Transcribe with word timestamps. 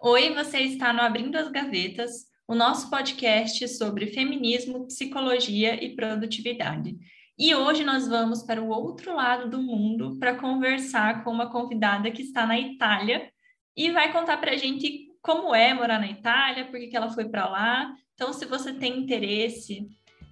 Oi, 0.00 0.32
você 0.32 0.60
está 0.60 0.92
no 0.92 1.00
Abrindo 1.00 1.34
as 1.34 1.48
Gavetas, 1.48 2.26
o 2.46 2.54
nosso 2.54 2.88
podcast 2.88 3.66
sobre 3.66 4.06
feminismo, 4.06 4.86
psicologia 4.86 5.84
e 5.84 5.96
produtividade. 5.96 6.96
E 7.36 7.52
hoje 7.52 7.82
nós 7.82 8.06
vamos 8.06 8.44
para 8.44 8.62
o 8.62 8.68
outro 8.68 9.12
lado 9.12 9.50
do 9.50 9.60
mundo 9.60 10.16
para 10.16 10.36
conversar 10.36 11.24
com 11.24 11.32
uma 11.32 11.50
convidada 11.50 12.12
que 12.12 12.22
está 12.22 12.46
na 12.46 12.56
Itália 12.56 13.28
e 13.76 13.90
vai 13.90 14.12
contar 14.12 14.36
para 14.36 14.52
a 14.52 14.56
gente 14.56 15.08
como 15.20 15.52
é 15.52 15.74
morar 15.74 15.98
na 15.98 16.08
Itália, 16.08 16.66
por 16.66 16.78
que 16.78 16.96
ela 16.96 17.10
foi 17.10 17.28
para 17.28 17.48
lá. 17.48 17.92
Então, 18.14 18.32
se 18.32 18.46
você 18.46 18.72
tem 18.72 19.00
interesse 19.00 19.84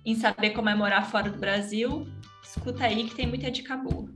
em 0.04 0.14
saber 0.14 0.50
como 0.50 0.68
é 0.68 0.76
morar 0.76 1.10
fora 1.10 1.28
do 1.28 1.40
Brasil, 1.40 2.06
escuta 2.40 2.84
aí 2.84 3.08
que 3.08 3.16
tem 3.16 3.26
muita 3.26 3.50
dica 3.50 3.76
boa. 3.76 4.14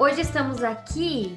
Hoje 0.00 0.22
estamos 0.22 0.64
aqui 0.64 1.36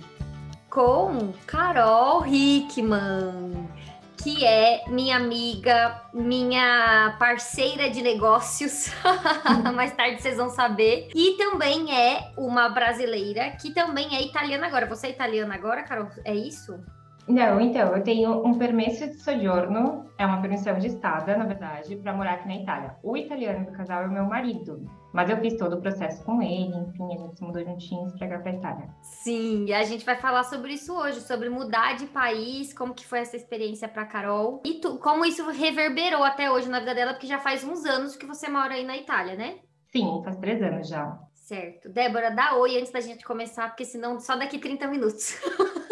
com 0.70 1.34
Carol 1.46 2.26
Hickman, 2.26 3.68
que 4.16 4.46
é 4.46 4.88
minha 4.88 5.18
amiga, 5.18 6.02
minha 6.14 7.14
parceira 7.20 7.90
de 7.90 8.02
negócios. 8.02 8.90
Mais 9.76 9.94
tarde 9.94 10.22
vocês 10.22 10.38
vão 10.38 10.50
saber. 10.50 11.10
E 11.14 11.36
também 11.38 11.94
é 11.94 12.32
uma 12.38 12.70
brasileira 12.70 13.50
que 13.62 13.74
também 13.74 14.16
é 14.16 14.22
italiana 14.22 14.66
agora. 14.66 14.86
Você 14.86 15.08
é 15.08 15.10
italiana 15.10 15.56
agora, 15.56 15.84
Carol? 15.84 16.08
É 16.24 16.34
isso? 16.34 16.80
Não, 17.28 17.62
então, 17.62 17.96
eu 17.96 18.04
tenho 18.04 18.46
um 18.46 18.58
permesso 18.58 19.08
de 19.08 19.16
soggiorno, 19.16 20.06
é 20.18 20.26
uma 20.26 20.42
permissão 20.42 20.78
de 20.78 20.88
estada, 20.88 21.38
na 21.38 21.46
verdade, 21.46 21.96
para 21.96 22.14
morar 22.14 22.34
aqui 22.34 22.48
na 22.48 22.58
Itália. 22.58 22.96
O 23.02 23.16
italiano 23.16 23.66
do 23.66 23.72
casal 23.72 24.04
é 24.04 24.08
o 24.08 24.12
meu 24.12 24.26
marido, 24.26 24.86
mas 25.14 25.30
eu 25.30 25.38
fiz 25.38 25.58
todo 25.58 25.78
o 25.78 25.82
processo 25.82 26.24
com 26.26 26.42
ele, 26.42 26.76
enfim, 26.76 27.14
a 27.14 27.18
gente 27.18 27.38
se 27.38 27.44
mudou 27.44 27.64
juntinhos 27.64 28.14
para 28.18 28.28
cá 28.28 28.40
para 28.40 28.52
Itália. 28.52 28.90
Sim, 29.02 29.66
e 29.66 29.74
a 29.74 29.84
gente 29.84 30.06
vai 30.06 30.18
falar 30.18 30.44
sobre 30.44 30.74
isso 30.74 30.94
hoje, 30.94 31.22
sobre 31.22 31.50
mudar 31.50 31.96
de 31.96 32.08
país, 32.08 32.74
como 32.74 32.94
que 32.94 33.06
foi 33.06 33.20
essa 33.20 33.38
experiência 33.38 33.88
para 33.88 34.06
Carol 34.06 34.62
e 34.66 34.76
tu, 34.76 34.98
como 34.98 35.26
isso 35.26 35.50
reverberou 35.50 36.24
até 36.24 36.52
hoje 36.52 36.70
na 36.70 36.80
vida 36.80 36.94
dela, 36.94 37.14
porque 37.14 37.28
já 37.28 37.40
faz 37.40 37.64
uns 37.64 37.86
anos 37.86 38.18
que 38.18 38.26
você 38.26 38.50
mora 38.50 38.74
aí 38.74 38.84
na 38.84 38.98
Itália, 38.98 39.36
né? 39.36 39.56
Sim, 39.92 40.22
faz 40.24 40.36
três 40.38 40.62
anos 40.62 40.88
já. 40.90 41.18
Certo. 41.34 41.90
Débora, 41.90 42.32
dá 42.32 42.56
oi 42.56 42.80
antes 42.80 42.92
da 42.92 43.02
gente 43.02 43.24
começar, 43.24 43.68
porque 43.68 43.86
senão 43.86 44.20
só 44.20 44.36
daqui 44.36 44.58
30 44.58 44.88
minutos. 44.88 45.38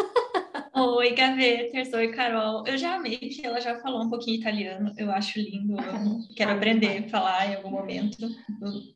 Oi, 0.84 1.12
Gaveters, 1.12 1.92
oi, 1.92 2.08
Carol. 2.08 2.66
Eu 2.66 2.76
já 2.76 2.96
amei 2.96 3.16
que 3.16 3.46
ela 3.46 3.60
já 3.60 3.78
falou 3.78 4.02
um 4.02 4.10
pouquinho 4.10 4.40
italiano, 4.40 4.92
eu 4.98 5.12
acho 5.12 5.38
lindo, 5.38 5.76
eu 5.80 6.34
quero 6.36 6.50
aprender 6.50 7.04
a 7.04 7.08
falar 7.08 7.46
em 7.46 7.54
algum 7.54 7.70
momento. 7.70 8.28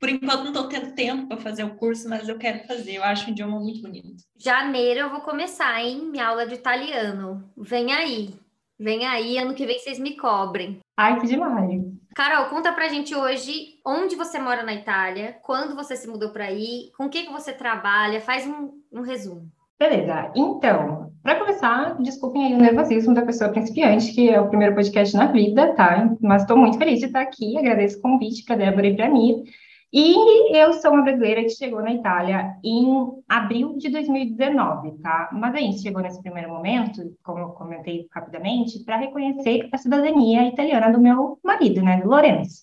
Por 0.00 0.08
enquanto 0.08 0.40
não 0.40 0.48
estou 0.48 0.68
tendo 0.68 0.96
tempo 0.96 1.28
para 1.28 1.36
fazer 1.36 1.62
o 1.62 1.76
curso, 1.76 2.08
mas 2.08 2.28
eu 2.28 2.36
quero 2.38 2.66
fazer, 2.66 2.94
eu 2.94 3.04
acho 3.04 3.28
um 3.28 3.30
idioma 3.30 3.60
muito 3.60 3.82
bonito. 3.82 4.16
Janeiro 4.36 4.98
eu 4.98 5.10
vou 5.10 5.20
começar, 5.20 5.80
hein? 5.80 6.08
Minha 6.10 6.26
aula 6.26 6.44
de 6.44 6.54
italiano. 6.54 7.48
Vem 7.56 7.92
aí, 7.92 8.34
vem 8.76 9.06
aí, 9.06 9.38
ano 9.38 9.54
que 9.54 9.64
vem 9.64 9.78
vocês 9.78 10.00
me 10.00 10.16
cobrem. 10.16 10.80
Ai, 10.96 11.20
que 11.20 11.28
demais! 11.28 11.82
Carol, 12.16 12.46
conta 12.46 12.72
pra 12.72 12.88
gente 12.88 13.14
hoje 13.14 13.78
onde 13.86 14.16
você 14.16 14.40
mora 14.40 14.64
na 14.64 14.74
Itália, 14.74 15.38
quando 15.42 15.76
você 15.76 15.94
se 15.94 16.08
mudou 16.08 16.30
para 16.30 16.46
aí, 16.46 16.90
com 16.96 17.04
o 17.04 17.10
que, 17.10 17.26
que 17.26 17.32
você 17.32 17.52
trabalha, 17.52 18.20
faz 18.20 18.44
um, 18.44 18.72
um 18.90 19.02
resumo. 19.02 19.52
Beleza, 19.78 20.32
então, 20.34 21.12
para 21.22 21.38
começar, 21.38 22.00
desculpem 22.00 22.46
aí 22.46 22.54
o 22.54 22.58
nervosismo 22.58 23.12
da 23.12 23.26
pessoa 23.26 23.50
principiante, 23.50 24.12
que 24.14 24.30
é 24.30 24.40
o 24.40 24.48
primeiro 24.48 24.74
podcast 24.74 25.14
na 25.14 25.26
vida, 25.26 25.74
tá? 25.74 26.16
Mas 26.20 26.42
estou 26.42 26.56
muito 26.56 26.78
feliz 26.78 27.00
de 27.00 27.06
estar 27.06 27.20
aqui, 27.20 27.58
agradeço 27.58 27.98
o 27.98 28.00
convite 28.00 28.44
para 28.44 28.56
Débora 28.56 28.86
e 28.86 28.96
para 28.96 29.10
mim. 29.10 29.44
E 29.92 30.56
eu 30.56 30.72
sou 30.74 30.92
uma 30.92 31.02
brasileira 31.02 31.42
que 31.42 31.50
chegou 31.50 31.82
na 31.82 31.92
Itália 31.92 32.54
em 32.64 32.86
abril 33.28 33.76
de 33.76 33.90
2019, 33.90 34.98
tá? 35.02 35.28
Mas 35.32 35.54
a 35.54 35.58
gente 35.58 35.82
chegou 35.82 36.00
nesse 36.00 36.22
primeiro 36.22 36.48
momento, 36.48 37.02
como 37.22 37.40
eu 37.40 37.48
comentei 37.50 38.06
rapidamente, 38.14 38.82
para 38.82 38.96
reconhecer 38.96 39.68
a 39.72 39.78
cidadania 39.78 40.48
italiana 40.48 40.90
do 40.90 41.00
meu 41.00 41.38
marido, 41.44 41.82
né, 41.82 42.00
do 42.00 42.08
Lourenço. 42.08 42.62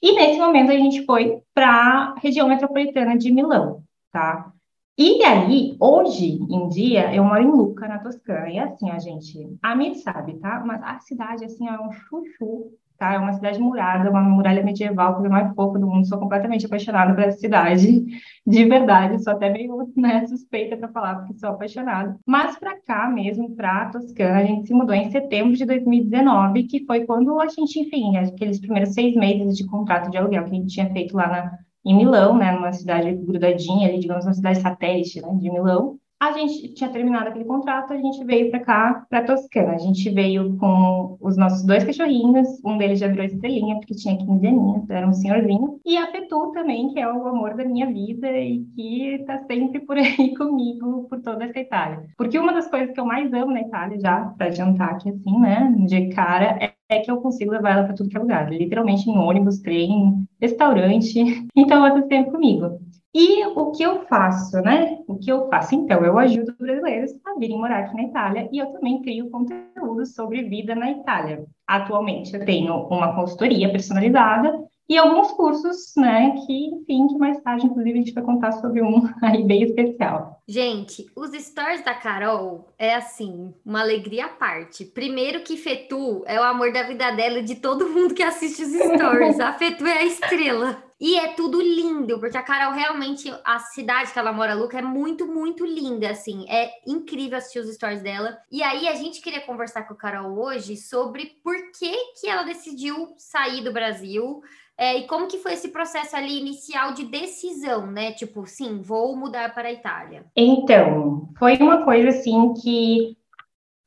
E 0.00 0.12
nesse 0.12 0.38
momento 0.38 0.70
a 0.70 0.76
gente 0.76 1.04
foi 1.04 1.42
para 1.52 1.68
a 1.68 2.14
região 2.20 2.48
metropolitana 2.48 3.18
de 3.18 3.30
Milão, 3.30 3.82
tá? 4.10 4.52
E 5.00 5.22
aí, 5.22 5.76
hoje 5.78 6.40
em 6.50 6.68
dia, 6.68 7.14
eu 7.14 7.22
moro 7.22 7.40
em 7.40 7.46
Luca, 7.46 7.86
na 7.86 8.00
Toscana. 8.00 8.50
E 8.50 8.58
assim, 8.58 8.90
a 8.90 8.98
gente, 8.98 9.56
a 9.62 9.76
mim 9.76 9.94
sabe, 9.94 10.34
tá? 10.40 10.60
Mas 10.66 10.82
a 10.82 10.98
cidade, 10.98 11.44
assim, 11.44 11.68
é 11.68 11.80
um 11.80 11.92
chuchu, 11.92 12.72
tá? 12.98 13.14
É 13.14 13.18
uma 13.18 13.32
cidade 13.32 13.60
murada, 13.60 14.10
uma 14.10 14.20
muralha 14.24 14.60
medieval, 14.60 15.14
coisa 15.14 15.28
mais 15.28 15.54
fofa 15.54 15.78
do 15.78 15.86
mundo. 15.86 16.04
Sou 16.04 16.18
completamente 16.18 16.66
apaixonada 16.66 17.14
por 17.14 17.22
essa 17.22 17.38
cidade, 17.38 18.06
de 18.44 18.64
verdade. 18.64 19.22
Sou 19.22 19.34
até 19.34 19.48
meio 19.50 19.88
né, 19.96 20.26
suspeita 20.26 20.76
para 20.76 20.88
falar, 20.88 21.14
porque 21.20 21.38
sou 21.38 21.50
apaixonada. 21.50 22.18
Mas 22.26 22.58
para 22.58 22.80
cá 22.80 23.08
mesmo, 23.08 23.54
para 23.54 23.90
Toscana, 23.90 24.40
a 24.40 24.44
gente 24.44 24.66
se 24.66 24.74
mudou 24.74 24.96
em 24.96 25.12
setembro 25.12 25.54
de 25.54 25.64
2019, 25.64 26.64
que 26.64 26.84
foi 26.84 27.06
quando 27.06 27.40
a 27.40 27.46
gente, 27.46 27.78
enfim, 27.78 28.16
aqueles 28.16 28.58
primeiros 28.58 28.94
seis 28.94 29.14
meses 29.14 29.56
de 29.56 29.64
contrato 29.64 30.10
de 30.10 30.18
aluguel 30.18 30.42
que 30.42 30.50
a 30.50 30.54
gente 30.54 30.74
tinha 30.74 30.90
feito 30.90 31.16
lá 31.16 31.28
na 31.28 31.67
em 31.84 31.96
Milão, 31.96 32.36
né, 32.36 32.52
numa 32.52 32.72
cidade 32.72 33.14
grudadinha 33.14 33.88
ali, 33.88 33.98
digamos, 33.98 34.24
uma 34.24 34.34
cidade 34.34 34.60
satélite 34.60 35.20
né, 35.20 35.34
de 35.34 35.50
Milão. 35.50 35.98
A 36.20 36.32
gente 36.32 36.74
tinha 36.74 36.90
terminado 36.90 37.28
aquele 37.28 37.44
contrato, 37.44 37.92
a 37.92 37.96
gente 37.96 38.24
veio 38.24 38.50
para 38.50 38.58
cá, 38.58 39.06
para 39.08 39.22
Toscana. 39.22 39.74
A 39.74 39.78
gente 39.78 40.10
veio 40.10 40.56
com 40.56 41.16
os 41.20 41.36
nossos 41.36 41.64
dois 41.64 41.84
cachorrinhos, 41.84 42.48
um 42.64 42.76
deles 42.76 42.98
já 42.98 43.06
virou 43.06 43.24
estrelinha, 43.24 43.76
porque 43.76 43.94
tinha 43.94 44.18
15 44.18 44.44
aninhos, 44.44 44.90
era 44.90 45.06
um 45.06 45.12
senhorzinho. 45.12 45.78
E 45.86 45.96
a 45.96 46.08
Petu 46.08 46.50
também, 46.50 46.92
que 46.92 46.98
é 46.98 47.06
o 47.06 47.24
amor 47.28 47.54
da 47.54 47.64
minha 47.64 47.86
vida 47.86 48.28
e 48.32 48.64
que 48.74 49.14
está 49.14 49.38
sempre 49.44 49.78
por 49.78 49.94
aí 49.96 50.34
comigo, 50.36 51.06
por 51.08 51.20
toda 51.20 51.44
essa 51.44 51.60
Itália. 51.60 52.02
Porque 52.16 52.36
uma 52.36 52.52
das 52.52 52.68
coisas 52.68 52.92
que 52.92 52.98
eu 52.98 53.06
mais 53.06 53.32
amo 53.32 53.52
na 53.52 53.60
Itália, 53.60 54.00
já 54.00 54.22
para 54.36 54.48
adiantar 54.48 54.94
aqui 54.94 55.10
assim, 55.10 55.38
né, 55.38 55.72
de 55.86 56.08
cara, 56.08 56.58
é 56.60 56.77
é 56.88 57.00
que 57.00 57.10
eu 57.10 57.20
consigo 57.20 57.52
levar 57.52 57.72
ela 57.72 57.84
para 57.84 57.94
tudo 57.94 58.08
que 58.08 58.16
é 58.16 58.20
lugar, 58.20 58.50
literalmente 58.50 59.08
em 59.08 59.18
ônibus, 59.18 59.58
trem, 59.60 60.26
restaurante, 60.40 61.18
então 61.54 61.84
ela 61.84 61.98
está 61.98 62.08
sempre 62.08 62.32
comigo. 62.32 62.80
E 63.14 63.44
o 63.46 63.72
que 63.72 63.82
eu 63.82 64.06
faço, 64.06 64.60
né? 64.60 64.98
O 65.08 65.18
que 65.18 65.32
eu 65.32 65.48
faço? 65.48 65.74
Então, 65.74 66.04
eu 66.04 66.18
ajudo 66.18 66.54
brasileiros 66.58 67.12
a 67.24 67.38
virem 67.38 67.58
morar 67.58 67.80
aqui 67.80 67.96
na 67.96 68.02
Itália 68.02 68.48
e 68.52 68.58
eu 68.58 68.66
também 68.66 69.00
crio 69.00 69.30
conteúdo 69.30 70.04
sobre 70.06 70.42
vida 70.42 70.74
na 70.74 70.90
Itália. 70.90 71.44
Atualmente, 71.66 72.34
eu 72.34 72.44
tenho 72.44 72.74
uma 72.86 73.14
consultoria 73.14 73.72
personalizada 73.72 74.67
e 74.88 74.96
alguns 74.96 75.32
cursos, 75.32 75.92
né, 75.96 76.34
que, 76.46 76.66
enfim, 76.66 77.06
que 77.08 77.18
mais 77.18 77.40
tarde, 77.42 77.66
inclusive, 77.66 77.98
a 77.98 78.02
gente 78.02 78.14
vai 78.14 78.24
contar 78.24 78.52
sobre 78.52 78.82
um 78.82 79.02
aí 79.22 79.44
bem 79.44 79.62
especial. 79.62 80.40
Gente, 80.48 81.06
os 81.14 81.30
stories 81.32 81.84
da 81.84 81.94
Carol 81.94 82.72
é, 82.78 82.94
assim, 82.94 83.52
uma 83.66 83.80
alegria 83.80 84.26
à 84.26 84.28
parte. 84.30 84.86
Primeiro 84.86 85.42
que 85.42 85.58
Fetu 85.58 86.22
é 86.26 86.40
o 86.40 86.44
amor 86.44 86.72
da 86.72 86.84
vida 86.84 87.10
dela 87.10 87.40
e 87.40 87.44
de 87.44 87.56
todo 87.56 87.90
mundo 87.90 88.14
que 88.14 88.22
assiste 88.22 88.62
os 88.62 88.72
stories. 88.72 89.38
a 89.40 89.52
Fetu 89.52 89.84
é 89.84 89.98
a 89.98 90.04
estrela. 90.04 90.82
E 91.00 91.16
é 91.16 91.34
tudo 91.34 91.60
lindo, 91.60 92.18
porque 92.18 92.36
a 92.36 92.42
Carol 92.42 92.72
realmente, 92.72 93.32
a 93.44 93.60
cidade 93.60 94.12
que 94.12 94.18
ela 94.18 94.32
mora, 94.32 94.54
Luca, 94.54 94.78
é 94.78 94.82
muito, 94.82 95.28
muito 95.28 95.64
linda, 95.64 96.10
assim. 96.10 96.44
É 96.48 96.72
incrível 96.84 97.38
assistir 97.38 97.60
os 97.60 97.72
stories 97.72 98.02
dela. 98.02 98.36
E 98.50 98.64
aí 98.64 98.88
a 98.88 98.94
gente 98.94 99.20
queria 99.20 99.40
conversar 99.42 99.82
com 99.82 99.94
a 99.94 99.96
Carol 99.96 100.36
hoje 100.36 100.76
sobre 100.76 101.38
por 101.44 101.54
que 101.78 101.94
que 102.20 102.26
ela 102.26 102.42
decidiu 102.42 103.14
sair 103.16 103.62
do 103.62 103.72
Brasil. 103.72 104.42
É, 104.78 104.96
e 104.96 105.06
como 105.08 105.26
que 105.26 105.38
foi 105.38 105.54
esse 105.54 105.68
processo 105.68 106.14
ali 106.14 106.38
inicial 106.38 106.92
de 106.92 107.04
decisão, 107.04 107.86
né? 107.88 108.12
Tipo, 108.12 108.46
sim, 108.46 108.80
vou 108.80 109.16
mudar 109.16 109.52
para 109.52 109.68
a 109.68 109.72
Itália. 109.72 110.24
Então, 110.36 111.28
foi 111.36 111.56
uma 111.56 111.84
coisa 111.84 112.10
assim 112.10 112.54
que, 112.54 113.16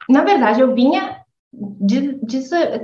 na 0.09 0.24
verdade, 0.24 0.59
eu 0.59 0.75
vinha 0.75 1.22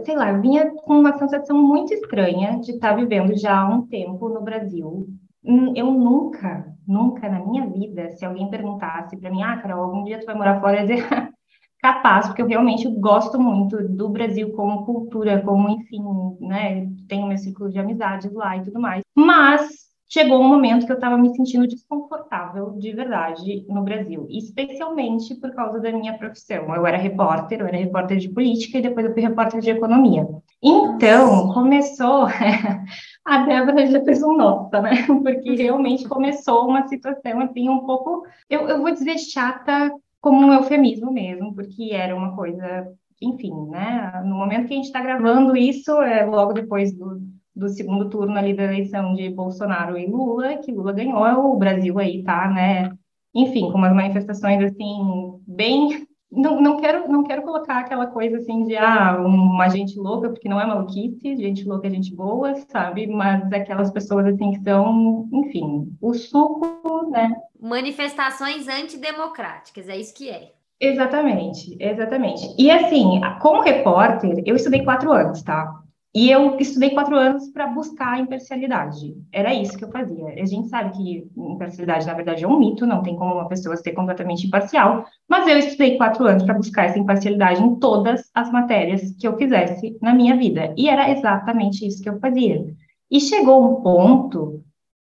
sei 0.06 0.16
lá, 0.16 0.34
vinha 0.34 0.72
com 0.72 1.00
uma 1.00 1.18
sensação 1.18 1.58
muito 1.58 1.94
estranha 1.94 2.60
de 2.60 2.72
estar 2.72 2.94
vivendo 2.96 3.38
já 3.38 3.58
há 3.58 3.70
um 3.70 3.88
tempo 3.88 4.28
no 4.30 4.42
Brasil. 4.42 5.08
Hum, 5.44 5.74
eu 5.76 5.90
nunca, 5.90 6.74
nunca 6.86 7.30
na 7.30 7.40
minha 7.40 7.66
vida, 7.66 8.10
se 8.12 8.26
alguém 8.26 8.50
perguntasse 8.50 9.16
para 9.18 9.30
mim, 9.30 9.42
ah, 9.42 9.58
Carol, 9.58 9.86
algum 9.86 10.04
dia 10.04 10.20
tu 10.20 10.26
vai 10.26 10.36
morar 10.36 10.60
fora, 10.60 10.82
eu 10.82 10.82
ia 10.82 10.96
dizer, 10.96 11.08
capaz, 11.80 12.28
porque 12.28 12.42
eu 12.42 12.48
realmente 12.48 12.88
gosto 12.88 13.40
muito 13.40 13.88
do 13.88 14.10
Brasil 14.10 14.52
como 14.54 14.86
cultura, 14.86 15.42
como, 15.42 15.70
enfim, 15.70 16.02
né, 16.40 16.88
tenho 17.08 17.28
meu 17.28 17.38
ciclo 17.38 17.70
de 17.70 17.80
amizades 17.80 18.32
lá 18.34 18.58
e 18.58 18.64
tudo 18.64 18.80
mais. 18.80 19.04
Mas 19.16 19.88
chegou 20.10 20.40
um 20.40 20.48
momento 20.48 20.86
que 20.86 20.92
eu 20.92 20.96
estava 20.96 21.18
me 21.18 21.36
sentindo 21.36 21.68
desconfortável 21.68 22.74
de 22.78 22.94
verdade 22.94 23.66
no 23.68 23.84
Brasil, 23.84 24.26
especialmente 24.30 25.36
por 25.36 25.54
causa 25.54 25.80
da 25.80 25.92
minha 25.92 26.18
profissão. 26.18 26.74
Eu 26.74 26.86
era 26.86 26.98
repórter, 26.98 27.60
eu 27.60 27.68
era 27.68 27.78
repórter 27.78 28.18
de 28.18 28.30
política 28.30 28.78
e 28.78 28.82
depois 28.82 29.06
eu 29.06 29.14
fui 29.14 29.22
repórter 29.22 29.60
de 29.60 29.70
economia. 29.70 30.28
Então, 30.64 31.54
começou. 31.54 32.28
a 33.26 33.38
Débora 33.46 33.86
já 33.86 34.04
fez 34.04 34.24
um 34.24 34.36
nota, 34.36 34.82
né? 34.82 35.06
Porque 35.06 35.56
realmente 35.56 36.08
começou 36.08 36.68
uma 36.68 36.88
situação 36.88 37.42
assim 37.42 37.70
um 37.70 37.80
pouco, 37.86 38.26
eu, 38.50 38.68
eu 38.68 38.82
vou 38.82 38.92
dizer 38.92 39.18
chata 39.18 39.92
como 40.22 40.46
um 40.46 40.54
eufemismo 40.54 41.12
mesmo, 41.12 41.54
porque 41.54 41.90
era 41.94 42.16
uma 42.16 42.36
coisa, 42.36 42.88
enfim, 43.22 43.54
né? 43.70 44.22
No 44.26 44.36
momento 44.36 44.68
que 44.68 44.74
a 44.74 44.78
gente 44.78 44.86
está 44.86 45.02
gravando 45.02 45.56
isso, 45.56 45.92
é 46.02 46.26
logo 46.26 46.54
depois 46.54 46.94
do 46.94 47.22
do 47.58 47.68
segundo 47.70 48.08
turno 48.10 48.38
ali 48.38 48.56
da 48.56 48.66
eleição 48.66 49.16
de 49.16 49.30
Bolsonaro 49.30 49.98
e 49.98 50.06
Lula, 50.06 50.58
que 50.58 50.72
Lula 50.72 50.94
ganhou, 50.94 51.56
o 51.56 51.58
Brasil 51.58 51.98
aí 51.98 52.24
tá, 52.24 52.48
né, 52.50 52.92
enfim, 53.34 53.72
com 53.72 53.78
umas 53.78 53.94
manifestações 53.96 54.64
assim 54.64 55.42
bem 55.48 56.07
não, 56.32 56.62
não 56.62 56.78
quero 56.78 57.10
não 57.10 57.24
quero 57.24 57.42
colocar 57.42 57.80
aquela 57.80 58.08
coisa 58.08 58.38
assim 58.38 58.66
de 58.66 58.76
ah, 58.76 59.18
uma 59.20 59.70
gente 59.70 59.98
louca, 59.98 60.30
porque 60.30 60.50
não 60.50 60.60
é 60.60 60.66
maluquice, 60.66 61.38
gente 61.38 61.64
louca 61.64 61.88
é 61.88 61.90
gente 61.90 62.14
boa, 62.14 62.54
sabe? 62.68 63.08
Mas 63.08 63.52
aquelas 63.52 63.90
pessoas 63.92 64.26
assim 64.26 64.52
que 64.52 64.64
são, 64.64 65.28
enfim, 65.32 65.96
o 66.02 66.14
suco, 66.14 67.10
né? 67.10 67.34
Manifestações 67.60 68.68
antidemocráticas, 68.68 69.88
é 69.88 69.98
isso 69.98 70.14
que 70.14 70.30
é. 70.30 70.52
Exatamente, 70.80 71.76
exatamente. 71.80 72.54
E 72.58 72.70
assim, 72.70 73.20
como 73.42 73.62
repórter, 73.62 74.44
eu 74.46 74.56
estudei 74.56 74.84
quatro 74.84 75.12
anos, 75.12 75.42
tá? 75.42 75.82
E 76.16 76.32
eu 76.32 76.58
estudei 76.58 76.92
quatro 76.92 77.16
anos 77.16 77.50
para 77.50 77.68
buscar 77.68 78.14
a 78.14 78.20
imparcialidade. 78.20 79.16
Era 79.32 79.54
isso 79.54 79.78
que 79.78 79.84
eu 79.84 79.92
fazia. 79.92 80.28
A 80.42 80.46
gente 80.46 80.68
sabe 80.68 80.98
que 80.98 81.28
imparcialidade, 81.38 82.08
na 82.08 82.14
verdade, 82.14 82.44
é 82.44 82.48
um 82.48 82.58
mito, 82.58 82.88
não 82.88 83.04
tem 83.04 83.16
como 83.16 83.34
uma 83.34 83.48
pessoa 83.48 83.76
ser 83.76 83.92
completamente 83.92 84.48
imparcial, 84.48 85.06
mas 85.28 85.48
eu 85.48 85.58
estudei 85.58 85.98
quatro 85.98 86.26
anos 86.26 86.44
para 86.44 86.56
buscar 86.56 86.86
essa 86.86 86.98
imparcialidade 86.98 87.62
em 87.62 87.76
todas 87.76 88.32
as 88.34 88.52
matérias 88.52 89.16
que 89.20 89.28
eu 89.28 89.38
fizesse 89.38 89.98
na 90.02 90.14
minha 90.14 90.36
vida. 90.36 90.74
E 90.78 90.90
era 90.90 91.12
exatamente 91.12 91.86
isso 91.86 92.02
que 92.02 92.10
eu 92.10 92.20
fazia. 92.20 92.66
E 93.12 93.20
chegou 93.20 93.64
um 93.64 93.82
ponto 93.82 94.64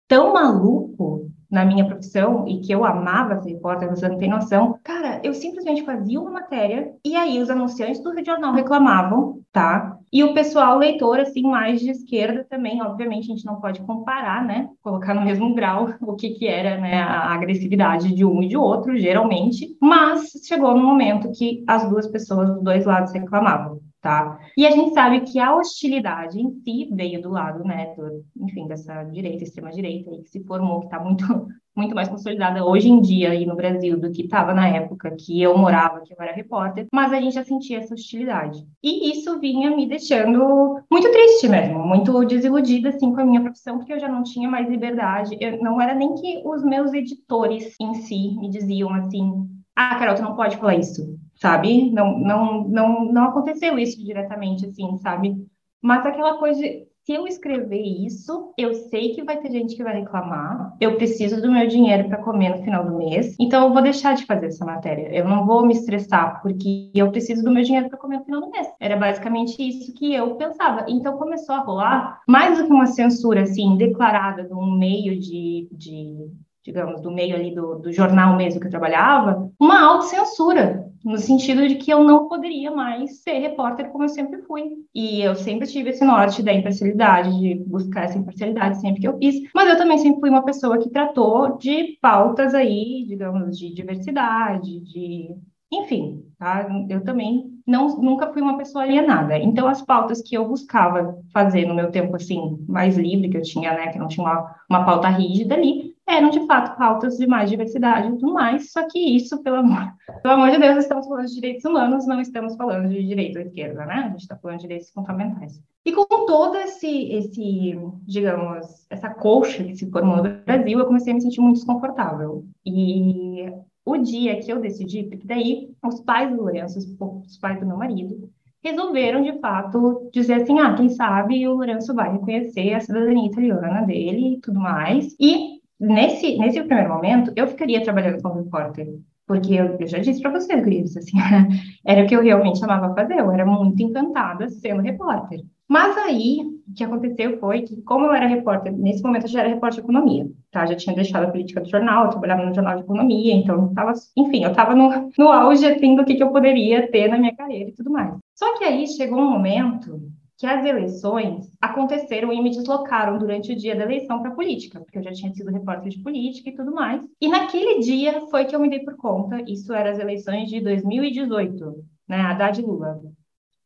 tão 0.07 0.33
maluco 0.33 1.31
na 1.49 1.65
minha 1.65 1.85
profissão 1.85 2.47
e 2.47 2.59
que 2.59 2.71
eu 2.71 2.83
amava 2.83 3.41
ser 3.41 3.51
repórter, 3.51 3.89
você 3.89 4.07
não 4.07 4.17
tem 4.17 4.29
noção. 4.29 4.79
Cara, 4.83 5.21
eu 5.23 5.33
simplesmente 5.33 5.83
fazia 5.83 6.19
uma 6.19 6.31
matéria 6.31 6.91
e 7.03 7.15
aí 7.15 7.41
os 7.41 7.49
anunciantes 7.49 8.01
do 8.01 8.13
jornal 8.23 8.53
reclamavam, 8.53 9.41
tá? 9.51 9.97
E 10.11 10.23
o 10.23 10.33
pessoal 10.33 10.77
leitor, 10.77 11.19
assim, 11.19 11.43
mais 11.43 11.81
de 11.81 11.91
esquerda 11.91 12.45
também, 12.49 12.81
obviamente, 12.81 13.25
a 13.25 13.35
gente 13.35 13.45
não 13.45 13.59
pode 13.59 13.81
comparar, 13.81 14.45
né? 14.45 14.69
Colocar 14.81 15.13
no 15.13 15.21
mesmo 15.21 15.53
grau 15.53 15.93
o 16.01 16.15
que 16.15 16.31
que 16.31 16.47
era, 16.47 16.77
né, 16.77 17.01
a 17.01 17.33
agressividade 17.33 18.13
de 18.13 18.23
um 18.23 18.41
e 18.41 18.47
de 18.47 18.57
outro, 18.57 18.97
geralmente. 18.97 19.75
Mas 19.81 20.31
chegou 20.45 20.75
no 20.75 20.83
momento 20.83 21.31
que 21.31 21.63
as 21.67 21.89
duas 21.89 22.07
pessoas 22.07 22.49
dos 22.49 22.63
dois 22.63 22.85
lados 22.85 23.13
reclamavam 23.13 23.79
tá? 24.01 24.39
E 24.55 24.65
a 24.65 24.71
gente 24.71 24.93
sabe 24.93 25.21
que 25.21 25.39
a 25.39 25.55
hostilidade 25.55 26.39
em 26.39 26.51
si 26.61 26.89
veio 26.91 27.21
do 27.21 27.29
lado, 27.29 27.63
né, 27.63 27.93
do, 27.95 28.23
enfim, 28.43 28.67
dessa 28.67 29.03
direita, 29.03 29.43
extrema 29.43 29.71
direita, 29.71 30.11
aí 30.11 30.21
que 30.21 30.29
se 30.29 30.43
formou, 30.43 30.81
que 30.81 30.85
está 30.85 30.99
muito, 30.99 31.25
muito 31.75 31.95
mais 31.95 32.07
consolidada 32.07 32.63
hoje 32.63 32.89
em 32.89 33.01
dia 33.01 33.31
aí 33.31 33.45
no 33.45 33.55
Brasil 33.55 33.99
do 33.99 34.11
que 34.11 34.23
estava 34.23 34.53
na 34.53 34.67
época 34.67 35.15
que 35.17 35.41
eu 35.41 35.57
morava, 35.57 36.01
que 36.01 36.13
eu 36.13 36.17
era 36.19 36.33
repórter, 36.33 36.87
mas 36.93 37.11
a 37.11 37.19
gente 37.19 37.33
já 37.33 37.43
sentia 37.43 37.79
essa 37.79 37.95
hostilidade. 37.95 38.65
E 38.83 39.11
isso 39.11 39.39
vinha 39.39 39.75
me 39.75 39.87
deixando 39.87 40.79
muito 40.91 41.11
triste 41.11 41.49
mesmo, 41.49 41.79
muito 41.79 42.23
desiludida, 42.25 42.89
assim, 42.89 43.13
com 43.13 43.21
a 43.21 43.25
minha 43.25 43.41
profissão, 43.41 43.77
porque 43.77 43.93
eu 43.93 43.99
já 43.99 44.07
não 44.07 44.23
tinha 44.23 44.49
mais 44.49 44.69
liberdade, 44.69 45.37
eu, 45.39 45.61
não 45.61 45.81
era 45.81 45.95
nem 45.95 46.13
que 46.15 46.41
os 46.45 46.63
meus 46.63 46.93
editores 46.93 47.75
em 47.81 47.93
si 47.95 48.37
me 48.39 48.49
diziam 48.49 48.93
assim, 48.93 49.47
ah, 49.75 49.95
Carol, 49.95 50.15
tu 50.15 50.21
não 50.21 50.35
pode 50.35 50.57
falar 50.57 50.75
isso, 50.75 51.17
sabe? 51.39 51.91
Não, 51.91 52.19
não, 52.19 52.67
não, 52.67 53.05
não 53.05 53.23
aconteceu 53.25 53.77
isso 53.79 54.03
diretamente, 54.03 54.65
assim, 54.65 54.97
sabe? 54.97 55.35
Mas 55.81 56.05
aquela 56.05 56.37
coisa 56.37 56.59
de, 56.59 56.87
se 57.07 57.13
eu 57.13 57.25
escrever 57.25 57.81
isso, 57.81 58.51
eu 58.57 58.73
sei 58.73 59.13
que 59.13 59.23
vai 59.23 59.37
ter 59.37 59.49
gente 59.49 59.77
que 59.77 59.83
vai 59.83 60.01
reclamar, 60.01 60.75
eu 60.77 60.97
preciso 60.97 61.41
do 61.41 61.49
meu 61.49 61.65
dinheiro 61.65 62.09
para 62.09 62.21
comer 62.21 62.49
no 62.49 62.63
final 62.63 62.83
do 62.83 62.97
mês, 62.97 63.33
então 63.39 63.65
eu 63.65 63.73
vou 63.73 63.81
deixar 63.81 64.13
de 64.13 64.25
fazer 64.25 64.47
essa 64.47 64.65
matéria. 64.65 65.07
Eu 65.15 65.25
não 65.25 65.45
vou 65.45 65.65
me 65.65 65.73
estressar 65.73 66.41
porque 66.41 66.91
eu 66.93 67.09
preciso 67.09 67.43
do 67.45 67.51
meu 67.51 67.63
dinheiro 67.63 67.87
para 67.87 67.97
comer 67.97 68.17
no 68.17 68.25
final 68.25 68.41
do 68.41 68.51
mês. 68.51 68.67
Era 68.77 68.97
basicamente 68.97 69.55
isso 69.57 69.93
que 69.93 70.13
eu 70.13 70.35
pensava. 70.35 70.85
Então 70.89 71.17
começou 71.17 71.55
a 71.55 71.59
rolar 71.59 72.19
mais 72.27 72.57
do 72.57 72.65
que 72.65 72.73
uma 72.73 72.87
censura 72.87 73.43
assim 73.43 73.77
declarada 73.77 74.43
de 74.43 74.53
um 74.53 74.77
meio 74.77 75.17
de, 75.17 75.69
de 75.71 76.29
digamos, 76.67 76.99
do 76.99 77.09
meio 77.09 77.33
ali 77.33 77.55
do, 77.55 77.75
do 77.75 77.93
jornal 77.93 78.35
mesmo 78.35 78.59
que 78.59 78.67
eu 78.67 78.71
trabalhava, 78.71 79.49
uma 79.57 79.81
autocensura, 79.81 80.85
no 81.01 81.17
sentido 81.17 81.65
de 81.65 81.75
que 81.75 81.89
eu 81.89 82.03
não 82.03 82.27
poderia 82.27 82.69
mais 82.71 83.23
ser 83.23 83.39
repórter 83.39 83.89
como 83.89 84.03
eu 84.03 84.09
sempre 84.09 84.41
fui. 84.41 84.63
E 84.93 85.21
eu 85.21 85.33
sempre 85.33 85.65
tive 85.65 85.91
esse 85.91 86.03
norte 86.03 86.43
da 86.43 86.51
imparcialidade, 86.51 87.39
de 87.39 87.55
buscar 87.65 88.03
essa 88.03 88.17
imparcialidade 88.17 88.81
sempre 88.81 88.99
que 88.99 89.07
eu 89.07 89.17
fiz, 89.17 89.35
mas 89.55 89.69
eu 89.69 89.77
também 89.77 89.97
sempre 89.97 90.19
fui 90.19 90.29
uma 90.29 90.43
pessoa 90.43 90.77
que 90.77 90.89
tratou 90.89 91.57
de 91.57 91.97
pautas 92.01 92.53
aí, 92.53 93.05
digamos, 93.07 93.57
de 93.57 93.73
diversidade, 93.73 94.81
de 94.81 95.37
enfim, 95.71 96.23
tá? 96.37 96.67
Eu 96.89 97.03
também 97.03 97.61
não, 97.65 97.97
nunca 97.97 98.31
fui 98.31 98.41
uma 98.41 98.57
pessoa 98.57 98.83
alienada. 98.83 99.37
Então, 99.37 99.67
as 99.67 99.81
pautas 99.81 100.21
que 100.21 100.35
eu 100.35 100.47
buscava 100.47 101.17
fazer 101.33 101.65
no 101.65 101.75
meu 101.75 101.91
tempo, 101.91 102.15
assim, 102.15 102.65
mais 102.67 102.97
livre, 102.97 103.29
que 103.29 103.37
eu 103.37 103.41
tinha, 103.41 103.73
né, 103.73 103.91
que 103.91 103.99
não 103.99 104.07
tinha 104.07 104.25
uma, 104.25 104.55
uma 104.69 104.85
pauta 104.85 105.09
rígida 105.09 105.55
ali, 105.55 105.96
eram, 106.07 106.29
de 106.29 106.45
fato, 106.47 106.77
pautas 106.77 107.17
de 107.17 107.27
mais 107.27 107.49
diversidade 107.49 108.07
e 108.07 108.11
tudo 108.17 108.33
mais. 108.33 108.71
Só 108.71 108.87
que 108.87 108.97
isso, 108.97 109.43
pelo 109.43 109.57
amor, 109.57 109.93
pelo 110.21 110.33
amor 110.35 110.51
de 110.51 110.57
Deus, 110.57 110.77
estamos 110.77 111.05
falando 111.07 111.27
de 111.27 111.35
direitos 111.35 111.65
humanos, 111.65 112.07
não 112.07 112.21
estamos 112.21 112.55
falando 112.55 112.87
de 112.87 113.05
direito 113.05 113.37
à 113.37 113.41
esquerda, 113.41 113.85
né? 113.85 113.95
A 113.95 114.09
gente 114.09 114.21
está 114.21 114.37
falando 114.37 114.57
de 114.57 114.63
direitos 114.63 114.89
fundamentais. 114.91 115.61
E 115.85 115.91
com 115.91 116.25
todo 116.25 116.57
esse, 116.57 117.11
esse, 117.11 117.79
digamos, 118.03 118.87
essa 118.89 119.09
colcha 119.09 119.63
que 119.63 119.75
se 119.75 119.89
formou 119.89 120.17
no 120.17 120.23
Brasil, 120.45 120.79
eu 120.79 120.85
comecei 120.85 121.11
a 121.11 121.15
me 121.15 121.21
sentir 121.21 121.41
muito 121.41 121.57
desconfortável. 121.57 122.45
E 122.65 123.51
o 123.85 123.97
dia 123.97 124.39
que 124.39 124.51
eu 124.51 124.59
decidi, 124.59 125.03
porque 125.03 125.27
daí 125.27 125.69
os 125.83 126.01
pais 126.01 126.29
do 126.29 126.37
Lourenço, 126.37 126.79
os 126.79 127.37
pais 127.37 127.59
do 127.59 127.65
meu 127.65 127.77
marido, 127.77 128.29
resolveram, 128.63 129.21
de 129.21 129.39
fato, 129.39 130.09
dizer 130.11 130.41
assim, 130.41 130.59
ah, 130.59 130.73
quem 130.73 130.89
sabe 130.89 131.47
o 131.47 131.53
Lourenço 131.53 131.93
vai 131.93 132.11
reconhecer 132.11 132.73
a 132.73 132.81
cidadania 132.81 133.27
italiana 133.27 133.81
dele 133.85 134.35
e 134.35 134.41
tudo 134.41 134.59
mais. 134.59 135.15
E 135.19 135.56
nesse, 135.79 136.37
nesse 136.37 136.61
primeiro 136.63 136.93
momento, 136.93 137.31
eu 137.35 137.47
ficaria 137.47 137.83
trabalhando 137.83 138.21
como 138.21 138.43
repórter, 138.43 138.87
porque 139.25 139.53
eu, 139.53 139.77
eu 139.79 139.87
já 139.87 139.99
disse 139.99 140.21
para 140.21 140.31
você, 140.31 140.55
Gris, 140.61 140.95
assim, 140.95 141.17
era 141.85 142.03
o 142.03 142.07
que 142.07 142.15
eu 142.15 142.23
realmente 142.23 142.63
amava 142.63 142.95
fazer, 142.95 143.19
eu 143.19 143.31
era 143.31 143.45
muito 143.45 143.81
encantada 143.81 144.49
sendo 144.49 144.81
repórter. 144.81 145.41
Mas 145.67 145.97
aí, 145.97 146.39
o 146.65 146.73
que 146.73 146.83
aconteceu 146.83 147.37
foi 147.39 147.63
que, 147.63 147.81
como 147.81 148.05
eu 148.05 148.13
era 148.13 148.25
repórter, 148.25 148.71
nesse 148.71 149.03
momento 149.03 149.23
eu 149.23 149.29
já 149.29 149.41
era 149.41 149.49
repórter 149.49 149.81
de 149.81 149.85
economia, 149.85 150.25
tá? 150.49 150.65
Já 150.65 150.75
tinha 150.75 150.95
deixado 150.95 151.25
a 151.25 151.29
política 151.29 151.59
do 151.59 151.69
jornal, 151.69 152.05
eu 152.05 152.11
trabalhava 152.11 152.45
no 152.45 152.55
jornal 152.55 152.77
de 152.77 152.83
economia, 152.83 153.35
então 153.35 153.73
tava, 153.73 153.91
enfim, 154.15 154.45
eu 154.45 154.51
estava 154.51 154.73
no, 154.73 155.11
no 155.17 155.27
auge, 155.27 155.65
assim, 155.65 155.95
do 155.95 156.05
que, 156.05 156.15
que 156.15 156.23
eu 156.23 156.31
poderia 156.31 156.89
ter 156.89 157.09
na 157.09 157.17
minha 157.17 157.35
carreira 157.35 157.69
e 157.69 157.73
tudo 157.73 157.91
mais. 157.91 158.15
Só 158.33 158.57
que 158.57 158.63
aí 158.63 158.87
chegou 158.87 159.19
um 159.19 159.29
momento 159.29 159.99
que 160.37 160.45
as 160.45 160.63
eleições 160.63 161.51
aconteceram 161.59 162.31
e 162.31 162.41
me 162.41 162.51
deslocaram 162.51 163.17
durante 163.17 163.51
o 163.51 163.55
dia 163.55 163.75
da 163.75 163.83
eleição 163.83 164.21
para 164.21 164.31
política, 164.31 164.79
porque 164.79 164.99
eu 164.99 165.03
já 165.03 165.11
tinha 165.11 165.33
sido 165.33 165.51
repórter 165.51 165.89
de 165.89 166.03
política 166.03 166.49
e 166.49 166.55
tudo 166.55 166.73
mais. 166.73 167.01
E 167.19 167.27
naquele 167.27 167.79
dia 167.79 168.27
foi 168.27 168.45
que 168.45 168.55
eu 168.55 168.59
me 168.59 168.69
dei 168.69 168.79
por 168.79 168.95
conta, 168.95 169.41
isso 169.47 169.73
era 169.73 169.91
as 169.91 169.99
eleições 169.99 170.47
de 170.49 170.61
2018, 170.61 171.83
né, 172.07 172.17
Haddad 172.21 172.61
e 172.61 172.63
Lula 172.63 173.01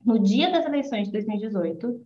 no 0.06 0.20
dia 0.20 0.52
das 0.52 0.66
eleições 0.66 1.08
de 1.08 1.12
2018, 1.12 2.02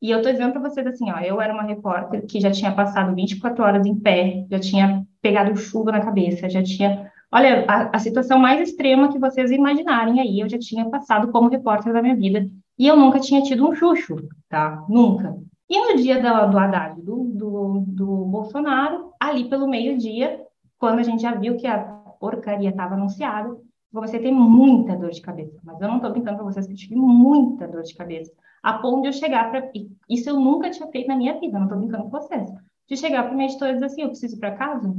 e 0.00 0.10
eu 0.10 0.22
tô 0.22 0.30
dizendo 0.30 0.52
para 0.52 0.62
vocês 0.62 0.86
assim, 0.86 1.10
ó, 1.10 1.18
eu 1.20 1.40
era 1.40 1.52
uma 1.52 1.62
repórter 1.62 2.24
que 2.26 2.40
já 2.40 2.50
tinha 2.50 2.72
passado 2.72 3.14
24 3.14 3.64
horas 3.64 3.86
em 3.86 3.98
pé, 3.98 4.46
já 4.50 4.58
tinha 4.58 5.06
pegado 5.20 5.56
chuva 5.56 5.90
na 5.90 6.00
cabeça, 6.00 6.48
já 6.48 6.62
tinha, 6.62 7.10
olha, 7.32 7.64
a, 7.66 7.96
a 7.96 7.98
situação 7.98 8.38
mais 8.38 8.60
extrema 8.60 9.10
que 9.10 9.18
vocês 9.18 9.50
imaginarem 9.50 10.20
aí, 10.20 10.40
eu 10.40 10.48
já 10.48 10.58
tinha 10.58 10.88
passado 10.88 11.32
como 11.32 11.48
repórter 11.48 11.92
da 11.92 12.02
minha 12.02 12.14
vida, 12.14 12.48
e 12.78 12.86
eu 12.86 12.96
nunca 12.96 13.18
tinha 13.18 13.42
tido 13.42 13.68
um 13.68 13.74
chucho, 13.74 14.16
tá? 14.48 14.84
Nunca. 14.88 15.36
E 15.68 15.78
no 15.78 15.96
dia 15.96 16.16
do, 16.16 16.50
do 16.50 16.58
Haddad, 16.58 17.00
do, 17.02 17.24
do, 17.24 17.84
do 17.86 18.06
Bolsonaro, 18.24 19.12
ali 19.20 19.48
pelo 19.48 19.68
meio-dia, 19.68 20.40
quando 20.78 21.00
a 21.00 21.02
gente 21.02 21.22
já 21.22 21.34
viu 21.34 21.56
que 21.56 21.66
a 21.66 21.78
porcaria 22.20 22.70
estava 22.70 22.94
anunciada, 22.94 23.56
você 23.90 24.18
tem 24.18 24.32
muita 24.32 24.96
dor 24.96 25.10
de 25.10 25.20
cabeça. 25.20 25.58
Mas 25.64 25.80
eu 25.80 25.88
não 25.88 25.96
estou 25.96 26.10
brincando 26.10 26.36
para 26.36 26.46
vocês 26.46 26.66
que 26.66 26.72
eu 26.72 26.76
tive 26.76 26.94
muita 26.94 27.66
dor 27.66 27.82
de 27.82 27.94
cabeça. 27.94 28.32
A 28.62 28.74
ponto 28.74 29.02
de 29.02 29.08
eu 29.08 29.12
chegar 29.12 29.50
para. 29.50 29.70
Isso 30.08 30.28
eu 30.30 30.38
nunca 30.38 30.70
tinha 30.70 30.88
feito 30.88 31.08
na 31.08 31.16
minha 31.16 31.38
vida, 31.38 31.58
não 31.58 31.66
estou 31.66 31.78
brincando 31.78 32.04
com 32.04 32.10
vocês. 32.10 32.48
De 32.88 32.96
chegar 32.96 33.24
para 33.24 33.34
minha 33.34 33.48
editora 33.48 33.72
e 33.72 33.74
dizer 33.74 33.86
assim: 33.86 34.02
eu 34.02 34.08
preciso 34.08 34.36
ir 34.36 34.40
para 34.40 34.56
casa? 34.56 34.94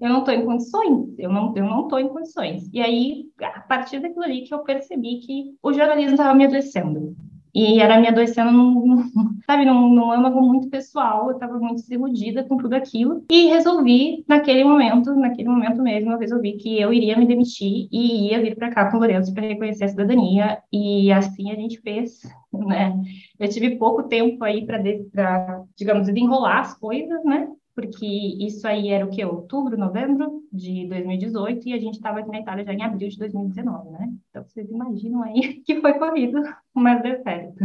Eu 0.00 0.08
não 0.08 0.18
estou 0.18 0.34
em 0.34 0.44
condições, 0.44 1.18
eu 1.18 1.30
não 1.30 1.54
eu 1.56 1.64
não 1.64 1.82
estou 1.82 2.00
em 2.00 2.08
condições. 2.08 2.68
E 2.72 2.80
aí, 2.80 3.26
a 3.40 3.60
partir 3.60 4.00
daquilo 4.00 4.24
ali 4.24 4.42
que 4.42 4.52
eu 4.52 4.60
percebi 4.60 5.20
que 5.20 5.54
o 5.62 5.72
jornalismo 5.72 6.12
estava 6.12 6.34
me 6.34 6.44
adoecendo. 6.44 7.14
E 7.54 7.80
era 7.80 8.00
me 8.00 8.08
adoecendo, 8.08 8.50
num, 8.50 9.10
sabe, 9.46 9.66
num, 9.66 9.94
num 9.94 10.10
âmago 10.10 10.40
muito 10.40 10.70
pessoal, 10.70 11.28
eu 11.28 11.34
estava 11.34 11.58
muito 11.58 11.82
desiludida 11.82 12.42
com 12.42 12.56
tudo 12.56 12.74
aquilo. 12.74 13.24
E 13.30 13.46
resolvi, 13.48 14.24
naquele 14.26 14.64
momento, 14.64 15.14
naquele 15.14 15.50
momento 15.50 15.82
mesmo, 15.82 16.12
eu 16.12 16.18
resolvi 16.18 16.54
que 16.54 16.80
eu 16.80 16.92
iria 16.92 17.16
me 17.16 17.26
demitir 17.26 17.88
e 17.92 18.30
ia 18.30 18.40
vir 18.40 18.56
para 18.56 18.70
cá 18.70 18.90
com 18.90 18.96
o 18.96 19.00
Lourenço 19.00 19.34
para 19.34 19.46
reconhecer 19.46 19.84
a 19.84 19.88
cidadania. 19.88 20.58
E 20.72 21.12
assim 21.12 21.50
a 21.52 21.54
gente 21.54 21.78
fez, 21.80 22.22
né? 22.52 22.98
Eu 23.38 23.48
tive 23.48 23.76
pouco 23.76 24.04
tempo 24.04 24.42
aí 24.42 24.64
para, 24.64 24.82
digamos, 25.76 26.06
desenrolar 26.06 26.60
as 26.60 26.74
coisas, 26.74 27.22
né? 27.24 27.48
Porque 27.74 28.06
isso 28.06 28.66
aí 28.66 28.88
era 28.88 29.04
o 29.04 29.10
que? 29.10 29.24
Outubro, 29.24 29.76
novembro 29.76 30.42
de 30.52 30.86
2018 30.88 31.68
e 31.68 31.72
a 31.72 31.78
gente 31.78 31.94
estava 31.94 32.20
aqui 32.20 32.30
na 32.30 32.40
Itália 32.40 32.64
já 32.64 32.72
em 32.72 32.82
abril 32.82 33.08
de 33.08 33.18
2019, 33.18 33.90
né? 33.90 34.12
Então 34.30 34.44
vocês 34.44 34.70
imaginam 34.70 35.22
aí 35.22 35.62
que 35.64 35.80
foi 35.80 35.94
corrido, 35.94 36.40
mas 36.74 37.02
deu 37.02 37.22
certo. 37.22 37.64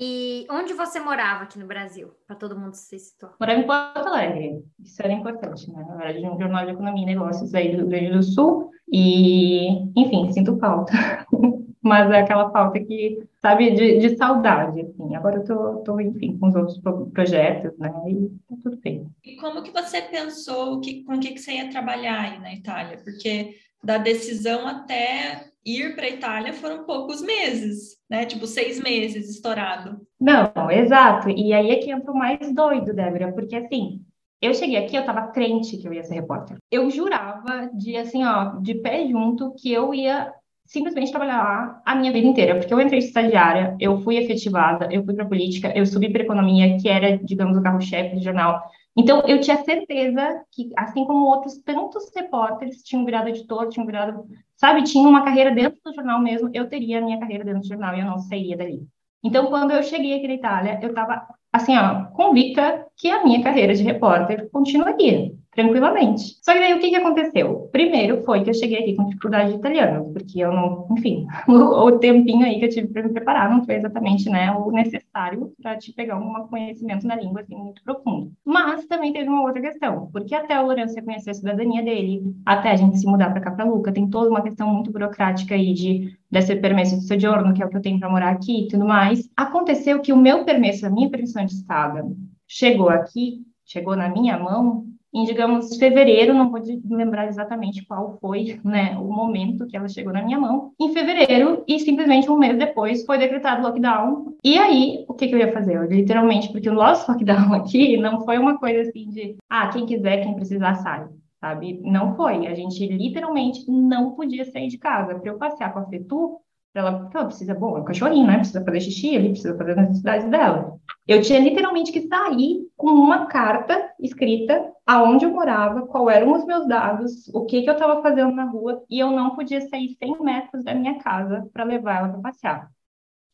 E 0.00 0.46
onde 0.48 0.74
você 0.74 1.00
morava 1.00 1.42
aqui 1.42 1.58
no 1.58 1.66
Brasil, 1.66 2.12
para 2.24 2.36
todo 2.36 2.58
mundo 2.58 2.74
se 2.74 2.96
situar? 3.00 3.34
Morava 3.40 3.60
em 3.60 3.66
Porto 3.66 4.06
Alegre, 4.06 4.64
isso 4.78 5.02
era 5.02 5.12
importante, 5.12 5.68
né? 5.72 5.84
Na 5.88 5.96
verdade, 5.96 6.24
um 6.24 6.38
jornal 6.38 6.64
de 6.64 6.70
economia 6.70 7.02
e 7.02 7.06
negócios 7.06 7.52
aí 7.52 7.72
do 7.72 7.78
Rio 7.78 7.88
Grande 7.88 8.10
do 8.12 8.22
Sul, 8.22 8.70
e, 8.92 9.70
enfim, 9.96 10.30
sinto 10.32 10.56
falta. 10.58 10.92
Mas 11.82 12.10
é 12.10 12.20
aquela 12.20 12.50
falta 12.50 12.80
que, 12.80 13.22
sabe, 13.40 13.70
de, 13.70 13.98
de 13.98 14.16
saudade, 14.16 14.80
assim. 14.80 15.14
Agora 15.14 15.36
eu 15.36 15.44
tô, 15.44 15.76
tô, 15.82 16.00
enfim, 16.00 16.36
com 16.38 16.48
os 16.48 16.54
outros 16.54 16.80
projetos, 17.12 17.76
né? 17.78 17.92
E 18.06 18.28
tá 18.48 18.56
tudo 18.62 18.76
bem. 18.78 19.06
E 19.24 19.36
como 19.36 19.62
que 19.62 19.70
você 19.70 20.02
pensou 20.02 20.80
que, 20.80 21.04
com 21.04 21.14
o 21.14 21.20
que, 21.20 21.32
que 21.32 21.38
você 21.38 21.52
ia 21.52 21.70
trabalhar 21.70 22.20
aí 22.20 22.38
na 22.40 22.52
Itália? 22.52 22.98
Porque 23.04 23.56
da 23.82 23.98
decisão 23.98 24.66
até 24.66 25.44
ir 25.64 25.94
para 25.94 26.06
a 26.06 26.10
Itália 26.10 26.52
foram 26.52 26.84
poucos 26.84 27.20
meses, 27.22 27.96
né? 28.08 28.24
Tipo, 28.24 28.46
seis 28.46 28.80
meses 28.80 29.28
estourado. 29.28 30.00
Não, 30.20 30.70
exato. 30.70 31.30
E 31.30 31.52
aí 31.52 31.70
é 31.70 31.76
que 31.76 31.90
entra 31.90 32.10
o 32.10 32.16
mais 32.16 32.52
doido, 32.54 32.94
Débora, 32.94 33.32
porque 33.32 33.54
assim, 33.54 34.04
eu 34.40 34.54
cheguei 34.54 34.76
aqui, 34.76 34.96
eu 34.96 35.04
tava 35.04 35.28
crente 35.28 35.76
que 35.76 35.86
eu 35.86 35.92
ia 35.92 36.04
ser 36.04 36.14
repórter. 36.14 36.56
Eu 36.70 36.90
jurava 36.90 37.70
de 37.74 37.96
assim, 37.96 38.24
ó, 38.24 38.58
de 38.60 38.74
pé 38.74 39.06
junto, 39.06 39.52
que 39.54 39.72
eu 39.72 39.92
ia 39.92 40.32
simplesmente 40.68 41.10
trabalhar 41.10 41.38
lá 41.38 41.82
a 41.84 41.94
minha 41.94 42.12
vida 42.12 42.26
inteira, 42.26 42.54
porque 42.54 42.72
eu 42.72 42.80
entrei 42.80 43.00
de 43.00 43.06
estagiária, 43.06 43.74
eu 43.80 44.00
fui 44.02 44.18
efetivada, 44.18 44.88
eu 44.92 45.02
fui 45.02 45.14
para 45.14 45.24
política, 45.24 45.72
eu 45.74 45.84
subi 45.86 46.12
para 46.12 46.22
economia, 46.22 46.78
que 46.78 46.88
era, 46.88 47.16
digamos, 47.16 47.56
o 47.56 47.62
carro-chefe 47.62 48.16
do 48.16 48.22
jornal. 48.22 48.62
Então, 48.94 49.22
eu 49.26 49.40
tinha 49.40 49.56
certeza 49.64 50.42
que, 50.52 50.70
assim 50.76 51.06
como 51.06 51.24
outros 51.24 51.56
tantos 51.58 52.10
repórteres 52.14 52.82
tinham 52.82 53.04
virado 53.04 53.28
editor, 53.28 53.68
tinham 53.68 53.86
virado, 53.86 54.26
sabe, 54.56 54.82
tinham 54.82 55.08
uma 55.08 55.24
carreira 55.24 55.50
dentro 55.50 55.78
do 55.82 55.94
jornal 55.94 56.20
mesmo, 56.20 56.50
eu 56.52 56.68
teria 56.68 56.98
a 56.98 57.02
minha 57.02 57.18
carreira 57.18 57.44
dentro 57.44 57.60
do 57.60 57.66
jornal 57.68 57.96
e 57.96 58.00
eu 58.00 58.06
não 58.06 58.18
sairia 58.18 58.56
dali. 58.56 58.82
Então, 59.24 59.46
quando 59.46 59.70
eu 59.70 59.82
cheguei 59.82 60.18
aqui 60.18 60.28
na 60.28 60.34
Itália, 60.34 60.78
eu 60.82 60.90
estava, 60.90 61.26
assim, 61.52 61.76
ó, 61.76 62.04
convicta 62.12 62.86
que 62.96 63.08
a 63.08 63.24
minha 63.24 63.42
carreira 63.42 63.74
de 63.74 63.82
repórter 63.82 64.50
continuaria 64.50 65.32
tranquilamente. 65.58 66.38
Só 66.40 66.52
que 66.52 66.60
daí 66.60 66.72
o 66.72 66.78
que, 66.78 66.88
que 66.88 66.94
aconteceu? 66.94 67.68
Primeiro 67.72 68.22
foi 68.22 68.44
que 68.44 68.50
eu 68.50 68.54
cheguei 68.54 68.78
aqui 68.78 68.94
com 68.94 69.06
dificuldade 69.06 69.50
de 69.50 69.58
italiano, 69.58 70.12
porque 70.12 70.38
eu 70.38 70.52
não, 70.52 70.86
enfim, 70.92 71.26
o, 71.48 71.86
o 71.86 71.98
tempinho 71.98 72.46
aí 72.46 72.60
que 72.60 72.66
eu 72.66 72.68
tive 72.68 72.86
para 72.86 73.02
me 73.02 73.12
preparar 73.12 73.50
não 73.50 73.64
foi 73.64 73.74
exatamente 73.74 74.30
né, 74.30 74.52
o 74.52 74.70
necessário 74.70 75.52
para 75.60 75.76
te 75.76 75.92
pegar 75.92 76.16
um 76.16 76.46
conhecimento 76.46 77.04
na 77.08 77.16
língua 77.16 77.40
assim, 77.40 77.56
muito 77.56 77.82
profundo. 77.82 78.30
Mas 78.44 78.86
também 78.86 79.12
teve 79.12 79.28
uma 79.28 79.42
outra 79.42 79.60
questão, 79.60 80.08
porque 80.12 80.32
até 80.32 80.60
o 80.60 80.64
Lourenço 80.64 80.94
reconhecer 80.94 81.30
a 81.30 81.34
cidadania 81.34 81.82
dele, 81.82 82.22
até 82.46 82.70
a 82.70 82.76
gente 82.76 82.96
se 82.96 83.06
mudar 83.06 83.30
para 83.30 83.40
cá 83.40 83.50
para 83.50 83.64
Luca, 83.64 83.90
tem 83.90 84.08
toda 84.08 84.30
uma 84.30 84.42
questão 84.42 84.72
muito 84.72 84.92
burocrática 84.92 85.56
aí 85.56 85.74
de 85.74 86.16
desse 86.30 86.54
permesso 86.54 87.00
de 87.00 87.06
sojourno, 87.08 87.52
que 87.52 87.62
é 87.62 87.66
o 87.66 87.68
que 87.68 87.76
eu 87.76 87.82
tenho 87.82 87.98
para 87.98 88.08
morar 88.08 88.30
aqui 88.30 88.66
e 88.66 88.68
tudo 88.68 88.84
mais. 88.84 89.28
Aconteceu 89.36 90.00
que 90.00 90.12
o 90.12 90.16
meu 90.16 90.44
permesso, 90.44 90.86
a 90.86 90.90
minha 90.90 91.10
permissão 91.10 91.44
de 91.44 91.54
estado, 91.54 92.16
chegou 92.46 92.90
aqui, 92.90 93.40
chegou 93.64 93.96
na 93.96 94.08
minha 94.08 94.38
mão 94.38 94.86
em, 95.12 95.24
digamos, 95.24 95.76
fevereiro, 95.76 96.34
não 96.34 96.50
vou 96.50 96.60
lembrar 96.90 97.26
exatamente 97.26 97.84
qual 97.86 98.18
foi 98.20 98.60
né, 98.64 98.96
o 98.98 99.04
momento 99.04 99.66
que 99.66 99.76
ela 99.76 99.88
chegou 99.88 100.12
na 100.12 100.22
minha 100.22 100.38
mão, 100.38 100.72
em 100.78 100.92
fevereiro, 100.92 101.64
e 101.66 101.78
simplesmente 101.80 102.30
um 102.30 102.38
mês 102.38 102.58
depois 102.58 103.04
foi 103.04 103.18
decretado 103.18 103.62
lockdown. 103.62 104.36
E 104.44 104.58
aí, 104.58 105.04
o 105.08 105.14
que, 105.14 105.28
que 105.28 105.34
eu 105.34 105.38
ia 105.38 105.52
fazer? 105.52 105.76
Eu, 105.76 105.84
literalmente, 105.84 106.52
porque 106.52 106.68
o 106.68 106.74
nosso 106.74 107.10
lockdown 107.10 107.54
aqui 107.54 107.96
não 107.96 108.24
foi 108.24 108.38
uma 108.38 108.58
coisa 108.58 108.88
assim 108.88 109.08
de, 109.08 109.36
ah, 109.48 109.68
quem 109.68 109.86
quiser, 109.86 110.22
quem 110.22 110.34
precisar, 110.34 110.74
sai. 110.76 111.08
Sabe? 111.40 111.80
Não 111.84 112.16
foi. 112.16 112.48
A 112.48 112.54
gente 112.54 112.84
literalmente 112.84 113.70
não 113.70 114.10
podia 114.12 114.44
sair 114.44 114.66
de 114.66 114.76
casa. 114.76 115.14
Para 115.14 115.30
eu 115.30 115.38
passear 115.38 115.72
com 115.72 115.78
a 115.78 115.86
Fetu, 115.86 116.40
ela, 116.74 117.00
porque 117.00 117.16
ela 117.16 117.26
precisa, 117.26 117.54
bom, 117.54 117.76
é 117.76 117.80
um 117.80 117.84
cachorrinho, 117.84 118.26
né? 118.26 118.38
Precisa 118.38 118.64
fazer 118.64 118.80
xixi, 118.80 119.14
ele 119.14 119.30
precisa 119.30 119.56
fazer 119.56 119.72
as 119.72 119.76
necessidades 119.76 120.28
dela. 120.28 120.78
Eu 121.06 121.22
tinha 121.22 121.38
literalmente 121.40 121.92
que 121.92 122.06
sair 122.06 122.68
com 122.76 122.88
uma 122.90 123.26
carta 123.26 123.92
escrita 124.00 124.70
aonde 124.88 125.26
eu 125.26 125.30
morava, 125.30 125.86
qual 125.86 126.08
eram 126.08 126.32
os 126.32 126.46
meus 126.46 126.66
dados, 126.66 127.28
o 127.34 127.44
que 127.44 127.60
que 127.60 127.68
eu 127.68 127.74
estava 127.74 128.00
fazendo 128.00 128.32
na 128.34 128.44
rua, 128.44 128.82
e 128.88 128.98
eu 128.98 129.10
não 129.10 129.36
podia 129.36 129.60
sair 129.68 129.94
100 130.02 130.22
metros 130.22 130.64
da 130.64 130.74
minha 130.74 130.98
casa 130.98 131.46
para 131.52 131.62
levar 131.62 131.98
ela 131.98 132.08
para 132.08 132.22
passear. 132.22 132.70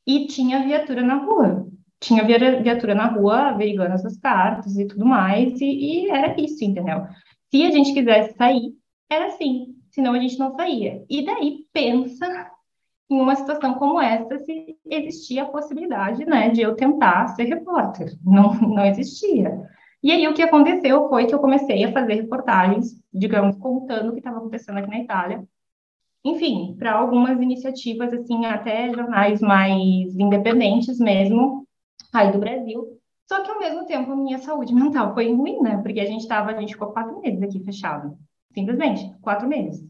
E 0.04 0.26
tinha 0.26 0.64
viatura 0.64 1.02
na 1.02 1.14
rua. 1.14 1.68
Tinha 2.00 2.24
viatura 2.24 2.96
na 2.96 3.06
rua 3.06 3.50
averiguando 3.50 3.94
essas 3.94 4.18
cartas 4.18 4.76
e 4.76 4.84
tudo 4.88 5.06
mais, 5.06 5.60
e, 5.60 5.64
e 5.64 6.10
era 6.10 6.34
isso, 6.40 6.64
entendeu? 6.64 7.06
Se 7.48 7.64
a 7.64 7.70
gente 7.70 7.94
quisesse 7.94 8.36
sair, 8.36 8.74
era 9.08 9.26
assim, 9.28 9.76
senão 9.92 10.12
a 10.12 10.18
gente 10.18 10.36
não 10.36 10.56
saía. 10.56 11.04
E 11.08 11.24
daí 11.24 11.66
pensa 11.72 12.50
em 13.08 13.20
uma 13.20 13.36
situação 13.36 13.74
como 13.74 14.00
essa 14.00 14.40
se 14.40 14.76
existia 14.90 15.44
a 15.44 15.48
possibilidade, 15.48 16.24
né, 16.26 16.50
de 16.50 16.62
eu 16.62 16.74
tentar 16.74 17.28
ser 17.28 17.44
repórter. 17.44 18.12
Não, 18.24 18.52
não 18.54 18.84
existia. 18.84 19.72
E 20.04 20.12
aí 20.12 20.28
o 20.28 20.34
que 20.34 20.42
aconteceu 20.42 21.08
foi 21.08 21.24
que 21.24 21.34
eu 21.34 21.38
comecei 21.38 21.82
a 21.82 21.90
fazer 21.90 22.12
reportagens, 22.16 23.00
digamos, 23.10 23.56
contando 23.56 24.10
o 24.10 24.12
que 24.12 24.18
estava 24.18 24.36
acontecendo 24.36 24.76
aqui 24.76 24.90
na 24.90 25.00
Itália. 25.00 25.42
Enfim, 26.22 26.76
para 26.78 26.92
algumas 26.92 27.40
iniciativas, 27.40 28.12
assim, 28.12 28.44
até 28.44 28.92
jornais 28.92 29.40
mais 29.40 30.14
independentes 30.14 30.98
mesmo, 30.98 31.66
aí 32.12 32.30
do 32.30 32.38
Brasil. 32.38 33.00
Só 33.26 33.42
que, 33.42 33.50
ao 33.50 33.58
mesmo 33.58 33.86
tempo, 33.86 34.12
a 34.12 34.16
minha 34.16 34.38
saúde 34.40 34.74
mental 34.74 35.14
foi 35.14 35.32
ruim, 35.32 35.62
né? 35.62 35.78
Porque 35.78 36.00
a 36.00 36.06
gente 36.06 36.20
estava, 36.20 36.50
a 36.50 36.60
gente 36.60 36.74
ficou 36.74 36.92
quatro 36.92 37.18
meses 37.22 37.42
aqui 37.42 37.64
fechado. 37.64 38.14
Simplesmente, 38.52 39.10
quatro 39.22 39.48
meses. 39.48 39.82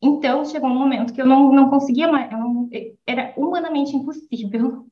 Então, 0.00 0.42
chegou 0.46 0.70
um 0.70 0.78
momento 0.78 1.12
que 1.12 1.20
eu 1.20 1.26
não, 1.26 1.52
não 1.52 1.68
conseguia 1.68 2.10
mais, 2.10 2.30
não, 2.32 2.66
era 3.06 3.34
humanamente 3.36 3.94
impossível 3.94 4.86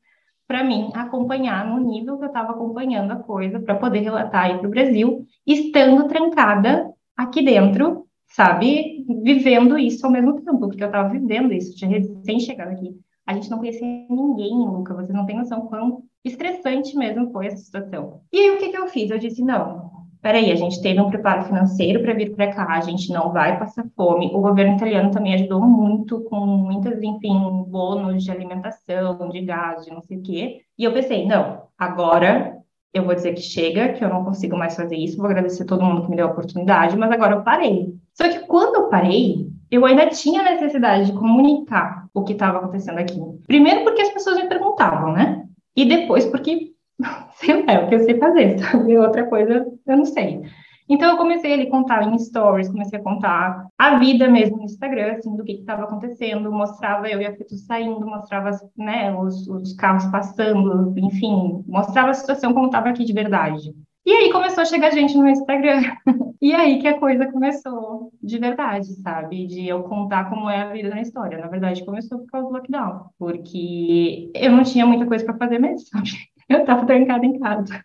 para 0.49 0.65
mim 0.65 0.91
acompanhar 0.95 1.67
no 1.67 1.79
nível 1.79 2.17
que 2.17 2.25
eu 2.25 2.29
estava 2.29 2.53
acompanhando 2.53 3.13
a 3.13 3.17
coisa, 3.17 3.61
para 3.61 3.75
poder 3.75 4.01
relatar 4.01 4.47
aí 4.47 4.59
para 4.59 4.67
o 4.67 4.71
Brasil, 4.71 5.27
estando 5.47 6.09
trancada 6.09 6.91
aqui 7.15 7.43
dentro, 7.43 8.07
sabe, 8.27 9.05
vivendo 9.23 9.79
isso 9.79 10.07
ao 10.07 10.11
mesmo 10.11 10.41
tempo, 10.41 10.59
porque 10.59 10.83
eu 10.83 10.87
estava 10.87 11.11
vivendo 11.11 11.53
isso, 11.53 11.77
tinha 11.77 11.91
recém 11.91 12.41
chegado 12.41 12.71
aqui. 12.71 12.99
A 13.27 13.35
gente 13.35 13.51
não 13.51 13.59
conhecia 13.59 13.87
ninguém, 14.09 14.57
Luca, 14.57 14.95
você 14.95 15.13
não 15.13 15.27
tem 15.27 15.37
noção 15.37 15.67
quão 15.67 16.03
estressante 16.25 16.97
mesmo 16.97 17.31
foi 17.31 17.49
essa 17.49 17.59
situação. 17.59 18.23
E 18.33 18.41
aí, 18.41 18.51
o 18.51 18.59
que, 18.59 18.71
que 18.71 18.79
eu 18.79 18.89
fiz? 18.89 19.11
Eu 19.11 19.19
disse, 19.19 19.43
não, 19.43 19.98
peraí, 20.21 20.51
a 20.51 20.57
gente 20.57 20.81
teve 20.83 21.01
um 21.01 21.11
preparo 21.11 21.45
financeiro 21.45 22.03
para 22.03 22.15
vir 22.15 22.35
para 22.35 22.53
cá, 22.53 22.67
a 22.71 22.81
gente 22.81 23.13
não 23.13 23.33
vai 23.33 23.59
passar 23.59 23.85
fome. 23.97 24.31
O 24.35 24.41
governo 24.41 24.77
italiano 24.77 25.11
também 25.11 25.35
ajudou 25.35 25.61
muito 25.61 26.21
com 26.25 26.45
muitas, 26.47 27.03
enfim, 27.03 27.65
bônus 27.69 28.25
de 28.25 28.31
alimentação, 28.31 29.29
de 29.31 29.41
gás, 29.43 29.85
de 29.85 29.93
não 29.93 30.03
sei 30.03 30.19
o 30.19 30.23
quê. 30.23 30.61
E 30.77 30.85
eu 30.85 30.93
pensei, 30.93 31.27
não, 31.27 31.63
agora 31.79 32.59
eu 32.93 33.05
vou 33.05 33.15
dizer 33.15 33.35
que 33.35 33.43
chega, 33.43 33.93
que 33.93 34.05
eu 34.05 34.09
não 34.09 34.25
consigo 34.25 34.57
mais 34.57 34.75
fazer 34.75 34.97
isso, 34.97 35.17
vou 35.17 35.27
agradecer 35.27 35.65
todo 35.65 35.85
mundo 35.85 36.03
que 36.03 36.11
me 36.11 36.17
deu 36.17 36.27
a 36.27 36.31
oportunidade, 36.31 36.97
mas 36.97 37.11
agora 37.11 37.37
eu 37.37 37.43
parei. 37.43 37.95
Só 38.15 38.29
que 38.29 38.41
quando 38.41 38.77
eu 38.77 38.89
parei, 38.89 39.49
eu 39.71 39.85
ainda 39.85 40.07
tinha 40.09 40.43
necessidade 40.43 41.07
de 41.07 41.13
comunicar 41.13 42.07
o 42.15 42.25
que 42.25 42.33
estava 42.33 42.59
acontecendo 42.59 42.99
aqui. 42.99 43.21
Primeiro 43.47 43.85
porque 43.85 44.03
as 44.03 44.13
pessoas 44.13 44.37
me 44.37 44.49
perguntavam, 44.49 45.13
né? 45.13 45.45
E 45.77 45.85
depois 45.85 46.25
porque 46.25 46.73
lá, 47.67 47.73
é 47.73 47.85
o 47.85 47.89
que 47.89 47.95
eu 47.95 48.01
sei 48.01 48.19
fazer, 48.19 48.59
sabe? 48.63 48.99
Outra 48.99 49.27
coisa, 49.27 49.67
eu 49.87 49.97
não 49.97 50.05
sei. 50.05 50.43
Então, 50.89 51.11
eu 51.11 51.17
comecei 51.19 51.63
a 51.63 51.71
contar 51.71 52.03
em 52.03 52.19
stories, 52.19 52.71
comecei 52.71 52.99
a 52.99 53.03
contar 53.03 53.67
a 53.77 53.99
vida 53.99 54.27
mesmo 54.27 54.57
no 54.57 54.65
Instagram, 54.65 55.13
assim, 55.13 55.37
do 55.37 55.45
que 55.45 55.53
estava 55.53 55.85
acontecendo, 55.85 56.51
mostrava 56.51 57.09
eu 57.09 57.21
e 57.21 57.27
a 57.27 57.37
Fito 57.37 57.55
saindo, 57.57 58.07
mostrava, 58.07 58.51
né, 58.75 59.15
os, 59.15 59.47
os 59.49 59.75
carros 59.75 60.07
passando, 60.07 60.95
enfim, 60.97 61.63
mostrava 61.67 62.11
a 62.11 62.15
situação 62.15 62.55
como 62.55 62.67
estava 62.67 62.89
aqui 62.89 63.05
de 63.05 63.13
verdade. 63.13 63.75
E 64.07 64.11
aí 64.11 64.33
começou 64.33 64.63
a 64.63 64.65
chegar 64.65 64.91
gente 64.91 65.15
no 65.19 65.29
Instagram. 65.29 65.83
e 66.41 66.55
aí 66.55 66.79
que 66.79 66.89
a 66.89 66.99
coisa 66.99 67.31
começou 67.31 68.11
de 68.23 68.39
verdade, 68.39 68.87
sabe? 69.03 69.47
De 69.47 69.69
eu 69.69 69.83
contar 69.83 70.31
como 70.31 70.49
é 70.49 70.63
a 70.63 70.73
vida 70.73 70.89
na 70.89 71.03
história. 71.03 71.37
Na 71.37 71.49
verdade, 71.49 71.85
começou 71.85 72.21
por 72.21 72.27
causa 72.29 72.49
do 72.49 72.55
lockdown, 72.55 73.11
porque 73.19 74.31
eu 74.35 74.51
não 74.51 74.63
tinha 74.63 74.87
muita 74.87 75.05
coisa 75.05 75.27
para 75.27 75.37
fazer 75.37 75.59
mesmo, 75.59 75.87
sabe? 75.89 76.09
Eu 76.51 76.61
estava 76.61 76.87
trancada 76.87 77.27
em 77.27 77.39
casa. 77.39 77.85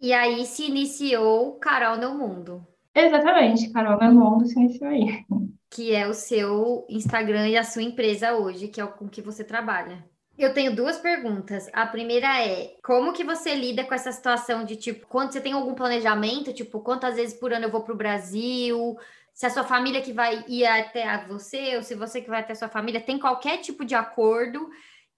E 0.00 0.12
aí 0.12 0.46
se 0.46 0.66
iniciou 0.66 1.54
Carol 1.54 1.96
no 1.96 2.16
Mundo. 2.16 2.64
Exatamente, 2.94 3.70
Carol 3.70 3.98
no 3.98 4.20
Mundo 4.20 4.46
se 4.46 4.58
iniciou 4.58 4.88
aí. 4.88 5.24
Que 5.68 5.92
é 5.92 6.06
o 6.06 6.14
seu 6.14 6.86
Instagram 6.88 7.48
e 7.48 7.56
a 7.56 7.64
sua 7.64 7.82
empresa 7.82 8.34
hoje, 8.34 8.68
que 8.68 8.80
é 8.80 8.84
o 8.84 8.92
com 8.92 9.08
que 9.08 9.20
você 9.20 9.42
trabalha. 9.42 10.04
Eu 10.38 10.52
tenho 10.54 10.74
duas 10.74 10.98
perguntas. 10.98 11.68
A 11.72 11.86
primeira 11.86 12.40
é: 12.40 12.76
como 12.84 13.12
que 13.12 13.24
você 13.24 13.54
lida 13.54 13.84
com 13.84 13.94
essa 13.94 14.12
situação 14.12 14.64
de 14.64 14.76
tipo, 14.76 15.06
quando 15.08 15.32
você 15.32 15.40
tem 15.40 15.52
algum 15.52 15.74
planejamento, 15.74 16.52
tipo, 16.52 16.80
quantas 16.80 17.16
vezes 17.16 17.38
por 17.38 17.52
ano 17.52 17.66
eu 17.66 17.70
vou 17.70 17.82
para 17.82 17.94
o 17.94 17.96
Brasil? 17.96 18.96
Se 19.32 19.46
a 19.46 19.50
sua 19.50 19.64
família 19.64 20.00
que 20.00 20.12
vai 20.12 20.44
ir 20.46 20.64
até 20.64 21.26
você, 21.26 21.76
ou 21.76 21.82
se 21.82 21.96
você 21.96 22.20
que 22.20 22.30
vai 22.30 22.40
até 22.40 22.52
a 22.52 22.56
sua 22.56 22.68
família, 22.68 23.00
tem 23.00 23.18
qualquer 23.18 23.58
tipo 23.58 23.84
de 23.84 23.96
acordo 23.96 24.70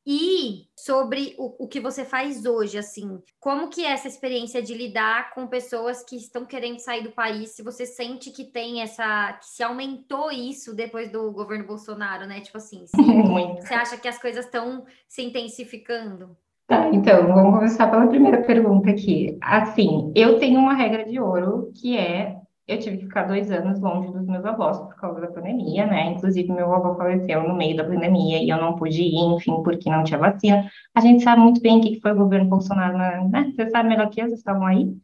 e 0.06 0.68
sobre 0.78 1.34
o, 1.36 1.64
o 1.64 1.66
que 1.66 1.80
você 1.80 2.04
faz 2.04 2.46
hoje, 2.46 2.78
assim, 2.78 3.20
como 3.40 3.68
que 3.68 3.84
é 3.84 3.90
essa 3.90 4.06
experiência 4.06 4.62
de 4.62 4.72
lidar 4.72 5.34
com 5.34 5.48
pessoas 5.48 6.04
que 6.04 6.14
estão 6.14 6.46
querendo 6.46 6.78
sair 6.78 7.02
do 7.02 7.10
país? 7.10 7.56
Se 7.56 7.62
você 7.62 7.84
sente 7.84 8.30
que 8.30 8.44
tem 8.44 8.82
essa, 8.82 9.32
que 9.32 9.46
se 9.46 9.64
aumentou 9.64 10.30
isso 10.30 10.76
depois 10.76 11.10
do 11.10 11.32
governo 11.32 11.66
Bolsonaro, 11.66 12.24
né? 12.24 12.40
Tipo 12.40 12.58
assim, 12.58 12.86
se, 12.86 12.96
você 12.96 13.74
acha 13.74 13.96
que 13.96 14.06
as 14.06 14.18
coisas 14.18 14.44
estão 14.44 14.84
se 15.08 15.22
intensificando? 15.22 16.36
Tá, 16.68 16.88
então, 16.92 17.26
vamos 17.26 17.54
começar 17.54 17.88
pela 17.90 18.06
primeira 18.06 18.42
pergunta 18.42 18.90
aqui. 18.90 19.36
Assim, 19.40 20.12
eu 20.14 20.38
tenho 20.38 20.60
uma 20.60 20.74
regra 20.74 21.04
de 21.04 21.18
ouro 21.18 21.72
que 21.74 21.96
é 21.96 22.40
eu 22.68 22.78
tive 22.78 22.98
que 22.98 23.04
ficar 23.04 23.24
dois 23.24 23.50
anos 23.50 23.80
longe 23.80 24.10
dos 24.12 24.26
meus 24.26 24.44
avós 24.44 24.78
por 24.78 24.96
causa 24.96 25.20
da 25.20 25.28
pandemia, 25.28 25.86
né? 25.86 26.06
Inclusive, 26.10 26.52
meu 26.52 26.72
avô 26.74 26.96
faleceu 26.96 27.46
no 27.46 27.54
meio 27.54 27.76
da 27.76 27.84
pandemia 27.84 28.42
e 28.42 28.48
eu 28.48 28.56
não 28.56 28.74
pude 28.74 29.02
ir, 29.02 29.34
enfim, 29.34 29.62
porque 29.62 29.88
não 29.88 30.02
tinha 30.02 30.18
vacina. 30.18 30.68
A 30.94 31.00
gente 31.00 31.22
sabe 31.22 31.42
muito 31.42 31.60
bem 31.60 31.78
o 31.78 31.80
que 31.80 32.00
foi 32.00 32.12
o 32.12 32.16
governo 32.16 32.50
Bolsonaro, 32.50 33.28
né? 33.28 33.52
Você 33.54 33.70
sabe 33.70 33.88
melhor 33.88 34.10
que 34.10 34.20
eu, 34.20 34.26
vocês 34.26 34.40
estavam 34.40 34.66
aí. 34.66 34.96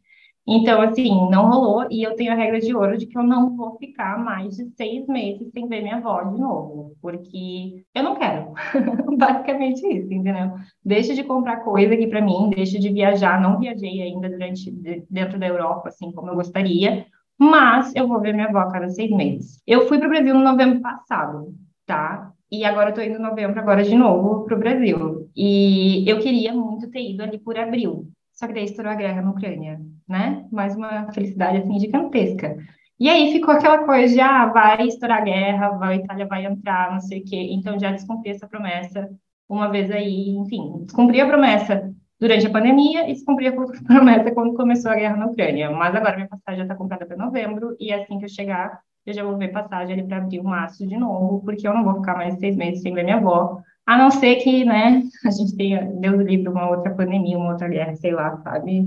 Então, 0.45 0.81
assim, 0.81 1.09
não 1.29 1.49
rolou 1.49 1.87
e 1.89 2.03
eu 2.03 2.15
tenho 2.17 2.33
a 2.33 2.35
regra 2.35 2.59
de 2.59 2.75
ouro 2.75 2.97
de 2.97 3.05
que 3.07 3.17
eu 3.17 3.23
não 3.23 3.55
vou 3.55 3.77
ficar 3.77 4.19
mais 4.19 4.57
de 4.57 4.65
seis 4.75 5.07
meses 5.07 5.49
sem 5.53 5.69
ver 5.69 5.81
minha 5.81 5.95
avó 5.95 6.21
de 6.21 6.37
novo, 6.37 6.97
porque 7.01 7.85
eu 7.95 8.03
não 8.03 8.15
quero. 8.15 8.51
Basicamente 9.17 9.87
isso, 9.87 10.13
entendeu? 10.13 10.51
Deixa 10.83 11.13
de 11.15 11.23
comprar 11.23 11.63
coisa 11.63 11.93
aqui 11.93 12.07
para 12.07 12.21
mim, 12.21 12.49
deixa 12.53 12.77
de 12.77 12.89
viajar. 12.91 13.39
Não 13.41 13.57
viajei 13.57 14.01
ainda 14.01 14.29
durante 14.29 14.69
dentro 15.09 15.39
da 15.39 15.47
Europa, 15.47 15.87
assim 15.87 16.11
como 16.11 16.29
eu 16.29 16.35
gostaria, 16.35 17.05
mas 17.43 17.93
eu 17.95 18.07
vou 18.07 18.19
ver 18.21 18.33
minha 18.33 18.47
avó 18.47 18.69
cada 18.71 18.89
seis 18.89 19.11
meses. 19.11 19.61
Eu 19.67 19.87
fui 19.87 19.97
para 19.97 20.07
o 20.07 20.09
Brasil 20.09 20.33
no 20.33 20.43
novembro 20.43 20.81
passado, 20.81 21.53
tá? 21.85 22.31
E 22.51 22.63
agora 22.63 22.91
eu 22.91 22.93
tô 22.93 23.01
indo 23.01 23.17
em 23.17 23.21
novembro 23.21 23.59
agora 23.59 23.83
de 23.83 23.95
novo 23.95 24.45
para 24.45 24.55
o 24.55 24.59
Brasil. 24.59 25.29
E 25.35 26.09
eu 26.09 26.19
queria 26.19 26.53
muito 26.53 26.89
ter 26.89 27.11
ido 27.11 27.23
ali 27.23 27.37
por 27.37 27.57
abril. 27.57 28.07
Só 28.33 28.47
que 28.47 28.53
daí 28.53 28.65
estourou 28.65 28.91
a 28.91 28.95
guerra 28.95 29.21
na 29.21 29.31
Ucrânia, 29.31 29.79
né? 30.07 30.45
Mais 30.51 30.75
uma 30.75 31.11
felicidade 31.11 31.57
assim 31.57 31.79
gigantesca. 31.79 32.57
E 32.99 33.09
aí 33.09 33.31
ficou 33.31 33.53
aquela 33.53 33.85
coisa 33.85 34.13
de, 34.13 34.21
ah, 34.21 34.45
vai 34.47 34.87
estourar 34.87 35.19
a 35.19 35.25
guerra, 35.25 35.69
vai, 35.71 35.93
a 35.93 35.97
Itália 35.97 36.27
vai 36.27 36.45
entrar, 36.45 36.91
não 36.91 36.99
sei 36.99 37.19
o 37.19 37.25
quê. 37.25 37.49
Então 37.51 37.79
já 37.79 37.91
descumpri 37.91 38.31
essa 38.31 38.47
promessa 38.47 39.09
uma 39.49 39.69
vez 39.69 39.91
aí, 39.91 40.29
enfim, 40.29 40.83
descumpri 40.83 41.21
a 41.21 41.27
promessa 41.27 41.92
durante 42.23 42.47
a 42.47 42.49
pandemia 42.49 43.11
e 43.11 43.15
se 43.15 43.25
cumprir 43.25 43.49
a 43.49 43.83
promessa 43.83 44.31
quando 44.31 44.53
começou 44.53 44.89
a 44.89 44.95
guerra 44.95 45.17
na 45.17 45.25
Ucrânia. 45.25 45.69
Mas 45.69 45.93
agora 45.93 46.15
minha 46.15 46.29
passagem 46.29 46.59
já 46.59 46.63
está 46.63 46.73
comprada 46.73 47.05
para 47.05 47.17
novembro 47.17 47.75
e 47.77 47.91
assim 47.91 48.17
que 48.17 48.23
eu 48.23 48.29
chegar, 48.29 48.79
eu 49.05 49.13
já 49.13 49.25
vou 49.25 49.37
ver 49.37 49.49
passagem 49.49 49.93
ali 49.93 50.07
para 50.07 50.17
abril, 50.19 50.41
março 50.41 50.87
de 50.87 50.95
novo, 50.95 51.41
porque 51.43 51.67
eu 51.67 51.73
não 51.73 51.83
vou 51.83 51.95
ficar 51.95 52.15
mais 52.15 52.39
seis 52.39 52.55
meses 52.55 52.81
sem 52.81 52.93
ver 52.93 53.03
minha 53.03 53.17
avó, 53.17 53.61
a 53.85 53.97
não 53.97 54.09
ser 54.09 54.37
que, 54.37 54.63
né, 54.63 55.03
a 55.27 55.31
gente 55.31 55.53
tenha, 55.57 55.83
Deus 55.83 56.21
livre, 56.21 56.47
uma 56.47 56.69
outra 56.69 56.95
pandemia, 56.95 57.37
uma 57.37 57.51
outra 57.51 57.67
guerra, 57.67 57.93
sei 57.95 58.13
lá, 58.13 58.37
sabe? 58.37 58.85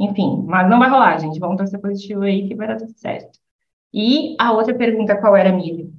Enfim, 0.00 0.42
mas 0.46 0.70
não 0.70 0.78
vai 0.78 0.88
rolar, 0.88 1.18
gente. 1.18 1.38
Vamos 1.38 1.58
torcer 1.58 1.78
positivo 1.80 2.22
aí 2.22 2.48
que 2.48 2.54
vai 2.54 2.68
dar 2.68 2.76
tudo 2.76 2.92
certo. 2.96 3.38
E 3.92 4.34
a 4.40 4.52
outra 4.52 4.74
pergunta, 4.74 5.14
qual 5.20 5.36
era, 5.36 5.52
Mili? 5.52 5.92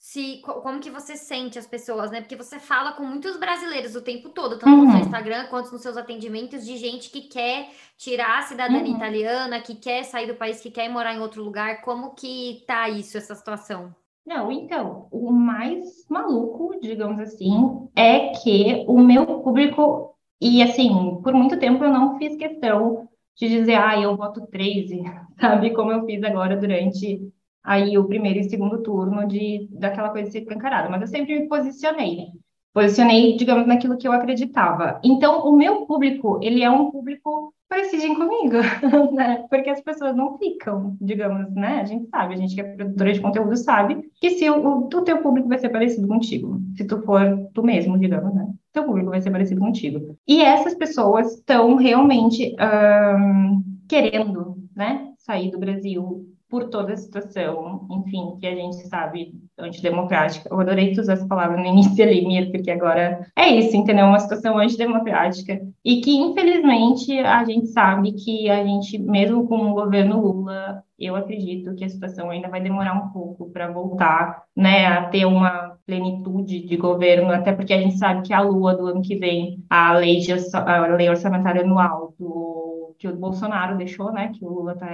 Se 0.00 0.40
como 0.40 0.80
que 0.80 0.90
você 0.90 1.14
sente 1.14 1.58
as 1.58 1.66
pessoas, 1.66 2.10
né? 2.10 2.22
Porque 2.22 2.34
você 2.34 2.58
fala 2.58 2.92
com 2.92 3.04
muitos 3.04 3.36
brasileiros 3.36 3.94
o 3.94 4.00
tempo 4.00 4.30
todo, 4.30 4.58
tanto 4.58 4.70
uhum. 4.70 4.86
no 4.86 4.92
seu 4.92 5.00
Instagram 5.00 5.44
quanto 5.48 5.70
nos 5.70 5.82
seus 5.82 5.98
atendimentos, 5.98 6.64
de 6.64 6.78
gente 6.78 7.10
que 7.10 7.28
quer 7.28 7.68
tirar 7.98 8.38
a 8.38 8.42
cidadania 8.42 8.90
uhum. 8.90 8.96
italiana, 8.96 9.60
que 9.60 9.74
quer 9.74 10.02
sair 10.04 10.26
do 10.26 10.34
país, 10.34 10.58
que 10.58 10.70
quer 10.70 10.88
morar 10.88 11.14
em 11.14 11.20
outro 11.20 11.44
lugar. 11.44 11.82
Como 11.82 12.14
que 12.14 12.64
tá 12.66 12.88
isso, 12.88 13.18
essa 13.18 13.34
situação? 13.34 13.94
Não, 14.24 14.50
então, 14.50 15.06
o 15.10 15.30
mais 15.30 16.06
maluco, 16.08 16.80
digamos 16.80 17.20
assim, 17.20 17.52
é 17.94 18.28
que 18.30 18.86
o 18.88 18.98
meu 19.00 19.26
público, 19.42 20.16
e 20.40 20.62
assim, 20.62 21.20
por 21.22 21.34
muito 21.34 21.58
tempo 21.58 21.84
eu 21.84 21.90
não 21.90 22.16
fiz 22.16 22.36
questão 22.36 23.06
de 23.36 23.50
dizer, 23.50 23.74
ah, 23.74 24.00
eu 24.00 24.16
voto 24.16 24.46
13, 24.46 25.02
sabe? 25.38 25.74
Como 25.74 25.92
eu 25.92 26.06
fiz 26.06 26.22
agora 26.22 26.56
durante 26.56 27.30
aí 27.62 27.96
o 27.98 28.04
primeiro 28.04 28.40
e 28.40 28.44
segundo 28.44 28.82
turno 28.82 29.26
de 29.26 29.68
daquela 29.72 30.10
coisa 30.10 30.26
de 30.28 30.32
ser 30.32 30.52
encarada, 30.52 30.88
mas 30.88 31.02
eu 31.02 31.06
sempre 31.06 31.38
me 31.38 31.48
posicionei. 31.48 32.28
Posicionei, 32.72 33.36
digamos, 33.36 33.66
naquilo 33.66 33.98
que 33.98 34.06
eu 34.06 34.12
acreditava. 34.12 35.00
Então, 35.02 35.44
o 35.44 35.56
meu 35.56 35.86
público, 35.86 36.38
ele 36.40 36.62
é 36.62 36.70
um 36.70 36.90
público 36.90 37.52
parecido 37.68 38.14
comigo, 38.14 38.56
né? 39.14 39.44
Porque 39.48 39.70
as 39.70 39.80
pessoas 39.80 40.14
não 40.16 40.36
ficam, 40.38 40.96
digamos, 41.00 41.52
né? 41.52 41.80
A 41.80 41.84
gente 41.84 42.08
sabe, 42.08 42.34
a 42.34 42.36
gente 42.36 42.54
que 42.54 42.60
é 42.60 42.64
produtora 42.64 43.12
de 43.12 43.20
conteúdo 43.20 43.56
sabe 43.56 44.10
que 44.20 44.30
se 44.30 44.50
o, 44.50 44.86
o 44.86 45.02
teu 45.02 45.18
público 45.18 45.48
vai 45.48 45.58
ser 45.58 45.68
parecido 45.68 46.06
contigo, 46.06 46.60
se 46.76 46.84
tu 46.84 47.00
for 47.02 47.48
tu 47.54 47.62
mesmo, 47.62 47.98
digamos, 47.98 48.34
né? 48.34 48.48
Teu 48.72 48.84
público 48.84 49.10
vai 49.10 49.20
ser 49.20 49.30
parecido 49.30 49.60
contigo. 49.60 50.16
E 50.26 50.42
essas 50.42 50.74
pessoas 50.74 51.34
estão 51.34 51.76
realmente 51.76 52.54
um, 52.60 53.62
querendo, 53.88 54.56
né? 54.74 55.12
Sair 55.18 55.50
do 55.50 55.58
Brasil, 55.58 56.26
por 56.50 56.68
toda 56.68 56.92
a 56.92 56.96
situação, 56.96 57.86
enfim, 57.90 58.36
que 58.40 58.46
a 58.46 58.54
gente 58.54 58.76
sabe 58.88 59.32
antidemocrática. 59.56 60.48
Eu 60.50 60.58
adorei 60.58 60.92
usar 60.98 61.12
essa 61.12 61.26
palavra 61.26 61.56
no 61.56 61.64
início 61.64 62.02
ali, 62.04 62.26
Mir, 62.26 62.50
porque 62.50 62.70
agora 62.70 63.24
é 63.36 63.48
isso, 63.48 63.76
entendeu? 63.76 64.06
Uma 64.06 64.18
situação 64.18 64.58
antidemocrática. 64.58 65.60
E 65.84 66.00
que, 66.00 66.16
infelizmente, 66.16 67.16
a 67.20 67.44
gente 67.44 67.68
sabe 67.68 68.12
que 68.12 68.50
a 68.50 68.64
gente, 68.64 68.98
mesmo 68.98 69.46
com 69.46 69.70
o 69.70 69.74
governo 69.74 70.20
Lula, 70.20 70.82
eu 70.98 71.14
acredito 71.14 71.74
que 71.74 71.84
a 71.84 71.88
situação 71.88 72.28
ainda 72.28 72.48
vai 72.48 72.60
demorar 72.60 72.94
um 72.94 73.08
pouco 73.10 73.50
para 73.50 73.70
voltar, 73.70 74.42
né, 74.54 74.86
a 74.86 75.04
ter 75.04 75.24
uma 75.24 75.78
plenitude 75.86 76.66
de 76.66 76.76
governo, 76.76 77.30
até 77.32 77.52
porque 77.52 77.72
a 77.72 77.78
gente 77.78 77.96
sabe 77.96 78.26
que 78.26 78.34
a 78.34 78.40
Lua 78.40 78.74
do 78.74 78.86
ano 78.86 79.02
que 79.02 79.16
vem, 79.16 79.64
a 79.70 79.94
lei, 79.94 80.18
de, 80.18 80.32
a 80.54 80.86
lei 80.88 81.08
orçamentária 81.08 81.62
anual 81.62 82.12
do 82.18 82.59
que 83.00 83.08
o 83.08 83.16
Bolsonaro 83.16 83.78
deixou, 83.78 84.12
né, 84.12 84.30
que 84.34 84.44
o 84.44 84.52
Lula 84.52 84.74
está 84.74 84.90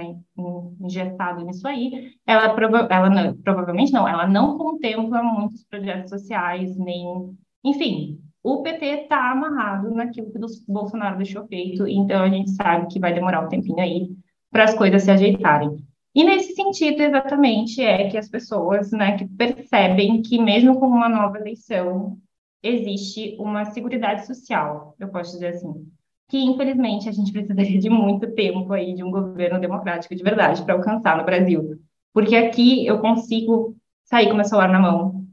injetado 0.79 1.43
nisso 1.43 1.67
aí, 1.67 2.13
ela, 2.25 2.55
prova 2.55 2.87
ela 2.89 3.09
não, 3.09 3.35
provavelmente 3.35 3.91
não, 3.91 4.07
ela 4.07 4.25
não 4.25 4.57
contempla 4.57 5.21
muitos 5.21 5.65
projetos 5.65 6.09
sociais, 6.09 6.77
nem, 6.77 7.35
enfim, 7.65 8.17
o 8.41 8.63
PT 8.63 8.85
está 8.85 9.29
amarrado 9.29 9.93
naquilo 9.93 10.31
que 10.31 10.37
o 10.37 10.71
Bolsonaro 10.71 11.17
deixou 11.17 11.45
feito, 11.47 11.85
então 11.85 12.23
a 12.23 12.29
gente 12.29 12.51
sabe 12.51 12.87
que 12.87 12.97
vai 12.97 13.13
demorar 13.13 13.45
um 13.45 13.49
tempinho 13.49 13.81
aí 13.81 14.09
para 14.49 14.63
as 14.63 14.73
coisas 14.73 15.03
se 15.03 15.11
ajeitarem. 15.11 15.75
E 16.15 16.23
nesse 16.23 16.53
sentido, 16.53 17.01
exatamente, 17.01 17.81
é 17.81 18.09
que 18.09 18.17
as 18.17 18.29
pessoas, 18.29 18.89
né, 18.91 19.17
que 19.17 19.27
percebem 19.27 20.21
que 20.21 20.41
mesmo 20.41 20.79
com 20.79 20.87
uma 20.87 21.09
nova 21.09 21.37
eleição, 21.37 22.17
existe 22.63 23.35
uma 23.37 23.65
seguridade 23.65 24.25
social, 24.25 24.95
eu 24.97 25.09
posso 25.09 25.33
dizer 25.33 25.47
assim, 25.47 25.85
que 26.29 26.37
infelizmente 26.37 27.07
a 27.07 27.11
gente 27.11 27.31
precisaria 27.31 27.79
de 27.79 27.89
muito 27.89 28.33
tempo 28.33 28.73
aí 28.73 28.93
de 28.93 29.03
um 29.03 29.11
governo 29.11 29.59
democrático 29.59 30.15
de 30.15 30.23
verdade 30.23 30.63
para 30.63 30.73
alcançar 30.73 31.17
no 31.17 31.25
Brasil. 31.25 31.79
Porque 32.13 32.35
aqui 32.35 32.85
eu 32.85 32.99
consigo 32.99 33.75
sair 34.03 34.27
com 34.27 34.35
meu 34.35 34.45
celular 34.45 34.69
na 34.69 34.79
mão, 34.79 35.25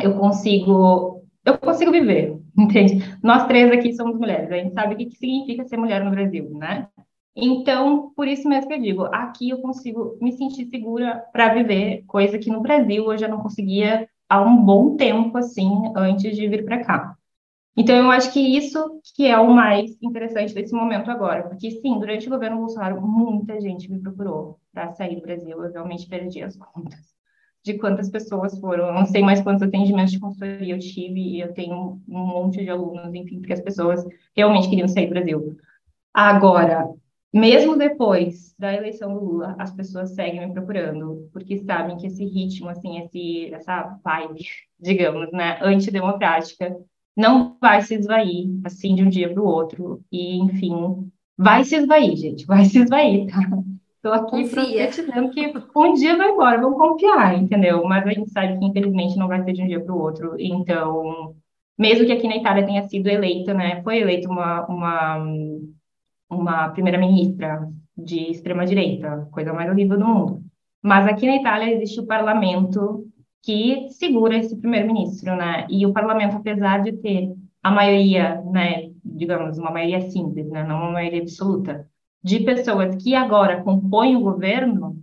eu 0.00 0.18
consigo, 0.18 1.24
eu 1.44 1.58
consigo 1.58 1.92
viver, 1.92 2.36
entende? 2.58 3.04
Nós 3.22 3.46
três 3.46 3.70
aqui 3.70 3.92
somos 3.94 4.18
mulheres, 4.18 4.50
a 4.50 4.56
gente 4.56 4.74
sabe 4.74 4.94
o 4.94 4.96
que 4.96 5.10
significa 5.10 5.64
ser 5.64 5.76
mulher 5.76 6.04
no 6.04 6.10
Brasil, 6.10 6.50
né? 6.50 6.88
Então, 7.34 8.12
por 8.14 8.28
isso 8.28 8.48
mesmo 8.48 8.68
que 8.68 8.74
eu 8.74 8.80
digo, 8.80 9.04
aqui 9.06 9.50
eu 9.50 9.58
consigo 9.58 10.18
me 10.20 10.32
sentir 10.32 10.66
segura 10.66 11.24
para 11.32 11.54
viver, 11.54 12.04
coisa 12.06 12.38
que 12.38 12.50
no 12.50 12.60
Brasil 12.60 13.10
eu 13.10 13.18
já 13.18 13.26
não 13.26 13.38
conseguia 13.38 14.06
há 14.28 14.40
um 14.40 14.62
bom 14.62 14.96
tempo, 14.96 15.36
assim, 15.38 15.70
antes 15.96 16.36
de 16.36 16.46
vir 16.46 16.64
para 16.64 16.84
cá. 16.84 17.16
Então, 17.76 17.96
eu 17.96 18.10
acho 18.10 18.32
que 18.32 18.40
isso 18.40 19.00
que 19.14 19.26
é 19.26 19.38
o 19.38 19.52
mais 19.52 19.96
interessante 20.02 20.54
desse 20.54 20.74
momento 20.74 21.10
agora, 21.10 21.48
porque 21.48 21.70
sim, 21.70 21.98
durante 21.98 22.26
o 22.26 22.30
governo 22.30 22.58
Bolsonaro, 22.58 23.00
muita 23.00 23.58
gente 23.60 23.90
me 23.90 24.00
procurou 24.00 24.58
para 24.72 24.92
sair 24.92 25.16
do 25.16 25.22
Brasil, 25.22 25.62
eu 25.62 25.72
realmente 25.72 26.06
perdi 26.06 26.42
as 26.42 26.56
contas 26.58 27.12
de 27.64 27.78
quantas 27.78 28.10
pessoas 28.10 28.58
foram, 28.58 28.88
eu 28.88 28.92
não 28.92 29.06
sei 29.06 29.22
mais 29.22 29.40
quantos 29.40 29.62
atendimentos 29.62 30.12
de 30.12 30.18
consultoria 30.18 30.74
eu 30.74 30.78
tive, 30.78 31.20
e 31.20 31.40
eu 31.40 31.54
tenho 31.54 32.00
um 32.08 32.26
monte 32.26 32.62
de 32.62 32.68
alunos, 32.68 33.14
enfim, 33.14 33.38
porque 33.38 33.52
as 33.52 33.60
pessoas 33.60 34.04
realmente 34.36 34.68
queriam 34.68 34.88
sair 34.88 35.06
do 35.06 35.10
Brasil. 35.10 35.56
Agora, 36.12 36.88
mesmo 37.32 37.76
depois 37.76 38.54
da 38.58 38.74
eleição 38.74 39.14
do 39.14 39.24
Lula, 39.24 39.54
as 39.58 39.72
pessoas 39.72 40.14
seguem 40.14 40.46
me 40.46 40.52
procurando, 40.52 41.30
porque 41.32 41.56
sabem 41.58 41.96
que 41.96 42.08
esse 42.08 42.24
ritmo, 42.24 42.68
assim, 42.68 42.98
esse, 42.98 43.54
essa 43.54 43.96
vibe, 44.04 44.44
digamos, 44.78 45.30
né, 45.32 45.58
antidemocrática, 45.62 46.76
não 47.16 47.56
vai 47.60 47.82
se 47.82 47.94
esvair 47.94 48.48
assim 48.64 48.94
de 48.94 49.02
um 49.02 49.08
dia 49.08 49.32
para 49.32 49.42
o 49.42 49.46
outro. 49.46 50.02
E, 50.10 50.38
enfim, 50.38 51.10
vai 51.36 51.64
se 51.64 51.76
esvair, 51.76 52.16
gente, 52.16 52.46
vai 52.46 52.64
se 52.64 52.78
esvair, 52.78 53.26
tá? 53.26 53.40
Estou 53.96 54.12
aqui 54.14 54.48
profetizando 54.48 55.30
que 55.30 55.52
um 55.76 55.94
dia 55.94 56.16
vai 56.16 56.30
embora, 56.30 56.60
vamos 56.60 56.76
confiar, 56.76 57.40
entendeu? 57.40 57.84
Mas 57.84 58.04
a 58.04 58.10
gente 58.10 58.30
sabe 58.32 58.58
que, 58.58 58.64
infelizmente, 58.64 59.16
não 59.16 59.28
vai 59.28 59.44
ser 59.44 59.52
de 59.52 59.62
um 59.62 59.66
dia 59.68 59.80
para 59.80 59.94
o 59.94 59.98
outro. 59.98 60.34
Então, 60.40 61.36
mesmo 61.78 62.04
que 62.06 62.12
aqui 62.12 62.26
na 62.26 62.36
Itália 62.36 62.66
tenha 62.66 62.82
sido 62.88 63.06
eleita, 63.06 63.54
né? 63.54 63.80
Foi 63.82 63.98
eleita 63.98 64.28
uma, 64.28 64.66
uma, 64.66 65.24
uma 66.28 66.68
primeira-ministra 66.70 67.68
de 67.96 68.30
extrema-direita, 68.32 69.28
coisa 69.30 69.52
mais 69.52 69.70
horrível 69.70 69.98
do 69.98 70.04
mundo. 70.04 70.42
Mas 70.82 71.06
aqui 71.06 71.26
na 71.26 71.36
Itália 71.36 71.72
existe 71.72 72.00
o 72.00 72.06
parlamento 72.06 73.06
que 73.42 73.88
segura 73.90 74.36
esse 74.36 74.56
primeiro-ministro, 74.56 75.36
né? 75.36 75.66
E 75.68 75.84
o 75.84 75.92
parlamento, 75.92 76.36
apesar 76.36 76.82
de 76.82 76.92
ter 76.92 77.34
a 77.62 77.70
maioria, 77.70 78.40
né, 78.42 78.90
digamos, 79.04 79.58
uma 79.58 79.70
maioria 79.70 80.00
simples, 80.10 80.48
né, 80.48 80.64
não 80.64 80.78
uma 80.82 80.92
maioria 80.92 81.20
absoluta, 81.20 81.86
de 82.22 82.40
pessoas 82.40 82.96
que 82.96 83.14
agora 83.14 83.62
compõem 83.62 84.16
o 84.16 84.20
governo, 84.20 84.96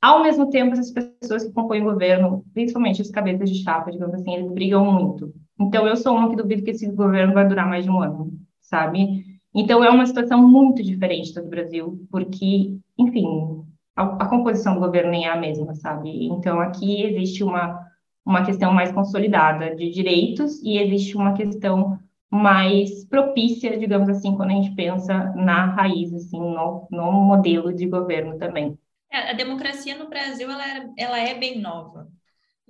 ao 0.00 0.22
mesmo 0.22 0.50
tempo, 0.50 0.72
essas 0.72 0.90
pessoas 0.90 1.44
que 1.44 1.52
compõem 1.52 1.80
o 1.80 1.92
governo, 1.92 2.44
principalmente 2.52 3.00
os 3.00 3.10
cabeças 3.10 3.50
de 3.50 3.62
chapa, 3.62 3.90
digamos 3.90 4.14
assim, 4.14 4.34
eles 4.34 4.52
brigam 4.52 4.84
muito. 4.84 5.32
Então, 5.58 5.86
eu 5.86 5.96
sou 5.96 6.14
uma 6.14 6.28
que 6.28 6.36
duvido 6.36 6.62
que 6.62 6.72
esse 6.72 6.90
governo 6.90 7.32
vai 7.32 7.48
durar 7.48 7.66
mais 7.66 7.84
de 7.84 7.90
um 7.90 8.02
ano, 8.02 8.32
sabe? 8.60 9.24
Então, 9.54 9.82
é 9.82 9.90
uma 9.90 10.04
situação 10.04 10.46
muito 10.46 10.82
diferente 10.82 11.32
do 11.32 11.48
Brasil, 11.48 12.06
porque, 12.10 12.76
enfim, 12.98 13.64
a, 13.96 14.02
a, 14.02 14.28
composição 14.28 14.74
do 14.74 14.80
governo 14.80 15.10
nem 15.10 15.26
é 15.26 15.30
a 15.30 15.36
mesma, 15.36 15.74
sabe? 15.74 16.26
Então, 16.26 16.60
aqui 16.60 17.02
existe 17.02 17.44
uma, 17.44 17.80
uma 18.24 18.44
questão 18.44 18.72
mais 18.72 18.92
consolidada 18.92 19.74
de 19.74 19.90
direitos 19.90 20.60
e 20.62 20.78
existe 20.78 21.16
uma 21.16 21.34
questão 21.34 21.98
mais 22.30 23.04
propícia, 23.04 23.78
digamos 23.78 24.08
assim, 24.08 24.36
quando 24.36 24.50
a 24.50 24.54
gente 24.54 24.74
pensa 24.74 25.32
na 25.36 25.66
raiz, 25.66 26.12
assim, 26.12 26.40
no, 26.40 26.88
no 26.90 27.12
modelo 27.12 27.72
de 27.72 27.86
governo 27.86 28.36
também. 28.38 28.76
É, 29.10 29.30
a 29.30 29.32
democracia 29.32 29.96
no 29.96 30.08
Brasil, 30.08 30.50
ela 30.50 30.66
é, 30.66 30.90
ela 30.98 31.18
é 31.20 31.34
bem 31.34 31.60
nova. 31.60 32.08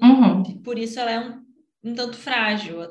Uhum. 0.01 0.43
Por 0.63 0.79
isso 0.79 1.01
ela 1.01 1.11
é 1.11 1.21
um, 1.21 1.43
um 1.83 1.95
tanto 1.95 2.17
frágil. 2.17 2.83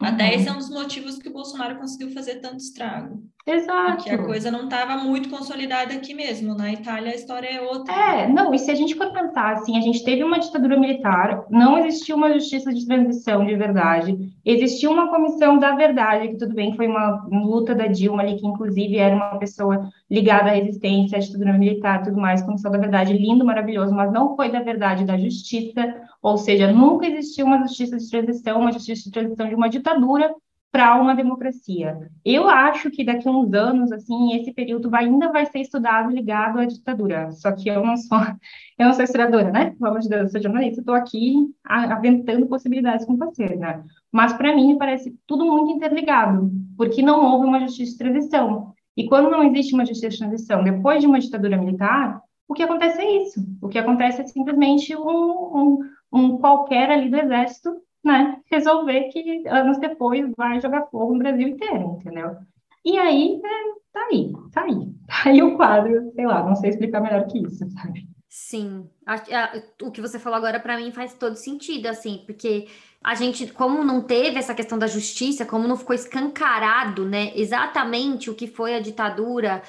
Até 0.00 0.28
uhum. 0.28 0.30
esse 0.30 0.48
é 0.48 0.52
um 0.52 0.58
dos 0.58 0.70
motivos 0.70 1.18
que 1.18 1.28
o 1.28 1.32
Bolsonaro 1.32 1.78
conseguiu 1.78 2.10
fazer 2.12 2.36
tanto 2.36 2.56
estrago. 2.56 3.22
Exato. 3.48 3.96
Porque 3.96 4.10
a 4.10 4.18
coisa 4.18 4.50
não 4.50 4.64
estava 4.64 4.96
muito 4.98 5.30
consolidada 5.30 5.94
aqui 5.94 6.12
mesmo. 6.12 6.54
Na 6.54 6.70
Itália 6.70 7.12
a 7.12 7.14
história 7.14 7.48
é 7.48 7.62
outra. 7.62 7.94
É, 7.94 8.28
não, 8.28 8.52
e 8.52 8.58
se 8.58 8.70
a 8.70 8.74
gente 8.74 8.94
for 8.94 9.10
pensar 9.10 9.54
assim, 9.54 9.78
a 9.78 9.80
gente 9.80 10.04
teve 10.04 10.22
uma 10.22 10.38
ditadura 10.38 10.78
militar, 10.78 11.46
não 11.48 11.78
existiu 11.78 12.16
uma 12.16 12.32
justiça 12.32 12.72
de 12.72 12.86
transição 12.86 13.46
de 13.46 13.56
verdade, 13.56 14.16
existiu 14.44 14.90
uma 14.90 15.08
comissão 15.08 15.58
da 15.58 15.74
verdade, 15.74 16.28
que 16.28 16.36
tudo 16.36 16.54
bem, 16.54 16.76
foi 16.76 16.86
uma 16.86 17.26
luta 17.30 17.74
da 17.74 17.86
Dilma 17.86 18.22
ali, 18.22 18.36
que 18.36 18.46
inclusive 18.46 18.98
era 18.98 19.16
uma 19.16 19.38
pessoa 19.38 19.88
ligada 20.10 20.50
à 20.50 20.54
resistência, 20.54 21.16
à 21.16 21.20
ditadura 21.20 21.54
militar 21.54 22.02
tudo 22.02 22.20
mais, 22.20 22.42
comissão 22.42 22.70
da 22.70 22.78
verdade, 22.78 23.14
lindo, 23.14 23.44
maravilhoso, 23.44 23.94
mas 23.94 24.12
não 24.12 24.36
foi 24.36 24.50
da 24.50 24.60
verdade 24.60 25.04
da 25.04 25.16
justiça, 25.16 25.94
ou 26.22 26.36
seja, 26.36 26.70
nunca 26.70 27.06
existiu 27.06 27.46
uma 27.46 27.58
justiça 27.60 27.96
de 27.96 28.10
transição, 28.10 28.60
uma 28.60 28.72
justiça 28.72 29.04
de 29.04 29.10
transição 29.10 29.48
de 29.48 29.54
uma 29.54 29.68
ditadura 29.68 30.34
para 30.70 31.00
uma 31.00 31.14
democracia. 31.14 31.98
Eu 32.24 32.48
acho 32.48 32.90
que 32.90 33.04
daqui 33.04 33.28
a 33.28 33.32
uns 33.32 33.52
anos, 33.54 33.90
assim, 33.90 34.34
esse 34.34 34.52
período 34.52 34.90
vai, 34.90 35.06
ainda 35.06 35.32
vai 35.32 35.46
ser 35.46 35.60
estudado 35.60 36.10
ligado 36.10 36.58
à 36.58 36.66
ditadura. 36.66 37.32
Só 37.32 37.52
que 37.52 37.68
eu 37.68 37.84
não 37.84 37.96
sou, 37.96 38.18
eu 38.78 38.86
não 38.86 38.92
sou 38.92 39.04
historiadora, 39.04 39.50
né? 39.50 39.70
Pelo 39.70 39.90
amor 39.90 40.00
de 40.00 40.14
eu 40.14 40.28
sou 40.28 40.40
jornalista, 40.40 40.80
estou 40.80 40.94
aqui 40.94 41.34
aventando 41.64 42.46
possibilidades 42.46 43.06
com 43.06 43.16
você, 43.16 43.56
né? 43.56 43.82
Mas 44.12 44.32
para 44.34 44.54
mim 44.54 44.76
parece 44.78 45.16
tudo 45.26 45.44
muito 45.44 45.72
interligado, 45.72 46.50
porque 46.76 47.02
não 47.02 47.24
houve 47.24 47.46
uma 47.46 47.60
justiça 47.60 47.92
de 47.92 47.98
transição. 47.98 48.74
E 48.96 49.08
quando 49.08 49.30
não 49.30 49.42
existe 49.44 49.74
uma 49.74 49.86
justiça 49.86 50.10
de 50.10 50.18
transição 50.18 50.62
depois 50.62 51.00
de 51.00 51.06
uma 51.06 51.20
ditadura 51.20 51.56
militar, 51.56 52.20
o 52.46 52.54
que 52.54 52.62
acontece 52.62 53.00
é 53.00 53.22
isso. 53.22 53.40
O 53.62 53.68
que 53.68 53.78
acontece 53.78 54.20
é 54.20 54.26
simplesmente 54.26 54.96
um, 54.96 55.00
um, 55.02 55.78
um 56.12 56.38
qualquer 56.38 56.90
ali 56.90 57.08
do 57.08 57.16
exército 57.16 57.76
né, 58.04 58.40
resolver 58.50 59.08
que 59.08 59.46
anos 59.48 59.78
depois 59.78 60.30
vai 60.36 60.60
jogar 60.60 60.86
fogo 60.86 61.12
no 61.12 61.18
Brasil 61.18 61.48
inteiro, 61.48 61.98
entendeu? 62.00 62.36
E 62.84 62.96
aí, 62.96 63.40
é, 63.44 63.74
tá 63.92 64.06
aí, 64.10 64.32
tá 64.52 64.62
aí. 64.62 64.98
Tá 65.08 65.30
aí 65.30 65.42
o 65.42 65.56
quadro, 65.56 66.12
sei 66.14 66.26
lá, 66.26 66.44
não 66.44 66.54
sei 66.54 66.70
explicar 66.70 67.00
melhor 67.00 67.26
que 67.26 67.38
isso, 67.38 67.68
sabe? 67.70 68.06
Sim, 68.28 68.88
a, 69.06 69.14
a, 69.14 69.62
o 69.82 69.90
que 69.90 70.02
você 70.02 70.18
falou 70.18 70.36
agora 70.36 70.60
para 70.60 70.76
mim 70.76 70.92
faz 70.92 71.14
todo 71.14 71.34
sentido, 71.34 71.86
assim, 71.86 72.22
porque 72.26 72.68
a 73.02 73.14
gente, 73.14 73.46
como 73.52 73.82
não 73.82 74.02
teve 74.02 74.38
essa 74.38 74.54
questão 74.54 74.78
da 74.78 74.86
justiça, 74.86 75.46
como 75.46 75.66
não 75.66 75.76
ficou 75.76 75.94
escancarado, 75.94 77.06
né, 77.06 77.32
exatamente 77.34 78.28
o 78.28 78.34
que 78.34 78.46
foi 78.46 78.74
a 78.74 78.80
ditadura, 78.80 79.62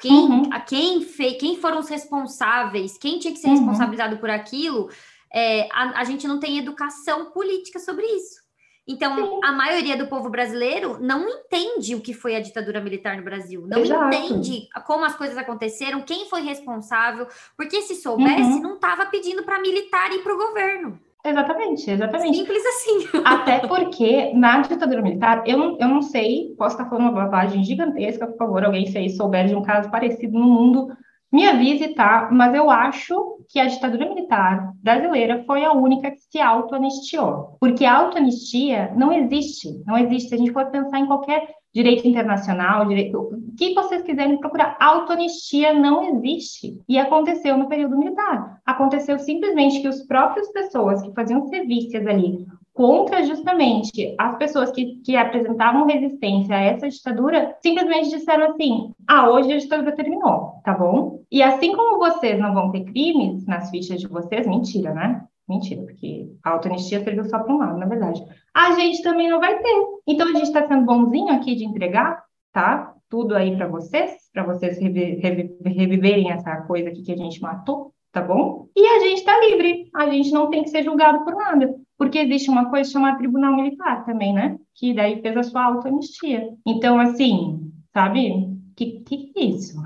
quem, 0.00 0.12
uhum. 0.12 0.50
a 0.50 0.60
quem 0.60 1.02
fez, 1.02 1.38
quem 1.38 1.56
foram 1.56 1.78
os 1.78 1.88
responsáveis, 1.88 2.96
quem 2.96 3.18
tinha 3.18 3.34
que 3.34 3.38
ser 3.38 3.48
uhum. 3.48 3.54
responsabilizado 3.54 4.16
por 4.16 4.30
aquilo, 4.30 4.88
é, 5.36 5.68
a, 5.70 6.00
a, 6.00 6.04
gente 6.04 6.26
não 6.26 6.40
tem 6.40 6.58
educação 6.58 7.26
política 7.26 7.78
sobre 7.78 8.06
isso. 8.06 8.46
Então, 8.88 9.14
Sim. 9.16 9.40
a 9.44 9.52
maioria 9.52 9.94
do 9.94 10.06
povo 10.06 10.30
brasileiro 10.30 10.96
não 10.98 11.28
entende 11.28 11.94
o 11.94 12.00
que 12.00 12.14
foi 12.14 12.36
a 12.36 12.40
ditadura 12.40 12.80
militar 12.80 13.18
no 13.18 13.22
Brasil, 13.24 13.66
não 13.66 13.80
Exato. 13.80 14.06
entende 14.06 14.66
como 14.86 15.04
as 15.04 15.14
coisas 15.14 15.36
aconteceram, 15.36 16.00
quem 16.00 16.30
foi 16.30 16.40
responsável, 16.40 17.26
porque 17.54 17.82
se 17.82 17.96
soubesse, 17.96 18.40
uhum. 18.40 18.62
não 18.62 18.74
estava 18.76 19.06
pedindo 19.06 19.42
para 19.42 19.60
militar 19.60 20.10
ir 20.12 20.22
para 20.22 20.34
o 20.34 20.38
governo. 20.38 20.98
Exatamente, 21.22 21.90
exatamente. 21.90 22.38
Simples 22.38 22.64
assim. 22.64 23.08
Até 23.24 23.58
porque 23.66 24.32
na 24.32 24.60
ditadura 24.60 25.02
militar, 25.02 25.42
eu 25.46 25.58
não, 25.58 25.76
eu 25.78 25.88
não 25.88 26.00
sei, 26.00 26.54
posso 26.56 26.76
estar 26.76 26.88
falando 26.88 27.10
uma 27.10 27.24
bobagem 27.24 27.62
gigantesca, 27.62 28.26
por 28.26 28.38
favor, 28.38 28.64
alguém 28.64 28.86
se 28.86 28.96
aí 28.96 29.10
souber 29.10 29.48
de 29.48 29.54
um 29.54 29.62
caso 29.62 29.90
parecido 29.90 30.38
no 30.38 30.46
mundo, 30.46 30.96
me 31.32 31.46
avise, 31.46 31.88
tá? 31.94 32.28
Mas 32.32 32.54
eu 32.54 32.70
acho 32.70 33.38
que 33.48 33.58
a 33.58 33.66
ditadura 33.66 34.08
militar 34.08 34.72
brasileira 34.82 35.44
foi 35.46 35.64
a 35.64 35.72
única 35.72 36.10
que 36.10 36.20
se 36.20 36.40
auto-anistiou. 36.40 37.56
Porque 37.60 37.84
a 37.84 37.94
auto-anistia 37.94 38.92
não 38.96 39.12
existe. 39.12 39.82
Não 39.86 39.98
existe. 39.98 40.28
Se 40.28 40.34
a 40.34 40.38
gente 40.38 40.52
for 40.52 40.66
pensar 40.70 40.98
em 40.98 41.06
qualquer 41.06 41.48
direito 41.76 42.08
internacional, 42.08 42.86
direito, 42.86 43.18
o 43.18 43.54
que 43.54 43.74
vocês 43.74 44.02
quiserem 44.02 44.40
procurar, 44.40 44.78
autoanistia 44.80 45.74
não 45.74 46.16
existe. 46.16 46.80
E 46.88 46.98
aconteceu 46.98 47.58
no 47.58 47.68
período 47.68 47.98
militar. 47.98 48.60
Aconteceu 48.64 49.18
simplesmente 49.18 49.82
que 49.82 49.88
os 49.88 50.02
próprios 50.06 50.48
pessoas 50.48 51.02
que 51.02 51.12
faziam 51.12 51.46
serviços 51.48 52.06
ali 52.06 52.46
contra 52.76 53.24
justamente 53.24 54.14
as 54.18 54.36
pessoas 54.36 54.70
que, 54.70 54.96
que 54.96 55.16
apresentavam 55.16 55.86
resistência 55.86 56.54
a 56.54 56.60
essa 56.60 56.88
ditadura, 56.88 57.56
simplesmente 57.62 58.10
disseram 58.10 58.50
assim: 58.50 58.92
ah, 59.08 59.30
hoje 59.30 59.50
a 59.50 59.58
ditadura 59.58 59.96
terminou, 59.96 60.60
tá 60.62 60.74
bom? 60.74 61.22
E 61.32 61.42
assim 61.42 61.74
como 61.74 61.98
vocês 61.98 62.38
não 62.38 62.52
vão 62.52 62.70
ter 62.70 62.84
crimes 62.84 63.46
nas 63.46 63.70
fichas 63.70 63.98
de 63.98 64.06
vocês, 64.06 64.46
mentira, 64.46 64.92
né? 64.92 65.24
Mentira, 65.48 65.82
porque 65.82 66.28
a 66.44 66.50
autoanistia 66.50 67.02
serviu 67.02 67.24
só 67.24 67.38
para 67.38 67.54
um 67.54 67.58
lado, 67.58 67.78
na 67.78 67.86
verdade. 67.86 68.22
A 68.52 68.72
gente 68.72 69.02
também 69.02 69.30
não 69.30 69.40
vai 69.40 69.58
ter. 69.58 69.84
Então 70.06 70.28
a 70.28 70.32
gente 70.32 70.48
está 70.48 70.68
sendo 70.68 70.84
bonzinho 70.84 71.32
aqui 71.32 71.54
de 71.54 71.64
entregar, 71.64 72.22
tá? 72.52 72.92
Tudo 73.08 73.34
aí 73.34 73.56
para 73.56 73.68
vocês, 73.68 74.12
para 74.34 74.42
vocês 74.42 74.78
reviverem 74.78 76.30
essa 76.30 76.56
coisa 76.62 76.90
aqui 76.90 77.02
que 77.02 77.12
a 77.12 77.16
gente 77.16 77.40
matou, 77.40 77.92
tá 78.12 78.20
bom? 78.20 78.66
E 78.76 78.86
a 78.86 78.98
gente 78.98 79.18
está 79.18 79.38
livre. 79.40 79.88
A 79.94 80.10
gente 80.10 80.30
não 80.32 80.50
tem 80.50 80.62
que 80.62 80.68
ser 80.68 80.82
julgado 80.82 81.24
por 81.24 81.34
nada 81.36 81.74
porque 81.98 82.18
existe 82.18 82.50
uma 82.50 82.68
coisa 82.70 82.90
chamada 82.90 83.18
tribunal 83.18 83.54
militar 83.56 84.04
também, 84.04 84.32
né? 84.32 84.58
Que 84.74 84.94
daí 84.94 85.20
fez 85.20 85.36
a 85.36 85.42
sua 85.42 85.64
autoanistia. 85.64 86.48
Então, 86.66 86.98
assim, 86.98 87.72
sabe? 87.92 88.54
Que 88.76 89.00
que 89.00 89.32
é 89.36 89.44
isso? 89.44 89.82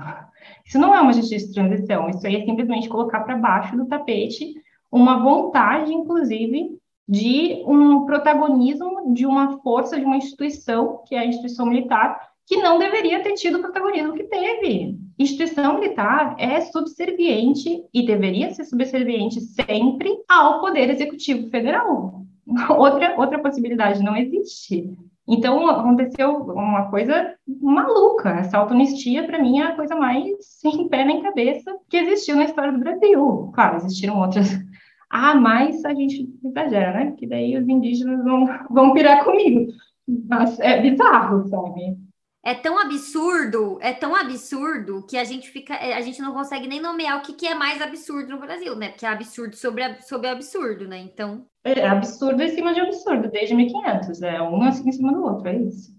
Isso 0.65 0.77
não 0.77 0.93
é 0.93 1.01
uma 1.01 1.13
justiça 1.13 1.47
de 1.47 1.53
transição, 1.53 2.09
isso 2.09 2.25
aí 2.25 2.35
é 2.35 2.45
simplesmente 2.45 2.89
colocar 2.89 3.21
para 3.21 3.37
baixo 3.37 3.75
do 3.75 3.87
tapete 3.87 4.53
uma 4.91 5.23
vontade, 5.23 5.93
inclusive, 5.93 6.77
de 7.07 7.63
um 7.65 8.05
protagonismo 8.05 9.13
de 9.13 9.25
uma 9.25 9.59
força, 9.59 9.97
de 9.97 10.05
uma 10.05 10.17
instituição, 10.17 11.01
que 11.07 11.15
é 11.15 11.19
a 11.19 11.25
instituição 11.25 11.65
militar, 11.65 12.19
que 12.45 12.57
não 12.57 12.77
deveria 12.77 13.23
ter 13.23 13.33
tido 13.33 13.57
o 13.57 13.61
protagonismo 13.61 14.13
que 14.13 14.23
teve. 14.23 14.97
Instituição 15.21 15.75
militar 15.75 16.35
é 16.39 16.59
subserviente 16.61 17.83
e 17.93 18.05
deveria 18.05 18.51
ser 18.51 18.63
subserviente 18.65 19.39
sempre 19.39 20.09
ao 20.27 20.59
Poder 20.59 20.89
Executivo 20.89 21.49
Federal. 21.49 22.25
Outra, 22.69 23.15
outra 23.17 23.39
possibilidade 23.39 24.03
não 24.03 24.17
existe. 24.17 24.91
Então, 25.27 25.69
aconteceu 25.69 26.37
uma 26.37 26.89
coisa 26.89 27.35
maluca. 27.47 28.29
Essa 28.31 28.57
autonistia, 28.57 29.23
para 29.25 29.39
mim, 29.39 29.59
é 29.59 29.67
a 29.67 29.75
coisa 29.75 29.95
mais 29.95 30.27
sem 30.41 30.89
pé 30.89 31.05
nem 31.05 31.21
cabeça 31.21 31.71
que 31.87 31.97
existiu 31.97 32.35
na 32.35 32.45
história 32.45 32.73
do 32.73 32.79
Brasil. 32.79 33.51
Claro, 33.53 33.77
existiram 33.77 34.19
outras. 34.19 34.49
Ah, 35.13 35.35
mas 35.35 35.83
a 35.83 35.93
gente 35.93 36.25
exagera, 36.41 36.93
né? 36.93 37.11
Que 37.17 37.27
daí 37.27 37.57
os 37.57 37.67
indígenas 37.67 38.23
vão, 38.23 38.47
vão 38.69 38.93
pirar 38.93 39.25
comigo. 39.25 39.69
Mas 40.07 40.57
é 40.61 40.81
bizarro, 40.81 41.45
sabe? 41.49 41.97
É 42.43 42.55
tão 42.55 42.79
absurdo, 42.79 43.77
é 43.81 43.93
tão 43.93 44.15
absurdo 44.15 45.05
que 45.05 45.15
a 45.15 45.23
gente 45.23 45.49
fica, 45.49 45.75
é, 45.75 45.93
a 45.93 46.01
gente 46.01 46.21
não 46.21 46.33
consegue 46.33 46.67
nem 46.67 46.81
nomear 46.81 47.19
o 47.19 47.21
que, 47.21 47.33
que 47.33 47.45
é 47.45 47.53
mais 47.53 47.81
absurdo 47.81 48.29
no 48.31 48.39
Brasil, 48.39 48.75
né? 48.75 48.89
Porque 48.89 49.05
é 49.05 49.09
absurdo 49.09 49.55
sobre, 49.55 50.01
sobre 50.01 50.27
absurdo, 50.27 50.87
né? 50.87 50.97
Então. 50.97 51.45
É 51.63 51.87
absurdo 51.87 52.41
em 52.41 52.49
cima 52.49 52.73
de 52.73 52.81
absurdo, 52.81 53.29
desde 53.29 53.53
1500, 53.53 54.21
é 54.23 54.41
um 54.41 54.63
assim 54.63 54.89
em 54.89 54.91
cima 54.91 55.13
do 55.13 55.23
outro, 55.23 55.47
é 55.47 55.57
isso. 55.57 55.95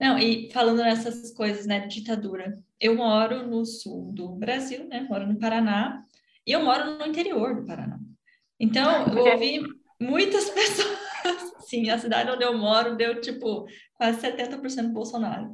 Não, 0.00 0.16
e 0.16 0.50
falando 0.52 0.78
nessas 0.78 1.32
coisas, 1.32 1.66
né, 1.66 1.86
ditadura, 1.86 2.52
eu 2.80 2.94
moro 2.94 3.46
no 3.46 3.64
sul 3.64 4.12
do 4.12 4.28
Brasil, 4.28 4.86
né? 4.86 5.04
Moro 5.08 5.26
no 5.26 5.38
Paraná, 5.38 6.04
e 6.46 6.52
eu 6.52 6.62
moro 6.62 6.98
no 6.98 7.06
interior 7.06 7.56
do 7.56 7.66
Paraná. 7.66 7.98
Então, 8.60 9.08
eu 9.08 9.32
ouvi 9.32 9.62
muitas 10.00 10.50
pessoas, 10.50 10.98
sim, 11.60 11.90
a 11.90 11.98
cidade 11.98 12.30
onde 12.30 12.44
eu 12.44 12.56
moro 12.56 12.96
deu 12.96 13.20
tipo 13.20 13.66
quase 13.94 14.20
70% 14.20 14.92
Bolsonaro. 14.92 15.52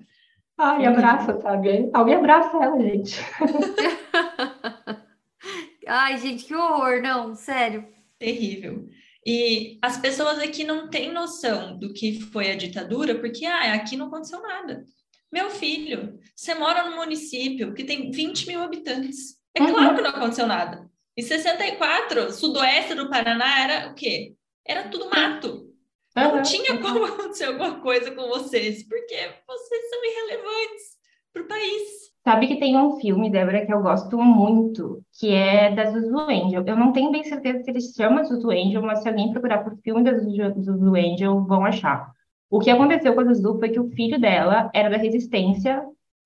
Ai, 0.62 0.84
abraça, 0.84 1.40
sabe? 1.40 1.88
Alguém 1.94 2.16
abraça 2.16 2.54
ela, 2.62 2.78
gente. 2.78 3.16
Ai, 5.88 6.18
gente, 6.18 6.44
que 6.44 6.54
horror, 6.54 7.00
não, 7.00 7.34
sério. 7.34 7.88
Terrível. 8.18 8.86
E 9.26 9.78
as 9.80 9.96
pessoas 9.96 10.38
aqui 10.38 10.62
não 10.62 10.90
têm 10.90 11.14
noção 11.14 11.78
do 11.78 11.94
que 11.94 12.20
foi 12.20 12.50
a 12.50 12.56
ditadura, 12.56 13.14
porque 13.14 13.46
ah, 13.46 13.72
aqui 13.72 13.96
não 13.96 14.08
aconteceu 14.08 14.42
nada. 14.42 14.84
Meu 15.32 15.48
filho, 15.48 16.18
você 16.36 16.54
mora 16.54 16.90
num 16.90 16.96
município 16.96 17.72
que 17.72 17.82
tem 17.82 18.10
20 18.10 18.46
mil 18.46 18.62
habitantes. 18.62 19.36
É 19.54 19.62
uhum. 19.62 19.72
claro 19.72 19.96
que 19.96 20.02
não 20.02 20.10
aconteceu 20.10 20.46
nada. 20.46 20.90
Em 21.16 21.22
64, 21.22 22.32
sudoeste 22.32 22.94
do 22.94 23.08
Paraná 23.08 23.62
era 23.62 23.90
o 23.90 23.94
quê? 23.94 24.34
Era 24.66 24.90
tudo 24.90 25.08
mato. 25.08 25.69
Não 26.14 26.36
uhum. 26.36 26.42
tinha 26.42 26.78
como 26.78 27.04
acontecer 27.06 27.44
alguma 27.44 27.80
coisa 27.80 28.10
com 28.10 28.28
vocês, 28.28 28.82
porque 28.88 29.16
vocês 29.46 29.90
são 29.90 30.04
irrelevantes 30.04 30.98
para 31.32 31.42
o 31.42 31.46
país. 31.46 32.10
Sabe 32.22 32.46
que 32.48 32.58
tem 32.58 32.76
um 32.76 32.98
filme, 32.98 33.30
Débora, 33.30 33.64
que 33.64 33.72
eu 33.72 33.80
gosto 33.80 34.18
muito, 34.18 35.02
que 35.18 35.32
é 35.32 35.74
da 35.74 35.90
Zuzu 35.90 36.18
Angel. 36.18 36.62
Eu 36.66 36.76
não 36.76 36.92
tenho 36.92 37.10
bem 37.10 37.24
certeza 37.24 37.62
se 37.62 37.70
ele 37.70 37.80
se 37.80 37.94
chama 37.94 38.24
Zuzu 38.24 38.50
Angel, 38.50 38.82
mas 38.82 39.02
se 39.02 39.08
alguém 39.08 39.30
procurar 39.30 39.64
por 39.64 39.76
filme 39.78 40.02
da 40.04 40.18
Zuzu 40.18 40.94
Angel, 40.94 41.44
vão 41.46 41.64
achar. 41.64 42.12
O 42.50 42.58
que 42.58 42.68
aconteceu 42.68 43.14
com 43.14 43.20
a 43.20 43.32
Zuzu 43.32 43.58
foi 43.58 43.70
que 43.70 43.80
o 43.80 43.88
filho 43.92 44.20
dela 44.20 44.70
era 44.74 44.90
da 44.90 44.98
resistência 44.98 45.82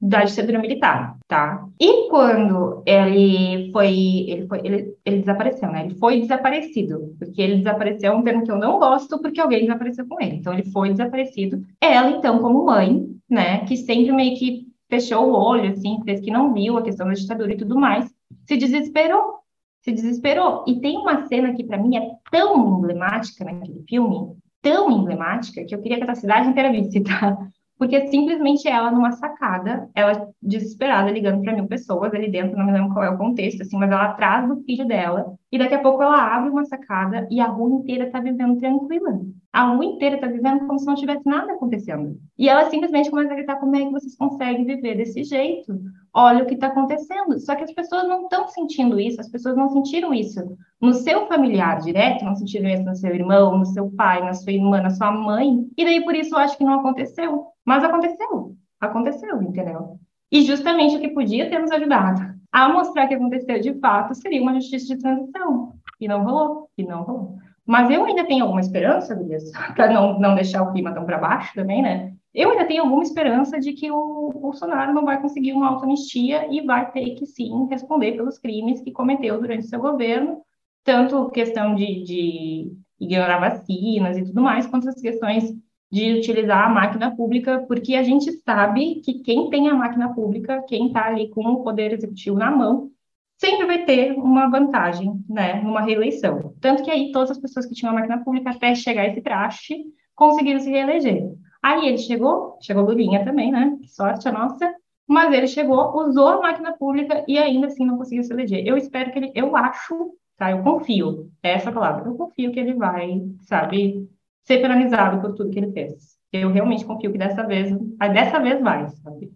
da 0.06 0.22
ditadura 0.22 0.58
militar, 0.58 1.16
tá? 1.26 1.66
E 1.80 2.10
quando 2.10 2.82
ele 2.84 3.72
foi, 3.72 4.26
ele 4.28 4.46
foi, 4.46 4.60
ele, 4.62 4.94
ele 5.02 5.20
desapareceu, 5.20 5.72
né? 5.72 5.86
Ele 5.86 5.94
foi 5.94 6.20
desaparecido, 6.20 7.14
porque 7.18 7.40
ele 7.40 7.56
desapareceu 7.56 8.12
é 8.12 8.14
um 8.14 8.22
termo 8.22 8.44
que 8.44 8.50
eu 8.50 8.58
não 8.58 8.78
gosto, 8.78 9.18
porque 9.18 9.40
alguém 9.40 9.62
desapareceu 9.62 10.06
com 10.06 10.20
ele. 10.20 10.36
Então 10.36 10.52
ele 10.52 10.70
foi 10.70 10.90
desaparecido. 10.90 11.64
Ela, 11.80 12.10
então, 12.10 12.38
como 12.40 12.66
mãe, 12.66 13.06
né, 13.30 13.64
que 13.64 13.78
sempre 13.78 14.12
meio 14.12 14.36
que 14.36 14.66
fechou 14.90 15.26
o 15.26 15.32
olho, 15.32 15.70
assim, 15.70 15.98
fez 16.04 16.20
que 16.20 16.30
não 16.30 16.52
viu 16.52 16.76
a 16.76 16.82
questão 16.82 17.06
da 17.06 17.14
ditadura 17.14 17.54
e 17.54 17.56
tudo 17.56 17.80
mais, 17.80 18.06
se 18.46 18.58
desesperou, 18.58 19.38
se 19.80 19.90
desesperou. 19.90 20.66
E 20.68 20.80
tem 20.80 20.98
uma 20.98 21.26
cena 21.28 21.54
que 21.54 21.64
para 21.64 21.78
mim 21.78 21.96
é 21.96 22.10
tão 22.30 22.76
emblemática 22.76 23.42
naquele 23.42 23.82
filme, 23.88 24.36
tão 24.60 24.90
emblemática, 24.90 25.64
que 25.64 25.74
eu 25.74 25.80
queria 25.80 25.96
que 25.96 26.10
a 26.10 26.14
cidade 26.14 26.48
inteira 26.48 26.70
visse, 26.70 27.00
tá? 27.00 27.38
Porque 27.78 28.06
simplesmente 28.08 28.68
ela 28.68 28.90
numa 28.90 29.12
sacada, 29.12 29.88
ela 29.94 30.28
desesperada 30.40 31.10
ligando 31.10 31.42
para 31.42 31.54
mil 31.54 31.66
pessoas 31.66 32.14
ali 32.14 32.30
dentro, 32.30 32.56
não 32.56 32.66
me 32.66 32.72
lembro 32.72 32.92
qual 32.92 33.04
é 33.04 33.10
o 33.10 33.18
contexto, 33.18 33.62
assim, 33.62 33.76
mas 33.76 33.90
ela 33.90 34.04
atrás 34.04 34.48
do 34.48 34.62
filho 34.62 34.86
dela, 34.86 35.34
e 35.54 35.58
daqui 35.58 35.74
a 35.74 35.78
pouco 35.78 36.02
ela 36.02 36.34
abre 36.34 36.50
uma 36.50 36.64
sacada 36.64 37.28
e 37.30 37.38
a 37.38 37.46
rua 37.46 37.78
inteira 37.78 38.10
tá 38.10 38.18
vivendo 38.18 38.58
tranquila. 38.58 39.20
A 39.52 39.68
rua 39.68 39.84
inteira 39.84 40.18
tá 40.18 40.26
vivendo 40.26 40.66
como 40.66 40.80
se 40.80 40.84
não 40.84 40.96
tivesse 40.96 41.24
nada 41.24 41.52
acontecendo. 41.52 42.18
E 42.36 42.48
ela 42.48 42.68
simplesmente 42.68 43.08
começa 43.08 43.30
a 43.30 43.36
gritar: 43.36 43.60
como 43.60 43.76
é 43.76 43.84
que 43.84 43.92
vocês 43.92 44.16
conseguem 44.16 44.64
viver 44.64 44.96
desse 44.96 45.22
jeito? 45.22 45.72
olha 46.12 46.42
o 46.42 46.46
que 46.46 46.54
está 46.54 46.66
acontecendo. 46.66 47.38
Só 47.38 47.54
que 47.54 47.62
as 47.62 47.72
pessoas 47.72 48.08
não 48.08 48.24
estão 48.24 48.48
sentindo 48.48 48.98
isso, 48.98 49.20
as 49.20 49.28
pessoas 49.28 49.56
não 49.56 49.68
sentiram 49.68 50.12
isso 50.12 50.56
no 50.80 50.92
seu 50.92 51.28
familiar 51.28 51.80
direto, 51.80 52.24
não 52.24 52.34
sentiram 52.34 52.68
isso 52.68 52.82
no 52.82 52.96
seu 52.96 53.14
irmão, 53.14 53.56
no 53.56 53.66
seu 53.66 53.88
pai, 53.92 54.24
na 54.24 54.34
sua 54.34 54.52
irmã, 54.52 54.80
na 54.80 54.90
sua 54.90 55.12
mãe. 55.12 55.68
E 55.76 55.84
daí 55.84 56.04
por 56.04 56.16
isso 56.16 56.34
eu 56.34 56.38
acho 56.40 56.58
que 56.58 56.64
não 56.64 56.80
aconteceu. 56.80 57.46
Mas 57.64 57.84
aconteceu. 57.84 58.56
Aconteceu, 58.80 59.40
entendeu? 59.40 60.00
E 60.32 60.42
justamente 60.42 60.96
o 60.96 61.00
que 61.00 61.08
podia 61.08 61.48
ter 61.48 61.60
nos 61.60 61.70
ajudado 61.70 62.33
a 62.54 62.68
mostrar 62.68 63.08
que 63.08 63.14
aconteceu 63.14 63.60
de 63.60 63.74
fato 63.80 64.14
seria 64.14 64.40
uma 64.40 64.54
justiça 64.54 64.94
de 64.94 65.02
transição. 65.02 65.72
E 66.00 66.06
não 66.06 66.22
rolou, 66.22 66.70
e 66.78 66.84
não 66.84 67.02
rolou. 67.02 67.36
Mas 67.66 67.90
eu 67.90 68.04
ainda 68.04 68.24
tenho 68.24 68.44
alguma 68.44 68.60
esperança, 68.60 69.12
Elias, 69.12 69.50
para 69.74 69.92
não, 69.92 70.20
não 70.20 70.36
deixar 70.36 70.62
o 70.62 70.72
clima 70.72 70.94
tão 70.94 71.04
para 71.04 71.18
baixo 71.18 71.52
também, 71.52 71.82
né? 71.82 72.14
Eu 72.32 72.52
ainda 72.52 72.64
tenho 72.64 72.84
alguma 72.84 73.02
esperança 73.02 73.58
de 73.58 73.72
que 73.72 73.90
o 73.90 74.30
Bolsonaro 74.40 74.94
não 74.94 75.04
vai 75.04 75.20
conseguir 75.20 75.52
uma 75.52 75.68
autoanistia 75.68 76.46
e 76.48 76.60
vai 76.60 76.92
ter 76.92 77.16
que 77.16 77.26
sim 77.26 77.66
responder 77.68 78.12
pelos 78.12 78.38
crimes 78.38 78.80
que 78.80 78.92
cometeu 78.92 79.40
durante 79.40 79.66
seu 79.66 79.80
governo, 79.80 80.40
tanto 80.84 81.30
questão 81.30 81.74
de, 81.74 82.04
de 82.04 82.72
ignorar 83.00 83.40
vacinas 83.40 84.16
e 84.16 84.24
tudo 84.24 84.40
mais, 84.40 84.66
quanto 84.66 84.88
as 84.88 85.00
questões 85.00 85.52
de 85.90 86.14
utilizar 86.14 86.66
a 86.66 86.68
máquina 86.68 87.14
pública, 87.14 87.64
porque 87.68 87.94
a 87.94 88.02
gente 88.02 88.32
sabe 88.32 88.96
que 88.96 89.20
quem 89.20 89.48
tem 89.50 89.68
a 89.68 89.74
máquina 89.74 90.12
pública, 90.12 90.62
quem 90.66 90.88
está 90.88 91.06
ali 91.06 91.28
com 91.30 91.42
o 91.42 91.62
poder 91.62 91.92
executivo 91.92 92.36
na 92.36 92.50
mão, 92.50 92.90
sempre 93.38 93.66
vai 93.66 93.84
ter 93.84 94.12
uma 94.12 94.48
vantagem, 94.50 95.22
né, 95.28 95.60
numa 95.62 95.80
reeleição. 95.82 96.54
Tanto 96.60 96.82
que 96.82 96.90
aí 96.90 97.12
todas 97.12 97.32
as 97.32 97.38
pessoas 97.38 97.66
que 97.66 97.74
tinham 97.74 97.92
a 97.92 97.94
máquina 97.94 98.22
pública 98.24 98.50
até 98.50 98.74
chegar 98.74 99.06
esse 99.06 99.20
traste 99.20 99.84
conseguiram 100.14 100.60
se 100.60 100.70
reeleger. 100.70 101.34
Aí 101.62 101.86
ele 101.86 101.98
chegou, 101.98 102.58
chegou 102.60 102.84
Lulinha 102.84 103.24
também, 103.24 103.50
né? 103.50 103.76
Que 103.80 103.88
sorte 103.88 104.28
a 104.28 104.32
nossa. 104.32 104.74
Mas 105.06 105.32
ele 105.32 105.46
chegou, 105.46 105.96
usou 105.96 106.28
a 106.28 106.40
máquina 106.40 106.72
pública 106.72 107.24
e 107.28 107.38
ainda 107.38 107.66
assim 107.66 107.84
não 107.84 107.98
conseguiu 107.98 108.24
se 108.24 108.32
eleger. 108.32 108.66
Eu 108.66 108.76
espero 108.76 109.12
que 109.12 109.18
ele, 109.18 109.32
eu 109.34 109.54
acho, 109.56 110.14
tá? 110.36 110.50
Eu 110.50 110.62
confio, 110.62 111.30
é 111.42 111.52
essa 111.52 111.70
palavra, 111.70 112.08
eu 112.08 112.14
confio 112.16 112.52
que 112.52 112.60
ele 112.60 112.74
vai, 112.74 113.22
sabe, 113.42 114.08
ser 114.44 114.60
penalizado 114.60 115.20
por 115.20 115.34
tudo 115.34 115.50
que 115.50 115.58
ele 115.58 115.72
fez. 115.72 116.14
Eu 116.32 116.52
realmente 116.52 116.84
confio 116.84 117.12
que 117.12 117.18
dessa 117.18 117.46
vez, 117.46 117.70
dessa 118.12 118.38
vez 118.38 118.60
vai, 118.60 118.88
sabe? 118.88 119.32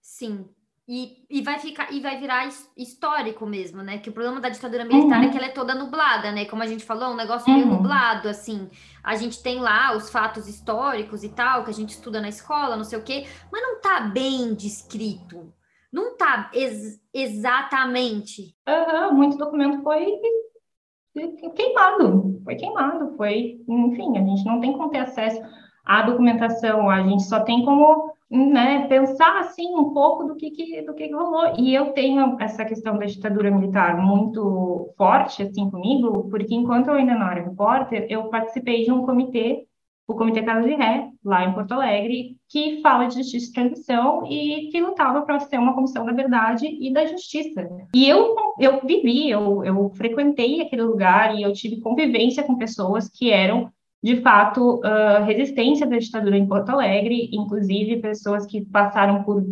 Sim, 0.00 0.46
e, 0.88 1.24
e 1.30 1.42
vai 1.42 1.58
ficar 1.58 1.92
e 1.92 2.00
vai 2.00 2.18
virar 2.18 2.48
histórico 2.76 3.46
mesmo, 3.46 3.82
né? 3.82 3.98
Que 3.98 4.10
o 4.10 4.12
problema 4.12 4.40
da 4.40 4.48
ditadura 4.48 4.84
militar 4.84 5.20
uhum. 5.20 5.28
é 5.28 5.30
que 5.30 5.36
ela 5.36 5.46
é 5.46 5.50
toda 5.50 5.74
nublada, 5.74 6.32
né? 6.32 6.44
Como 6.44 6.62
a 6.62 6.66
gente 6.66 6.84
falou, 6.84 7.12
um 7.12 7.16
negócio 7.16 7.48
uhum. 7.48 7.58
meio 7.58 7.70
nublado, 7.70 8.28
assim. 8.28 8.68
A 9.02 9.14
gente 9.14 9.42
tem 9.42 9.60
lá 9.60 9.96
os 9.96 10.10
fatos 10.10 10.48
históricos 10.48 11.22
e 11.22 11.28
tal, 11.28 11.64
que 11.64 11.70
a 11.70 11.74
gente 11.74 11.90
estuda 11.90 12.20
na 12.20 12.28
escola, 12.28 12.76
não 12.76 12.84
sei 12.84 12.98
o 12.98 13.02
quê, 13.02 13.26
mas 13.50 13.62
não 13.62 13.80
tá 13.80 14.00
bem 14.00 14.54
descrito. 14.54 15.52
Não 15.92 16.16
tá 16.16 16.50
ex 16.52 17.00
exatamente. 17.14 18.54
Uhum, 18.68 19.14
muito 19.14 19.36
documento 19.36 19.82
foi 19.82 20.20
queimado, 21.54 22.40
foi 22.44 22.54
queimado, 22.56 23.16
foi, 23.16 23.60
enfim, 23.68 24.16
a 24.16 24.22
gente 24.22 24.44
não 24.44 24.60
tem 24.60 24.72
como 24.72 24.90
ter 24.90 24.98
acesso 24.98 25.40
à 25.84 26.02
documentação, 26.02 26.88
a 26.88 27.02
gente 27.02 27.24
só 27.24 27.40
tem 27.40 27.64
como 27.64 28.12
né, 28.30 28.86
pensar 28.88 29.40
assim 29.40 29.74
um 29.74 29.92
pouco 29.92 30.24
do 30.24 30.34
que, 30.36 30.50
que 30.50 30.82
do 30.82 30.94
que, 30.94 31.08
que 31.08 31.14
rolou. 31.14 31.54
E 31.58 31.74
eu 31.74 31.92
tenho 31.92 32.36
essa 32.40 32.64
questão 32.64 32.96
da 32.96 33.04
ditadura 33.04 33.50
militar 33.50 33.98
muito 33.98 34.90
forte 34.96 35.42
assim 35.42 35.68
comigo, 35.70 36.28
porque 36.30 36.54
enquanto 36.54 36.88
eu 36.88 36.94
ainda 36.94 37.14
não 37.14 37.30
era 37.30 37.42
repórter, 37.42 38.06
eu 38.08 38.28
participei 38.28 38.84
de 38.84 38.90
um 38.90 39.04
comitê, 39.04 39.66
o 40.12 40.16
Comitê 40.16 40.42
Casa 40.42 40.66
de 40.66 40.74
Ré, 40.74 41.08
lá 41.24 41.44
em 41.44 41.52
Porto 41.52 41.72
Alegre, 41.72 42.36
que 42.48 42.80
fala 42.82 43.06
de 43.06 43.16
justiça 43.16 43.50
e 43.50 43.52
transição 43.52 44.26
e 44.26 44.68
que 44.70 44.80
lutava 44.80 45.22
para 45.22 45.40
ser 45.40 45.58
uma 45.58 45.74
comissão 45.74 46.04
da 46.04 46.12
verdade 46.12 46.66
e 46.66 46.92
da 46.92 47.06
justiça. 47.06 47.68
E 47.94 48.08
eu, 48.08 48.34
eu 48.58 48.80
vivi, 48.84 49.30
eu, 49.30 49.64
eu 49.64 49.90
frequentei 49.94 50.60
aquele 50.60 50.82
lugar 50.82 51.34
e 51.34 51.42
eu 51.42 51.52
tive 51.52 51.80
convivência 51.80 52.42
com 52.42 52.56
pessoas 52.56 53.08
que 53.08 53.30
eram 53.30 53.70
de 54.02 54.20
fato, 54.20 54.80
uh, 54.80 55.24
resistência 55.24 55.86
da 55.86 55.96
ditadura 55.96 56.36
em 56.36 56.46
Porto 56.46 56.70
Alegre, 56.70 57.30
inclusive 57.32 58.00
pessoas 58.00 58.44
que 58.44 58.60
passaram 58.60 59.22
por 59.22 59.44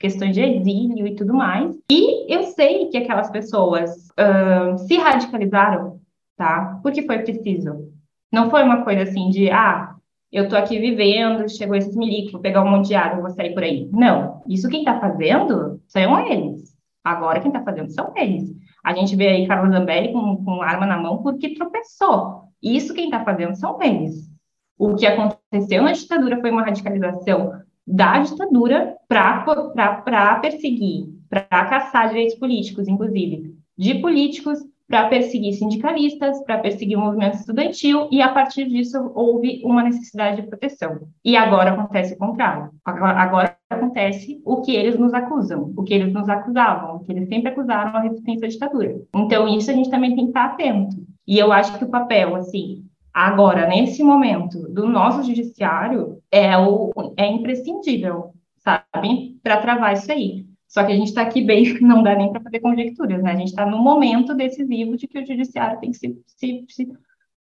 questões 0.00 0.34
de 0.34 0.42
exílio 0.42 1.06
e 1.06 1.14
tudo 1.14 1.32
mais. 1.32 1.76
E 1.88 2.32
eu 2.32 2.42
sei 2.42 2.86
que 2.88 2.98
aquelas 2.98 3.30
pessoas 3.30 4.08
uh, 4.18 4.76
se 4.78 4.96
radicalizaram, 4.96 6.00
tá? 6.36 6.80
Porque 6.82 7.06
foi 7.06 7.20
preciso. 7.20 7.92
Não 8.32 8.50
foi 8.50 8.64
uma 8.64 8.82
coisa 8.82 9.04
assim 9.04 9.30
de, 9.30 9.48
ah, 9.48 9.93
eu 10.34 10.48
tô 10.48 10.56
aqui 10.56 10.80
vivendo, 10.80 11.48
chegou 11.48 11.76
esses 11.76 11.94
milicos, 11.94 12.32
vou 12.32 12.40
pegar 12.40 12.64
um 12.64 12.68
monte 12.68 12.88
de 12.88 12.96
água, 12.96 13.22
vou 13.22 13.30
sair 13.30 13.54
por 13.54 13.62
aí. 13.62 13.88
Não. 13.92 14.42
Isso 14.48 14.68
quem 14.68 14.84
tá 14.84 14.98
fazendo 14.98 15.80
são 15.86 16.26
eles. 16.26 16.74
Agora 17.04 17.38
quem 17.38 17.52
tá 17.52 17.62
fazendo 17.62 17.88
são 17.92 18.12
eles. 18.16 18.52
A 18.82 18.92
gente 18.92 19.14
vê 19.14 19.28
aí 19.28 19.46
Carlos 19.46 19.72
Zambelli 19.72 20.12
com, 20.12 20.44
com 20.44 20.60
arma 20.60 20.86
na 20.86 20.98
mão 20.98 21.22
porque 21.22 21.54
tropeçou. 21.54 22.48
Isso 22.60 22.92
quem 22.92 23.04
está 23.04 23.24
fazendo 23.24 23.54
são 23.54 23.80
eles. 23.80 24.28
O 24.76 24.96
que 24.96 25.06
aconteceu 25.06 25.84
na 25.84 25.92
ditadura 25.92 26.40
foi 26.40 26.50
uma 26.50 26.64
radicalização 26.64 27.52
da 27.86 28.18
ditadura 28.18 28.96
para 29.06 30.40
perseguir, 30.40 31.14
para 31.30 31.44
caçar 31.44 32.08
direitos 32.08 32.34
políticos, 32.34 32.88
inclusive, 32.88 33.54
de 33.78 33.94
políticos, 34.00 34.58
para 34.88 35.08
perseguir 35.08 35.54
sindicalistas, 35.54 36.42
para 36.44 36.58
perseguir 36.58 36.98
o 36.98 37.00
movimento 37.00 37.34
estudantil, 37.34 38.08
e 38.10 38.20
a 38.20 38.28
partir 38.28 38.68
disso 38.68 39.10
houve 39.14 39.62
uma 39.64 39.82
necessidade 39.82 40.42
de 40.42 40.46
proteção. 40.46 41.00
E 41.24 41.36
agora 41.36 41.72
acontece 41.72 42.14
o 42.14 42.18
contrário. 42.18 42.70
Agora, 42.84 43.56
acontece 43.70 44.40
o 44.44 44.60
que 44.60 44.74
eles 44.74 44.98
nos 44.98 45.14
acusam, 45.14 45.72
o 45.76 45.82
que 45.82 45.94
eles 45.94 46.12
nos 46.12 46.28
acusavam, 46.28 46.96
o 46.96 47.00
que 47.00 47.12
eles 47.12 47.28
sempre 47.28 47.48
acusaram 47.48 47.96
a 47.96 48.00
resistência 48.00 48.46
à 48.46 48.50
ditadura. 48.50 48.96
Então, 49.14 49.48
isso 49.48 49.70
a 49.70 49.74
gente 49.74 49.90
também 49.90 50.14
tem 50.14 50.24
que 50.24 50.30
estar 50.30 50.44
atento. 50.46 50.96
E 51.26 51.38
eu 51.38 51.50
acho 51.50 51.78
que 51.78 51.84
o 51.84 51.90
papel, 51.90 52.36
assim, 52.36 52.84
agora, 53.12 53.66
nesse 53.66 54.02
momento, 54.02 54.68
do 54.72 54.86
nosso 54.86 55.22
judiciário, 55.22 56.18
é, 56.30 56.56
o, 56.58 56.92
é 57.16 57.26
imprescindível, 57.26 58.32
sabe, 58.58 59.38
para 59.42 59.60
travar 59.60 59.94
isso 59.94 60.12
aí. 60.12 60.44
Só 60.74 60.84
que 60.84 60.90
a 60.90 60.96
gente 60.96 61.06
está 61.06 61.22
aqui 61.22 61.40
bem, 61.40 61.78
não 61.80 62.02
dá 62.02 62.16
nem 62.16 62.32
para 62.32 62.40
fazer 62.40 62.58
conjecturas, 62.58 63.22
né? 63.22 63.30
A 63.30 63.36
gente 63.36 63.50
está 63.50 63.64
no 63.64 63.78
momento 63.78 64.34
decisivo 64.34 64.96
de 64.96 65.06
que 65.06 65.20
o 65.20 65.24
judiciário 65.24 65.78
tem 65.78 65.92
que 65.92 65.96
se, 65.96 66.20
se, 66.26 66.64
se, 66.68 66.92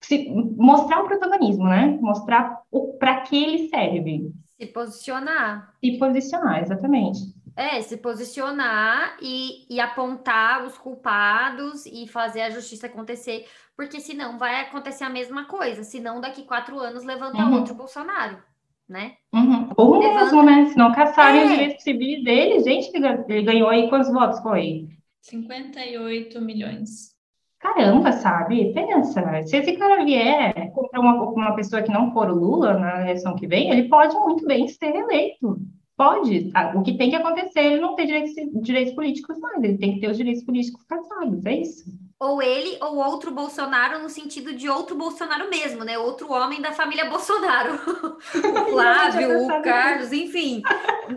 se 0.00 0.30
mostrar 0.56 1.02
o 1.02 1.08
protagonismo, 1.08 1.64
né? 1.64 1.98
Mostrar 2.00 2.62
para 3.00 3.22
que 3.22 3.36
ele 3.36 3.68
serve. 3.68 4.30
Se 4.56 4.66
posicionar. 4.66 5.74
Se 5.84 5.98
posicionar, 5.98 6.62
exatamente. 6.62 7.18
É, 7.56 7.82
se 7.82 7.96
posicionar 7.96 9.16
e, 9.20 9.66
e 9.68 9.80
apontar 9.80 10.64
os 10.64 10.78
culpados 10.78 11.84
e 11.86 12.06
fazer 12.06 12.42
a 12.42 12.50
justiça 12.50 12.86
acontecer 12.86 13.44
porque 13.76 14.00
senão 14.00 14.38
vai 14.38 14.60
acontecer 14.60 15.04
a 15.04 15.10
mesma 15.10 15.46
coisa. 15.46 15.82
Senão, 15.82 16.20
daqui 16.20 16.44
quatro 16.44 16.78
anos, 16.78 17.02
levanta 17.02 17.38
uhum. 17.38 17.54
outro 17.54 17.74
Bolsonaro, 17.74 18.40
né? 18.88 19.12
Uhum. 19.34 19.68
Ou 19.76 19.98
levanta... 19.98 20.24
mesmo, 20.24 20.42
né? 20.42 20.66
Se 20.66 20.76
não 20.76 20.92
caçarem 20.92 21.40
é. 21.40 21.44
os 21.44 21.50
direitos 21.50 21.82
civis 21.82 22.24
dele, 22.24 22.60
gente, 22.60 22.90
ele 23.28 23.42
ganhou 23.42 23.68
aí 23.68 23.88
quantos 23.88 24.12
votos 24.12 24.40
foi? 24.40 24.88
58 25.22 26.40
milhões. 26.40 27.14
caramba, 27.58 28.12
sabe? 28.12 28.72
Pensa, 28.72 29.42
se 29.42 29.56
esse 29.56 29.72
cara 29.76 30.04
vier 30.04 30.70
contra 30.72 31.00
uma, 31.00 31.22
uma 31.30 31.54
pessoa 31.56 31.82
que 31.82 31.90
não 31.90 32.12
for 32.12 32.30
o 32.30 32.34
Lula 32.34 32.78
na 32.78 33.02
eleição 33.02 33.34
que 33.34 33.46
vem, 33.46 33.70
ele 33.70 33.88
pode 33.88 34.14
muito 34.14 34.46
bem 34.46 34.68
ser 34.68 34.94
eleito. 34.94 35.58
Pode. 35.96 36.52
O 36.74 36.82
que 36.82 36.96
tem 36.96 37.08
que 37.10 37.16
acontecer, 37.16 37.60
ele 37.60 37.80
não 37.80 37.94
tem 37.96 38.06
direitos, 38.06 38.34
direitos 38.62 38.94
políticos 38.94 39.38
mais, 39.40 39.64
ele 39.64 39.78
tem 39.78 39.94
que 39.94 40.00
ter 40.00 40.10
os 40.10 40.16
direitos 40.16 40.44
políticos 40.44 40.82
casados, 40.84 41.44
é 41.46 41.56
isso. 41.56 41.84
Ou 42.18 42.40
ele 42.40 42.78
ou 42.80 42.96
outro 42.96 43.30
Bolsonaro 43.30 43.98
no 43.98 44.08
sentido 44.08 44.54
de 44.54 44.70
outro 44.70 44.96
Bolsonaro 44.96 45.50
mesmo, 45.50 45.84
né? 45.84 45.98
Outro 45.98 46.32
homem 46.32 46.62
da 46.62 46.72
família 46.72 47.04
Bolsonaro. 47.10 47.74
o 47.74 48.70
Flávio, 48.70 49.44
o 49.44 49.62
Carlos, 49.62 50.12
enfim. 50.12 50.62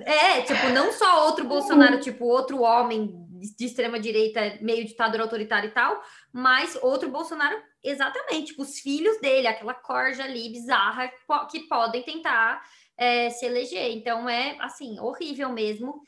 É, 0.06 0.42
tipo, 0.42 0.70
não 0.74 0.92
só 0.92 1.26
outro 1.26 1.46
Bolsonaro, 1.46 2.00
tipo, 2.00 2.26
outro 2.26 2.62
homem 2.62 3.30
de 3.58 3.66
extrema 3.66 4.00
direita, 4.00 4.58
meio 4.62 4.86
ditador 4.86 5.22
autoritário 5.22 5.70
e 5.70 5.72
tal, 5.72 6.04
mas 6.34 6.78
outro 6.82 7.10
Bolsonaro, 7.10 7.58
exatamente, 7.82 8.48
tipo, 8.48 8.64
os 8.64 8.80
filhos 8.80 9.20
dele, 9.22 9.48
aquela 9.48 9.74
corja 9.74 10.24
ali 10.24 10.50
bizarra 10.52 11.10
que 11.50 11.62
podem 11.62 12.04
tentar 12.04 12.62
é, 12.98 13.30
se 13.30 13.46
eleger. 13.46 13.92
Então 13.92 14.28
é 14.28 14.58
assim, 14.60 15.00
horrível 15.00 15.50
mesmo. 15.50 16.02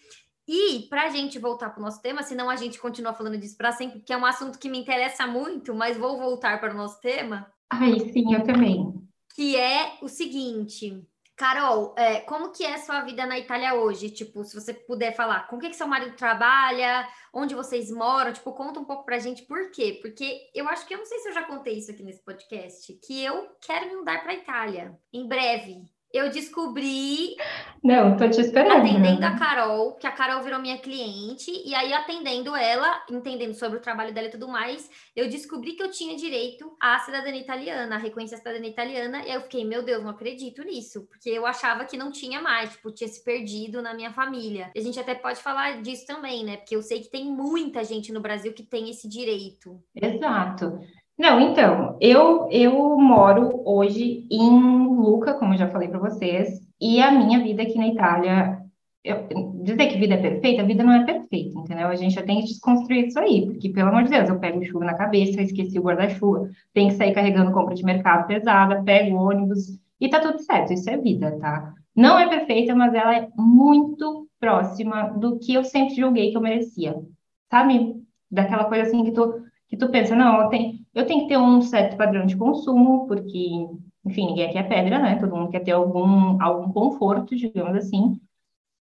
E 0.53 0.81
para 0.89 1.03
a 1.03 1.09
gente 1.09 1.39
voltar 1.39 1.69
para 1.69 1.79
o 1.79 1.81
nosso 1.81 2.01
tema, 2.01 2.23
senão 2.23 2.49
a 2.49 2.57
gente 2.57 2.77
continua 2.77 3.13
falando 3.13 3.37
disso 3.37 3.55
para 3.55 3.71
sempre, 3.71 3.99
porque 3.99 4.11
é 4.11 4.17
um 4.17 4.25
assunto 4.25 4.59
que 4.59 4.67
me 4.67 4.77
interessa 4.77 5.25
muito, 5.25 5.73
mas 5.73 5.95
vou 5.95 6.17
voltar 6.17 6.59
para 6.59 6.73
o 6.73 6.77
nosso 6.77 6.99
tema. 6.99 7.49
Ai, 7.69 7.97
sim, 8.11 8.33
eu 8.33 8.43
também. 8.43 8.93
Que 9.33 9.55
é 9.55 9.97
o 10.01 10.09
seguinte, 10.09 11.07
Carol, 11.37 11.95
é, 11.97 12.19
como 12.19 12.51
que 12.51 12.65
é 12.65 12.73
a 12.73 12.79
sua 12.79 12.99
vida 12.99 13.25
na 13.25 13.39
Itália 13.39 13.75
hoje? 13.75 14.09
Tipo, 14.09 14.43
se 14.43 14.53
você 14.53 14.73
puder 14.73 15.15
falar, 15.15 15.47
com 15.47 15.55
o 15.55 15.59
que, 15.59 15.69
que 15.69 15.75
seu 15.77 15.87
marido 15.87 16.17
trabalha, 16.17 17.07
onde 17.33 17.55
vocês 17.55 17.89
moram, 17.89 18.33
tipo, 18.33 18.51
conta 18.51 18.77
um 18.77 18.83
pouco 18.83 19.05
pra 19.05 19.19
gente 19.19 19.43
por 19.43 19.71
quê? 19.71 19.99
Porque 20.01 20.37
eu 20.53 20.67
acho 20.67 20.85
que 20.85 20.93
eu 20.93 20.97
não 20.97 21.05
sei 21.05 21.19
se 21.19 21.29
eu 21.29 21.33
já 21.33 21.43
contei 21.43 21.77
isso 21.77 21.91
aqui 21.91 22.03
nesse 22.03 22.25
podcast, 22.25 22.91
que 23.05 23.23
eu 23.23 23.55
quero 23.65 23.87
me 23.87 23.95
mudar 23.95 24.21
para 24.21 24.33
Itália 24.33 24.99
em 25.13 25.25
breve 25.25 25.85
eu 26.13 26.29
descobri. 26.29 27.35
Não, 27.83 28.15
tô 28.15 28.29
te 28.29 28.41
esperando. 28.41 28.85
Atendendo 28.85 29.25
a 29.25 29.35
Carol, 29.37 29.95
que 29.95 30.05
a 30.05 30.11
Carol 30.11 30.43
virou 30.43 30.59
minha 30.59 30.77
cliente, 30.77 31.51
e 31.65 31.73
aí 31.73 31.91
atendendo 31.93 32.55
ela, 32.55 33.03
entendendo 33.09 33.53
sobre 33.53 33.79
o 33.79 33.81
trabalho 33.81 34.13
dela 34.13 34.27
e 34.27 34.31
tudo 34.31 34.47
mais, 34.47 34.89
eu 35.15 35.27
descobri 35.27 35.73
que 35.73 35.81
eu 35.81 35.89
tinha 35.89 36.15
direito 36.15 36.75
à 36.79 36.99
cidadania 36.99 37.41
italiana, 37.41 37.95
a 37.95 37.97
reconhecer 37.97 38.35
a 38.35 38.37
cidadania 38.37 38.69
italiana, 38.69 39.23
e 39.25 39.29
aí 39.29 39.33
eu 39.33 39.41
fiquei, 39.41 39.65
meu 39.65 39.81
Deus, 39.83 40.03
não 40.03 40.11
acredito 40.11 40.63
nisso, 40.63 41.07
porque 41.07 41.29
eu 41.29 41.45
achava 41.45 41.85
que 41.85 41.97
não 41.97 42.11
tinha 42.11 42.41
mais, 42.41 42.71
tipo, 42.73 42.91
tinha 42.91 43.07
se 43.07 43.23
perdido 43.23 43.81
na 43.81 43.93
minha 43.93 44.11
família. 44.11 44.71
E 44.75 44.79
a 44.79 44.83
gente 44.83 44.99
até 44.99 45.15
pode 45.15 45.41
falar 45.41 45.81
disso 45.81 46.05
também, 46.05 46.43
né? 46.43 46.57
Porque 46.57 46.75
eu 46.75 46.81
sei 46.81 47.01
que 47.01 47.09
tem 47.09 47.25
muita 47.25 47.83
gente 47.83 48.11
no 48.11 48.19
Brasil 48.19 48.53
que 48.53 48.63
tem 48.63 48.89
esse 48.89 49.07
direito. 49.07 49.81
Exato. 49.95 50.79
Não, 51.17 51.39
então, 51.39 51.97
eu, 52.01 52.47
eu 52.49 52.97
moro 52.97 53.61
hoje 53.65 54.25
em 54.31 54.49
Luca, 54.95 55.33
como 55.35 55.55
já 55.55 55.67
falei 55.69 55.87
para 55.87 55.99
vocês, 55.99 56.59
e 56.79 57.01
a 57.01 57.11
minha 57.11 57.39
vida 57.39 57.61
aqui 57.61 57.77
na 57.77 57.87
Itália, 57.89 58.59
eu, 59.03 59.27
dizer 59.63 59.87
que 59.87 59.97
vida 59.97 60.15
é 60.15 60.21
perfeita, 60.21 60.61
a 60.61 60.65
vida 60.65 60.83
não 60.83 60.93
é 60.93 61.05
perfeita, 61.05 61.59
entendeu? 61.59 61.87
A 61.87 61.95
gente 61.95 62.15
já 62.15 62.23
tem 62.23 62.39
que 62.39 62.47
desconstruir 62.47 63.07
isso 63.07 63.19
aí, 63.19 63.45
porque, 63.45 63.69
pelo 63.69 63.89
amor 63.89 64.03
de 64.03 64.09
Deus, 64.09 64.29
eu 64.29 64.39
pego 64.39 64.63
chuva 64.65 64.85
na 64.85 64.95
cabeça, 64.95 65.41
esqueci 65.41 65.77
o 65.77 65.83
guarda-chuva, 65.83 66.49
tenho 66.73 66.89
que 66.89 66.95
sair 66.95 67.13
carregando 67.13 67.51
compra 67.51 67.75
de 67.75 67.83
mercado 67.83 68.25
pesada, 68.27 68.83
pego 68.83 69.15
ônibus, 69.17 69.79
e 69.99 70.09
tá 70.09 70.19
tudo 70.19 70.39
certo, 70.39 70.73
isso 70.73 70.89
é 70.89 70.97
vida, 70.97 71.37
tá? 71.39 71.73
Não 71.95 72.17
é 72.17 72.27
perfeita, 72.27 72.73
mas 72.75 72.93
ela 72.93 73.15
é 73.15 73.27
muito 73.37 74.27
próxima 74.39 75.09
do 75.09 75.37
que 75.37 75.53
eu 75.53 75.63
sempre 75.63 75.95
julguei 75.95 76.31
que 76.31 76.37
eu 76.37 76.41
merecia, 76.41 76.95
sabe? 77.49 77.95
Daquela 78.29 78.65
coisa 78.65 78.83
assim 78.83 79.03
que 79.03 79.11
tu 79.11 79.41
que 79.71 79.77
tu 79.77 79.89
pensa, 79.89 80.13
não, 80.13 80.49
tenho, 80.49 80.80
eu 80.93 81.05
tenho 81.05 81.21
que 81.21 81.27
ter 81.29 81.37
um 81.37 81.61
certo 81.61 81.97
padrão 81.97 82.25
de 82.25 82.35
consumo, 82.35 83.07
porque, 83.07 83.67
enfim, 84.05 84.27
ninguém 84.27 84.49
aqui 84.49 84.57
é 84.57 84.63
pedra, 84.63 84.99
né? 84.99 85.15
Todo 85.19 85.35
mundo 85.35 85.49
quer 85.49 85.61
ter 85.61 85.71
algum, 85.71 86.41
algum 86.41 86.71
conforto, 86.71 87.35
digamos 87.35 87.75
assim. 87.75 88.19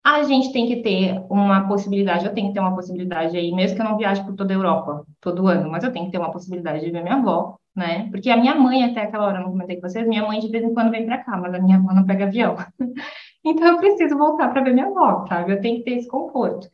A 0.03 0.23
gente 0.23 0.51
tem 0.51 0.65
que 0.65 0.81
ter 0.81 1.21
uma 1.29 1.67
possibilidade, 1.67 2.25
eu 2.25 2.33
tenho 2.33 2.47
que 2.47 2.53
ter 2.53 2.59
uma 2.59 2.73
possibilidade 2.73 3.37
aí, 3.37 3.51
mesmo 3.51 3.75
que 3.75 3.81
eu 3.81 3.85
não 3.85 3.97
viaje 3.97 4.23
por 4.23 4.33
toda 4.33 4.53
a 4.53 4.57
Europa 4.57 5.05
todo 5.21 5.47
ano, 5.47 5.69
mas 5.69 5.83
eu 5.83 5.91
tenho 5.91 6.05
que 6.05 6.11
ter 6.11 6.17
uma 6.17 6.31
possibilidade 6.31 6.83
de 6.85 6.91
ver 6.91 7.03
minha 7.03 7.15
avó, 7.15 7.57
né? 7.75 8.09
Porque 8.09 8.29
a 8.29 8.37
minha 8.37 8.55
mãe, 8.55 8.85
até 8.85 9.01
aquela 9.01 9.27
hora, 9.27 9.39
não 9.39 9.51
comentei 9.51 9.75
com 9.75 9.87
vocês, 9.87 10.07
minha 10.07 10.25
mãe 10.25 10.39
de 10.39 10.49
vez 10.49 10.63
em 10.63 10.73
quando 10.73 10.91
vem 10.91 11.05
para 11.05 11.23
cá, 11.23 11.37
mas 11.37 11.53
a 11.53 11.59
minha 11.59 11.77
avó 11.77 11.93
não 11.93 12.05
pega 12.05 12.25
avião. 12.25 12.55
então 13.45 13.67
eu 13.67 13.77
preciso 13.77 14.17
voltar 14.17 14.49
para 14.49 14.63
ver 14.63 14.73
minha 14.73 14.87
avó, 14.87 15.25
sabe? 15.27 15.51
Eu 15.51 15.61
tenho 15.61 15.77
que 15.79 15.83
ter 15.83 15.97
esse 15.97 16.07
conforto. 16.07 16.69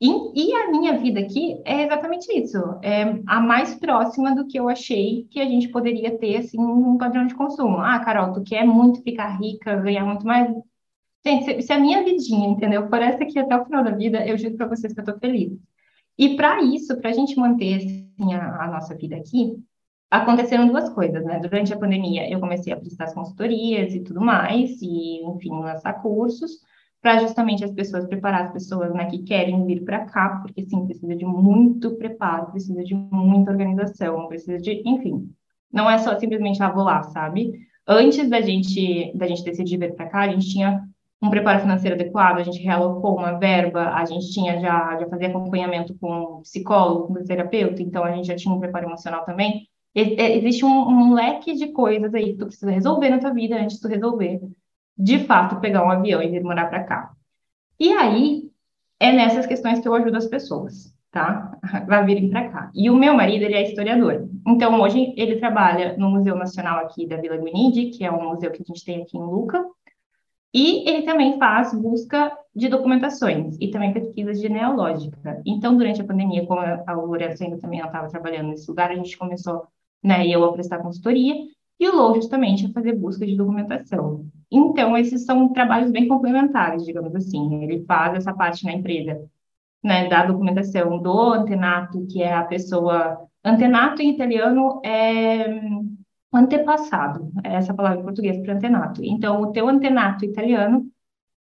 E, 0.00 0.08
e, 0.50 0.52
a 0.54 0.70
minha 0.70 0.98
vida 0.98 1.20
aqui 1.20 1.62
é 1.64 1.84
exatamente 1.84 2.30
isso, 2.32 2.58
é 2.82 3.02
a 3.26 3.40
mais 3.40 3.74
próxima 3.76 4.34
do 4.34 4.46
que 4.46 4.58
eu 4.58 4.68
achei 4.68 5.26
que 5.30 5.40
a 5.40 5.44
gente 5.44 5.68
poderia 5.68 6.18
ter, 6.18 6.38
assim, 6.38 6.58
um 6.60 6.98
padrão 6.98 7.26
de 7.26 7.34
consumo. 7.34 7.78
Ah, 7.78 7.98
Carol, 8.00 8.32
tu 8.32 8.42
quer 8.42 8.64
muito 8.66 9.02
ficar 9.02 9.38
rica, 9.38 9.76
ganhar 9.76 10.04
muito 10.04 10.26
mais? 10.26 10.52
Gente, 11.26 11.44
se, 11.44 11.62
se 11.62 11.72
a 11.72 11.78
minha 11.78 12.04
vidinha, 12.04 12.48
entendeu, 12.48 12.88
for 12.88 13.00
essa 13.00 13.22
aqui 13.24 13.38
até 13.38 13.56
o 13.56 13.64
final 13.64 13.82
da 13.84 13.92
vida, 13.92 14.26
eu 14.26 14.36
juro 14.36 14.56
para 14.56 14.68
vocês 14.68 14.92
que 14.92 15.00
eu 15.00 15.04
tô 15.04 15.18
feliz. 15.18 15.52
E 16.18 16.36
para 16.36 16.62
isso, 16.62 17.00
para 17.00 17.10
a 17.10 17.12
gente 17.12 17.36
manter, 17.36 17.76
assim, 17.76 18.34
a, 18.34 18.64
a 18.64 18.66
nossa 18.68 18.94
vida 18.94 19.16
aqui, 19.16 19.56
aconteceram 20.10 20.68
duas 20.68 20.88
coisas, 20.90 21.24
né? 21.24 21.40
Durante 21.40 21.72
a 21.72 21.78
pandemia, 21.78 22.30
eu 22.30 22.40
comecei 22.40 22.72
a 22.72 22.76
prestar 22.76 23.04
as 23.04 23.14
consultorias 23.14 23.94
e 23.94 24.00
tudo 24.00 24.20
mais, 24.20 24.80
e, 24.82 25.24
enfim, 25.24 25.50
lançar 25.50 25.94
cursos, 26.02 26.60
para 27.04 27.18
justamente 27.18 27.62
as 27.62 27.70
pessoas 27.70 28.06
preparar 28.06 28.46
as 28.46 28.52
pessoas 28.54 28.90
né, 28.94 29.04
que 29.04 29.18
querem 29.24 29.66
vir 29.66 29.84
para 29.84 30.06
cá, 30.06 30.40
porque 30.40 30.62
sim, 30.62 30.86
precisa 30.86 31.14
de 31.14 31.26
muito 31.26 31.96
preparo, 31.96 32.50
precisa 32.50 32.82
de 32.82 32.94
muita 32.94 33.50
organização, 33.50 34.26
precisa 34.26 34.58
de, 34.58 34.82
enfim, 34.86 35.30
não 35.70 35.88
é 35.88 35.98
só 35.98 36.18
simplesmente 36.18 36.62
ah, 36.62 36.70
vou 36.70 36.82
lá, 36.82 37.02
sabe? 37.02 37.52
Antes 37.86 38.30
da 38.30 38.40
gente 38.40 39.12
da 39.14 39.26
gente 39.26 39.44
decidir 39.44 39.76
vir 39.76 39.94
para 39.94 40.08
cá, 40.08 40.20
a 40.20 40.28
gente 40.28 40.48
tinha 40.48 40.82
um 41.20 41.28
preparo 41.28 41.60
financeiro 41.60 41.94
adequado, 41.94 42.38
a 42.38 42.42
gente 42.42 42.62
realocou 42.62 43.18
uma 43.18 43.32
verba, 43.32 43.90
a 43.90 44.06
gente 44.06 44.32
tinha 44.32 44.58
já 44.58 44.98
já 44.98 45.06
fazia 45.06 45.28
acompanhamento 45.28 45.94
com 46.00 46.40
psicólogo, 46.40 47.08
com 47.08 47.22
terapeuta, 47.22 47.82
então 47.82 48.02
a 48.02 48.12
gente 48.12 48.28
já 48.28 48.34
tinha 48.34 48.54
um 48.54 48.58
preparo 48.58 48.86
emocional 48.86 49.26
também. 49.26 49.68
Existe 49.94 50.64
um, 50.64 50.88
um 50.88 51.12
leque 51.12 51.52
de 51.52 51.68
coisas 51.68 52.14
aí 52.14 52.32
que 52.32 52.38
tu 52.38 52.46
precisa 52.46 52.70
resolver 52.70 53.10
na 53.10 53.18
tua 53.18 53.34
vida 53.34 53.56
antes 53.56 53.76
de 53.76 53.82
tu 53.82 53.88
resolver 53.88 54.40
de 54.96 55.24
fato, 55.26 55.60
pegar 55.60 55.84
um 55.84 55.90
avião 55.90 56.22
e 56.22 56.28
vir 56.28 56.42
morar 56.42 56.68
para 56.68 56.84
cá. 56.84 57.12
E 57.78 57.92
aí, 57.92 58.50
é 59.00 59.12
nessas 59.12 59.46
questões 59.46 59.80
que 59.80 59.88
eu 59.88 59.94
ajudo 59.94 60.16
as 60.16 60.26
pessoas, 60.26 60.94
tá? 61.10 61.58
A 61.90 62.02
virem 62.02 62.30
para 62.30 62.48
cá. 62.48 62.70
E 62.74 62.88
o 62.88 62.96
meu 62.96 63.14
marido, 63.14 63.42
ele 63.42 63.54
é 63.54 63.62
historiador. 63.62 64.28
Então, 64.46 64.80
hoje, 64.80 65.12
ele 65.16 65.36
trabalha 65.36 65.96
no 65.96 66.10
Museu 66.10 66.36
Nacional 66.36 66.78
aqui 66.78 67.06
da 67.06 67.16
Vila 67.16 67.36
Guinindi, 67.36 67.90
que 67.90 68.04
é 68.04 68.10
um 68.10 68.30
museu 68.30 68.50
que 68.50 68.62
a 68.62 68.64
gente 68.64 68.84
tem 68.84 69.02
aqui 69.02 69.18
em 69.18 69.22
Luca. 69.22 69.64
E 70.52 70.88
ele 70.88 71.02
também 71.02 71.36
faz 71.36 71.74
busca 71.74 72.32
de 72.54 72.68
documentações 72.68 73.56
e 73.60 73.68
também 73.72 73.92
pesquisas 73.92 74.40
genealógicas. 74.40 75.42
Então, 75.44 75.76
durante 75.76 76.00
a 76.00 76.04
pandemia, 76.04 76.46
como 76.46 76.60
a 76.60 76.92
Lourenço 76.92 77.42
ainda 77.42 77.58
também 77.58 77.80
estava 77.80 78.08
trabalhando 78.08 78.50
nesse 78.50 78.68
lugar, 78.68 78.90
a 78.92 78.94
gente 78.94 79.18
começou, 79.18 79.66
né, 80.00 80.24
eu 80.28 80.44
a 80.44 80.52
prestar 80.52 80.78
consultoria, 80.78 81.34
e 81.78 81.88
o 81.88 81.94
Low 81.94 82.14
justamente 82.14 82.66
a 82.66 82.72
fazer 82.72 82.94
busca 82.94 83.26
de 83.26 83.36
documentação. 83.36 84.26
Então, 84.50 84.96
esses 84.96 85.24
são 85.24 85.52
trabalhos 85.52 85.90
bem 85.90 86.06
complementares, 86.06 86.84
digamos 86.84 87.14
assim. 87.14 87.62
Ele 87.62 87.84
faz 87.84 88.14
essa 88.16 88.32
parte 88.32 88.64
na 88.64 88.72
empresa, 88.72 89.20
né, 89.82 90.08
da 90.08 90.24
documentação 90.24 90.98
do 91.02 91.32
antenato, 91.32 92.06
que 92.06 92.22
é 92.22 92.32
a 92.32 92.44
pessoa. 92.44 93.26
Antenato 93.44 94.00
em 94.00 94.10
italiano 94.10 94.80
é 94.84 95.60
antepassado, 96.32 97.30
é 97.44 97.54
essa 97.54 97.74
palavra 97.74 98.00
em 98.00 98.04
português 98.04 98.38
para 98.40 98.54
antenato. 98.54 99.04
Então, 99.04 99.40
o 99.40 99.52
teu 99.52 99.68
antenato 99.68 100.24
italiano, 100.24 100.86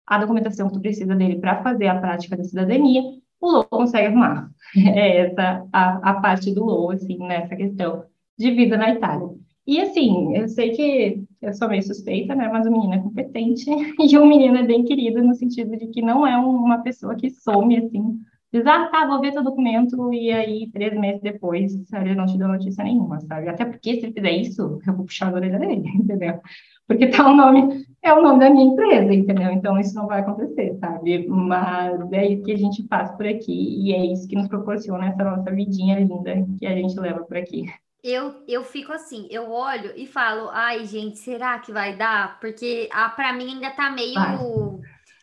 a 0.07 0.19
documentação 0.19 0.69
que 0.69 0.75
tu 0.75 0.81
precisa 0.81 1.15
dele 1.15 1.41
para 1.41 1.63
fazer 1.63 1.89
a 1.89 1.99
prática 1.99 2.37
da 2.37 2.45
cidadania, 2.45 3.03
o 3.41 3.51
LOU 3.51 3.65
consegue 3.65 4.09
arrumar. 4.09 4.51
É 4.77 5.19
essa 5.27 5.67
a, 5.73 6.11
a 6.11 6.21
parte 6.21 6.53
do 6.53 6.65
LOU, 6.65 6.91
assim, 6.91 7.19
nessa 7.19 7.55
questão 7.57 8.05
de 8.37 8.51
vida 8.51 8.77
na 8.77 8.91
Itália. 8.91 9.29
E 9.67 9.81
assim, 9.81 10.37
eu 10.37 10.47
sei 10.47 10.73
que 10.73 11.25
eu 11.41 11.55
sou 11.55 11.69
meio 11.69 11.83
suspeita, 11.83 12.35
né? 12.35 12.49
Mas 12.53 12.67
o 12.67 12.71
menino 12.71 12.95
é 12.95 12.99
competente 12.99 13.65
e 13.99 14.19
o 14.19 14.27
menino 14.27 14.59
é 14.59 14.63
bem 14.63 14.85
querido 14.85 15.23
no 15.23 15.35
sentido 15.35 15.77
de 15.77 15.87
que 15.87 16.03
não 16.03 16.27
é 16.27 16.37
uma 16.37 16.83
pessoa 16.83 17.17
que 17.17 17.31
some 17.31 17.79
assim, 17.79 18.21
diz, 18.53 18.67
ah, 18.67 18.89
tá, 18.89 19.07
vou 19.07 19.21
ver 19.21 19.33
teu 19.33 19.43
documento 19.43 20.13
e 20.13 20.31
aí 20.31 20.71
três 20.71 20.93
meses 20.99 21.23
depois 21.23 21.73
ele 21.93 22.15
não 22.15 22.27
te 22.27 22.37
deu 22.37 22.47
notícia 22.47 22.85
nenhuma, 22.85 23.21
sabe? 23.21 23.49
Até 23.49 23.65
porque 23.65 23.95
se 23.95 24.07
ele 24.07 24.13
fizer 24.13 24.33
isso, 24.33 24.81
eu 24.87 24.95
vou 24.95 25.07
puxar 25.07 25.33
a 25.33 25.35
orelha 25.35 25.59
dele, 25.59 25.89
entendeu? 25.97 26.41
Porque 26.87 27.07
tá 27.07 27.27
o 27.27 27.35
nome, 27.35 27.87
é 28.03 28.13
o 28.13 28.23
nome 28.23 28.41
da 28.41 28.51
minha 28.51 28.67
empresa, 28.67 29.15
entendeu? 29.15 29.51
Então 29.51 29.81
isso 29.81 29.95
não 29.95 30.07
vai 30.07 30.21
acontecer, 30.21 30.77
sabe? 30.79 31.27
Mas 31.27 32.13
é 32.13 32.27
isso 32.27 32.43
que 32.43 32.53
a 32.53 32.59
gente 32.59 32.87
faz 32.87 33.11
por 33.13 33.27
aqui 33.27 33.87
e 33.87 33.95
é 33.95 34.05
isso 34.13 34.29
que 34.29 34.37
nos 34.37 34.49
proporciona 34.49 35.07
essa 35.09 35.25
nossa 35.25 35.51
vidinha 35.51 35.99
linda 35.99 36.47
que 36.59 36.67
a 36.67 36.75
gente 36.75 37.01
leva 37.01 37.25
por 37.25 37.39
aqui 37.39 37.65
eu, 38.05 38.45
eu 38.47 38.63
fico 38.63 38.93
assim, 38.93 39.27
eu 39.31 39.51
olho 39.51 39.95
e 39.97 40.07
falo, 40.07 40.51
ai, 40.51 40.85
gente, 40.85 41.19
será 41.19 41.59
que 41.59 41.73
vai 41.73 41.97
dar? 41.97 42.39
Porque 42.39 42.87
ah, 42.93 43.09
para 43.09 43.33
mim 43.33 43.55
ainda 43.55 43.71
tá 43.71 43.91
meio. 43.91 44.79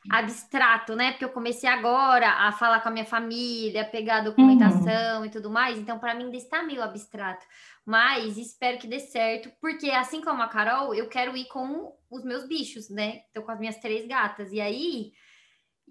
abstrato, 0.09 0.95
né? 0.95 1.11
Porque 1.11 1.23
eu 1.23 1.29
comecei 1.29 1.69
agora 1.69 2.27
a 2.27 2.51
falar 2.51 2.79
com 2.79 2.89
a 2.89 2.91
minha 2.91 3.05
família, 3.05 3.85
pegar 3.85 4.17
a 4.17 4.21
documentação 4.21 5.19
uhum. 5.19 5.25
e 5.25 5.29
tudo 5.29 5.47
mais, 5.47 5.77
então 5.77 5.99
para 5.99 6.15
mim 6.15 6.23
ainda 6.23 6.37
está 6.37 6.63
meio 6.63 6.81
abstrato. 6.81 7.45
Mas 7.85 8.35
espero 8.35 8.79
que 8.79 8.87
dê 8.87 8.99
certo, 8.99 9.51
porque 9.61 9.91
assim 9.91 10.19
como 10.19 10.41
a 10.41 10.47
Carol, 10.47 10.95
eu 10.95 11.07
quero 11.07 11.37
ir 11.37 11.45
com 11.45 11.93
os 12.09 12.23
meus 12.23 12.47
bichos, 12.47 12.89
né? 12.89 13.21
Estou 13.27 13.43
com 13.43 13.51
as 13.51 13.59
minhas 13.59 13.77
três 13.77 14.07
gatas. 14.07 14.51
E 14.51 14.59
aí 14.59 15.11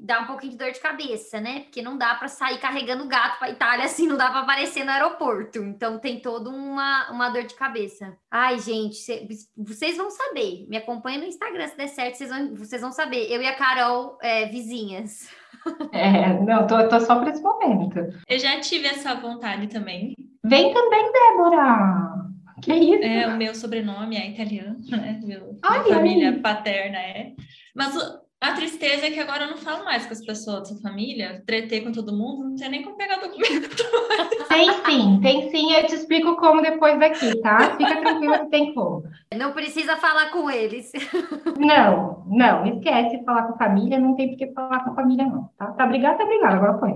dá 0.00 0.20
um 0.20 0.26
pouquinho 0.26 0.52
de 0.52 0.58
dor 0.58 0.72
de 0.72 0.80
cabeça, 0.80 1.40
né? 1.40 1.60
Porque 1.60 1.82
não 1.82 1.98
dá 1.98 2.14
para 2.14 2.26
sair 2.26 2.58
carregando 2.58 3.06
gato 3.06 3.38
para 3.38 3.50
Itália 3.50 3.84
assim, 3.84 4.06
não 4.06 4.16
dá 4.16 4.30
para 4.30 4.40
aparecer 4.40 4.82
no 4.82 4.90
aeroporto. 4.90 5.58
Então 5.58 5.98
tem 5.98 6.18
toda 6.18 6.48
uma, 6.48 7.10
uma 7.10 7.28
dor 7.28 7.44
de 7.44 7.54
cabeça. 7.54 8.16
Ai, 8.30 8.58
gente, 8.58 8.96
cê, 8.96 9.28
vocês 9.56 9.96
vão 9.96 10.10
saber. 10.10 10.66
Me 10.68 10.78
acompanha 10.78 11.18
no 11.18 11.26
Instagram 11.26 11.68
se 11.68 11.76
der 11.76 11.88
certo, 11.88 12.16
vocês 12.16 12.30
vão, 12.30 12.54
vocês 12.54 12.80
vão 12.80 12.92
saber. 12.92 13.30
Eu 13.30 13.42
e 13.42 13.46
a 13.46 13.54
Carol, 13.54 14.18
é, 14.22 14.46
vizinhas. 14.46 15.28
É, 15.92 16.40
não, 16.40 16.66
tô, 16.66 16.88
tô 16.88 16.98
só 17.00 17.20
para 17.20 17.30
esse 17.30 17.42
momento. 17.42 17.98
Eu 18.26 18.38
já 18.38 18.58
tive 18.60 18.86
essa 18.86 19.14
vontade 19.16 19.66
também. 19.66 20.14
Vem 20.42 20.72
também, 20.72 21.12
Débora! 21.12 22.14
Que 22.62 22.72
isso? 22.72 23.04
É, 23.04 23.26
o 23.26 23.36
meu 23.36 23.54
sobrenome 23.54 24.16
é 24.16 24.30
italiano, 24.30 24.78
né? 24.88 25.20
Meu, 25.22 25.58
ai, 25.62 25.82
minha 25.82 25.94
família 25.94 26.30
ai. 26.30 26.38
paterna 26.38 26.98
é. 26.98 27.32
Mas 27.74 27.94
a 28.40 28.52
tristeza 28.54 29.06
é 29.06 29.10
que 29.10 29.20
agora 29.20 29.44
eu 29.44 29.50
não 29.50 29.58
falo 29.58 29.84
mais 29.84 30.06
com 30.06 30.14
as 30.14 30.24
pessoas 30.24 30.68
dessa 30.70 30.80
família, 30.80 31.42
tretei 31.46 31.82
com 31.82 31.92
todo 31.92 32.16
mundo, 32.16 32.48
não 32.48 32.56
sei 32.56 32.70
nem 32.70 32.82
como 32.82 32.96
pegar 32.96 33.16
documento. 33.16 33.68
Tem 34.48 34.72
sim, 34.84 35.20
tem 35.20 35.50
sim, 35.50 35.72
eu 35.72 35.86
te 35.86 35.94
explico 35.94 36.34
como 36.36 36.62
depois 36.62 36.98
daqui, 36.98 37.38
tá? 37.40 37.76
Fica 37.76 38.00
tranquila 38.00 38.38
que 38.40 38.50
tem 38.50 38.74
como. 38.74 39.04
Não 39.36 39.52
precisa 39.52 39.96
falar 39.96 40.30
com 40.30 40.50
eles. 40.50 40.90
Não, 41.58 42.24
não, 42.26 42.66
esquece 42.66 43.22
falar 43.24 43.42
com 43.44 43.54
a 43.54 43.58
família, 43.58 43.98
não 43.98 44.16
tem 44.16 44.30
por 44.30 44.38
que 44.38 44.52
falar 44.52 44.82
com 44.82 44.90
a 44.90 44.94
família 44.94 45.26
não, 45.26 45.50
tá? 45.58 45.72
Tá 45.72 45.84
obrigado, 45.84 46.16
tá 46.16 46.24
obrigado, 46.24 46.54
agora 46.54 46.78
foi. 46.78 46.94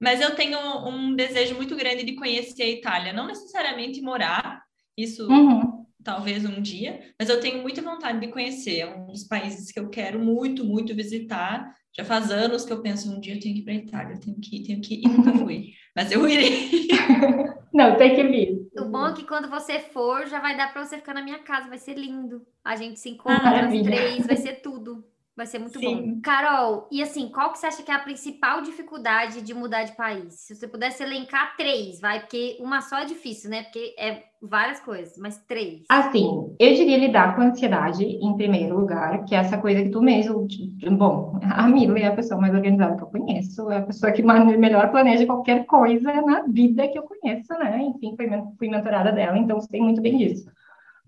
Mas 0.00 0.20
eu 0.20 0.34
tenho 0.34 0.58
um 0.86 1.14
desejo 1.14 1.54
muito 1.54 1.76
grande 1.76 2.04
de 2.04 2.14
conhecer 2.14 2.62
a 2.62 2.68
Itália, 2.68 3.12
não 3.12 3.26
necessariamente 3.26 4.02
morar, 4.02 4.62
isso 4.96 5.28
uhum 5.28 5.77
talvez 6.08 6.42
um 6.46 6.62
dia, 6.62 7.00
mas 7.20 7.28
eu 7.28 7.38
tenho 7.38 7.60
muita 7.60 7.82
vontade 7.82 8.18
de 8.18 8.28
conhecer. 8.28 8.78
É 8.78 8.86
um 8.86 9.08
dos 9.08 9.24
países 9.24 9.70
que 9.70 9.78
eu 9.78 9.90
quero 9.90 10.18
muito, 10.18 10.64
muito 10.64 10.94
visitar. 10.94 11.70
Já 11.94 12.02
faz 12.02 12.30
anos 12.30 12.64
que 12.64 12.72
eu 12.72 12.80
penso, 12.80 13.12
um 13.12 13.20
dia 13.20 13.34
eu 13.34 13.40
tenho 13.40 13.54
que 13.54 13.60
ir 13.60 13.64
para 13.64 13.74
a 13.74 13.76
Itália, 13.76 14.18
tenho 14.18 14.40
que 14.40 14.56
ir, 14.56 14.66
tenho 14.66 14.80
que 14.80 14.94
ir, 14.94 15.04
e 15.04 15.08
nunca 15.08 15.34
fui. 15.34 15.74
mas 15.94 16.10
eu 16.10 16.26
irei. 16.26 16.88
Não, 17.74 17.98
tem 17.98 18.14
que 18.14 18.22
vir. 18.22 18.70
O 18.78 18.86
bom 18.86 19.08
é 19.08 19.12
que 19.12 19.26
quando 19.26 19.50
você 19.50 19.80
for, 19.80 20.26
já 20.26 20.40
vai 20.40 20.56
dar 20.56 20.72
para 20.72 20.82
você 20.82 20.96
ficar 20.96 21.12
na 21.12 21.22
minha 21.22 21.40
casa, 21.40 21.68
vai 21.68 21.76
ser 21.76 21.98
lindo. 21.98 22.40
A 22.64 22.74
gente 22.74 22.98
se 22.98 23.10
encontra, 23.10 23.66
ah, 23.66 23.68
os 23.68 23.82
três, 23.82 24.26
vai 24.26 24.36
ser 24.36 24.62
tudo. 24.62 25.04
Vai 25.38 25.46
ser 25.46 25.60
muito 25.60 25.78
Sim. 25.78 26.14
bom. 26.14 26.20
Carol, 26.20 26.88
e 26.90 27.00
assim, 27.00 27.28
qual 27.28 27.52
que 27.52 27.60
você 27.60 27.68
acha 27.68 27.80
que 27.84 27.92
é 27.92 27.94
a 27.94 28.00
principal 28.00 28.60
dificuldade 28.60 29.40
de 29.40 29.54
mudar 29.54 29.84
de 29.84 29.94
país? 29.94 30.34
Se 30.34 30.56
você 30.56 30.66
pudesse 30.66 31.00
elencar 31.00 31.56
três, 31.56 32.00
vai, 32.00 32.18
porque 32.18 32.56
uma 32.58 32.80
só 32.80 32.98
é 32.98 33.04
difícil, 33.04 33.48
né? 33.48 33.62
Porque 33.62 33.94
é 33.96 34.24
várias 34.42 34.80
coisas, 34.80 35.16
mas 35.16 35.38
três. 35.46 35.84
Assim, 35.88 36.26
eu 36.58 36.74
diria 36.74 36.98
lidar 36.98 37.36
com 37.36 37.42
a 37.42 37.44
ansiedade 37.44 38.04
em 38.04 38.34
primeiro 38.34 38.80
lugar, 38.80 39.24
que 39.26 39.34
é 39.36 39.38
essa 39.38 39.56
coisa 39.58 39.80
que 39.80 39.90
tu 39.90 40.02
mesmo. 40.02 40.44
Bom, 40.90 41.38
a 41.40 41.68
Mila 41.68 42.00
é 42.00 42.06
a 42.08 42.16
pessoa 42.16 42.40
mais 42.40 42.52
organizada 42.52 42.96
que 42.96 43.02
eu 43.04 43.06
conheço, 43.06 43.70
é 43.70 43.76
a 43.76 43.82
pessoa 43.82 44.10
que 44.10 44.22
melhor 44.22 44.90
planeja 44.90 45.24
qualquer 45.24 45.66
coisa 45.66 46.20
na 46.20 46.42
vida 46.48 46.88
que 46.88 46.98
eu 46.98 47.04
conheço, 47.04 47.52
né? 47.54 47.80
Enfim, 47.80 48.16
fui, 48.16 48.28
fui 48.58 48.68
mentorada 48.68 49.12
dela, 49.12 49.38
então 49.38 49.60
sei 49.60 49.80
muito 49.80 50.00
bem 50.00 50.18
disso. 50.18 50.50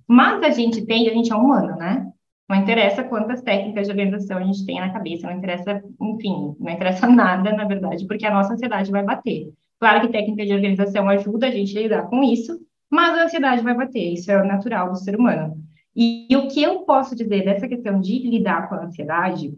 Mas 0.07 0.41
a 0.45 0.51
gente 0.51 0.87
tem, 0.87 1.09
a 1.09 1.12
gente 1.12 1.33
é 1.33 1.35
humano, 1.35 1.74
né? 1.76 2.12
Não 2.51 2.57
interessa 2.57 3.05
quantas 3.05 3.42
técnicas 3.42 3.86
de 3.86 3.92
organização 3.92 4.38
a 4.38 4.42
gente 4.42 4.66
tem 4.66 4.80
na 4.80 4.92
cabeça, 4.92 5.24
não 5.24 5.36
interessa, 5.36 5.84
enfim, 6.01 6.57
não 6.59 6.72
interessa 6.72 7.07
nada, 7.09 7.53
na 7.53 7.64
verdade, 7.64 8.05
porque 8.09 8.26
a 8.26 8.34
nossa 8.34 8.55
ansiedade 8.55 8.90
vai 8.90 9.05
bater. 9.05 9.53
Claro 9.78 10.01
que 10.01 10.09
técnica 10.09 10.44
de 10.44 10.53
organização 10.53 11.09
ajuda 11.09 11.46
a 11.46 11.51
gente 11.53 11.78
a 11.78 11.82
lidar 11.82 12.03
com 12.09 12.24
isso, 12.24 12.61
mas 12.90 13.16
a 13.16 13.22
ansiedade 13.22 13.62
vai 13.62 13.72
bater, 13.72 14.14
isso 14.14 14.32
é 14.32 14.42
natural 14.42 14.90
do 14.90 14.98
ser 14.98 15.14
humano. 15.14 15.62
E, 15.94 16.26
e 16.28 16.36
o 16.36 16.48
que 16.48 16.61
eu 16.61 16.80
posso 16.80 17.14
dizer 17.14 17.44
dessa 17.44 17.68
questão 17.68 18.01
de 18.01 18.18
lidar 18.18 18.68
com 18.68 18.74
a 18.74 18.84
ansiedade 18.84 19.57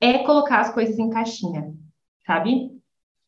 é 0.00 0.18
colocar 0.18 0.62
as 0.62 0.74
coisas 0.74 0.98
em 0.98 1.10
caixinha, 1.10 1.72
sabe? 2.26 2.72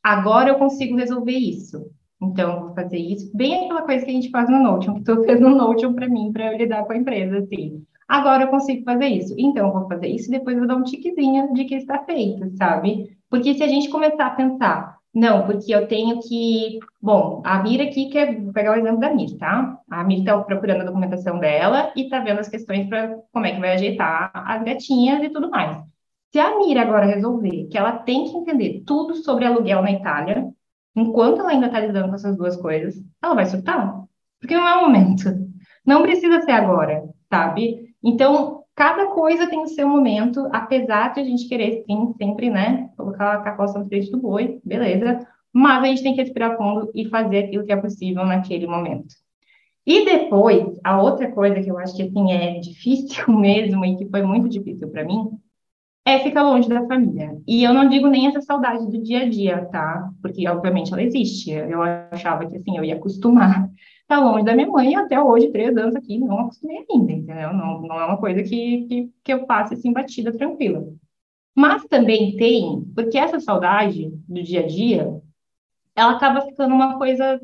Agora 0.03 0.51
eu 0.51 0.57
consigo 0.57 0.97
resolver 0.97 1.39
isso. 1.39 1.89
Então, 2.21 2.63
vou 2.63 2.75
fazer 2.75 2.99
isso. 2.99 3.31
Bem 3.33 3.65
aquela 3.65 3.83
coisa 3.83 4.05
que 4.05 4.11
a 4.11 4.15
gente 4.15 4.31
faz 4.31 4.51
no 4.51 4.61
Notion, 4.61 4.95
que 4.95 5.05
tu 5.05 5.23
fez 5.23 5.41
no 5.41 5.51
Notion 5.51 5.95
para 5.95 6.09
mim, 6.09 6.33
para 6.33 6.53
eu 6.53 6.59
lidar 6.59 6.85
com 6.85 6.93
a 6.93 6.97
empresa, 6.97 7.39
assim. 7.39 7.85
Agora 8.09 8.45
eu 8.45 8.49
consigo 8.49 8.85
fazer 8.85 9.07
isso. 9.07 9.35
Então, 9.39 9.69
eu 9.69 9.73
vou 9.73 9.89
fazer 9.89 10.09
isso 10.09 10.29
e 10.29 10.39
depois 10.39 10.57
vou 10.59 10.67
dar 10.67 10.77
um 10.77 10.83
tiquezinho 10.83 11.53
de 11.55 11.65
que 11.65 11.75
está 11.77 12.05
feito, 12.05 12.57
sabe? 12.57 13.17
Porque 13.31 13.55
se 13.55 13.63
a 13.63 13.69
gente 13.69 13.89
começar 13.89 14.27
a 14.27 14.31
pensar, 14.31 14.99
não, 15.15 15.47
porque 15.47 15.73
eu 15.73 15.87
tenho 15.87 16.21
que. 16.21 16.81
Bom, 17.01 17.41
a 17.45 17.63
Mira 17.63 17.85
aqui 17.85 18.09
quer. 18.11 18.41
Vou 18.41 18.53
pegar 18.53 18.73
o 18.73 18.81
exemplo 18.81 18.99
da 18.99 19.15
Mira, 19.15 19.39
tá? 19.39 19.79
A 19.89 20.03
Mira 20.03 20.21
está 20.21 20.39
procurando 20.43 20.81
a 20.83 20.85
documentação 20.85 21.39
dela 21.39 21.93
e 21.95 22.03
está 22.03 22.19
vendo 22.19 22.41
as 22.41 22.49
questões 22.49 22.89
para 22.89 23.17
como 23.33 23.47
é 23.47 23.53
que 23.55 23.61
vai 23.61 23.75
ajeitar 23.75 24.33
as 24.35 24.65
gatinhas 24.65 25.23
e 25.23 25.31
tudo 25.31 25.49
mais. 25.51 25.85
Se 26.33 26.41
a 26.41 26.59
Mira 26.59 26.83
agora 26.83 27.07
resolver 27.07 27.69
que 27.71 27.79
ela 27.79 27.93
tem 27.99 28.25
que 28.25 28.37
entender 28.37 28.83
tudo 28.85 29.15
sobre 29.15 29.45
aluguel 29.45 29.83
na 29.83 29.93
Itália, 29.93 30.49
enquanto 30.97 31.41
ela 31.41 31.51
ainda 31.51 31.67
está 31.67 31.79
lidando 31.79 32.09
com 32.09 32.15
essas 32.17 32.37
duas 32.37 32.57
coisas, 32.57 33.01
ela 33.23 33.35
vai 33.35 33.47
surtar. 33.47 34.03
Porque 34.41 34.57
não 34.57 34.67
é 34.67 34.77
o 34.77 34.83
momento. 34.83 35.25
Não 35.87 36.03
precisa 36.03 36.41
ser 36.41 36.53
agora, 36.53 37.05
sabe? 37.31 37.84
Então, 38.05 38.65
cada 38.75 39.07
coisa 39.07 39.47
tem 39.47 39.63
o 39.63 39.69
seu 39.69 39.89
momento, 39.89 40.47
apesar 40.53 41.15
de 41.15 41.21
a 41.21 41.25
gente 41.25 41.49
querer, 41.49 41.85
sim, 41.87 42.13
sempre, 42.19 42.51
né, 42.51 42.91
colocar 42.97 43.33
a 43.33 43.43
carroça 43.43 43.79
no 43.79 43.89
frente 43.89 44.11
do 44.11 44.19
boi, 44.19 44.61
beleza, 44.63 45.27
mas 45.53 45.83
a 45.83 45.87
gente 45.87 46.03
tem 46.03 46.15
que 46.15 46.21
respirar 46.21 46.57
fundo 46.57 46.91
e 46.95 47.09
fazer 47.09 47.45
aquilo 47.45 47.65
que 47.65 47.73
é 47.73 47.77
possível 47.77 48.27
naquele 48.27 48.67
momento. 48.67 49.15
E 49.87 50.05
depois, 50.05 50.79
a 50.83 51.01
outra 51.01 51.31
coisa 51.31 51.63
que 51.63 51.71
eu 51.71 51.79
acho 51.79 51.95
que, 51.97 52.03
assim, 52.03 52.33
é 52.33 52.59
difícil 52.59 53.29
mesmo 53.33 53.85
e 53.85 53.97
que 53.97 54.09
foi 54.09 54.23
muito 54.23 54.49
difícil 54.49 54.89
para 54.91 55.05
mim, 55.05 55.31
é 56.07 56.19
ficar 56.19 56.43
longe 56.43 56.69
da 56.69 56.87
família. 56.87 57.39
E 57.47 57.65
eu 57.65 57.73
não 57.73 57.89
digo 57.89 58.09
nem 58.09 58.27
essa 58.27 58.43
saudade 58.43 58.87
do 58.91 59.03
dia 59.03 59.21
a 59.21 59.29
dia, 59.29 59.65
tá? 59.67 60.11
Porque, 60.21 60.47
obviamente, 60.47 60.93
ela 60.93 61.03
existe. 61.03 61.51
Eu 61.51 61.83
achava 61.83 62.45
que, 62.47 62.57
assim, 62.57 62.77
eu 62.77 62.85
ia 62.85 62.97
acostumar 62.97 63.71
tá 64.07 64.21
longe 64.21 64.45
da 64.45 64.55
minha 64.55 64.69
mãe 64.69 64.95
até 64.97 65.21
hoje, 65.21 65.51
três 65.51 65.77
anos 65.77 65.97
aqui, 65.97 66.19
não 66.19 66.41
acostumei 66.41 66.85
ainda, 66.91 67.13
entendeu? 67.13 67.53
Não, 67.53 67.83
não 67.83 68.01
é 68.01 68.05
uma 68.05 68.17
coisa 68.17 68.43
que, 68.43 68.87
que, 68.87 69.11
que 69.23 69.33
eu 69.33 69.47
passe 69.47 69.75
assim, 69.75 69.93
batida, 69.93 70.33
tranquila. 70.33 70.87
Mas 71.55 71.85
também 71.85 72.37
tem, 72.37 72.85
porque 72.95 73.17
essa 73.17 73.39
saudade 73.39 74.11
do 74.29 74.43
dia 74.43 74.61
a 74.61 74.67
dia, 74.67 75.21
ela 75.95 76.13
acaba 76.13 76.43
ficando 76.43 76.75
uma 76.75 76.99
coisa 76.99 77.41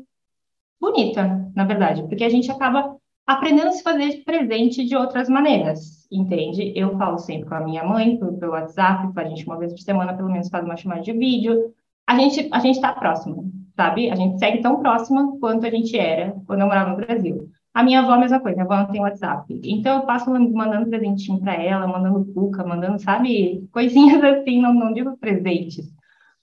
bonita, 0.79 1.49
na 1.55 1.63
verdade, 1.63 2.03
porque 2.03 2.23
a 2.23 2.29
gente 2.29 2.51
acaba 2.51 2.97
aprendendo 3.25 3.69
a 3.69 3.71
se 3.71 3.83
fazer 3.83 4.23
presente 4.25 4.83
de 4.83 4.95
outras 4.95 5.29
maneiras, 5.29 6.07
entende? 6.11 6.73
Eu 6.75 6.97
falo 6.97 7.17
sempre 7.17 7.47
com 7.47 7.55
a 7.55 7.61
minha 7.61 7.83
mãe 7.83 8.17
pelo 8.17 8.51
WhatsApp, 8.51 9.11
a 9.15 9.23
gente 9.23 9.45
uma 9.45 9.57
vez 9.57 9.71
por 9.71 9.79
semana 9.79 10.13
pelo 10.13 10.29
menos 10.29 10.49
faz 10.49 10.65
uma 10.65 10.75
chamada 10.75 11.01
de 11.01 11.13
vídeo. 11.13 11.73
A 12.07 12.17
gente 12.17 12.49
a 12.51 12.59
gente 12.59 12.75
está 12.75 12.93
próximo, 12.93 13.51
sabe? 13.75 14.09
A 14.09 14.15
gente 14.15 14.39
segue 14.39 14.61
tão 14.61 14.79
próxima 14.81 15.37
quanto 15.39 15.65
a 15.65 15.69
gente 15.69 15.97
era 15.97 16.35
quando 16.45 16.61
eu 16.61 16.67
morava 16.67 16.91
no 16.91 16.97
Brasil. 16.97 17.49
A 17.73 17.83
minha 17.83 18.01
avó, 18.01 18.13
a 18.13 18.17
mesma 18.17 18.39
coisa, 18.39 18.55
minha 18.55 18.65
avó 18.65 18.83
não 18.83 18.91
tem 18.91 19.01
WhatsApp. 19.01 19.61
Então, 19.63 19.99
eu 19.99 20.05
passo 20.05 20.29
mandando 20.29 20.89
presentinho 20.89 21.39
para 21.39 21.53
ela, 21.53 21.87
mandando 21.87 22.25
cuca, 22.33 22.65
mandando, 22.65 22.99
sabe, 22.99 23.65
coisinhas 23.71 24.21
assim, 24.23 24.61
não, 24.61 24.73
não 24.73 24.91
digo 24.91 25.15
presentes, 25.17 25.89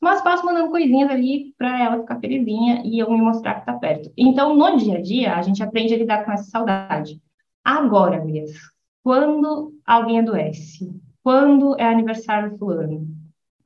mas 0.01 0.23
passo 0.23 0.47
mandando 0.47 0.71
coisinhas 0.71 1.11
ali 1.11 1.53
para 1.59 1.83
ela 1.83 1.99
ficar 1.99 2.21
felizinha 2.21 2.83
e 2.85 2.99
eu 2.99 3.11
me 3.11 3.21
mostrar 3.21 3.55
que 3.55 3.61
está 3.61 3.75
perto. 3.75 4.11
Então, 4.17 4.57
no 4.57 4.77
dia 4.77 4.99
a 4.99 5.03
dia, 5.03 5.35
a 5.35 5.43
gente 5.43 5.63
aprende 5.63 5.93
a 5.93 5.99
lidar 5.99 6.25
com 6.25 6.33
essa 6.33 6.45
saudade. 6.45 7.21
Agora, 7.65 8.25
mesmo, 8.25 8.59
quando 9.03 9.75
alguém 9.85 10.21
adoece, 10.21 10.91
quando 11.23 11.79
é 11.79 11.85
aniversário 11.85 12.53
do 12.53 12.59
fulano, 12.59 13.07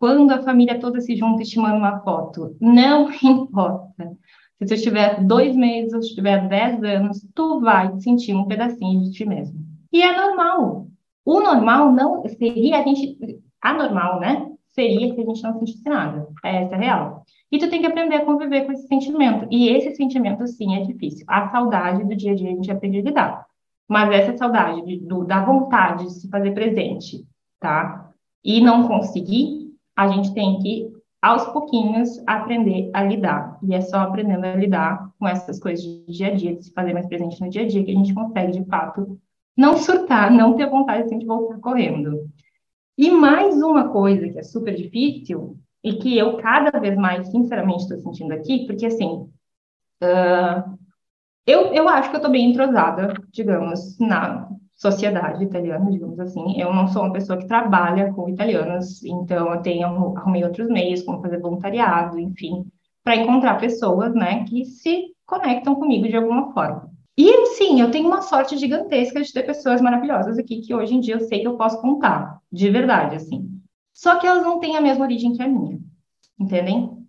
quando 0.03 0.32
a 0.32 0.42
família 0.42 0.80
toda 0.80 1.00
se 1.00 1.14
junta 1.14 1.42
e 1.42 1.46
te 1.46 1.61
manda 1.61 1.76
uma 1.76 2.00
foto, 2.00 2.57
não 2.61 3.09
importa. 3.22 4.16
Se 4.59 4.66
tu 4.66 4.74
estiver 4.74 5.22
dois 5.22 5.55
meses 5.55 5.92
ou 5.92 6.03
se 6.03 6.09
estiver 6.09 6.48
dez 6.48 6.82
anos, 6.82 7.24
tu 7.32 7.61
vai 7.61 7.96
sentir 8.00 8.34
um 8.34 8.48
pedacinho 8.48 9.00
de 9.05 9.12
ti 9.12 9.24
mesmo. 9.24 9.64
E 9.92 10.03
é 10.03 10.12
normal. 10.12 10.88
O 11.24 11.38
normal 11.38 11.92
não 11.92 12.26
seria 12.26 12.80
a 12.80 12.82
gente. 12.82 13.16
Anormal, 13.61 14.18
né? 14.18 14.50
Seria 14.70 15.14
se 15.14 15.20
a 15.20 15.24
gente 15.24 15.40
não 15.40 15.61
sentisse 15.61 15.88
nada. 15.88 16.26
Essa 16.44 16.74
é 16.74 16.78
a 16.78 16.80
real. 16.80 17.24
E 17.53 17.59
tu 17.61 17.70
tem 17.70 17.80
que 17.80 17.86
aprender 17.86 18.16
a 18.16 18.24
conviver 18.24 18.62
com 18.66 18.72
esse 18.72 18.88
sentimento. 18.88 19.46
E 19.53 19.68
esse 19.68 19.94
sentimento, 19.94 20.44
sim, 20.48 20.74
é 20.74 20.80
difícil. 20.80 21.24
A 21.28 21.48
saudade 21.48 22.03
do 22.03 22.16
dia 22.16 22.32
a 22.32 22.34
dia 22.34 22.50
a 22.50 22.55
gente 22.55 22.72
aprende 22.72 22.98
a 22.98 23.03
lidar. 23.03 23.46
Mas 23.88 24.11
essa 24.11 24.36
saudade 24.36 24.84
de, 24.84 24.96
do, 24.98 25.22
da 25.22 25.44
vontade 25.44 26.07
de 26.07 26.14
se 26.14 26.28
fazer 26.28 26.50
presente, 26.50 27.24
tá? 27.61 28.11
E 28.42 28.61
não 28.61 28.88
conseguir, 28.88 29.61
a 29.97 30.09
gente 30.09 30.34
tem 30.34 30.59
que, 30.59 30.90
aos 31.20 31.45
pouquinhos, 31.53 32.22
aprender 32.26 32.90
a 32.93 33.03
lidar. 33.03 33.59
E 33.62 33.74
é 33.74 33.80
só 33.80 33.99
aprendendo 33.99 34.45
a 34.45 34.57
lidar 34.57 35.11
com 35.18 35.28
essas 35.28 35.59
coisas 35.59 35.84
de 35.84 36.05
dia 36.07 36.28
a 36.28 36.34
dia, 36.34 36.57
de 36.57 36.64
se 36.64 36.72
fazer 36.72 36.93
mais 36.93 37.07
presente 37.07 37.40
no 37.40 37.49
dia 37.49 37.62
a 37.62 37.66
dia, 37.66 37.84
que 37.84 37.90
a 37.90 37.95
gente 37.95 38.14
consegue, 38.14 38.53
de 38.53 38.64
fato, 38.64 39.18
não 39.57 39.76
surtar, 39.76 40.30
não 40.30 40.57
ter 40.57 40.68
vontade 40.68 41.03
assim, 41.03 41.18
de 41.18 41.26
voltar 41.26 41.59
correndo. 41.59 42.28
E 42.97 43.11
mais 43.11 43.62
uma 43.62 43.88
coisa 43.88 44.28
que 44.28 44.38
é 44.38 44.43
super 44.43 44.74
difícil 44.74 45.57
e 45.82 45.95
que 45.95 46.16
eu 46.16 46.36
cada 46.36 46.78
vez 46.78 46.97
mais, 46.97 47.28
sinceramente, 47.28 47.82
estou 47.82 47.99
sentindo 47.99 48.32
aqui, 48.32 48.66
porque 48.66 48.86
assim, 48.86 49.28
uh, 50.03 50.78
eu, 51.47 51.72
eu 51.72 51.88
acho 51.88 52.11
que 52.11 52.16
eu 52.16 52.18
estou 52.18 52.30
bem 52.30 52.51
entrosada, 52.51 53.14
digamos, 53.32 53.99
na 53.99 54.49
sociedade 54.83 55.45
italiana, 55.45 55.89
digamos 55.89 56.18
assim. 56.18 56.61
Eu 56.61 56.74
não 56.74 56.89
sou 56.89 57.03
uma 57.03 57.12
pessoa 57.12 57.39
que 57.39 57.47
trabalha 57.47 58.12
com 58.12 58.28
italianos, 58.28 59.03
então 59.05 59.55
eu 59.55 59.62
tenho 59.62 59.87
arrumei 60.16 60.43
outros 60.43 60.68
meios, 60.68 61.03
como 61.03 61.22
fazer 61.22 61.39
voluntariado, 61.39 62.18
enfim, 62.18 62.66
para 63.05 63.14
encontrar 63.14 63.61
pessoas, 63.61 64.12
né, 64.12 64.45
que 64.45 64.64
se 64.64 65.14
conectam 65.24 65.76
comigo 65.76 66.09
de 66.09 66.16
alguma 66.16 66.53
forma. 66.53 66.91
E 67.16 67.47
sim, 67.57 67.80
eu 67.80 67.91
tenho 67.93 68.09
uma 68.09 68.22
sorte 68.22 68.57
gigantesca 68.57 69.22
de 69.22 69.33
ter 69.33 69.45
pessoas 69.45 69.80
maravilhosas 69.80 70.37
aqui 70.37 70.61
que 70.61 70.74
hoje 70.74 70.95
em 70.95 71.01
dia 71.01 71.14
eu 71.14 71.20
sei 71.20 71.41
que 71.41 71.47
eu 71.47 71.57
posso 71.57 71.80
contar, 71.80 72.41
de 72.51 72.68
verdade, 72.68 73.16
assim. 73.16 73.49
Só 73.93 74.18
que 74.18 74.26
elas 74.26 74.43
não 74.43 74.59
têm 74.59 74.76
a 74.76 74.80
mesma 74.80 75.05
origem 75.05 75.33
que 75.33 75.43
a 75.43 75.49
minha, 75.49 75.78
entendem? 76.41 77.01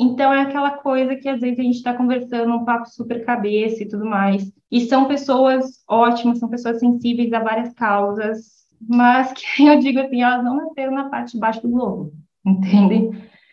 Então 0.00 0.32
é 0.32 0.40
aquela 0.40 0.70
coisa 0.70 1.14
que 1.14 1.28
às 1.28 1.40
vezes 1.40 1.58
a 1.58 1.62
gente 1.62 1.76
está 1.76 1.92
conversando, 1.92 2.54
um 2.54 2.64
papo 2.64 2.88
super 2.88 3.22
cabeça 3.22 3.82
e 3.82 3.88
tudo 3.88 4.06
mais. 4.06 4.50
E 4.70 4.80
são 4.86 5.04
pessoas 5.04 5.84
ótimas, 5.86 6.38
são 6.38 6.48
pessoas 6.48 6.80
sensíveis 6.80 7.30
a 7.34 7.40
várias 7.40 7.74
causas, 7.74 8.66
mas 8.88 9.30
que 9.34 9.44
eu 9.62 9.78
digo 9.78 10.00
assim, 10.00 10.22
elas 10.22 10.42
não 10.42 10.56
nasceram 10.56 10.94
na 10.94 11.10
parte 11.10 11.32
de 11.32 11.38
baixo 11.38 11.60
do 11.60 11.68
globo, 11.68 12.14
entende? 12.46 13.10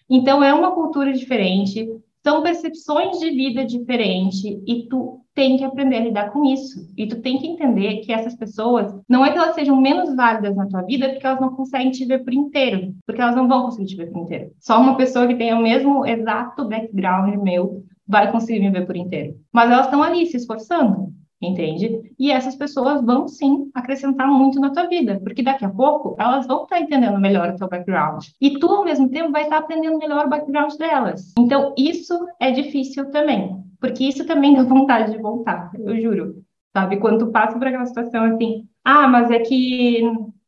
Então 0.09 0.41
é 0.41 0.53
uma 0.53 0.71
cultura 0.71 1.11
diferente, 1.11 1.85
são 2.23 2.41
percepções 2.41 3.19
de 3.19 3.29
vida 3.29 3.65
diferentes 3.65 4.41
e 4.65 4.87
tu 4.89 5.19
tem 5.37 5.55
que 5.55 5.63
aprender 5.63 5.97
a 5.97 5.99
lidar 5.99 6.31
com 6.31 6.43
isso. 6.43 6.91
E 6.97 7.05
tu 7.05 7.21
tem 7.21 7.37
que 7.37 7.45
entender 7.45 7.97
que 7.97 8.11
essas 8.11 8.33
pessoas, 8.33 8.91
não 9.07 9.23
é 9.23 9.31
que 9.31 9.37
elas 9.37 9.53
sejam 9.53 9.79
menos 9.79 10.15
válidas 10.15 10.55
na 10.55 10.65
tua 10.65 10.81
vida 10.81 11.09
porque 11.09 11.27
elas 11.27 11.39
não 11.39 11.53
conseguem 11.53 11.91
te 11.91 12.03
ver 12.05 12.23
por 12.23 12.33
inteiro, 12.33 12.95
porque 13.05 13.21
elas 13.21 13.35
não 13.35 13.47
vão 13.47 13.65
conseguir 13.65 13.85
te 13.85 13.95
ver 13.95 14.11
por 14.11 14.19
inteiro. 14.19 14.51
Só 14.59 14.81
uma 14.81 14.97
pessoa 14.97 15.27
que 15.27 15.35
tem 15.35 15.53
o 15.53 15.61
mesmo 15.61 16.03
exato 16.07 16.67
background 16.67 17.35
meu 17.43 17.83
vai 18.07 18.31
conseguir 18.31 18.61
me 18.61 18.71
ver 18.71 18.87
por 18.87 18.95
inteiro. 18.97 19.35
Mas 19.53 19.69
elas 19.69 19.85
estão 19.85 20.01
ali 20.01 20.25
se 20.25 20.37
esforçando 20.37 21.13
entende? 21.41 22.01
E 22.17 22.31
essas 22.31 22.55
pessoas 22.55 23.03
vão 23.05 23.27
sim 23.27 23.69
acrescentar 23.73 24.27
muito 24.27 24.59
na 24.59 24.71
tua 24.71 24.87
vida, 24.87 25.19
porque 25.23 25.43
daqui 25.43 25.63
a 25.65 25.69
pouco 25.69 26.15
elas 26.19 26.47
vão 26.47 26.63
estar 26.63 26.79
entendendo 26.79 27.19
melhor 27.19 27.49
o 27.49 27.55
teu 27.55 27.67
background 27.67 28.25
e 28.41 28.57
tu 28.57 28.67
ao 28.67 28.83
mesmo 28.83 29.09
tempo 29.09 29.31
vai 29.31 29.43
estar 29.43 29.57
aprendendo 29.57 29.99
melhor 29.99 30.25
o 30.25 30.29
background 30.29 30.73
delas. 30.77 31.33
Então 31.37 31.73
isso 31.77 32.17
é 32.39 32.51
difícil 32.51 33.11
também, 33.11 33.63
porque 33.79 34.03
isso 34.03 34.25
também 34.25 34.55
dá 34.55 34.63
vontade 34.63 35.11
de 35.11 35.17
voltar, 35.17 35.71
eu 35.77 35.99
juro. 36.01 36.43
Sabe, 36.75 36.97
quando 36.97 37.25
tu 37.25 37.31
passa 37.31 37.57
por 37.57 37.65
aquela 37.65 37.85
situação 37.85 38.23
assim, 38.25 38.67
ah, 38.83 39.07
mas 39.07 39.31
é 39.31 39.39
que, 39.39 40.01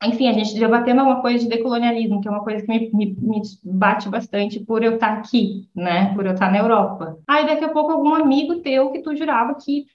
enfim, 0.04 0.28
a 0.28 0.34
gente 0.34 0.54
debatendo 0.54 1.02
uma 1.02 1.22
coisa 1.22 1.40
de 1.40 1.50
decolonialismo, 1.50 2.22
que 2.22 2.28
é 2.28 2.32
uma 2.32 2.44
coisa 2.44 2.64
que 2.64 2.68
me, 2.68 2.90
me, 2.94 3.18
me, 3.20 3.42
bate 3.64 4.08
bastante 4.08 4.60
por 4.60 4.84
eu 4.84 4.94
estar 4.94 5.14
aqui, 5.14 5.68
né, 5.76 6.14
por 6.14 6.26
eu 6.26 6.34
estar 6.34 6.52
na 6.52 6.60
Europa. 6.60 7.18
Aí 7.28 7.48
daqui 7.48 7.66
a 7.66 7.70
pouco 7.70 7.92
algum 7.92 8.14
amigo 8.14 8.62
teu 8.62 8.92
que 8.92 9.02
tu 9.02 9.16
jurava 9.16 9.56
que 9.56 9.86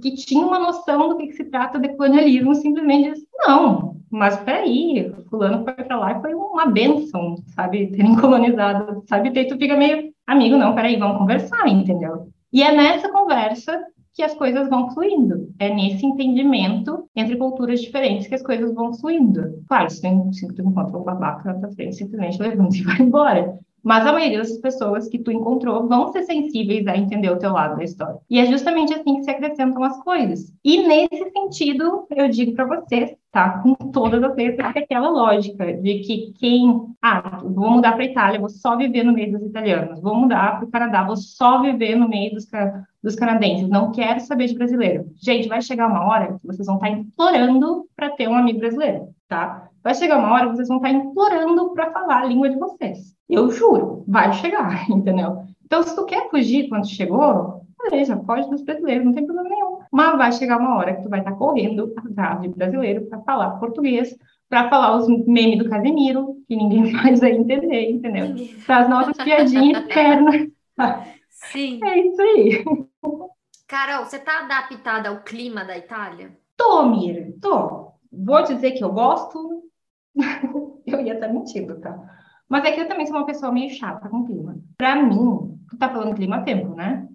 que 0.00 0.14
tinha 0.14 0.44
uma 0.44 0.58
noção 0.58 1.08
do 1.08 1.16
que, 1.16 1.28
que 1.28 1.34
se 1.34 1.44
trata 1.44 1.78
de 1.78 1.90
colonialismo, 1.90 2.54
simplesmente 2.54 3.12
disse, 3.12 3.28
não, 3.38 3.96
mas 4.10 4.36
peraí, 4.40 5.12
fulano 5.30 5.62
foi 5.62 5.72
para 5.72 5.98
lá 5.98 6.18
e 6.18 6.20
foi 6.20 6.34
uma 6.34 6.66
benção, 6.66 7.36
sabe, 7.54 7.86
terem 7.88 8.16
colonizado, 8.18 9.04
sabe, 9.06 9.28
e 9.28 9.44
tu 9.46 9.56
fica 9.56 9.76
meio, 9.76 10.12
amigo, 10.26 10.56
não, 10.56 10.74
peraí, 10.74 10.96
vamos 10.96 11.18
conversar, 11.18 11.68
entendeu? 11.68 12.28
E 12.52 12.62
é 12.62 12.74
nessa 12.74 13.10
conversa 13.10 13.78
que 14.14 14.22
as 14.22 14.34
coisas 14.34 14.68
vão 14.68 14.90
fluindo. 14.90 15.54
É 15.58 15.72
nesse 15.72 16.04
entendimento 16.04 17.08
entre 17.14 17.36
culturas 17.36 17.80
diferentes 17.80 18.26
que 18.26 18.34
as 18.34 18.42
coisas 18.42 18.74
vão 18.74 18.92
fluindo. 18.94 19.62
Claro, 19.68 19.88
se 19.90 20.00
tu, 20.00 20.32
se 20.32 20.48
tu 20.48 20.62
encontra 20.62 20.98
um 20.98 21.04
babaca 21.04 21.52
na 21.52 21.60
tua 21.60 21.70
frente, 21.70 21.96
simplesmente 21.96 22.40
levanta 22.40 22.76
e 22.76 22.82
vai 22.82 22.98
embora. 22.98 23.58
Mas 23.82 24.06
a 24.06 24.12
maioria 24.12 24.38
das 24.38 24.56
pessoas 24.58 25.08
que 25.08 25.18
tu 25.18 25.30
encontrou 25.30 25.86
vão 25.88 26.12
ser 26.12 26.22
sensíveis 26.24 26.86
a 26.86 26.96
entender 26.96 27.30
o 27.30 27.38
teu 27.38 27.52
lado 27.52 27.76
da 27.76 27.84
história. 27.84 28.18
E 28.28 28.38
é 28.38 28.46
justamente 28.46 28.92
assim 28.92 29.16
que 29.16 29.24
se 29.24 29.30
acrescentam 29.30 29.82
as 29.84 30.02
coisas. 30.02 30.52
E 30.64 30.86
nesse 30.86 31.30
sentido, 31.30 32.06
eu 32.10 32.28
digo 32.28 32.54
para 32.54 32.66
vocês, 32.66 33.14
tá? 33.30 33.60
Com 33.60 33.74
todas 33.74 34.22
as 34.22 34.34
letras, 34.36 34.72
que 34.72 34.78
aquela 34.80 35.08
lógica 35.08 35.72
de 35.72 36.00
que 36.00 36.32
quem. 36.38 36.86
Ah, 37.00 37.40
vou 37.42 37.70
mudar 37.70 37.92
para 37.92 38.04
Itália, 38.04 38.40
vou 38.40 38.48
só 38.48 38.76
viver 38.76 39.04
no 39.04 39.12
meio 39.12 39.32
dos 39.32 39.42
italianos. 39.42 40.00
Vou 40.00 40.14
mudar 40.14 40.58
para 40.58 40.66
o 40.66 40.70
Canadá, 40.70 41.04
vou 41.04 41.16
só 41.16 41.62
viver 41.62 41.94
no 41.96 42.08
meio 42.08 42.34
dos, 42.34 42.46
dos 43.02 43.14
canadenses. 43.14 43.68
Não 43.68 43.92
quero 43.92 44.20
saber 44.20 44.46
de 44.46 44.54
brasileiro. 44.54 45.06
Gente, 45.16 45.48
vai 45.48 45.62
chegar 45.62 45.86
uma 45.86 46.06
hora 46.06 46.38
que 46.38 46.46
vocês 46.46 46.66
vão 46.66 46.76
estar 46.76 46.90
implorando 46.90 47.86
para 47.94 48.10
ter 48.10 48.28
um 48.28 48.34
amigo 48.34 48.58
brasileiro, 48.58 49.08
tá? 49.28 49.68
Vai 49.88 49.94
chegar 49.94 50.18
uma 50.18 50.34
hora 50.34 50.50
que 50.50 50.56
vocês 50.56 50.68
vão 50.68 50.76
estar 50.76 50.90
implorando 50.90 51.72
para 51.72 51.90
falar 51.90 52.20
a 52.20 52.24
língua 52.26 52.50
de 52.50 52.58
vocês. 52.58 53.16
Eu 53.26 53.50
juro, 53.50 54.04
vai 54.06 54.30
chegar, 54.34 54.84
entendeu? 54.92 55.38
Então, 55.64 55.82
se 55.82 55.96
tu 55.96 56.04
quer 56.04 56.28
fugir 56.28 56.68
quando 56.68 56.86
chegou, 56.86 57.62
beleza, 57.82 58.14
pode 58.14 58.50
dos 58.50 58.60
brasileiros, 58.60 59.06
não 59.06 59.14
tem 59.14 59.24
problema 59.24 59.48
nenhum. 59.48 59.78
Mas 59.90 60.18
vai 60.18 60.32
chegar 60.32 60.58
uma 60.58 60.76
hora 60.76 60.94
que 60.94 61.02
tu 61.02 61.08
vai 61.08 61.20
estar 61.20 61.32
correndo 61.32 61.94
atrás 61.96 62.42
de 62.42 62.48
brasileiro 62.48 63.06
para 63.06 63.20
falar 63.20 63.52
português, 63.52 64.14
para 64.46 64.68
falar 64.68 64.94
os 64.94 65.08
memes 65.26 65.56
do 65.56 65.70
Casemiro, 65.70 66.36
que 66.46 66.54
ninguém 66.54 66.92
mais 66.92 67.20
vai 67.20 67.30
entender, 67.30 67.90
entendeu? 67.90 68.34
Para 68.66 68.80
as 68.80 68.90
nossas 68.90 69.16
piadinhas 69.16 69.84
internas. 69.88 70.50
Sim. 71.30 71.80
É 71.82 71.98
isso 71.98 72.20
aí. 72.20 72.62
Carol, 73.66 74.04
você 74.04 74.16
está 74.16 74.40
adaptada 74.40 75.08
ao 75.08 75.22
clima 75.22 75.64
da 75.64 75.78
Itália? 75.78 76.36
Tô, 76.58 76.84
Miriam, 76.84 77.32
tô. 77.40 77.88
Vou 78.12 78.42
dizer 78.42 78.72
que 78.72 78.84
eu 78.84 78.92
gosto. 78.92 79.67
eu 80.86 81.00
ia 81.00 81.14
estar 81.14 81.28
mentindo, 81.28 81.80
tá? 81.80 81.98
Mas 82.48 82.64
é 82.64 82.72
que 82.72 82.80
eu 82.80 82.88
também 82.88 83.06
sou 83.06 83.16
uma 83.16 83.26
pessoa 83.26 83.52
meio 83.52 83.70
chata 83.70 84.08
com 84.08 84.24
clima. 84.24 84.56
Para 84.76 85.02
mim, 85.02 85.58
tu 85.68 85.76
tá 85.76 85.88
falando 85.88 86.14
clima-tempo, 86.14 86.74
né? 86.74 87.06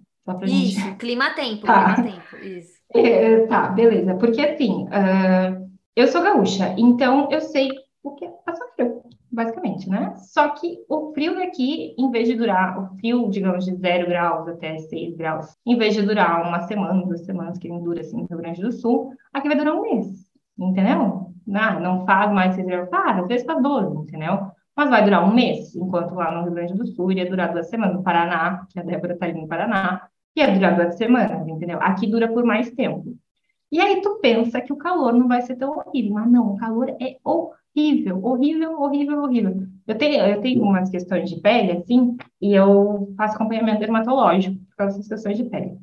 Isso, 0.44 0.80
gente... 0.80 0.96
clima-tempo, 0.96 1.66
tá. 1.66 1.94
clima-tempo, 1.94 2.36
isso. 2.42 2.74
É, 2.96 3.46
tá, 3.48 3.70
beleza. 3.70 4.14
Porque 4.14 4.40
assim, 4.40 4.84
uh, 4.84 5.68
eu 5.96 6.06
sou 6.06 6.22
gaúcha, 6.22 6.76
então 6.78 7.28
eu 7.28 7.40
sei 7.40 7.68
o 8.04 8.12
que 8.14 8.24
é 8.24 8.28
passar 8.46 8.64
frio, 8.76 9.02
basicamente, 9.32 9.90
né? 9.90 10.14
Só 10.16 10.50
que 10.50 10.78
o 10.88 11.12
frio 11.12 11.34
daqui, 11.34 11.92
em 11.98 12.10
vez 12.12 12.28
de 12.28 12.36
durar, 12.36 12.78
o 12.78 12.96
frio, 12.96 13.28
digamos, 13.30 13.64
de 13.64 13.74
0 13.74 14.06
graus 14.06 14.46
até 14.46 14.78
6 14.78 15.16
graus, 15.16 15.56
em 15.66 15.76
vez 15.76 15.94
de 15.94 16.02
durar 16.02 16.46
uma 16.46 16.60
semana, 16.68 17.04
duas 17.04 17.24
semanas, 17.24 17.58
que 17.58 17.68
não 17.68 17.82
dura 17.82 18.00
assim 18.00 18.18
no 18.18 18.26
Rio 18.26 18.38
Grande 18.38 18.60
do 18.60 18.70
Sul, 18.70 19.12
aqui 19.32 19.48
vai 19.48 19.56
durar 19.56 19.74
um 19.74 19.82
mês, 19.82 20.06
entendeu? 20.56 21.23
Não, 21.46 21.80
não 21.80 22.06
faz 22.06 22.32
mais 22.32 22.54
6 22.54 22.66
graus, 22.66 22.88
ah, 22.92 23.20
às 23.20 23.26
vezes 23.28 23.46
faz 23.46 23.62
12, 23.62 23.96
entendeu? 23.96 24.50
mas 24.76 24.90
vai 24.90 25.04
durar 25.04 25.24
um 25.24 25.32
mês, 25.32 25.74
enquanto 25.76 26.14
lá 26.14 26.32
no 26.32 26.44
Rio 26.44 26.52
Grande 26.52 26.74
do 26.74 26.86
Sul 26.86 27.12
ia 27.12 27.28
durar 27.28 27.52
duas 27.52 27.68
semanas, 27.68 27.96
no 27.96 28.02
Paraná, 28.02 28.66
que 28.70 28.80
a 28.80 28.82
Débora 28.82 29.14
está 29.14 29.26
ali 29.26 29.40
no 29.40 29.46
Paraná, 29.46 30.08
ia 30.34 30.52
durar 30.52 30.74
duas 30.74 30.96
semanas, 30.96 31.46
entendeu? 31.46 31.78
Aqui 31.80 32.06
dura 32.08 32.28
por 32.28 32.44
mais 32.44 32.70
tempo. 32.72 33.16
E 33.70 33.80
aí 33.80 34.00
tu 34.02 34.18
pensa 34.20 34.60
que 34.60 34.72
o 34.72 34.76
calor 34.76 35.12
não 35.12 35.28
vai 35.28 35.42
ser 35.42 35.56
tão 35.56 35.70
horrível, 35.70 36.14
mas 36.14 36.30
não, 36.30 36.52
o 36.52 36.56
calor 36.56 36.90
é 37.00 37.16
horrível, 37.24 38.24
horrível, 38.24 38.80
horrível, 38.80 39.22
horrível. 39.22 39.66
Eu 39.86 39.96
tenho, 39.96 40.24
eu 40.24 40.40
tenho 40.40 40.62
umas 40.62 40.90
questões 40.90 41.30
de 41.30 41.40
pele, 41.40 41.72
assim, 41.72 42.16
e 42.40 42.52
eu 42.52 43.12
faço 43.16 43.36
acompanhamento 43.36 43.80
dermatológico 43.80 44.56
por 44.66 44.76
causa 44.76 44.96
dessas 44.96 45.08
questões 45.08 45.36
de 45.36 45.44
pele. 45.44 45.78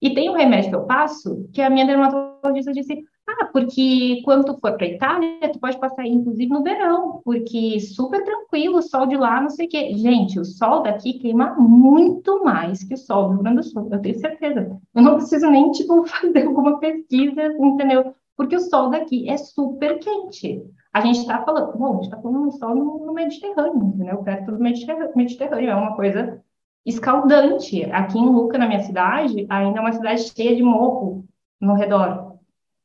E 0.00 0.14
tem 0.14 0.30
um 0.30 0.34
remédio 0.34 0.70
que 0.70 0.76
eu 0.76 0.86
passo 0.86 1.46
que 1.52 1.60
a 1.60 1.68
minha 1.68 1.86
dermatologista 1.86 2.72
disse, 2.72 3.04
ah, 3.38 3.46
porque 3.52 4.22
quando 4.24 4.44
tu 4.44 4.58
for 4.60 4.76
para 4.76 4.86
Itália, 4.86 5.52
tu 5.52 5.58
pode 5.58 5.78
passar 5.78 6.02
aí, 6.02 6.10
inclusive, 6.10 6.50
no 6.50 6.62
verão, 6.62 7.20
porque 7.24 7.78
super 7.80 8.22
tranquilo, 8.24 8.78
o 8.78 8.82
sol 8.82 9.06
de 9.06 9.16
lá, 9.16 9.40
não 9.40 9.50
sei 9.50 9.66
o 9.66 9.68
quê. 9.68 9.94
Gente, 9.94 10.38
o 10.38 10.44
sol 10.44 10.82
daqui 10.82 11.14
queima 11.14 11.54
muito 11.56 12.42
mais 12.44 12.82
que 12.82 12.94
o 12.94 12.96
sol 12.96 13.28
do 13.28 13.34
Rio 13.34 13.42
Grande 13.42 13.56
do 13.58 13.62
Sul, 13.64 13.88
eu 13.90 14.00
tenho 14.00 14.18
certeza. 14.18 14.80
Eu 14.94 15.02
não 15.02 15.16
preciso 15.16 15.50
nem, 15.50 15.70
tipo, 15.70 16.04
fazer 16.08 16.46
alguma 16.46 16.78
pesquisa, 16.78 17.42
entendeu? 17.58 18.14
Porque 18.36 18.56
o 18.56 18.60
sol 18.60 18.90
daqui 18.90 19.28
é 19.28 19.36
super 19.36 19.98
quente. 19.98 20.62
A 20.92 21.00
gente 21.00 21.20
está 21.20 21.42
falando, 21.44 21.76
bom, 21.78 21.90
a 21.90 21.94
gente 21.94 22.04
está 22.04 22.16
falando 22.20 22.44
do 22.46 22.52
sol 22.52 22.74
no, 22.74 23.06
no 23.06 23.12
Mediterrâneo, 23.12 23.92
entendeu? 23.94 24.18
Perto 24.22 24.52
do 24.52 24.58
Mediterrâneo, 24.58 25.70
é 25.70 25.74
uma 25.74 25.94
coisa 25.94 26.42
escaldante. 26.84 27.84
Aqui 27.92 28.18
em 28.18 28.28
Luca, 28.28 28.58
na 28.58 28.66
minha 28.66 28.82
cidade, 28.82 29.46
ainda 29.48 29.78
é 29.78 29.80
uma 29.80 29.92
cidade 29.92 30.22
cheia 30.22 30.56
de 30.56 30.62
morro 30.62 31.24
no 31.60 31.74
redor 31.74 32.29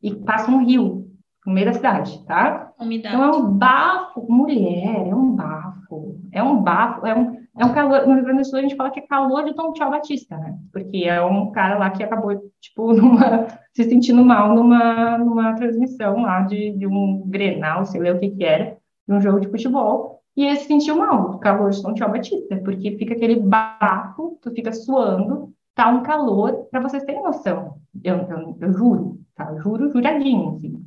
e 0.06 0.14
passa 0.14 0.52
um 0.52 0.64
rio 0.64 1.08
no 1.46 1.54
meio 1.54 1.66
da 1.66 1.74
cidade, 1.74 2.24
tá? 2.26 2.72
Umidade. 2.80 3.16
Então 3.16 3.28
é 3.28 3.36
um 3.36 3.52
bafo, 3.52 4.26
mulher, 4.30 5.08
é 5.08 5.16
um 5.16 5.36
bafo, 5.36 6.20
é 6.32 6.44
um 6.44 6.62
bafo, 6.62 7.06
é 7.08 7.16
um, 7.16 7.38
é 7.58 7.66
um 7.66 7.74
calor. 7.74 8.08
No 8.08 8.14
Rio 8.14 8.24
Grande 8.24 8.42
do 8.42 8.46
Sul 8.46 8.60
a 8.60 8.62
gente 8.62 8.76
fala 8.76 8.92
que 8.92 9.00
é 9.00 9.08
calor 9.08 9.44
de 9.44 9.56
Tom 9.56 9.74
Tchau 9.74 9.90
Batista, 9.90 10.38
né? 10.38 10.58
Porque 10.72 11.06
é 11.06 11.24
um 11.24 11.52
cara 11.52 11.78
lá 11.78 11.90
que 11.90 12.04
acabou, 12.04 12.40
tipo, 12.62 12.94
numa, 12.94 13.48
se 13.74 13.84
sentindo 13.84 14.24
mal 14.24 14.54
numa, 14.54 15.18
numa 15.18 15.54
transmissão 15.54 16.22
lá 16.22 16.42
de, 16.42 16.72
de 16.78 16.86
um 16.86 17.24
Grenal, 17.28 17.86
sei 17.86 18.02
lá 18.02 18.16
o 18.16 18.20
que 18.20 18.30
que 18.30 18.44
era, 18.44 18.78
de 19.08 19.14
um 19.14 19.22
jogo 19.22 19.40
de 19.40 19.48
futebol. 19.48 20.22
E 20.38 20.46
ele 20.46 20.58
se 20.58 20.68
sentiu 20.68 20.98
mal, 20.98 21.40
calor 21.40 21.72
de 21.72 21.82
Tom 21.82 21.94
Tchau 21.94 22.12
Batista, 22.12 22.58
porque 22.58 22.98
fica 22.98 23.14
aquele 23.14 23.40
bafo, 23.40 24.38
tu 24.42 24.52
fica 24.52 24.72
suando, 24.72 25.54
tá 25.74 25.90
um 25.90 26.04
calor, 26.04 26.68
para 26.70 26.82
vocês 26.82 27.04
terem 27.04 27.24
noção. 27.24 27.76
Eu, 28.04 28.18
eu, 28.30 28.58
eu 28.60 28.74
juro, 28.74 29.25
tá? 29.36 29.56
Juro, 29.58 29.92
juradinho, 29.92 30.56
assim. 30.56 30.86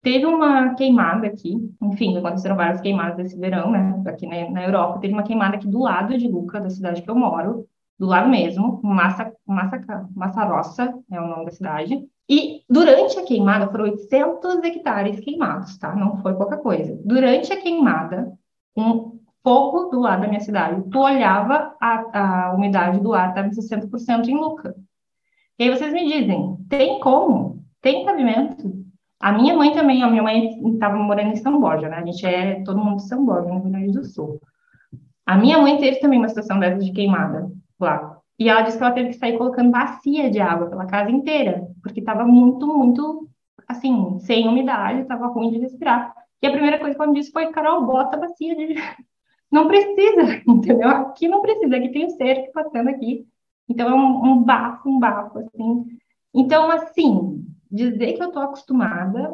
Teve 0.00 0.26
uma 0.26 0.74
queimada 0.74 1.26
aqui, 1.26 1.54
enfim, 1.82 2.16
aconteceram 2.16 2.56
várias 2.56 2.80
queimadas 2.80 3.26
esse 3.26 3.38
verão, 3.38 3.70
né? 3.70 4.00
Aqui 4.06 4.26
na, 4.26 4.50
na 4.50 4.64
Europa, 4.64 5.00
teve 5.00 5.12
uma 5.12 5.24
queimada 5.24 5.56
aqui 5.56 5.66
do 5.66 5.80
lado 5.80 6.16
de 6.16 6.28
Luca, 6.28 6.60
da 6.60 6.70
cidade 6.70 7.02
que 7.02 7.10
eu 7.10 7.16
moro, 7.16 7.66
do 7.98 8.06
lado 8.06 8.28
mesmo, 8.28 8.80
Massa, 8.82 9.32
Massa, 9.44 10.08
Massa 10.14 10.44
Rossa 10.44 10.94
é 11.10 11.20
o 11.20 11.26
nome 11.26 11.46
da 11.46 11.50
cidade. 11.50 12.08
E 12.28 12.62
durante 12.70 13.18
a 13.18 13.24
queimada 13.24 13.68
foram 13.68 13.84
800 13.86 14.62
hectares 14.62 15.18
queimados, 15.18 15.76
tá? 15.78 15.96
Não 15.96 16.18
foi 16.18 16.34
pouca 16.34 16.58
coisa. 16.58 16.98
Durante 17.04 17.52
a 17.52 17.60
queimada, 17.60 18.32
um 18.76 19.18
fogo 19.42 19.86
do 19.90 19.98
lado 19.98 20.22
da 20.22 20.28
minha 20.28 20.40
cidade, 20.40 20.88
tu 20.90 21.00
olhava 21.00 21.74
a, 21.80 22.48
a 22.48 22.54
umidade 22.54 23.00
do 23.00 23.12
ar, 23.14 23.30
estava 23.30 23.48
em 23.48 23.50
60% 23.50 24.28
em 24.28 24.36
Luca. 24.36 24.76
E 25.58 25.64
aí 25.64 25.70
vocês 25.70 25.92
me 25.92 26.06
dizem, 26.06 26.56
tem 26.68 27.00
como? 27.00 27.57
Tem 27.80 28.04
cabimento? 28.04 28.88
A 29.20 29.32
minha 29.32 29.56
mãe 29.56 29.72
também, 29.72 30.02
a 30.02 30.10
minha 30.10 30.22
mãe 30.22 30.60
estava 30.72 30.96
morando 30.96 31.32
em 31.32 31.36
São 31.36 31.60
Borja, 31.60 31.88
né? 31.88 31.96
A 31.96 32.04
gente 32.04 32.24
é 32.24 32.62
todo 32.62 32.78
mundo 32.78 32.96
de 32.96 33.08
São 33.08 33.24
Borja, 33.24 33.48
no 33.48 33.60
Rio 33.60 33.70
Grande 33.70 33.92
do 33.92 34.04
Sul. 34.04 34.40
A 35.26 35.36
minha 35.36 35.58
mãe 35.58 35.76
teve 35.78 35.98
também 35.98 36.18
uma 36.18 36.28
situação 36.28 36.58
dessa 36.58 36.78
de 36.78 36.92
queimada 36.92 37.50
lá. 37.78 38.18
E 38.38 38.48
ela 38.48 38.62
disse 38.62 38.78
que 38.78 38.84
ela 38.84 38.94
teve 38.94 39.08
que 39.10 39.16
sair 39.16 39.36
colocando 39.36 39.70
bacia 39.70 40.30
de 40.30 40.40
água 40.40 40.68
pela 40.68 40.86
casa 40.86 41.10
inteira, 41.10 41.68
porque 41.82 41.98
estava 41.98 42.24
muito, 42.24 42.66
muito, 42.66 43.28
assim, 43.66 44.18
sem 44.20 44.46
umidade, 44.46 45.00
estava 45.00 45.26
ruim 45.26 45.50
de 45.50 45.58
respirar. 45.58 46.14
E 46.40 46.46
a 46.46 46.52
primeira 46.52 46.78
coisa 46.78 46.94
que 46.94 47.02
ela 47.02 47.10
me 47.10 47.18
disse 47.18 47.32
foi, 47.32 47.50
Carol, 47.50 47.84
bota 47.84 48.16
a 48.16 48.20
bacia 48.20 48.54
de... 48.54 48.74
Não 49.50 49.66
precisa, 49.66 50.42
entendeu? 50.46 50.88
Aqui 50.90 51.26
não 51.26 51.40
precisa, 51.40 51.74
aqui 51.74 51.88
tem 51.88 52.04
o 52.04 52.10
cerco 52.10 52.52
passando 52.52 52.88
aqui. 52.90 53.26
Então, 53.66 53.88
é 53.88 53.94
um, 53.94 54.24
um 54.24 54.42
bafo, 54.42 54.90
um 54.90 54.98
bafo, 54.98 55.38
assim. 55.38 55.86
Então, 56.34 56.70
assim, 56.70 57.46
dizer 57.70 58.14
que 58.14 58.22
eu 58.22 58.28
estou 58.28 58.42
acostumada, 58.42 59.32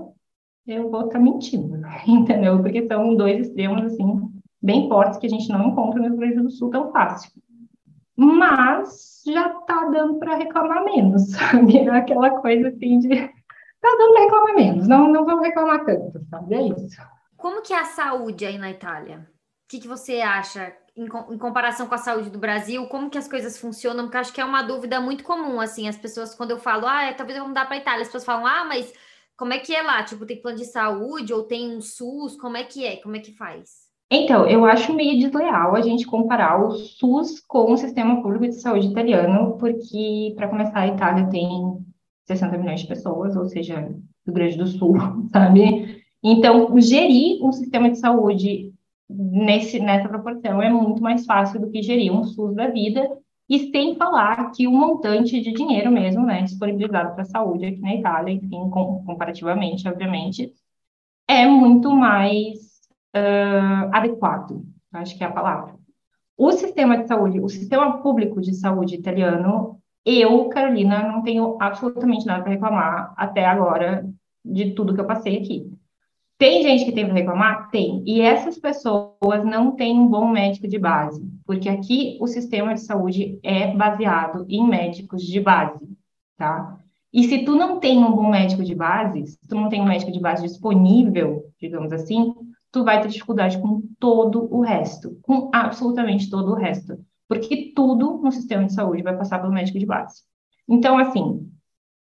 eu 0.67 0.91
vou 0.91 1.07
estar 1.07 1.19
tá 1.19 1.25
mentindo, 1.25 1.81
entendeu? 2.07 2.61
Porque 2.61 2.87
são 2.87 3.15
dois 3.15 3.47
extremos, 3.47 3.85
assim, 3.85 4.31
bem 4.63 4.89
fortes 4.89 5.19
que 5.19 5.27
a 5.27 5.31
gente 5.31 5.49
não 5.49 5.69
encontra 5.69 6.01
no 6.01 6.09
Rio 6.09 6.17
Grande 6.17 6.41
do 6.41 6.51
Sul 6.51 6.71
tão 6.71 6.91
fácil. 6.91 7.31
Mas 8.17 9.23
já 9.27 9.49
está 9.49 9.87
dando 9.87 10.19
para 10.19 10.37
reclamar 10.37 10.85
menos, 10.85 11.31
sabe? 11.33 11.79
É 11.79 11.91
aquela 11.91 12.31
coisa 12.41 12.69
assim 12.69 12.99
de. 12.99 13.13
Está 13.13 13.33
dando 13.99 14.13
para 14.13 14.23
reclamar 14.23 14.55
menos, 14.55 14.89
não, 14.89 15.09
não 15.13 15.25
vamos 15.25 15.45
reclamar 15.45 15.85
tanto, 15.85 16.25
sabe? 16.31 16.55
É 16.55 16.63
isso. 16.69 17.03
Como 17.37 17.63
que 17.63 17.75
é 17.75 17.81
a 17.81 17.85
saúde 17.85 18.47
aí 18.47 18.57
na 18.57 18.71
Itália? 18.71 19.19
O 19.19 19.69
que, 19.69 19.81
que 19.81 19.89
você 19.89 20.21
acha 20.21 20.73
em, 20.97 21.05
em, 21.05 21.39
comparação 21.39 21.87
com 21.87 21.95
a 21.95 21.99
saúde 21.99 22.31
do 22.31 22.39
Brasil, 22.39 22.87
como 22.87 23.11
que 23.11 23.19
as 23.19 23.29
coisas 23.29 23.59
funcionam, 23.59 24.05
porque 24.05 24.19
acho 24.19 24.33
que 24.33 24.41
é 24.41 24.45
uma 24.45 24.63
dúvida 24.63 25.01
muito 25.01 25.25
comum, 25.25 25.61
assim, 25.61 25.89
as 25.89 25.97
pessoas, 25.97 26.35
quando 26.35 26.53
eu 26.53 26.59
falo, 26.59 26.87
ah, 26.87 27.05
é, 27.05 27.13
talvez 27.13 27.37
eu 27.37 27.43
vou 27.43 27.49
mudar 27.49 27.67
para 27.67 27.77
Itália, 27.77 28.03
as 28.03 28.09
pessoas 28.09 28.25
falam, 28.25 28.47
ah, 28.47 28.65
mas 28.65 28.93
como 29.37 29.53
é 29.53 29.59
que 29.59 29.75
é 29.75 29.83
lá? 29.83 30.03
Tipo, 30.05 30.27
tem 30.27 30.41
plano 30.41 30.59
de 30.59 30.65
saúde 30.65 31.33
ou 31.33 31.43
tem 31.43 31.77
um 31.77 31.81
SUS? 31.81 32.37
Como 32.37 32.57
é 32.57 32.63
que 32.63 32.85
é? 32.85 32.97
Como 32.97 33.17
é 33.17 33.19
que 33.19 33.33
faz? 33.33 33.85
Então, 34.11 34.47
eu 34.47 34.65
acho 34.65 34.95
meio 34.95 35.19
desleal 35.19 35.75
a 35.75 35.81
gente 35.81 36.07
comparar 36.07 36.63
o 36.63 36.71
SUS 36.71 37.41
com 37.41 37.73
o 37.73 37.77
sistema 37.77 38.23
público 38.23 38.47
de 38.47 38.61
saúde 38.61 38.87
italiano, 38.87 39.57
porque, 39.59 40.33
para 40.37 40.49
começar, 40.49 40.81
a 40.81 40.87
Itália 40.87 41.29
tem 41.29 41.51
60 42.27 42.59
milhões 42.59 42.81
de 42.83 42.87
pessoas, 42.87 43.35
ou 43.35 43.47
seja, 43.47 43.81
Rio 43.81 44.35
Grande 44.35 44.57
do 44.57 44.67
Sul, 44.67 44.95
sabe? 45.33 46.05
Então, 46.23 46.81
gerir 46.81 47.43
um 47.43 47.51
sistema 47.51 47.91
de 47.91 47.99
saúde 47.99 48.74
nesse, 49.09 49.79
nessa 49.79 50.09
proporção 50.09 50.63
é 50.63 50.71
muito 50.71 51.03
mais 51.03 51.25
fácil 51.25 51.61
do 51.61 51.71
que 51.71 51.83
gerir 51.83 52.13
um 52.13 52.25
SUS 52.25 52.55
da 52.55 52.69
vida, 52.69 53.09
e 53.49 53.71
sem 53.71 53.95
falar 53.97 54.51
que 54.53 54.67
o 54.67 54.73
montante 54.73 55.41
de 55.41 55.53
dinheiro 55.53 55.91
mesmo, 55.91 56.25
né, 56.25 56.43
disponibilizado 56.43 57.13
para 57.13 57.23
a 57.23 57.27
saúde 57.27 57.67
aqui 57.67 57.81
na 57.81 57.95
Itália, 57.95 58.33
enfim, 58.33 58.71
com, 58.71 59.05
comparativamente, 59.05 59.87
obviamente, 59.87 60.53
é 61.29 61.47
muito 61.47 61.91
mais 61.91 62.59
uh, 63.15 63.91
adequado, 63.93 64.65
acho 64.93 65.17
que 65.17 65.25
é 65.25 65.27
a 65.27 65.33
palavra. 65.33 65.75
O 66.37 66.51
sistema 66.53 66.99
de 66.99 67.07
saúde, 67.07 67.41
o 67.41 67.49
sistema 67.49 67.99
público 68.03 68.41
de 68.41 68.55
saúde 68.55 68.95
italiano, 68.95 69.79
eu, 70.05 70.49
Carolina, 70.49 71.03
não 71.07 71.23
tenho 71.23 71.57
absolutamente 71.61 72.27
nada 72.27 72.43
para 72.43 72.53
reclamar 72.53 73.15
até 73.17 73.45
agora 73.45 74.07
de 74.45 74.73
tudo 74.73 74.95
que 74.95 75.01
eu 75.01 75.07
passei 75.07 75.39
aqui. 75.39 75.71
Tem 76.37 76.63
gente 76.63 76.85
que 76.85 76.93
tem 76.93 77.05
para 77.05 77.15
reclamar? 77.15 77.71
Tem. 77.71 78.03
E 78.07 78.21
essas 78.21 78.59
pessoas 78.59 79.45
não 79.45 79.73
têm 79.73 79.99
um 79.99 80.09
bom 80.09 80.29
médico 80.29 80.67
de 80.67 80.79
base, 80.79 81.23
porque 81.47 81.69
aqui 81.69 82.19
o 82.21 82.27
sistema 82.27 82.75
de 82.75 82.81
saúde 82.81 83.39
é 83.43 83.73
baseado 83.75 84.45
em 84.49 84.67
médicos 84.67 85.23
de 85.23 85.41
base, 85.41 85.89
tá? 86.37 86.81
E 87.13 87.23
se 87.29 87.45
tu 87.45 87.55
não 87.55 87.79
tem 87.79 87.99
um 87.99 88.11
bom 88.11 88.29
médico 88.29 88.65
de 88.65 88.75
base, 88.75 89.25
se 89.29 89.49
tu 89.49 89.55
não 89.55 89.69
tem 89.69 89.81
um 89.81 89.87
médico 89.87 90.11
de 90.11 90.19
base 90.19 90.43
disponível, 90.43 91.45
digamos 91.61 91.93
assim, 91.93 92.35
tu 92.73 92.83
vai 92.83 93.01
ter 93.01 93.07
dificuldade 93.07 93.57
com 93.59 93.83
todo 94.01 94.53
o 94.53 94.61
resto, 94.61 95.17
com 95.23 95.49
absolutamente 95.55 96.29
todo 96.29 96.51
o 96.51 96.57
resto, 96.57 96.99
porque 97.29 97.73
tudo 97.73 98.19
no 98.19 98.33
sistema 98.33 98.65
de 98.65 98.75
saúde 98.75 99.03
vai 99.03 99.17
passar 99.17 99.39
pelo 99.39 99.53
médico 99.53 99.79
de 99.79 99.87
base. 99.87 100.23
Então, 100.69 100.99
assim, 100.99 101.49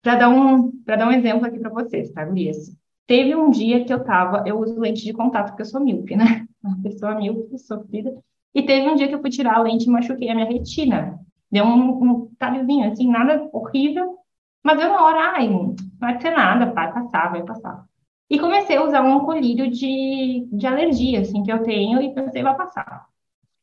para 0.01 0.15
dar 0.15 0.29
um 0.29 0.71
para 0.83 0.95
dar 0.95 1.07
um 1.07 1.11
exemplo 1.11 1.45
aqui 1.45 1.59
para 1.59 1.69
vocês, 1.69 2.11
tá, 2.11 2.23
Gurias? 2.23 2.73
Teve 3.07 3.35
um 3.35 3.51
dia 3.51 3.85
que 3.85 3.93
eu 3.93 4.03
tava, 4.03 4.43
eu 4.47 4.59
uso 4.59 4.79
lente 4.79 5.03
de 5.03 5.13
contato 5.13 5.49
porque 5.49 5.61
eu 5.61 5.67
sou 5.67 5.81
míope, 5.81 6.15
né? 6.15 6.45
Uma 6.63 6.81
pessoa 6.81 7.15
míope, 7.15 7.57
sofrida. 7.59 8.11
E 8.53 8.63
teve 8.63 8.89
um 8.89 8.95
dia 8.95 9.07
que 9.07 9.13
eu 9.13 9.21
fui 9.21 9.29
tirar 9.29 9.55
a 9.55 9.61
lente 9.61 9.85
e 9.85 9.91
machuquei 9.91 10.29
a 10.29 10.35
minha 10.35 10.47
retina. 10.47 11.19
Deu 11.51 11.65
um, 11.65 12.03
um 12.03 12.29
talhozinho, 12.39 12.91
assim, 12.91 13.09
nada 13.09 13.47
horrível. 13.53 14.17
Mas 14.63 14.81
eu 14.81 14.89
na 14.89 15.03
hora, 15.03 15.33
ai, 15.35 15.47
não 15.47 15.75
vai 15.99 16.19
ser 16.19 16.31
nada, 16.31 16.71
vai 16.71 16.91
passar, 16.91 17.31
vai 17.31 17.43
passar. 17.43 17.85
E 18.29 18.39
comecei 18.39 18.77
a 18.77 18.83
usar 18.83 19.01
um 19.03 19.19
colírio 19.19 19.69
de, 19.69 20.47
de 20.51 20.65
alergia, 20.65 21.21
assim, 21.21 21.43
que 21.43 21.51
eu 21.51 21.61
tenho 21.61 22.01
e 22.01 22.13
pensei, 22.13 22.41
vai 22.41 22.55
passar. 22.55 23.05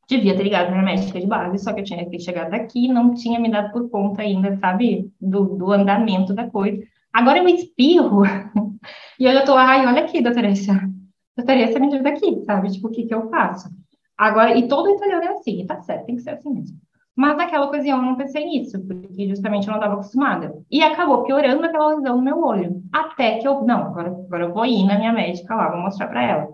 Devia 0.08 0.36
ter 0.36 0.44
ligado 0.44 0.70
na 0.70 0.82
médica 0.82 1.20
de 1.20 1.26
base, 1.26 1.58
só 1.58 1.72
que 1.72 1.80
eu 1.80 1.84
tinha 1.84 2.04
que 2.04 2.10
ter 2.10 2.20
chegado 2.20 2.54
aqui, 2.54 2.86
não 2.86 3.14
tinha 3.14 3.40
me 3.40 3.50
dado 3.50 3.72
por 3.72 3.88
conta 3.90 4.22
ainda, 4.22 4.56
sabe, 4.58 5.10
do, 5.20 5.56
do 5.56 5.72
andamento 5.72 6.32
da 6.32 6.48
coisa. 6.48 6.80
Agora 7.12 7.38
eu 7.38 7.48
espirro 7.48 8.22
e 9.18 9.24
eu 9.24 9.32
já 9.32 9.44
tô, 9.44 9.54
ai, 9.54 9.86
olha 9.86 10.04
aqui, 10.04 10.22
doutora 10.22 10.48
Essa. 10.48 10.80
Doutora 11.36 11.60
Essa 11.60 11.78
me 11.78 11.88
ajuda 11.88 12.08
aqui, 12.08 12.42
sabe? 12.44 12.70
Tipo, 12.70 12.88
o 12.88 12.90
que 12.90 13.04
que 13.04 13.14
eu 13.14 13.28
faço? 13.28 13.68
Agora, 14.16 14.56
e 14.56 14.68
todo 14.68 14.90
italiano 14.90 15.24
é 15.24 15.28
assim, 15.28 15.66
tá 15.66 15.80
certo, 15.80 16.06
tem 16.06 16.16
que 16.16 16.22
ser 16.22 16.30
assim 16.30 16.52
mesmo. 16.52 16.78
Mas 17.14 17.36
naquela 17.36 17.66
ocasião 17.66 17.98
eu 17.98 18.04
não 18.04 18.16
pensei 18.16 18.44
nisso, 18.44 18.80
porque 18.86 19.28
justamente 19.28 19.66
eu 19.66 19.72
não 19.72 19.78
estava 19.78 19.94
acostumada. 19.94 20.54
E 20.70 20.82
acabou 20.82 21.24
piorando 21.24 21.64
aquela 21.64 21.94
lesão 21.94 22.16
no 22.16 22.22
meu 22.22 22.42
olho. 22.42 22.82
Até 22.90 23.38
que 23.38 23.46
eu, 23.46 23.62
não, 23.62 23.82
agora, 23.82 24.08
agora 24.08 24.44
eu 24.44 24.54
vou 24.54 24.64
ir 24.64 24.86
na 24.86 24.98
minha 24.98 25.12
médica 25.12 25.54
lá, 25.54 25.70
vou 25.70 25.80
mostrar 25.80 26.08
para 26.08 26.22
ela. 26.22 26.48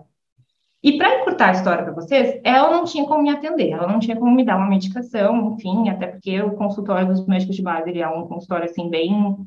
E 0.81 0.97
para 0.97 1.21
encurtar 1.21 1.49
a 1.49 1.51
história 1.51 1.83
para 1.83 1.93
vocês, 1.93 2.39
ela 2.43 2.71
não 2.71 2.85
tinha 2.85 3.05
como 3.05 3.23
me 3.23 3.29
atender, 3.29 3.71
ela 3.71 3.87
não 3.87 3.99
tinha 3.99 4.15
como 4.15 4.33
me 4.33 4.45
dar 4.45 4.57
uma 4.57 4.67
medicação, 4.67 5.53
enfim, 5.53 5.89
até 5.89 6.07
porque 6.07 6.41
o 6.41 6.55
consultório 6.55 7.07
dos 7.07 7.25
médicos 7.25 7.55
de 7.55 7.61
base 7.61 7.89
ele 7.89 7.99
é 7.99 8.07
um 8.07 8.27
consultório 8.27 8.65
assim 8.65 8.89
bem 8.89 9.37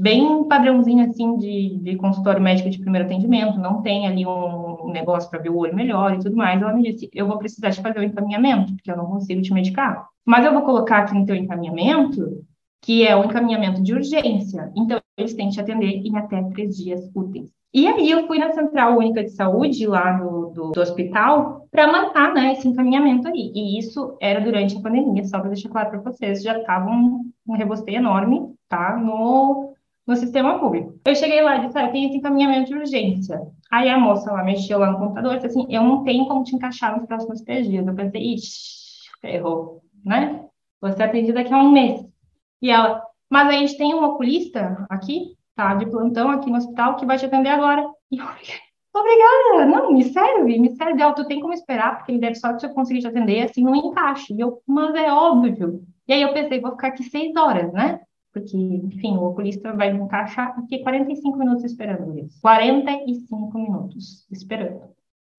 bem 0.00 0.48
padrãozinho 0.48 1.04
assim 1.04 1.36
de, 1.36 1.78
de 1.82 1.96
consultório 1.96 2.40
médico 2.40 2.70
de 2.70 2.78
primeiro 2.78 3.06
atendimento, 3.06 3.58
não 3.58 3.82
tem 3.82 4.06
ali 4.06 4.26
um 4.26 4.90
negócio 4.90 5.28
para 5.28 5.38
ver 5.38 5.50
o 5.50 5.58
olho 5.58 5.76
melhor 5.76 6.14
e 6.14 6.18
tudo 6.18 6.34
mais. 6.34 6.60
Ela 6.60 6.72
me 6.72 6.82
disse: 6.82 7.10
eu 7.14 7.28
vou 7.28 7.38
precisar 7.38 7.68
de 7.68 7.82
fazer 7.82 7.98
o 7.98 8.02
encaminhamento, 8.02 8.72
porque 8.72 8.90
eu 8.90 8.96
não 8.96 9.06
consigo 9.06 9.42
te 9.42 9.52
medicar. 9.52 10.08
Mas 10.24 10.44
eu 10.44 10.54
vou 10.54 10.62
colocar 10.62 11.00
aqui 11.00 11.14
no 11.14 11.26
teu 11.26 11.36
encaminhamento, 11.36 12.42
que 12.80 13.06
é 13.06 13.14
o 13.14 13.24
encaminhamento 13.24 13.82
de 13.82 13.92
urgência. 13.92 14.72
Então, 14.74 15.00
eles 15.18 15.34
têm 15.34 15.48
que 15.48 15.54
te 15.54 15.60
atender 15.60 15.86
em 15.86 16.16
até 16.16 16.42
três 16.44 16.76
dias 16.76 17.10
úteis. 17.14 17.50
E 17.72 17.86
aí 17.86 18.10
eu 18.10 18.26
fui 18.26 18.38
na 18.38 18.52
Central 18.52 18.98
Única 18.98 19.22
de 19.22 19.30
Saúde, 19.30 19.86
lá 19.86 20.18
no, 20.18 20.50
do, 20.50 20.70
do 20.72 20.80
hospital, 20.80 21.68
para 21.70 21.86
marcar 21.86 22.34
né, 22.34 22.52
esse 22.52 22.66
encaminhamento 22.66 23.28
aí. 23.28 23.52
E 23.54 23.78
isso 23.78 24.16
era 24.20 24.40
durante 24.40 24.76
a 24.76 24.80
pandemia, 24.80 25.24
só 25.24 25.38
para 25.38 25.50
deixar 25.50 25.68
claro 25.68 25.90
para 25.90 26.00
vocês, 26.00 26.42
já 26.42 26.58
estava 26.58 26.90
um, 26.90 27.30
um 27.46 27.56
enorme, 27.86 28.52
tá? 28.68 28.96
No, 28.96 29.72
no 30.06 30.16
sistema 30.16 30.58
público. 30.58 30.98
Eu 31.04 31.14
cheguei 31.14 31.42
lá 31.42 31.56
e 31.56 31.66
disse, 31.66 31.78
ah, 31.78 31.88
tem 31.88 32.06
esse 32.06 32.16
encaminhamento 32.16 32.70
de 32.70 32.76
urgência. 32.76 33.40
Aí 33.70 33.88
a 33.88 33.98
moça 33.98 34.32
lá 34.32 34.42
mexeu 34.42 34.78
lá 34.78 34.90
no 34.90 34.98
computador 34.98 35.32
e 35.32 35.36
disse 35.36 35.46
assim, 35.46 35.66
eu 35.68 35.82
não 35.82 36.02
tenho 36.02 36.26
como 36.26 36.42
te 36.42 36.54
encaixar 36.54 36.96
nos 36.96 37.06
próximos 37.06 37.40
três 37.42 37.66
dias. 37.68 37.86
Eu 37.86 37.94
pensei, 37.94 38.34
ixi, 38.34 39.08
ferrou, 39.20 39.82
né? 40.04 40.44
Você 40.80 41.02
é 41.02 41.32
daqui 41.32 41.52
a 41.52 41.58
um 41.58 41.70
mês. 41.70 42.04
E 42.62 42.70
ela, 42.70 43.02
mas 43.28 43.48
a 43.48 43.52
gente 43.52 43.76
tem 43.76 43.94
um 43.94 44.04
oculista 44.04 44.84
aqui, 44.88 45.36
tá, 45.54 45.74
de 45.74 45.86
plantão 45.86 46.30
aqui 46.30 46.50
no 46.50 46.56
hospital, 46.56 46.96
que 46.96 47.06
vai 47.06 47.18
te 47.18 47.26
atender 47.26 47.50
agora. 47.50 47.86
E 48.10 48.18
eu 48.18 48.26
obrigada, 48.92 49.66
não, 49.66 49.92
me 49.92 50.04
serve, 50.04 50.58
me 50.58 50.74
serve. 50.74 51.00
Ela, 51.00 51.12
tu 51.12 51.26
tem 51.26 51.40
como 51.40 51.54
esperar, 51.54 51.96
porque 51.96 52.12
ele 52.12 52.18
deve 52.18 52.34
só 52.34 52.56
te 52.56 52.68
conseguir 52.70 53.00
te 53.00 53.06
atender, 53.06 53.42
assim, 53.42 53.62
no 53.62 53.76
encaixe. 53.76 54.34
E 54.34 54.40
eu, 54.40 54.60
mas 54.66 54.94
é 54.94 55.12
óbvio. 55.12 55.82
E 56.08 56.12
aí 56.12 56.22
eu 56.22 56.32
pensei, 56.32 56.60
vou 56.60 56.72
ficar 56.72 56.88
aqui 56.88 57.04
seis 57.04 57.34
horas, 57.36 57.72
né? 57.72 58.00
Porque, 58.32 58.56
enfim, 58.56 59.16
o 59.16 59.24
oculista 59.24 59.72
vai 59.72 59.90
encaixar 59.90 60.58
aqui 60.58 60.82
45 60.82 61.38
minutos 61.38 61.64
esperando 61.64 62.18
isso. 62.18 62.40
45 62.40 63.58
minutos 63.58 64.26
esperando. 64.30 64.82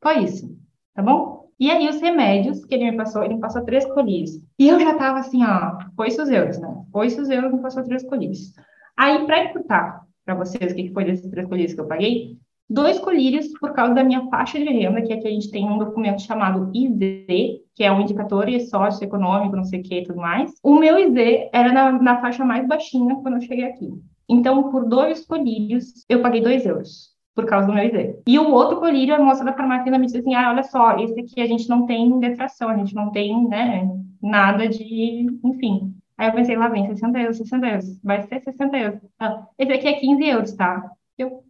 Foi 0.02 0.24
isso, 0.24 0.58
tá 0.94 1.02
bom? 1.02 1.50
E 1.60 1.70
aí 1.70 1.88
os 1.88 2.02
remédios 2.02 2.66
que 2.66 2.74
ele 2.74 2.92
me 2.92 2.98
passou, 2.98 3.24
ele 3.24 3.36
me 3.36 3.40
passou 3.40 3.64
três 3.64 3.86
colírios. 3.86 4.32
E 4.58 4.68
eu 4.68 4.80
já 4.80 4.96
tava 4.98 5.20
assim, 5.20 5.44
ó, 5.44 5.78
foi 5.96 6.08
os 6.08 6.18
euros, 6.18 6.60
né? 6.60 6.84
Foi 6.92 7.08
os 7.08 7.30
euros, 7.30 7.54
me 7.54 7.62
passou 7.62 7.84
três 7.84 8.04
colírios. 8.04 8.52
Aí, 8.98 9.26
para 9.26 9.46
encurtar 9.46 10.06
para 10.26 10.36
vocês 10.36 10.72
o 10.72 10.76
que 10.76 10.92
foi 10.92 11.06
desses 11.06 11.30
três 11.30 11.48
colírios 11.48 11.74
que 11.74 11.82
eu 11.82 11.88
paguei, 11.88 12.38
dois 12.72 12.98
colírios 13.00 13.48
por 13.60 13.74
causa 13.74 13.94
da 13.94 14.04
minha 14.04 14.26
faixa 14.30 14.58
de 14.58 14.66
renda, 14.66 15.02
que 15.02 15.12
aqui 15.12 15.28
a 15.28 15.32
gente 15.32 15.52
tem 15.52 15.70
um 15.70 15.78
documento 15.78 16.22
chamado 16.22 16.72
IZ, 16.74 17.62
que 17.76 17.84
é 17.84 17.92
um 17.92 18.02
indicador 18.02 18.48
socioeconômico, 18.62 19.56
não 19.56 19.66
sei 19.66 19.82
o 19.82 19.84
que 19.84 20.00
e 20.00 20.04
tudo 20.04 20.20
mais. 20.20 20.54
O 20.64 20.76
meu 20.76 20.98
IZ 20.98 21.50
era 21.52 21.74
na, 21.74 21.92
na 21.92 22.22
faixa 22.22 22.46
mais 22.46 22.66
baixinha 22.68 23.16
quando 23.16 23.36
eu 23.36 23.42
cheguei 23.42 23.66
aqui. 23.66 23.90
Então, 24.28 24.72
por 24.72 24.88
dois 24.88 25.26
colírios, 25.26 26.06
eu 26.08 26.22
paguei 26.22 26.42
dois 26.42 26.66
euros 26.66 27.12
por 27.36 27.46
causa 27.46 27.68
do 27.68 27.74
meu 27.74 27.84
IZ. 27.84 28.16
E 28.26 28.40
o 28.40 28.52
outro 28.52 28.80
colírio, 28.80 29.16
a 29.16 29.20
moça 29.20 29.44
da 29.44 29.54
farmácia 29.54 29.92
me 29.98 30.06
disse 30.06 30.20
assim, 30.20 30.34
ah, 30.34 30.52
olha 30.52 30.64
só, 30.64 30.98
esse 30.98 31.20
aqui 31.20 31.42
a 31.42 31.46
gente 31.46 31.68
não 31.68 31.86
tem 31.86 32.20
detração, 32.20 32.70
a 32.70 32.78
gente 32.78 32.96
não 32.96 33.12
tem, 33.12 33.48
né, 33.48 33.90
nada 34.22 34.68
de, 34.68 35.28
enfim. 35.44 35.94
Aí 36.18 36.30
eu 36.30 36.34
pensei, 36.34 36.56
lá 36.56 36.68
vem, 36.68 36.88
60 36.88 37.20
euros, 37.20 37.38
60 37.38 37.68
euros, 37.68 38.00
vai 38.04 38.22
ser 38.24 38.42
60 38.42 38.78
euros. 38.78 39.00
Ah, 39.20 39.46
esse 39.58 39.72
aqui 39.72 39.88
é 39.88 39.94
15 39.94 40.24
euros, 40.26 40.54
tá? 40.54 40.92
Eu, 41.18 41.44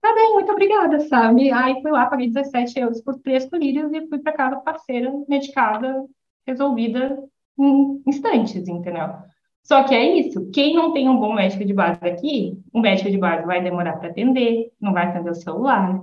tá 0.00 0.14
bem, 0.14 0.34
muito 0.34 0.52
obrigada, 0.52 1.00
sabe? 1.00 1.50
Aí 1.52 1.80
fui 1.82 1.90
lá, 1.90 2.06
paguei 2.06 2.28
17 2.28 2.78
euros 2.80 3.00
por 3.02 3.18
três 3.18 3.48
colírios 3.48 3.92
e 3.92 4.06
fui 4.08 4.18
para 4.18 4.32
casa 4.32 4.56
parceira, 4.56 5.12
medicada, 5.28 6.04
resolvida 6.46 7.18
em 7.58 8.02
instantes, 8.06 8.66
entendeu? 8.68 9.08
Só 9.62 9.84
que 9.84 9.94
é 9.94 10.18
isso, 10.18 10.50
quem 10.50 10.74
não 10.74 10.92
tem 10.92 11.08
um 11.08 11.18
bom 11.18 11.34
médico 11.34 11.64
de 11.64 11.74
base 11.74 12.00
aqui, 12.02 12.58
o 12.72 12.80
médico 12.80 13.10
de 13.10 13.18
base 13.18 13.46
vai 13.46 13.62
demorar 13.62 13.98
para 13.98 14.08
atender, 14.08 14.72
não 14.80 14.92
vai 14.92 15.06
atender 15.06 15.30
o 15.30 15.34
celular, 15.34 16.02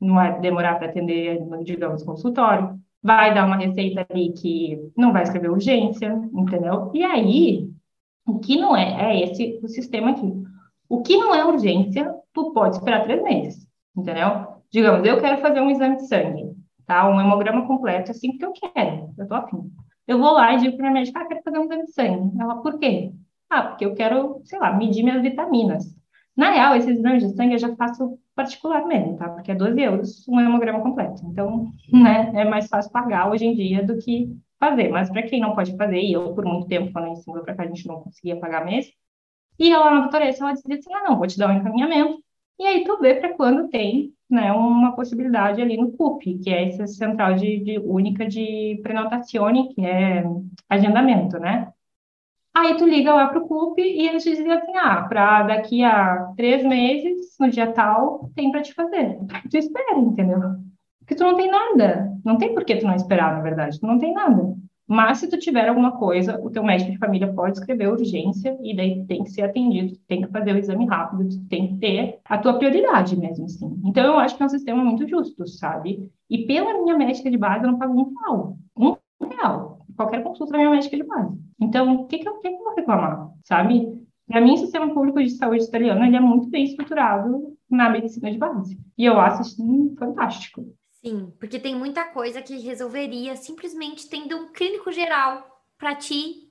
não 0.00 0.14
vai 0.14 0.38
demorar 0.40 0.76
para 0.78 0.88
atender, 0.88 1.40
digamos, 1.64 2.02
consultório, 2.04 2.78
vai 3.02 3.34
dar 3.34 3.46
uma 3.46 3.56
receita 3.56 4.06
ali 4.08 4.32
que 4.32 4.78
não 4.96 5.12
vai 5.12 5.22
escrever 5.22 5.50
urgência, 5.50 6.12
entendeu? 6.32 6.90
E 6.94 7.02
aí, 7.02 7.70
o 8.26 8.38
que 8.38 8.56
não 8.56 8.76
é, 8.76 9.12
é 9.12 9.22
esse 9.24 9.58
o 9.62 9.68
sistema 9.68 10.10
aqui. 10.10 10.47
O 10.88 11.02
que 11.02 11.16
não 11.16 11.34
é 11.34 11.44
urgência, 11.44 12.12
tu 12.32 12.52
pode 12.52 12.76
esperar 12.76 13.04
três 13.04 13.22
meses, 13.22 13.66
entendeu? 13.96 14.46
Digamos, 14.70 15.06
eu 15.06 15.20
quero 15.20 15.40
fazer 15.40 15.60
um 15.60 15.70
exame 15.70 15.96
de 15.96 16.06
sangue, 16.06 16.52
tá? 16.86 17.08
Um 17.08 17.20
hemograma 17.20 17.66
completo, 17.66 18.10
assim, 18.10 18.30
porque 18.36 18.46
eu 18.46 18.52
quero, 18.52 19.10
eu 19.18 19.28
tô 19.28 19.34
afim. 19.34 19.70
Eu 20.06 20.18
vou 20.18 20.32
lá 20.32 20.54
e 20.54 20.58
digo 20.58 20.76
para 20.76 20.88
minha 20.88 21.00
médica, 21.00 21.20
ah, 21.20 21.26
quero 21.26 21.42
fazer 21.42 21.58
um 21.58 21.64
exame 21.64 21.84
de 21.84 21.92
sangue. 21.92 22.40
Ela, 22.40 22.62
por 22.62 22.78
quê? 22.78 23.12
Ah, 23.50 23.62
porque 23.62 23.84
eu 23.84 23.94
quero, 23.94 24.40
sei 24.44 24.58
lá, 24.58 24.72
medir 24.72 25.02
minhas 25.02 25.22
vitaminas. 25.22 25.84
Na 26.36 26.50
real, 26.50 26.76
esses 26.76 26.98
exames 26.98 27.26
de 27.26 27.34
sangue 27.34 27.54
eu 27.54 27.58
já 27.58 27.74
faço 27.76 28.18
particular 28.34 28.86
mesmo, 28.86 29.16
tá? 29.16 29.28
Porque 29.28 29.50
é 29.50 29.54
12 29.54 29.80
euros 29.80 30.28
um 30.28 30.40
hemograma 30.40 30.80
completo. 30.80 31.22
Então, 31.26 31.72
né, 31.92 32.30
é 32.34 32.44
mais 32.44 32.68
fácil 32.68 32.92
pagar 32.92 33.30
hoje 33.30 33.44
em 33.44 33.54
dia 33.54 33.84
do 33.84 33.98
que 33.98 34.34
fazer. 34.58 34.88
Mas 34.88 35.10
para 35.10 35.24
quem 35.24 35.40
não 35.40 35.54
pode 35.54 35.76
fazer, 35.76 36.00
e 36.00 36.12
eu 36.12 36.32
por 36.34 36.44
muito 36.44 36.68
tempo, 36.68 36.92
quando 36.92 37.06
eu 37.06 37.12
ensino 37.12 37.42
para 37.42 37.54
cá, 37.54 37.64
a 37.64 37.66
gente 37.66 37.86
não 37.86 38.00
conseguia 38.00 38.38
pagar 38.38 38.64
mesmo. 38.64 38.92
E 39.58 39.72
ela 39.72 39.90
na 39.90 40.00
doutoressa, 40.02 40.44
ela 40.44 40.52
dizia 40.54 40.76
assim, 40.76 40.92
ah, 40.94 41.04
não, 41.04 41.18
vou 41.18 41.26
te 41.26 41.38
dar 41.38 41.50
um 41.50 41.58
encaminhamento. 41.58 42.22
E 42.58 42.66
aí 42.66 42.84
tu 42.84 42.98
vê 42.98 43.14
para 43.16 43.34
quando 43.34 43.68
tem 43.68 44.12
né, 44.30 44.52
uma 44.52 44.94
possibilidade 44.94 45.62
ali 45.62 45.76
no 45.76 45.92
CUP, 45.92 46.38
que 46.38 46.50
é 46.50 46.68
essa 46.68 46.86
central 46.86 47.34
de, 47.34 47.60
de 47.60 47.78
única 47.78 48.26
de 48.26 48.80
prenotazione, 48.82 49.74
que 49.74 49.84
é 49.84 50.24
agendamento, 50.68 51.38
né? 51.38 51.72
Aí 52.54 52.76
tu 52.76 52.84
liga 52.86 53.14
lá 53.14 53.28
para 53.28 53.38
o 53.38 53.46
CUP 53.46 53.80
e 53.80 54.08
eles 54.08 54.24
dizem 54.24 54.50
assim, 54.50 54.76
ah, 54.76 55.02
para 55.08 55.44
daqui 55.44 55.84
a 55.84 56.32
três 56.36 56.64
meses, 56.64 57.36
no 57.38 57.48
dia 57.48 57.72
tal, 57.72 58.30
tem 58.34 58.50
para 58.50 58.62
te 58.62 58.74
fazer. 58.74 59.18
Tu 59.48 59.58
espera, 59.58 59.96
entendeu? 59.96 60.40
Porque 60.98 61.14
tu 61.14 61.22
não 61.24 61.36
tem 61.36 61.50
nada. 61.50 62.12
Não 62.24 62.36
tem 62.36 62.52
por 62.52 62.64
que 62.64 62.76
tu 62.76 62.86
não 62.86 62.94
esperar, 62.94 63.36
na 63.36 63.42
verdade. 63.42 63.78
Tu 63.78 63.86
não 63.86 63.98
tem 63.98 64.12
nada. 64.12 64.54
Mas 64.88 65.18
se 65.18 65.28
tu 65.28 65.38
tiver 65.38 65.68
alguma 65.68 65.92
coisa, 65.98 66.40
o 66.42 66.50
teu 66.50 66.64
médico 66.64 66.90
de 66.90 66.98
família 66.98 67.30
pode 67.30 67.58
escrever 67.58 67.88
urgência 67.88 68.56
e 68.62 68.74
daí 68.74 69.04
tem 69.04 69.22
que 69.22 69.30
ser 69.30 69.42
atendido, 69.42 69.98
tem 70.08 70.22
que 70.22 70.28
fazer 70.28 70.54
o 70.54 70.58
exame 70.58 70.86
rápido, 70.86 71.28
tem 71.48 71.68
que 71.68 71.78
ter 71.78 72.18
a 72.24 72.38
tua 72.38 72.54
prioridade 72.58 73.14
mesmo, 73.14 73.44
assim. 73.44 73.80
Então 73.84 74.04
eu 74.04 74.18
acho 74.18 74.34
que 74.36 74.42
é 74.42 74.46
um 74.46 74.48
sistema 74.48 74.82
muito 74.82 75.06
justo, 75.06 75.46
sabe? 75.46 76.10
E 76.30 76.46
pela 76.46 76.82
minha 76.82 76.96
médica 76.96 77.30
de 77.30 77.36
base 77.36 77.64
eu 77.64 77.72
não 77.72 77.78
pago 77.78 77.92
um 77.92 78.14
real, 78.18 78.56
um 78.76 78.96
real, 79.28 79.80
qualquer 79.94 80.22
consulta 80.22 80.52
da 80.52 80.58
minha 80.58 80.70
médica 80.70 80.96
de 80.96 81.04
base. 81.04 81.38
Então 81.60 81.94
o 82.02 82.06
que 82.06 82.18
que 82.18 82.28
eu, 82.28 82.38
que 82.38 82.48
que 82.48 82.54
eu 82.54 82.64
vou 82.64 82.74
reclamar, 82.74 83.28
sabe? 83.42 83.86
Para 84.26 84.42
mim, 84.42 84.52
o 84.54 84.58
sistema 84.58 84.92
público 84.92 85.22
de 85.22 85.30
saúde 85.30 85.64
italiano 85.64 86.04
ele 86.04 86.16
é 86.16 86.20
muito 86.20 86.48
bem 86.48 86.64
estruturado 86.64 87.56
na 87.70 87.88
medicina 87.88 88.30
de 88.30 88.36
base. 88.38 88.78
E 88.96 89.04
eu 89.06 89.18
acho 89.18 89.40
assim, 89.40 89.94
fantástico. 89.98 90.66
Sim, 91.04 91.32
porque 91.38 91.58
tem 91.58 91.74
muita 91.74 92.04
coisa 92.04 92.42
que 92.42 92.58
resolveria 92.58 93.36
simplesmente 93.36 94.08
tendo 94.08 94.36
um 94.36 94.52
clínico 94.52 94.90
geral 94.90 95.62
para 95.78 95.94
te 95.94 96.48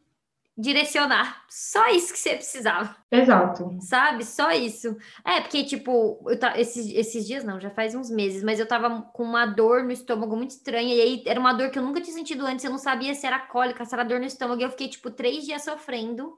direcionar. 0.57 1.45
Só 1.47 1.87
isso 1.89 2.11
que 2.11 2.19
você 2.19 2.35
precisava. 2.35 2.95
Exato. 3.11 3.77
Sabe? 3.81 4.25
Só 4.25 4.51
isso. 4.51 4.97
É, 5.23 5.39
porque, 5.41 5.63
tipo, 5.63 6.25
eu 6.27 6.39
tá, 6.39 6.59
esses, 6.59 6.91
esses 6.93 7.27
dias 7.27 7.43
não, 7.43 7.59
já 7.59 7.69
faz 7.69 7.93
uns 7.93 8.09
meses, 8.09 8.41
mas 8.43 8.59
eu 8.59 8.67
tava 8.67 9.01
com 9.13 9.23
uma 9.23 9.45
dor 9.45 9.83
no 9.83 9.91
estômago 9.91 10.35
muito 10.35 10.51
estranha. 10.51 10.95
E 10.95 11.01
aí 11.01 11.23
era 11.27 11.39
uma 11.39 11.53
dor 11.53 11.69
que 11.69 11.77
eu 11.77 11.83
nunca 11.83 12.01
tinha 12.01 12.15
sentido 12.15 12.45
antes. 12.45 12.65
Eu 12.65 12.71
não 12.71 12.79
sabia 12.79 13.13
se 13.13 13.27
era 13.27 13.37
cólica, 13.39 13.85
se 13.85 13.93
era 13.93 14.03
dor 14.03 14.19
no 14.19 14.25
estômago. 14.25 14.61
E 14.61 14.63
eu 14.63 14.71
fiquei, 14.71 14.87
tipo, 14.87 15.11
três 15.11 15.45
dias 15.45 15.63
sofrendo. 15.63 16.37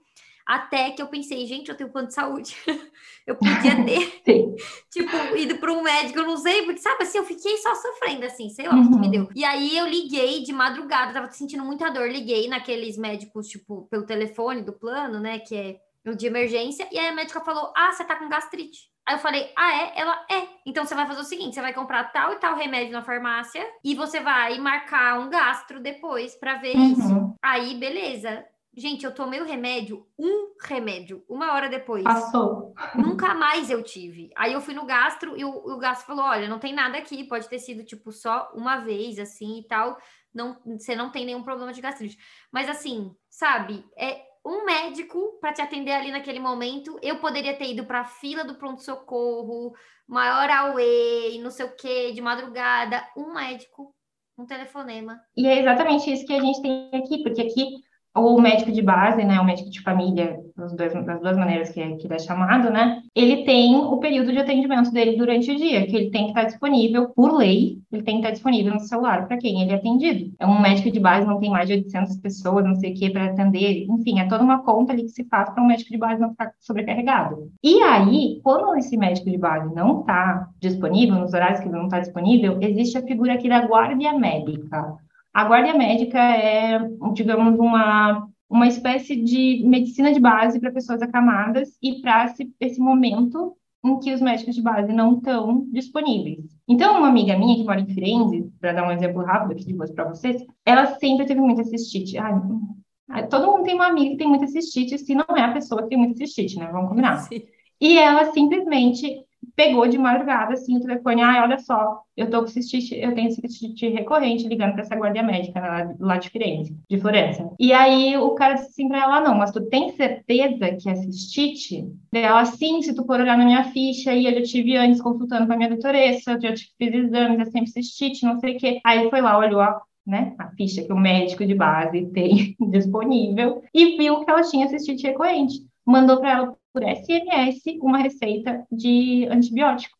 Até 0.49 0.89
que 0.89 0.99
eu 0.99 1.05
pensei, 1.05 1.45
gente, 1.45 1.69
eu 1.69 1.77
tenho 1.77 1.91
plano 1.91 2.07
de 2.07 2.15
saúde. 2.15 2.57
eu 3.27 3.35
podia 3.35 3.85
ter, 4.25 4.55
tipo, 4.89 5.15
ido 5.37 5.59
para 5.59 5.71
um 5.71 5.83
médico, 5.83 6.17
eu 6.17 6.25
não 6.25 6.37
sei, 6.37 6.63
porque, 6.63 6.81
sabe, 6.81 7.03
assim, 7.03 7.19
eu 7.19 7.23
fiquei 7.23 7.55
só 7.57 7.75
sofrendo, 7.75 8.25
assim, 8.25 8.49
sei 8.49 8.67
lá 8.67 8.73
o 8.73 8.81
que 8.81 8.97
me 8.97 9.05
uhum. 9.05 9.11
deu. 9.11 9.29
E 9.35 9.45
aí 9.45 9.77
eu 9.77 9.85
liguei 9.85 10.41
de 10.41 10.51
madrugada, 10.51 11.13
tava 11.13 11.29
sentindo 11.29 11.63
muita 11.63 11.91
dor, 11.91 12.09
liguei 12.09 12.47
naqueles 12.47 12.97
médicos, 12.97 13.47
tipo, 13.47 13.87
pelo 13.91 14.07
telefone 14.07 14.63
do 14.63 14.73
plano, 14.73 15.19
né, 15.19 15.37
que 15.37 15.55
é 15.55 15.79
o 16.07 16.15
de 16.15 16.25
emergência, 16.25 16.89
e 16.91 16.97
aí 16.97 17.09
a 17.09 17.13
médica 17.13 17.41
falou, 17.41 17.71
ah, 17.77 17.91
você 17.91 18.03
tá 18.03 18.15
com 18.15 18.27
gastrite. 18.27 18.89
Aí 19.07 19.13
eu 19.13 19.19
falei, 19.19 19.51
ah, 19.55 19.71
é? 19.71 20.01
Ela 20.01 20.25
é. 20.31 20.47
Então 20.65 20.83
você 20.83 20.95
vai 20.95 21.05
fazer 21.05 21.21
o 21.21 21.25
seguinte: 21.25 21.55
você 21.55 21.61
vai 21.61 21.73
comprar 21.73 22.11
tal 22.11 22.33
e 22.33 22.35
tal 22.35 22.55
remédio 22.55 22.93
na 22.93 23.01
farmácia 23.01 23.65
e 23.83 23.95
você 23.95 24.19
vai 24.19 24.59
marcar 24.59 25.19
um 25.19 25.31
gastro 25.31 25.79
depois 25.79 26.35
para 26.35 26.57
ver 26.57 26.75
uhum. 26.75 26.91
isso. 26.91 27.35
Aí, 27.41 27.73
beleza. 27.73 28.45
Gente, 28.75 29.03
eu 29.03 29.13
tomei 29.13 29.41
o 29.41 29.45
remédio, 29.45 30.05
um 30.17 30.53
remédio, 30.61 31.23
uma 31.27 31.53
hora 31.53 31.67
depois. 31.67 32.03
Passou. 32.03 32.73
Nunca 32.95 33.33
mais 33.33 33.69
eu 33.69 33.83
tive. 33.83 34.29
Aí 34.37 34.53
eu 34.53 34.61
fui 34.61 34.73
no 34.73 34.85
gastro 34.85 35.35
e 35.35 35.43
o, 35.43 35.49
o 35.49 35.77
gastro 35.77 36.05
falou: 36.05 36.23
olha, 36.23 36.47
não 36.47 36.59
tem 36.59 36.73
nada 36.73 36.97
aqui, 36.97 37.23
pode 37.23 37.49
ter 37.49 37.59
sido, 37.59 37.83
tipo, 37.83 38.11
só 38.11 38.51
uma 38.53 38.77
vez, 38.77 39.17
assim 39.17 39.59
e 39.59 39.67
tal. 39.67 39.97
Não, 40.33 40.57
você 40.63 40.95
não 40.95 41.09
tem 41.09 41.25
nenhum 41.25 41.43
problema 41.43 41.73
de 41.73 41.81
gastrite. 41.81 42.17
Mas 42.51 42.69
assim, 42.69 43.11
sabe, 43.29 43.83
é 43.97 44.21
um 44.45 44.63
médico 44.65 45.37
para 45.41 45.51
te 45.51 45.61
atender 45.61 45.91
ali 45.91 46.11
naquele 46.11 46.39
momento. 46.39 46.97
Eu 47.01 47.19
poderia 47.19 47.57
ter 47.57 47.71
ido 47.71 47.85
para 47.85 48.01
a 48.01 48.05
fila 48.05 48.43
do 48.43 48.55
pronto-socorro, 48.55 49.73
maior 50.07 50.49
away, 50.49 51.41
não 51.41 51.49
sei 51.49 51.65
o 51.65 51.75
quê, 51.75 52.11
de 52.11 52.21
madrugada. 52.21 53.03
Um 53.17 53.33
médico, 53.33 53.93
um 54.37 54.45
telefonema. 54.45 55.19
E 55.35 55.47
é 55.47 55.59
exatamente 55.59 56.11
isso 56.13 56.25
que 56.25 56.33
a 56.33 56.41
gente 56.41 56.61
tem 56.61 56.91
aqui, 56.93 57.23
porque 57.23 57.41
aqui 57.41 57.88
o 58.15 58.41
médico 58.41 58.71
de 58.71 58.81
base, 58.81 59.23
né, 59.23 59.39
o 59.39 59.45
médico 59.45 59.69
de 59.69 59.81
família, 59.81 60.39
das 60.57 60.75
duas, 60.75 60.93
das 61.05 61.21
duas 61.21 61.37
maneiras 61.37 61.69
que, 61.69 61.79
é, 61.79 61.95
que 61.95 62.07
ele 62.07 62.15
é 62.15 62.19
chamado, 62.19 62.69
né, 62.69 63.01
ele 63.15 63.43
tem 63.43 63.75
o 63.75 63.97
período 63.97 64.31
de 64.31 64.39
atendimento 64.39 64.91
dele 64.91 65.17
durante 65.17 65.51
o 65.51 65.55
dia, 65.55 65.85
que 65.85 65.95
ele 65.95 66.09
tem 66.09 66.23
que 66.23 66.29
estar 66.29 66.43
disponível, 66.45 67.09
por 67.09 67.35
lei, 67.35 67.77
ele 67.91 68.03
tem 68.03 68.15
que 68.15 68.21
estar 68.21 68.31
disponível 68.31 68.73
no 68.73 68.79
celular 68.79 69.27
para 69.27 69.37
quem 69.37 69.61
ele 69.61 69.71
é 69.71 69.75
atendido. 69.75 70.33
É 70.39 70.45
um 70.45 70.59
médico 70.59 70.91
de 70.91 70.99
base 70.99 71.25
não 71.25 71.39
tem 71.39 71.49
mais 71.49 71.67
de 71.67 71.73
800 71.75 72.17
pessoas, 72.17 72.65
não 72.65 72.75
sei 72.75 72.91
o 72.91 72.95
que, 72.95 73.09
para 73.09 73.25
atender, 73.25 73.85
enfim, 73.89 74.19
é 74.19 74.27
toda 74.27 74.43
uma 74.43 74.63
conta 74.63 74.93
ali 74.93 75.03
que 75.03 75.09
se 75.09 75.23
faz 75.25 75.49
para 75.49 75.63
um 75.63 75.67
médico 75.67 75.91
de 75.91 75.97
base 75.97 76.21
não 76.21 76.31
ficar 76.31 76.51
sobrecarregado. 76.59 77.51
E 77.63 77.81
aí, 77.81 78.39
quando 78.43 78.75
esse 78.75 78.97
médico 78.97 79.29
de 79.29 79.37
base 79.37 79.73
não 79.73 80.01
está 80.01 80.49
disponível, 80.59 81.15
nos 81.15 81.33
horários 81.33 81.59
que 81.59 81.67
ele 81.67 81.77
não 81.77 81.85
está 81.85 81.99
disponível, 81.99 82.57
existe 82.61 82.97
a 82.97 83.03
figura 83.03 83.33
aqui 83.33 83.47
da 83.47 83.65
guarda 83.65 83.99
médica. 84.13 84.97
A 85.33 85.45
guarda 85.45 85.77
médica 85.77 86.19
é, 86.19 86.79
digamos, 87.13 87.57
uma, 87.59 88.27
uma 88.49 88.67
espécie 88.67 89.15
de 89.15 89.63
medicina 89.65 90.11
de 90.11 90.19
base 90.19 90.59
para 90.59 90.71
pessoas 90.71 91.01
acamadas 91.01 91.77
e 91.81 92.01
para 92.01 92.25
esse, 92.25 92.51
esse 92.59 92.79
momento 92.79 93.55
em 93.83 93.99
que 93.99 94.13
os 94.13 94.21
médicos 94.21 94.55
de 94.55 94.61
base 94.61 94.91
não 94.91 95.17
estão 95.17 95.65
disponíveis. 95.71 96.43
Então, 96.67 96.97
uma 96.97 97.07
amiga 97.07 97.37
minha 97.37 97.55
que 97.55 97.63
mora 97.63 97.79
em 97.79 97.87
Firenze, 97.87 98.51
para 98.59 98.73
dar 98.73 98.87
um 98.87 98.91
exemplo 98.91 99.23
rápido 99.23 99.53
aqui 99.53 99.65
de 99.65 99.73
voz 99.73 99.91
para 99.91 100.09
vocês, 100.09 100.43
ela 100.65 100.97
sempre 100.97 101.25
teve 101.25 101.39
muita 101.39 101.63
cistite. 101.63 102.17
Ai, 102.17 103.27
todo 103.29 103.47
mundo 103.47 103.63
tem 103.63 103.75
uma 103.75 103.87
amiga 103.87 104.11
que 104.11 104.17
tem 104.17 104.27
muita 104.27 104.47
cistite, 104.47 104.97
se 104.97 105.15
não 105.15 105.25
é 105.35 105.41
a 105.41 105.53
pessoa 105.53 105.83
que 105.83 105.89
tem 105.89 105.97
muita 105.97 106.15
cistite, 106.15 106.57
né? 106.57 106.69
Vamos 106.71 106.89
combinar. 106.89 107.17
Sim. 107.19 107.41
E 107.79 107.97
ela 107.97 108.31
simplesmente 108.33 109.23
pegou 109.59 109.85
de 109.89 109.97
madrugada, 109.97 110.53
assim, 110.53 110.77
o 110.77 110.79
telefone, 110.79 111.21
ah, 111.21 111.43
olha 111.43 111.59
só, 111.59 112.01
eu 112.15 112.29
tô 112.29 112.39
com 112.39 112.47
cistite, 112.47 112.95
eu 112.95 113.13
tenho 113.13 113.29
cistite 113.29 113.89
recorrente 113.89 114.47
ligando 114.47 114.71
para 114.71 114.83
essa 114.83 114.95
guarda 114.95 115.21
médica 115.21 115.59
lá, 115.59 115.95
lá 115.99 116.17
de 116.17 116.29
Firenze, 116.29 116.73
de 116.89 116.97
Florença. 116.97 117.51
E 117.59 117.73
aí 117.73 118.15
o 118.15 118.29
cara 118.35 118.53
disse 118.53 118.69
assim 118.69 118.87
para 118.87 119.03
ela, 119.03 119.19
não, 119.19 119.35
mas 119.35 119.51
tu 119.51 119.59
tem 119.67 119.89
certeza 119.89 120.77
que 120.77 120.89
é 120.89 120.95
cistite? 120.95 121.85
Ela, 122.13 122.45
sim, 122.45 122.81
se 122.81 122.95
tu 122.95 123.03
for 123.03 123.19
olhar 123.19 123.37
na 123.37 123.43
minha 123.43 123.65
ficha, 123.65 124.13
e 124.13 124.27
eu 124.27 124.33
já 124.35 124.43
tive 124.43 124.77
antes 124.77 125.01
consultando 125.01 125.45
com 125.45 125.51
a 125.51 125.57
minha 125.57 125.67
doutoressa, 125.67 126.31
eu 126.31 126.41
já 126.41 126.53
fiz 126.77 126.93
exames, 126.93 127.39
é 127.41 127.51
sempre 127.51 127.69
cistite, 127.69 128.25
não 128.25 128.39
sei 128.39 128.55
o 128.55 128.57
quê. 128.57 128.79
Aí 128.85 129.09
foi 129.09 129.19
lá, 129.19 129.37
olhou 129.37 129.59
a 129.59 129.81
né, 130.07 130.33
a 130.39 130.47
ficha 130.51 130.81
que 130.83 130.93
o 130.93 130.97
médico 130.97 131.45
de 131.45 131.53
base 131.53 132.05
tem 132.15 132.55
disponível 132.71 133.61
e 133.73 133.97
viu 133.97 134.23
que 134.23 134.31
ela 134.31 134.41
tinha 134.41 134.69
cistite 134.69 135.05
recorrente. 135.05 135.67
Mandou 135.85 136.17
para 136.17 136.31
ela 136.31 136.57
por 136.73 136.83
SMS 136.83 137.61
uma 137.81 137.97
receita 137.97 138.65
de 138.71 139.27
antibiótico. 139.29 139.97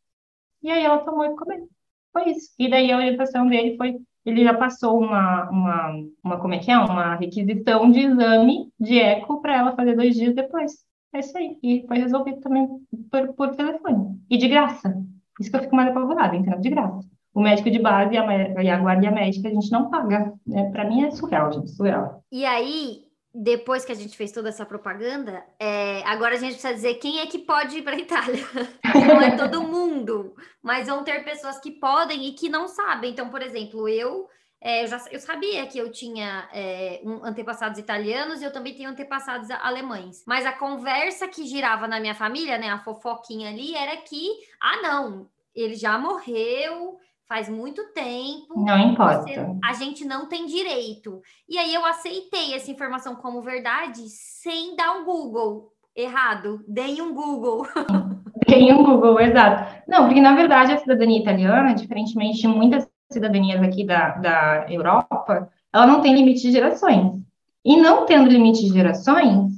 E 0.61 0.69
aí 0.69 0.83
ela 0.83 0.99
tomou 0.99 1.25
e 1.25 1.35
comeu. 1.35 1.67
Foi 2.11 2.29
isso. 2.31 2.51
E 2.57 2.69
daí 2.69 2.91
a 2.91 2.97
orientação 2.97 3.47
dele 3.47 3.77
foi, 3.77 3.97
ele 4.25 4.43
já 4.43 4.53
passou 4.53 4.99
uma, 4.99 5.49
uma, 5.49 6.05
uma 6.23 6.39
como 6.39 6.53
é 6.53 6.59
que 6.59 6.71
é? 6.71 6.77
Uma 6.77 7.15
requisição 7.15 7.89
de 7.89 7.99
exame 7.99 8.71
de 8.79 8.99
eco 8.99 9.41
para 9.41 9.57
ela 9.57 9.75
fazer 9.75 9.95
dois 9.95 10.15
dias 10.15 10.35
depois. 10.35 10.71
É 11.13 11.19
isso 11.19 11.37
aí. 11.37 11.57
E 11.63 11.85
foi 11.87 11.97
resolvido 11.97 12.39
também 12.41 12.67
por, 13.09 13.33
por 13.33 13.55
telefone. 13.55 14.19
E 14.29 14.37
de 14.37 14.47
graça. 14.47 14.95
Isso 15.39 15.49
que 15.49 15.55
eu 15.55 15.61
fico 15.61 15.75
mais 15.75 15.89
apavorada, 15.89 16.35
entendeu? 16.35 16.59
De 16.59 16.69
graça. 16.69 17.07
O 17.33 17.41
médico 17.41 17.71
de 17.71 17.79
base 17.79 18.13
e 18.13 18.17
a, 18.17 18.63
e 18.63 18.69
a 18.69 18.79
guarda 18.79 19.11
médica 19.11 19.47
a 19.47 19.53
gente 19.53 19.71
não 19.71 19.89
paga. 19.89 20.33
Né? 20.45 20.69
Para 20.71 20.85
mim 20.85 21.03
é 21.03 21.11
surreal, 21.11 21.51
gente, 21.53 21.69
surreal. 21.71 22.23
E 22.31 22.45
aí, 22.45 23.03
depois 23.41 23.85
que 23.85 23.91
a 23.93 23.95
gente 23.95 24.17
fez 24.17 24.33
toda 24.33 24.49
essa 24.49 24.65
propaganda, 24.65 25.45
é, 25.57 26.03
agora 26.05 26.35
a 26.35 26.37
gente 26.37 26.51
precisa 26.51 26.73
dizer 26.73 26.95
quem 26.95 27.21
é 27.21 27.25
que 27.25 27.39
pode 27.39 27.77
ir 27.77 27.83
para 27.83 27.95
a 27.95 27.99
Itália. 27.99 28.45
Não 28.83 29.21
é 29.21 29.37
todo 29.37 29.63
mundo, 29.63 30.35
mas 30.61 30.87
vão 30.87 31.05
ter 31.05 31.23
pessoas 31.23 31.57
que 31.57 31.71
podem 31.71 32.27
e 32.27 32.33
que 32.33 32.49
não 32.49 32.67
sabem. 32.67 33.11
Então, 33.11 33.29
por 33.29 33.41
exemplo, 33.41 33.87
eu 33.87 34.27
é, 34.61 34.83
eu, 34.83 34.87
já, 34.87 35.01
eu 35.09 35.19
sabia 35.21 35.65
que 35.67 35.77
eu 35.77 35.89
tinha 35.89 36.49
é, 36.51 36.99
um, 37.05 37.23
antepassados 37.23 37.79
italianos 37.79 38.41
e 38.41 38.43
eu 38.43 38.51
também 38.51 38.75
tenho 38.75 38.89
antepassados 38.89 39.49
alemães. 39.51 40.21
Mas 40.27 40.45
a 40.45 40.51
conversa 40.51 41.25
que 41.29 41.47
girava 41.47 41.87
na 41.87 41.97
minha 41.97 42.13
família, 42.13 42.57
né, 42.57 42.69
a 42.69 42.79
fofoquinha 42.79 43.51
ali, 43.51 43.73
era 43.73 43.95
que, 43.95 44.27
ah, 44.59 44.81
não, 44.81 45.29
ele 45.55 45.75
já 45.75 45.97
morreu, 45.97 46.99
faz 47.29 47.47
muito 47.47 47.83
tempo. 47.93 48.59
Não 48.65 48.79
importa. 48.79 49.21
Você, 49.21 49.39
a 49.63 49.73
gente 49.73 50.03
não 50.03 50.27
tem 50.27 50.47
direito. 50.47 51.21
E 51.47 51.59
aí 51.59 51.71
eu 51.71 51.85
aceitei 51.85 52.55
essa 52.55 52.71
informação 52.71 53.15
como 53.15 53.39
verdade 53.39 54.01
sem 54.09 54.75
dar 54.75 54.93
um 54.97 55.05
Google 55.05 55.71
errado. 55.95 56.65
Dei 56.67 56.99
um 56.99 57.13
Google. 57.13 57.67
Dei 58.49 58.73
um 58.73 58.83
Google, 58.83 59.19
exato. 59.19 59.79
Não, 59.87 60.07
porque 60.07 60.19
na 60.19 60.33
verdade 60.33 60.73
a 60.73 60.77
cidadania 60.79 61.19
italiana, 61.19 61.75
diferentemente 61.75 62.41
de 62.41 62.47
muitas 62.47 62.89
cidadanias 63.11 63.61
aqui 63.61 63.85
da, 63.85 64.09
da 64.17 64.65
Europa, 64.67 65.49
ela 65.71 65.85
não 65.85 66.01
tem 66.01 66.15
limite 66.15 66.41
de 66.41 66.51
gerações. 66.51 67.21
E 67.63 67.77
não 67.77 68.07
tendo 68.07 68.29
limite 68.29 68.61
de 68.61 68.73
gerações, 68.73 69.51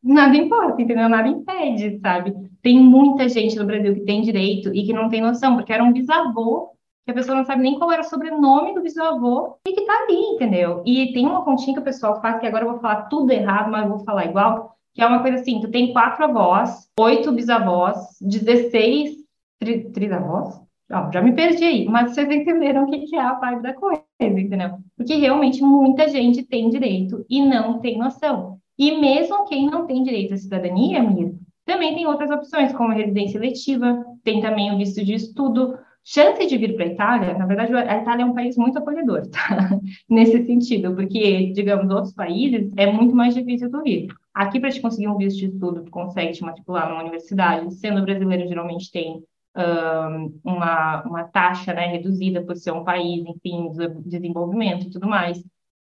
nada 0.00 0.36
importa, 0.36 0.80
entendeu? 0.80 1.08
Nada 1.08 1.26
impede, 1.26 1.98
sabe? 1.98 2.34
Tem 2.62 2.78
muita 2.78 3.28
gente 3.28 3.56
no 3.56 3.64
Brasil 3.64 3.94
que 3.94 4.04
tem 4.04 4.22
direito 4.22 4.72
e 4.72 4.84
que 4.84 4.92
não 4.92 5.08
tem 5.08 5.20
noção, 5.20 5.56
porque 5.56 5.72
era 5.72 5.82
um 5.82 5.92
bisavô 5.92 6.70
que 7.04 7.10
a 7.10 7.14
pessoa 7.14 7.36
não 7.36 7.44
sabe 7.44 7.62
nem 7.62 7.78
qual 7.78 7.90
era 7.90 8.02
o 8.02 8.04
sobrenome 8.04 8.74
do 8.74 8.82
bisavô 8.82 9.56
e 9.66 9.72
que 9.72 9.86
tá 9.86 10.04
ali, 10.04 10.20
entendeu? 10.34 10.82
E 10.86 11.12
tem 11.12 11.26
uma 11.26 11.44
continha 11.44 11.74
que 11.74 11.80
o 11.80 11.84
pessoal 11.84 12.20
faz, 12.20 12.40
que 12.40 12.46
agora 12.46 12.64
eu 12.64 12.70
vou 12.70 12.80
falar 12.80 13.02
tudo 13.02 13.32
errado, 13.32 13.70
mas 13.70 13.82
eu 13.84 13.90
vou 13.90 14.04
falar 14.04 14.26
igual, 14.26 14.76
que 14.94 15.02
é 15.02 15.06
uma 15.06 15.22
coisa 15.22 15.38
assim, 15.38 15.60
tu 15.60 15.70
tem 15.70 15.92
quatro 15.92 16.24
avós, 16.24 16.88
oito 16.98 17.32
bisavós, 17.32 17.96
16 18.20 19.20
tri, 19.58 19.90
trisavós, 19.90 20.60
oh, 20.90 21.12
já 21.12 21.22
me 21.22 21.32
perdi 21.32 21.64
aí, 21.64 21.84
mas 21.86 22.12
vocês 22.12 22.30
entenderam 22.30 22.84
o 22.84 22.90
que 22.90 23.14
é 23.14 23.20
a 23.20 23.34
parte 23.34 23.62
da 23.62 23.74
coisa, 23.74 24.02
entendeu? 24.20 24.78
Porque 24.96 25.14
realmente 25.14 25.62
muita 25.62 26.08
gente 26.08 26.42
tem 26.42 26.68
direito 26.68 27.24
e 27.28 27.44
não 27.44 27.78
tem 27.78 27.98
noção. 27.98 28.58
E 28.78 28.98
mesmo 28.98 29.44
quem 29.44 29.66
não 29.66 29.86
tem 29.86 30.02
direito 30.02 30.34
à 30.34 30.36
cidadania, 30.36 31.02
Mir, 31.02 31.34
também 31.66 31.94
tem 31.94 32.06
outras 32.06 32.30
opções, 32.30 32.72
como 32.72 32.92
residência 32.92 33.38
eletiva, 33.38 34.04
tem 34.24 34.40
também 34.40 34.74
o 34.74 34.78
visto 34.78 35.04
de 35.04 35.14
estudo, 35.14 35.78
chance 36.04 36.46
de 36.46 36.58
vir 36.58 36.74
para 36.74 36.84
a 36.84 36.88
Itália, 36.88 37.38
na 37.38 37.46
verdade, 37.46 37.74
a 37.74 37.98
Itália 37.98 38.22
é 38.22 38.26
um 38.26 38.34
país 38.34 38.56
muito 38.56 38.78
acolhedor, 38.78 39.26
tá? 39.28 39.70
Nesse 40.08 40.44
sentido, 40.46 40.94
porque, 40.94 41.52
digamos, 41.52 41.92
outros 41.92 42.14
países 42.14 42.72
é 42.76 42.90
muito 42.90 43.14
mais 43.14 43.34
difícil 43.34 43.70
tu 43.70 43.82
vir. 43.82 44.08
Aqui, 44.32 44.60
para 44.60 44.70
te 44.70 44.80
conseguir 44.80 45.08
um 45.08 45.16
visto 45.16 45.38
de 45.38 45.46
estudo, 45.46 45.84
tu 45.84 45.90
consegue 45.90 46.32
te 46.32 46.42
matricular 46.42 46.88
numa 46.88 47.02
universidade, 47.02 47.74
sendo 47.74 48.02
brasileiro, 48.02 48.48
geralmente 48.48 48.90
tem 48.90 49.22
um, 49.56 50.40
uma, 50.44 51.02
uma 51.02 51.24
taxa 51.24 51.72
né, 51.74 51.86
reduzida 51.86 52.42
por 52.42 52.56
ser 52.56 52.72
um 52.72 52.84
país, 52.84 53.24
enfim, 53.26 53.72
de 53.72 53.88
desenvolvimento 54.06 54.86
e 54.86 54.90
tudo 54.90 55.08
mais. 55.08 55.42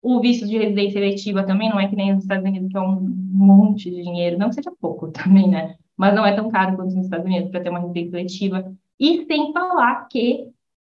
O 0.02 0.20
visto 0.20 0.46
de 0.46 0.56
residência 0.56 0.98
eletiva 0.98 1.44
também 1.44 1.68
não 1.68 1.78
é 1.78 1.86
que 1.86 1.96
nem 1.96 2.14
nos 2.14 2.22
Estados 2.22 2.44
Unidos, 2.44 2.70
que 2.70 2.76
é 2.76 2.80
um 2.80 3.00
monte 3.00 3.90
de 3.90 4.02
dinheiro, 4.02 4.38
não 4.38 4.48
que 4.48 4.54
seja 4.54 4.72
pouco 4.80 5.08
também, 5.12 5.48
né? 5.48 5.76
Mas 5.96 6.14
não 6.14 6.24
é 6.24 6.34
tão 6.34 6.50
caro 6.50 6.76
quanto 6.76 6.94
nos 6.94 7.04
Estados 7.04 7.26
Unidos 7.26 7.50
para 7.50 7.60
ter 7.60 7.68
uma 7.68 7.80
residência 7.80 8.16
eletiva. 8.16 8.72
E 9.00 9.24
sem 9.24 9.50
falar 9.54 10.06
que 10.08 10.50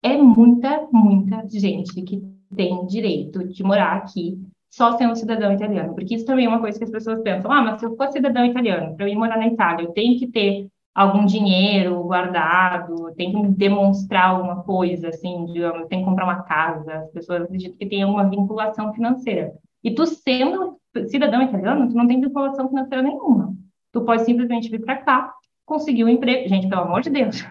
é 0.04 0.18
muita, 0.18 0.90
muita 0.92 1.48
gente 1.48 2.02
que 2.02 2.22
tem 2.54 2.86
direito 2.86 3.48
de 3.48 3.64
morar 3.64 3.96
aqui 3.96 4.38
só 4.70 4.98
sendo 4.98 5.16
cidadão 5.16 5.54
italiano. 5.54 5.96
Porque 5.96 6.16
isso 6.16 6.26
também 6.26 6.46
é 6.46 6.50
uma 6.50 6.60
coisa 6.60 6.78
que 6.78 6.84
as 6.84 6.92
pessoas 6.92 7.22
pensam: 7.22 7.50
ah, 7.50 7.62
mas 7.62 7.80
se 7.80 7.86
eu 7.86 7.96
for 7.96 8.10
cidadão 8.10 8.46
italiano, 8.46 8.94
para 8.98 9.06
eu 9.06 9.10
ir 9.10 9.16
morar 9.16 9.38
na 9.38 9.48
Itália, 9.48 9.86
eu 9.86 9.94
tenho 9.94 10.20
que 10.20 10.28
ter 10.28 10.68
algum 10.94 11.26
dinheiro 11.26 12.04
guardado, 12.04 13.14
tem 13.16 13.32
que 13.32 13.48
demonstrar 13.56 14.32
alguma 14.32 14.64
coisa, 14.64 15.08
assim, 15.08 15.46
digamos, 15.46 15.88
tem 15.88 16.00
que 16.00 16.06
comprar 16.06 16.26
uma 16.26 16.44
casa. 16.44 16.96
As 16.96 17.12
pessoas 17.12 17.44
acreditam 17.44 17.78
que 17.78 17.86
tem 17.86 18.04
uma 18.04 18.30
vinculação 18.30 18.94
financeira. 18.94 19.54
E 19.82 19.96
tu 19.96 20.06
sendo 20.06 20.78
cidadão 21.08 21.42
italiano, 21.42 21.88
tu 21.88 21.96
não 21.96 22.06
tem 22.06 22.20
vinculação 22.20 22.68
financeira 22.68 23.02
nenhuma. 23.02 23.56
Tu 23.94 24.02
pode 24.02 24.26
simplesmente 24.26 24.70
vir 24.70 24.82
para 24.82 24.98
cá 24.98 25.34
conseguiu 25.66 26.08
um 26.08 26.10
emprego. 26.10 26.48
Gente, 26.48 26.68
pelo 26.68 26.82
amor 26.82 27.02
de 27.02 27.10
Deus. 27.10 27.44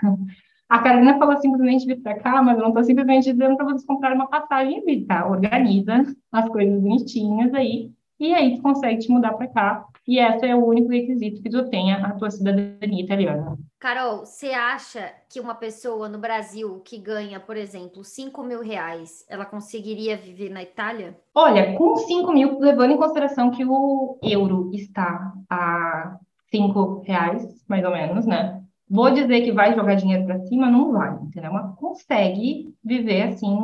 A 0.72 0.78
Carolina 0.78 1.18
falou 1.18 1.36
simplesmente 1.36 1.84
vir 1.84 2.00
para 2.00 2.18
cá, 2.18 2.42
mas 2.42 2.56
eu 2.56 2.62
não 2.62 2.70
estou 2.70 2.82
simplesmente 2.82 3.30
dizendo 3.30 3.58
para 3.58 3.66
vocês 3.66 3.84
comprarem 3.84 4.16
uma 4.16 4.26
passagem 4.26 4.78
e 4.78 4.80
vir, 4.80 5.04
tá? 5.04 5.28
Organiza 5.28 6.02
as 6.32 6.48
coisas 6.48 6.80
bonitinhas 6.80 7.52
aí, 7.52 7.90
e 8.18 8.32
aí 8.32 8.56
tu 8.56 8.62
consegue 8.62 9.00
te 9.00 9.10
mudar 9.10 9.34
para 9.34 9.48
cá. 9.48 9.84
E 10.08 10.18
esse 10.18 10.46
é 10.46 10.56
o 10.56 10.64
único 10.64 10.88
requisito 10.88 11.42
que 11.42 11.50
tu 11.50 11.68
tenha 11.68 11.98
a 11.98 12.14
tua 12.14 12.30
cidadania 12.30 13.04
italiana. 13.04 13.58
Carol, 13.78 14.24
você 14.24 14.52
acha 14.52 15.12
que 15.28 15.40
uma 15.40 15.54
pessoa 15.54 16.08
no 16.08 16.18
Brasil 16.18 16.80
que 16.82 16.96
ganha, 16.96 17.38
por 17.38 17.58
exemplo, 17.58 18.02
5 18.02 18.42
mil 18.42 18.62
reais, 18.62 19.26
ela 19.28 19.44
conseguiria 19.44 20.16
viver 20.16 20.48
na 20.48 20.62
Itália? 20.62 21.14
Olha, 21.34 21.76
com 21.76 21.96
5 21.96 22.32
mil, 22.32 22.58
levando 22.58 22.92
em 22.92 22.96
consideração 22.96 23.50
que 23.50 23.62
o 23.62 24.18
euro 24.22 24.70
está 24.72 25.34
a 25.50 26.16
cinco 26.50 27.02
reais, 27.04 27.62
mais 27.68 27.84
ou 27.84 27.90
menos, 27.90 28.26
né? 28.26 28.61
Vou 28.92 29.10
dizer 29.10 29.40
que 29.40 29.52
vai 29.52 29.74
jogar 29.74 29.94
dinheiro 29.94 30.26
para 30.26 30.38
cima, 30.40 30.70
não 30.70 30.92
vai, 30.92 31.14
entendeu? 31.22 31.50
Mas 31.50 31.74
consegue 31.76 32.74
viver 32.84 33.22
assim, 33.22 33.56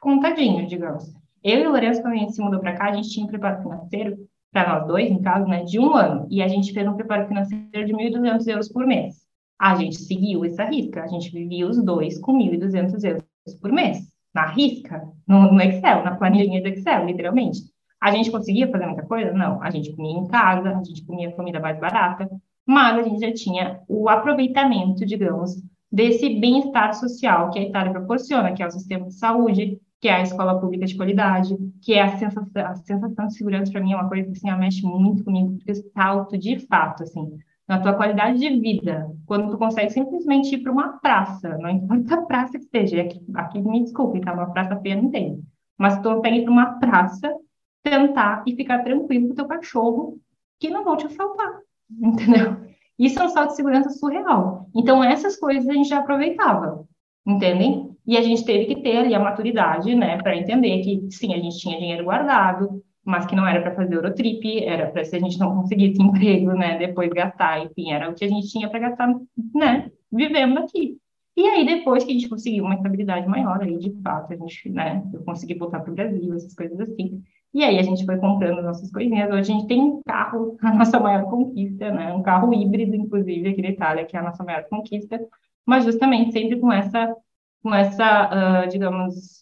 contadinho, 0.00 0.66
digamos. 0.66 1.14
Eu 1.44 1.60
e 1.60 1.66
o 1.68 1.70
Lourenço, 1.70 2.02
quando 2.02 2.14
a 2.14 2.16
gente 2.16 2.32
se 2.32 2.42
mudou 2.42 2.58
para 2.58 2.74
cá, 2.74 2.86
a 2.86 2.92
gente 2.92 3.08
tinha 3.08 3.24
um 3.24 3.28
preparo 3.28 3.62
financeiro, 3.62 4.16
para 4.50 4.68
nós 4.68 4.88
dois, 4.88 5.08
em 5.08 5.22
caso, 5.22 5.46
né, 5.46 5.62
de 5.62 5.78
um 5.78 5.94
ano. 5.94 6.26
E 6.28 6.42
a 6.42 6.48
gente 6.48 6.72
fez 6.72 6.84
um 6.84 6.94
preparo 6.94 7.28
financeiro 7.28 7.86
de 7.86 7.92
1.200 7.92 8.44
euros 8.48 8.68
por 8.68 8.84
mês. 8.84 9.14
A 9.56 9.76
gente 9.76 9.94
seguiu 9.98 10.44
essa 10.44 10.64
risca, 10.64 11.04
a 11.04 11.06
gente 11.06 11.30
vivia 11.30 11.68
os 11.68 11.80
dois 11.80 12.18
com 12.18 12.36
1.200 12.36 13.04
euros 13.04 13.22
por 13.62 13.70
mês, 13.70 14.10
na 14.34 14.46
risca, 14.46 15.00
no, 15.28 15.52
no 15.52 15.60
Excel, 15.60 16.02
na 16.02 16.16
planilha 16.16 16.60
do 16.60 16.68
Excel, 16.68 17.06
literalmente. 17.06 17.60
A 18.00 18.10
gente 18.10 18.32
conseguia 18.32 18.68
fazer 18.68 18.86
muita 18.86 19.06
coisa? 19.06 19.32
Não. 19.32 19.62
A 19.62 19.70
gente 19.70 19.94
comia 19.94 20.18
em 20.18 20.26
casa, 20.26 20.70
a 20.70 20.82
gente 20.82 21.04
comia 21.04 21.30
comida 21.30 21.60
mais 21.60 21.78
barata, 21.78 22.28
mas 22.66 22.98
a 22.98 23.02
gente 23.02 23.20
já 23.20 23.32
tinha 23.32 23.80
o 23.88 24.08
aproveitamento, 24.08 25.06
digamos, 25.06 25.62
desse 25.90 26.40
bem-estar 26.40 26.92
social 26.94 27.50
que 27.50 27.58
a 27.58 27.62
Itália 27.62 27.92
proporciona, 27.92 28.52
que 28.52 28.62
é 28.62 28.66
o 28.66 28.70
sistema 28.70 29.06
de 29.06 29.14
saúde, 29.14 29.80
que 30.00 30.08
é 30.08 30.16
a 30.16 30.22
escola 30.22 30.60
pública 30.60 30.84
de 30.84 30.96
qualidade, 30.96 31.56
que 31.80 31.94
é 31.94 32.02
a 32.02 32.18
sensação, 32.18 32.66
a 32.66 32.74
sensação 32.74 33.26
de 33.26 33.34
segurança 33.34 33.72
para 33.72 33.80
mim 33.80 33.92
é 33.92 33.96
uma 33.96 34.08
coisa 34.08 34.24
que 34.24 34.32
assim, 34.32 34.58
mexe 34.58 34.82
muito 34.82 35.24
comigo, 35.24 35.56
porque 35.56 35.74
salto 35.74 36.36
de 36.36 36.58
fato, 36.66 37.02
assim, 37.04 37.38
na 37.66 37.80
tua 37.80 37.94
qualidade 37.94 38.38
de 38.38 38.60
vida, 38.60 39.10
quando 39.26 39.50
tu 39.50 39.58
consegue 39.58 39.90
simplesmente 39.90 40.54
ir 40.54 40.62
para 40.62 40.72
uma 40.72 40.98
praça, 40.98 41.56
não 41.58 41.70
importa 41.70 42.14
a 42.14 42.22
praça 42.22 42.58
que 42.58 42.66
seja, 42.66 43.02
aqui, 43.02 43.20
aqui 43.34 43.60
me 43.60 43.82
desculpe, 43.82 44.20
tá? 44.20 44.32
Uma 44.32 44.52
praça 44.52 44.78
feia 44.80 44.96
não 44.96 45.10
tem, 45.10 45.40
mas 45.78 45.96
tu 46.00 46.14
consegue 46.14 46.38
ir 46.38 46.44
para 46.44 46.52
uma 46.52 46.78
praça 46.78 47.34
tentar 47.82 48.42
e 48.46 48.54
ficar 48.54 48.82
tranquilo 48.84 49.28
com 49.28 49.32
o 49.32 49.36
teu 49.36 49.46
cachorro 49.46 50.18
que 50.58 50.70
não 50.70 50.84
vão 50.84 50.96
te 50.96 51.06
assaltar, 51.06 51.60
entendeu? 51.90 52.56
Isso 52.98 53.20
é 53.20 53.24
um 53.24 53.28
salto 53.28 53.50
de 53.50 53.56
segurança 53.56 53.90
surreal. 53.90 54.68
Então, 54.74 55.04
essas 55.04 55.36
coisas 55.36 55.68
a 55.68 55.72
gente 55.72 55.88
já 55.88 55.98
aproveitava, 55.98 56.86
entendem? 57.26 57.94
E 58.06 58.16
a 58.16 58.22
gente 58.22 58.44
teve 58.44 58.66
que 58.66 58.82
ter 58.82 58.98
ali 58.98 59.14
a 59.14 59.20
maturidade, 59.20 59.94
né, 59.94 60.16
para 60.16 60.36
entender 60.36 60.80
que, 60.82 61.10
sim, 61.10 61.34
a 61.34 61.38
gente 61.38 61.58
tinha 61.58 61.78
dinheiro 61.78 62.04
guardado, 62.04 62.82
mas 63.04 63.26
que 63.26 63.36
não 63.36 63.46
era 63.46 63.60
para 63.60 63.74
fazer 63.74 63.94
Eurotrip, 63.94 64.64
era 64.64 64.90
para 64.90 65.04
se 65.04 65.16
a 65.16 65.18
gente 65.18 65.38
não 65.38 65.54
conseguisse 65.54 66.00
emprego, 66.02 66.52
né, 66.52 66.78
depois 66.78 67.10
gastar, 67.10 67.64
enfim, 67.64 67.92
era 67.92 68.08
o 68.08 68.14
que 68.14 68.24
a 68.24 68.28
gente 68.28 68.48
tinha 68.48 68.68
para 68.68 68.78
gastar, 68.78 69.08
né, 69.54 69.90
vivendo 70.10 70.58
aqui. 70.58 70.98
E 71.36 71.46
aí, 71.48 71.66
depois 71.66 72.02
que 72.02 72.12
a 72.12 72.14
gente 72.14 72.28
conseguiu 72.28 72.64
uma 72.64 72.76
estabilidade 72.76 73.28
maior, 73.28 73.60
aí, 73.62 73.76
de 73.76 73.92
fato, 74.02 74.32
a 74.32 74.36
gente, 74.36 74.70
né, 74.70 75.04
eu 75.12 75.22
consegui 75.22 75.54
voltar 75.54 75.80
para 75.80 75.92
o 75.92 75.94
Brasil, 75.94 76.34
essas 76.34 76.54
coisas 76.54 76.80
assim, 76.80 77.22
e 77.54 77.64
aí 77.64 77.78
a 77.78 77.82
gente 77.82 78.04
foi 78.04 78.18
comprando 78.18 78.62
nossas 78.62 78.90
coisinhas. 78.90 79.30
Hoje 79.30 79.52
a 79.52 79.54
gente 79.54 79.66
tem 79.66 79.80
um 79.80 80.02
carro, 80.02 80.56
a 80.62 80.74
nossa 80.74 81.00
maior 81.00 81.24
conquista, 81.24 81.90
né? 81.90 82.12
Um 82.12 82.22
carro 82.22 82.52
híbrido, 82.52 82.94
inclusive, 82.94 83.48
aqui 83.48 83.62
na 83.62 83.68
Itália, 83.68 84.04
que 84.04 84.16
é 84.16 84.20
a 84.20 84.22
nossa 84.22 84.44
maior 84.44 84.64
conquista, 84.68 85.18
mas 85.64 85.84
justamente 85.84 86.32
sempre 86.32 86.58
com 86.60 86.72
essa, 86.72 87.14
com 87.62 87.74
essa, 87.74 88.64
uh, 88.64 88.68
digamos, 88.68 89.40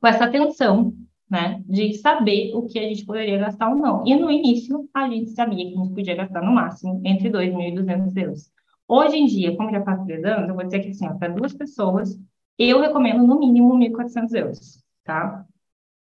com 0.00 0.06
essa 0.06 0.24
atenção, 0.24 0.94
né? 1.30 1.62
De 1.66 1.94
saber 1.94 2.54
o 2.54 2.66
que 2.66 2.78
a 2.78 2.82
gente 2.82 3.06
poderia 3.06 3.38
gastar 3.38 3.70
ou 3.70 3.76
não. 3.76 4.04
E 4.06 4.14
no 4.14 4.30
início, 4.30 4.88
a 4.92 5.08
gente 5.08 5.30
sabia 5.30 5.64
que 5.64 5.74
a 5.74 5.82
gente 5.82 5.94
podia 5.94 6.14
gastar 6.14 6.42
no 6.42 6.52
máximo 6.52 7.00
entre 7.04 7.30
2.000 7.30 7.68
e 7.68 7.74
200 7.74 8.16
euros. 8.16 8.52
Hoje 8.86 9.16
em 9.16 9.26
dia, 9.26 9.56
como 9.56 9.70
já 9.70 9.82
faz 9.82 10.04
três 10.04 10.22
anos, 10.24 10.48
eu 10.48 10.54
vou 10.54 10.64
dizer 10.64 10.80
que 10.80 10.90
assim, 10.90 11.08
para 11.18 11.28
duas 11.28 11.54
pessoas, 11.54 12.20
eu 12.58 12.80
recomendo 12.80 13.26
no 13.26 13.38
mínimo 13.38 13.74
1.400 13.78 14.34
euros, 14.34 14.84
tá? 15.02 15.46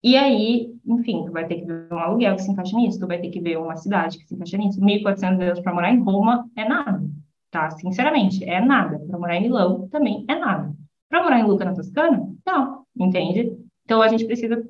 E 0.04 0.18
aí, 0.18 0.76
enfim, 0.86 1.24
tu 1.26 1.32
vai 1.32 1.48
ter 1.48 1.62
que 1.62 1.66
ver 1.66 1.88
um 1.92 1.98
aluguel 1.98 2.36
que 2.36 2.42
se 2.42 2.52
encaixa 2.52 2.76
nisso, 2.76 3.00
tu 3.00 3.08
vai 3.08 3.20
ter 3.22 3.30
que 3.30 3.40
ver 3.40 3.58
uma 3.58 3.78
cidade 3.78 4.18
que 4.18 4.28
se 4.28 4.36
encaixa 4.36 4.58
nisso. 4.58 4.82
1.400 4.82 5.42
euros 5.42 5.60
para 5.62 5.74
morar 5.74 5.92
em 5.92 6.04
Roma 6.04 6.50
é 6.58 6.68
nada, 6.68 7.02
tá? 7.50 7.72
Sinceramente, 7.72 8.44
é 8.44 8.60
nada. 8.60 9.00
Para 9.00 9.18
morar 9.18 9.38
em 9.38 9.44
Milão 9.44 9.88
também 9.88 10.26
é 10.28 10.36
nada. 10.36 10.76
Para 11.10 11.24
morar 11.24 11.40
em 11.40 11.46
Luca, 11.46 11.64
na 11.64 11.74
Toscana, 11.74 12.28
não, 12.46 12.86
entende? 13.00 13.58
Então, 13.86 14.02
a 14.02 14.08
gente 14.10 14.26
precisa 14.26 14.68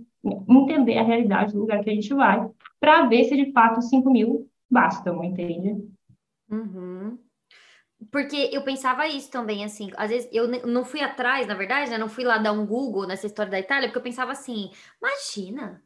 entender 0.48 0.98
a 0.98 1.04
realidade 1.04 1.54
do 1.54 1.60
lugar 1.60 1.84
que 1.84 1.90
a 1.90 1.96
gente 1.96 2.14
vai 2.14 2.48
para 2.80 3.08
ver 3.08 3.24
se 3.26 3.36
de 3.36 3.52
fato 3.52 3.82
5 3.82 4.10
mil 4.12 4.48
bastam, 4.70 5.24
entende? 5.24 5.84
Uhum. 6.50 7.18
Porque 8.12 8.50
eu 8.52 8.64
pensava 8.64 9.08
isso 9.08 9.30
também, 9.30 9.64
assim, 9.64 9.92
às 9.96 10.10
vezes 10.10 10.30
eu 10.32 10.48
não 10.66 10.84
fui 10.84 11.02
atrás, 11.02 11.48
na 11.48 11.54
verdade, 11.54 11.90
né? 11.90 11.98
Não 11.98 12.10
fui 12.10 12.24
lá 12.24 12.38
dar 12.38 12.52
um 12.52 12.66
Google 12.66 13.08
nessa 13.08 13.28
história 13.28 13.52
da 13.52 13.60
Itália, 13.60 13.88
porque 13.88 14.00
eu 14.00 14.04
pensava 14.04 14.32
assim, 14.32 14.72
imagina, 15.02 15.82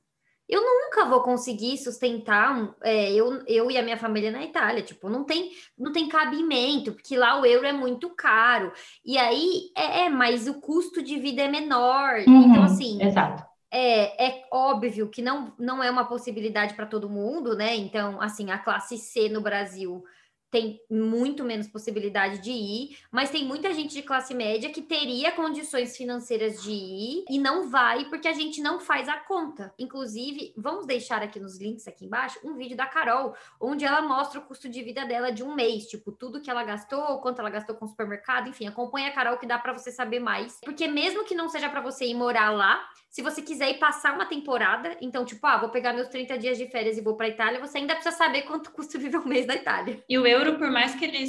eu 0.48 0.62
nunca 0.62 1.04
vou 1.06 1.22
conseguir 1.22 1.78
sustentar 1.78 2.74
é, 2.82 3.12
eu, 3.12 3.44
eu 3.46 3.70
e 3.70 3.78
a 3.78 3.84
minha 3.84 3.98
família 3.98 4.32
na 4.32 4.44
Itália, 4.44 4.82
tipo, 4.82 5.10
não 5.10 5.26
tem, 5.26 5.52
não 5.78 5.92
tem 5.92 6.08
cabimento, 6.08 6.94
porque 6.94 7.18
lá 7.18 7.40
o 7.40 7.46
euro 7.46 7.68
é 7.68 7.74
muito 7.74 8.10
caro. 8.12 8.72
E 9.04 9.18
aí, 9.18 9.72
é, 9.76 10.06
é 10.06 10.10
mas 10.10 10.48
o 10.48 10.62
custo 10.62 11.04
de 11.04 11.20
vida 11.20 11.42
é 11.42 11.50
menor. 11.50 12.20
Uhum, 12.26 12.52
então, 12.52 12.64
assim, 12.64 13.04
exato. 13.04 13.44
É, 13.70 14.28
é 14.28 14.48
óbvio 14.50 15.10
que 15.10 15.22
não, 15.22 15.54
não 15.60 15.84
é 15.84 15.92
uma 15.92 16.06
possibilidade 16.06 16.74
para 16.74 16.86
todo 16.86 17.10
mundo, 17.10 17.54
né? 17.54 17.76
Então, 17.76 18.22
assim, 18.22 18.50
a 18.50 18.58
classe 18.58 18.98
C 18.98 19.28
no 19.28 19.42
Brasil 19.42 20.02
tem 20.50 20.82
muito 20.90 21.44
menos 21.44 21.68
possibilidade 21.68 22.40
de 22.40 22.52
ir, 22.52 22.98
mas 23.12 23.30
tem 23.30 23.46
muita 23.46 23.74
gente 23.74 23.94
de 23.94 24.02
classe 24.02 24.34
média 24.34 24.72
que 24.72 24.82
teria 24.82 25.32
condições 25.32 25.96
financeiras 25.96 26.62
de 26.62 26.72
ir 26.72 27.26
e 27.30 27.38
não 27.38 27.70
vai 27.70 28.06
porque 28.06 28.28
a 28.28 28.34
gente 28.34 28.62
não 28.62 28.80
faz 28.80 29.10
a 29.10 29.18
conta. 29.18 29.74
Inclusive, 29.78 30.54
vamos 30.56 30.86
deixar 30.86 31.22
aqui 31.22 31.40
nos 31.40 31.58
links 31.58 31.88
aqui 31.88 32.06
embaixo 32.06 32.40
um 32.44 32.56
vídeo 32.56 32.78
da 32.78 32.86
Carol, 32.86 33.36
onde 33.60 33.86
ela 33.86 34.02
mostra 34.02 34.40
o 34.40 34.44
custo 34.44 34.70
de 34.70 34.82
vida 34.82 35.06
dela 35.06 35.32
de 35.32 35.44
um 35.44 35.54
mês, 35.54 35.88
tipo, 35.88 36.12
tudo 36.12 36.42
que 36.42 36.50
ela 36.50 36.64
gastou, 36.64 37.20
quanto 37.20 37.40
ela 37.40 37.50
gastou 37.50 37.76
com 37.76 37.86
o 37.86 37.88
supermercado, 37.88 38.50
enfim, 38.50 38.68
acompanha 38.68 39.10
a 39.10 39.14
Carol 39.14 39.38
que 39.38 39.46
dá 39.46 39.58
para 39.58 39.74
você 39.74 39.92
saber 39.92 40.20
mais. 40.20 40.60
Porque 40.64 40.88
mesmo 40.88 41.24
que 41.24 41.36
não 41.36 41.50
seja 41.50 41.70
para 41.70 41.82
você 41.82 42.06
ir 42.06 42.16
morar 42.16 42.52
lá, 42.52 42.88
se 43.10 43.22
você 43.22 43.42
quiser 43.42 43.72
ir 43.72 43.80
passar 43.80 44.14
uma 44.14 44.26
temporada, 44.26 44.96
então, 45.02 45.26
tipo, 45.26 45.46
ah, 45.48 45.58
vou 45.58 45.70
pegar 45.70 45.94
meus 45.94 46.08
30 46.08 46.38
dias 46.38 46.58
de 46.58 46.68
férias 46.68 46.98
e 46.98 47.02
vou 47.02 47.16
para 47.16 47.28
Itália, 47.28 47.60
você 47.60 47.80
ainda 47.80 47.96
precisa 47.96 48.16
saber 48.16 48.44
quanto 48.44 48.72
custa 48.72 48.98
viver 48.98 49.18
um 49.18 49.28
mês 49.28 49.46
na 49.46 49.56
Itália. 49.56 50.04
E 50.08 50.18
o 50.18 50.22
euro, 50.38 50.58
por 50.58 50.72
mais 50.72 50.96
que 50.96 51.06
ele 51.06 51.26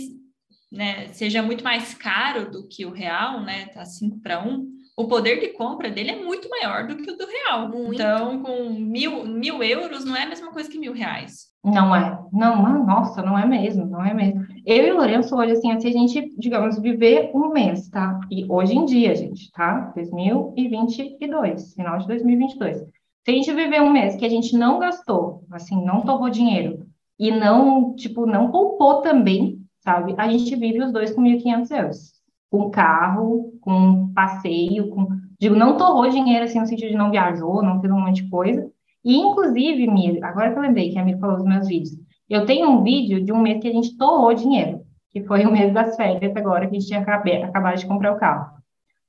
né, 0.71 1.09
seja 1.13 1.43
muito 1.43 1.65
mais 1.65 1.95
caro 1.95 2.51
do 2.51 2.69
que 2.69 2.85
o 2.85 2.93
real, 2.93 3.41
né, 3.41 3.67
tá 3.67 3.85
5 3.85 4.21
para 4.21 4.45
1, 4.45 4.79
o 4.97 5.07
poder 5.07 5.39
de 5.39 5.49
compra 5.49 5.89
dele 5.91 6.11
é 6.11 6.25
muito 6.25 6.49
maior 6.49 6.89
do 6.89 6.97
que 6.97 7.11
o 7.11 7.17
do 7.17 7.25
real. 7.25 7.69
Muito. 7.69 7.95
Então, 7.95 8.43
com 8.43 8.69
mil, 8.71 9.25
mil 9.25 9.63
euros 9.63 10.05
não 10.05 10.17
é 10.17 10.25
a 10.25 10.29
mesma 10.29 10.51
coisa 10.51 10.69
que 10.69 10.77
mil 10.77 10.93
reais. 10.93 11.47
Não 11.65 11.95
é. 11.95 12.19
Não, 12.33 12.85
nossa, 12.85 13.23
não 13.23 13.39
é 13.39 13.47
mesmo, 13.47 13.87
não 13.87 14.05
é 14.05 14.13
mesmo. 14.13 14.45
Eu 14.67 14.87
e 14.87 14.91
o 14.91 14.97
Lourenço, 14.97 15.37
hoje, 15.37 15.53
assim, 15.53 15.79
se 15.79 15.87
a 15.87 15.93
gente, 15.93 16.35
digamos, 16.37 16.81
viver 16.81 17.31
um 17.33 17.51
mês, 17.51 17.89
tá? 17.89 18.19
E 18.29 18.45
hoje 18.49 18.77
em 18.77 18.85
dia, 18.85 19.15
gente, 19.15 19.53
tá? 19.53 19.93
2022, 19.95 21.75
final 21.75 21.99
de 21.99 22.07
2022. 22.09 22.79
Se 22.79 23.31
a 23.31 23.31
gente 23.31 23.53
viver 23.53 23.81
um 23.81 23.93
mês 23.93 24.17
que 24.17 24.25
a 24.25 24.29
gente 24.29 24.57
não 24.57 24.81
gastou, 24.81 25.45
assim, 25.53 25.85
não 25.85 26.01
torrou 26.01 26.29
dinheiro, 26.29 26.88
e 27.19 27.31
não, 27.31 27.95
tipo, 27.95 28.27
não 28.27 28.51
poupou 28.51 29.03
também, 29.03 29.59
sabe? 29.81 30.15
A 30.17 30.29
gente 30.29 30.55
vive 30.55 30.83
os 30.83 30.93
dois 30.93 31.13
com 31.13 31.23
1.500 31.23 31.71
euros. 31.77 32.13
Com 32.51 32.71
carro, 32.71 33.53
com 33.61 34.13
passeio, 34.15 34.89
com... 34.91 35.09
Digo, 35.41 35.55
não 35.55 35.77
torrou 35.77 36.09
dinheiro, 36.09 36.45
assim, 36.45 36.61
no 36.61 36.67
sentido 36.67 36.91
de 36.91 36.97
não 36.97 37.11
viajou, 37.11 37.63
não 37.63 37.81
fez 37.81 37.93
um 37.93 38.01
monte 38.01 38.23
de 38.23 38.31
coisa. 38.31 38.71
E, 39.05 39.17
inclusive, 39.17 39.87
Mir, 39.87 40.23
agora 40.25 40.53
que 40.53 40.59
eu 40.59 40.63
lembrei 40.63 40.91
que 40.91 40.99
a 40.99 41.05
Mir 41.05 41.19
falou 41.19 41.37
dos 41.37 41.47
meus 41.47 41.67
vídeos, 41.67 41.97
eu 42.29 42.45
tenho 42.45 42.69
um 42.69 42.83
vídeo 42.83 43.25
de 43.25 43.33
um 43.33 43.41
mês 43.41 43.61
que 43.61 43.69
a 43.69 43.73
gente 43.73 43.97
torrou 43.97 44.35
dinheiro, 44.35 44.83
que 45.11 45.23
foi 45.25 45.45
o 45.47 45.53
mês 45.53 45.73
das 45.73 45.97
férias 45.97 46.37
agora, 46.37 46.67
que 46.67 46.77
a 46.77 46.79
gente 46.79 46.89
tinha 46.89 47.01
acabado 47.01 47.77
de 47.77 47.87
comprar 47.87 48.13
o 48.13 48.19
carro. 48.19 48.59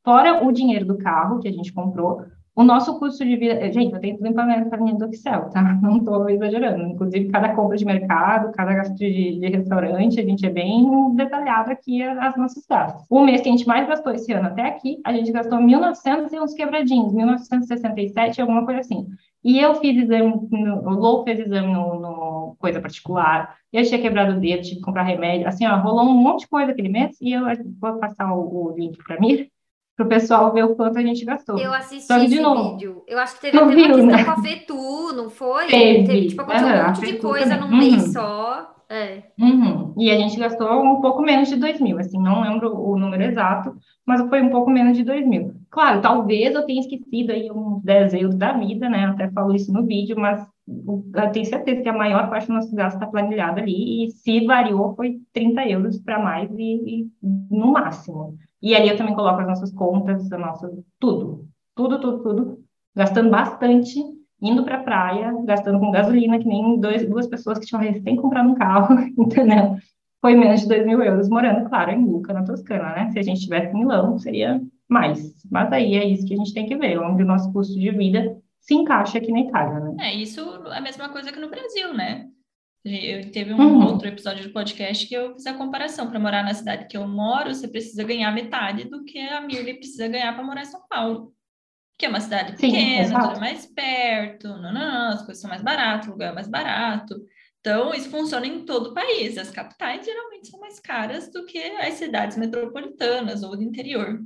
Fora 0.03 0.45
o 0.45 0.51
dinheiro 0.51 0.85
do 0.85 0.97
carro 0.97 1.39
que 1.39 1.47
a 1.47 1.51
gente 1.51 1.73
comprou, 1.73 2.23
o 2.59 2.63
nosso 2.65 2.99
custo 2.99 3.23
de 3.23 3.37
vida, 3.37 3.71
gente, 3.71 3.93
eu 3.93 4.01
tenho 4.01 4.17
tudo 4.17 4.27
em 4.27 4.33
planejamento 4.33 4.97
do 4.97 5.05
Excel, 5.05 5.49
tá? 5.49 5.61
Não 5.81 5.95
estou 5.95 6.29
exagerando. 6.29 6.83
Inclusive, 6.83 7.29
cada 7.29 7.55
compra 7.55 7.77
de 7.77 7.85
mercado, 7.85 8.51
cada 8.51 8.73
gasto 8.73 8.93
de, 8.95 9.39
de, 9.39 9.47
restaurante, 9.47 10.19
a 10.19 10.23
gente 10.25 10.45
é 10.45 10.49
bem 10.49 11.15
detalhado 11.15 11.71
aqui 11.71 12.03
as 12.03 12.35
nossas 12.35 12.65
gastos. 12.67 13.05
O 13.09 13.23
mês 13.23 13.39
que 13.39 13.47
a 13.47 13.51
gente 13.53 13.65
mais 13.65 13.87
gastou 13.87 14.11
esse 14.11 14.33
ano 14.33 14.49
até 14.49 14.63
aqui, 14.63 14.99
a 15.05 15.13
gente 15.13 15.31
gastou 15.31 15.57
1.900 15.57 16.33
e 16.33 16.39
uns 16.41 16.53
quebradinhos, 16.53 17.13
1.967, 17.13 18.41
alguma 18.41 18.65
coisa 18.65 18.81
assim. 18.81 19.07
E 19.41 19.57
eu 19.57 19.75
fiz 19.75 19.95
exame, 19.95 20.49
no, 20.51 20.85
o 20.85 20.89
Lou 20.95 21.23
fez 21.23 21.39
exame 21.39 21.71
no, 21.71 21.97
no, 21.97 22.57
coisa 22.59 22.81
particular, 22.81 23.55
eu 23.71 23.85
tinha 23.85 24.01
quebrado 24.01 24.35
o 24.35 24.39
dedo, 24.41 24.63
tive 24.63 24.75
que 24.75 24.81
comprar 24.81 25.03
remédio, 25.03 25.47
assim, 25.47 25.65
ó, 25.65 25.77
rolou 25.77 26.03
um 26.03 26.13
monte 26.13 26.41
de 26.41 26.49
coisa 26.49 26.73
aquele 26.73 26.89
mês, 26.89 27.15
e 27.21 27.31
eu 27.31 27.43
vou 27.79 27.97
passar 27.99 28.33
o, 28.33 28.65
o 28.65 28.75
link 28.75 28.97
para 29.01 29.17
mim, 29.17 29.47
para 29.99 30.05
o 30.05 30.09
pessoal 30.09 30.53
ver 30.53 30.63
o 30.63 30.75
quanto 30.75 30.97
a 30.97 31.01
gente 31.01 31.25
gastou. 31.25 31.59
Eu 31.59 31.73
assisti 31.73 32.07
Só 32.07 32.17
que, 32.17 32.27
de 32.27 32.39
novo, 32.39 32.71
vídeo. 32.71 33.03
Eu 33.05 33.19
acho 33.19 33.35
que 33.35 33.41
teve 33.41 33.57
até 33.57 33.65
uma 33.65 33.75
questão 33.75 34.05
né? 34.05 34.23
com 34.23 34.31
a 34.31 34.41
Fetu, 34.41 35.13
não 35.13 35.29
foi? 35.29 35.67
Teve. 35.67 36.07
teve 36.07 36.27
tipo, 36.27 36.41
aconteceu 36.41 36.67
uhum, 36.67 36.73
um 36.73 36.87
monte 36.87 37.05
de 37.05 37.17
coisa 37.17 37.49
também. 37.49 37.59
num 37.59 37.73
uhum. 37.73 37.77
mês 37.77 38.13
só. 38.13 38.75
É. 38.89 39.23
Uhum. 39.37 39.93
E 39.99 40.09
a 40.09 40.17
gente 40.17 40.39
gastou 40.39 40.67
um 40.81 41.01
pouco 41.01 41.21
menos 41.21 41.49
de 41.49 41.57
2 41.57 41.81
mil, 41.81 41.99
assim, 41.99 42.17
não 42.17 42.41
lembro 42.41 42.75
o 42.75 42.97
número 42.97 43.21
exato, 43.21 43.75
mas 44.03 44.27
foi 44.27 44.41
um 44.41 44.49
pouco 44.49 44.71
menos 44.71 44.97
de 44.97 45.03
2 45.03 45.27
mil. 45.27 45.53
Claro, 45.69 46.01
talvez 46.01 46.55
eu 46.55 46.65
tenha 46.65 46.79
esquecido 46.79 47.31
aí 47.31 47.51
uns 47.51 47.83
10 47.83 48.13
euros 48.15 48.35
da 48.35 48.53
vida, 48.53 48.89
né? 48.89 49.05
Até 49.05 49.29
falo 49.29 49.53
isso 49.53 49.71
no 49.71 49.85
vídeo, 49.85 50.17
mas 50.17 50.43
eu 50.67 51.31
tenho 51.31 51.45
certeza 51.45 51.83
que 51.83 51.89
a 51.89 51.93
maior 51.93 52.29
parte 52.29 52.47
do 52.47 52.53
nosso 52.53 52.73
gasto 52.73 52.95
está 52.95 53.05
planilhado 53.05 53.59
ali, 53.59 54.05
e 54.05 54.11
se 54.11 54.45
variou, 54.45 54.95
foi 54.95 55.19
30 55.33 55.67
euros 55.67 55.99
para 55.99 56.17
mais 56.17 56.49
e, 56.57 57.01
e 57.01 57.07
no 57.51 57.73
máximo. 57.73 58.37
E 58.61 58.75
ali 58.75 58.89
eu 58.89 58.97
também 58.97 59.15
coloco 59.15 59.39
as 59.39 59.47
nossas 59.47 59.73
contas, 59.73 60.31
a 60.31 60.37
nossa, 60.37 60.69
tudo, 60.99 61.47
tudo, 61.75 61.99
tudo, 61.99 62.23
tudo, 62.23 62.63
gastando 62.95 63.29
bastante, 63.29 63.99
indo 64.41 64.63
para 64.63 64.77
a 64.77 64.83
praia, 64.83 65.33
gastando 65.45 65.79
com 65.79 65.91
gasolina, 65.91 66.39
que 66.39 66.45
nem 66.45 66.79
dois, 66.79 67.07
duas 67.07 67.27
pessoas 67.27 67.59
que 67.59 67.65
tinham 67.65 67.81
recém 67.81 68.15
comprado 68.15 68.49
um 68.49 68.55
carro, 68.55 68.95
entendeu? 69.17 69.77
Foi 70.21 70.35
menos 70.35 70.61
de 70.61 70.67
dois 70.67 70.85
mil 70.85 71.01
euros, 71.01 71.29
morando, 71.29 71.69
claro, 71.69 71.91
em 71.91 72.05
Luca, 72.05 72.33
na 72.33 72.43
Toscana, 72.43 72.93
né? 72.93 73.11
Se 73.11 73.19
a 73.19 73.21
gente 73.21 73.37
estivesse 73.37 73.73
em 73.73 73.79
Milão, 73.79 74.17
seria 74.19 74.61
mais. 74.87 75.33
Mas 75.49 75.71
aí 75.71 75.95
é 75.95 76.05
isso 76.05 76.25
que 76.25 76.33
a 76.33 76.37
gente 76.37 76.53
tem 76.53 76.65
que 76.65 76.75
ver, 76.75 76.99
onde 76.99 77.23
o 77.23 77.25
nosso 77.25 77.51
custo 77.53 77.79
de 77.79 77.91
vida 77.91 78.37
se 78.59 78.73
encaixa 78.73 79.17
aqui 79.17 79.31
na 79.31 79.39
Itália, 79.39 79.79
né? 79.79 79.95
É, 79.99 80.13
isso 80.13 80.41
é 80.67 80.77
a 80.77 80.81
mesma 80.81 81.09
coisa 81.09 81.31
que 81.31 81.39
no 81.39 81.49
Brasil, 81.49 81.93
né? 81.93 82.27
Eu 82.85 83.29
teve 83.31 83.53
um 83.53 83.59
uhum. 83.59 83.85
outro 83.87 84.07
episódio 84.07 84.47
do 84.47 84.53
podcast 84.53 85.05
que 85.05 85.13
eu 85.13 85.33
fiz 85.33 85.45
a 85.45 85.53
comparação. 85.53 86.09
Para 86.09 86.19
morar 86.19 86.43
na 86.43 86.53
cidade 86.53 86.87
que 86.87 86.95
eu 86.95 87.07
moro, 87.07 87.53
você 87.53 87.67
precisa 87.67 88.03
ganhar 88.03 88.31
metade 88.31 88.85
do 88.85 89.03
que 89.03 89.19
a 89.19 89.41
Mirley 89.41 89.75
precisa 89.75 90.07
ganhar 90.07 90.33
para 90.33 90.43
morar 90.43 90.61
em 90.61 90.65
São 90.65 90.81
Paulo. 90.87 91.33
Que 91.97 92.05
é 92.05 92.09
uma 92.09 92.21
cidade 92.21 92.53
pequena, 92.53 93.07
Sim, 93.07 93.13
tudo 93.13 93.35
é 93.35 93.39
mais 93.39 93.65
perto, 93.65 94.47
não, 94.47 94.73
não, 94.73 95.09
as 95.09 95.21
coisas 95.25 95.41
são 95.41 95.49
mais 95.49 95.61
baratas, 95.61 96.07
o 96.07 96.11
lugar 96.11 96.31
é 96.31 96.33
mais 96.33 96.47
barato. 96.47 97.15
Então, 97.59 97.93
isso 97.93 98.09
funciona 98.09 98.47
em 98.47 98.63
todo 98.63 98.91
o 98.91 98.93
país. 98.93 99.37
As 99.37 99.51
capitais 99.51 100.05
geralmente 100.05 100.47
são 100.47 100.61
mais 100.61 100.79
caras 100.79 101.29
do 101.29 101.45
que 101.45 101.57
as 101.57 101.95
cidades 101.95 102.37
metropolitanas 102.37 103.43
ou 103.43 103.57
do 103.57 103.61
interior. 103.61 104.17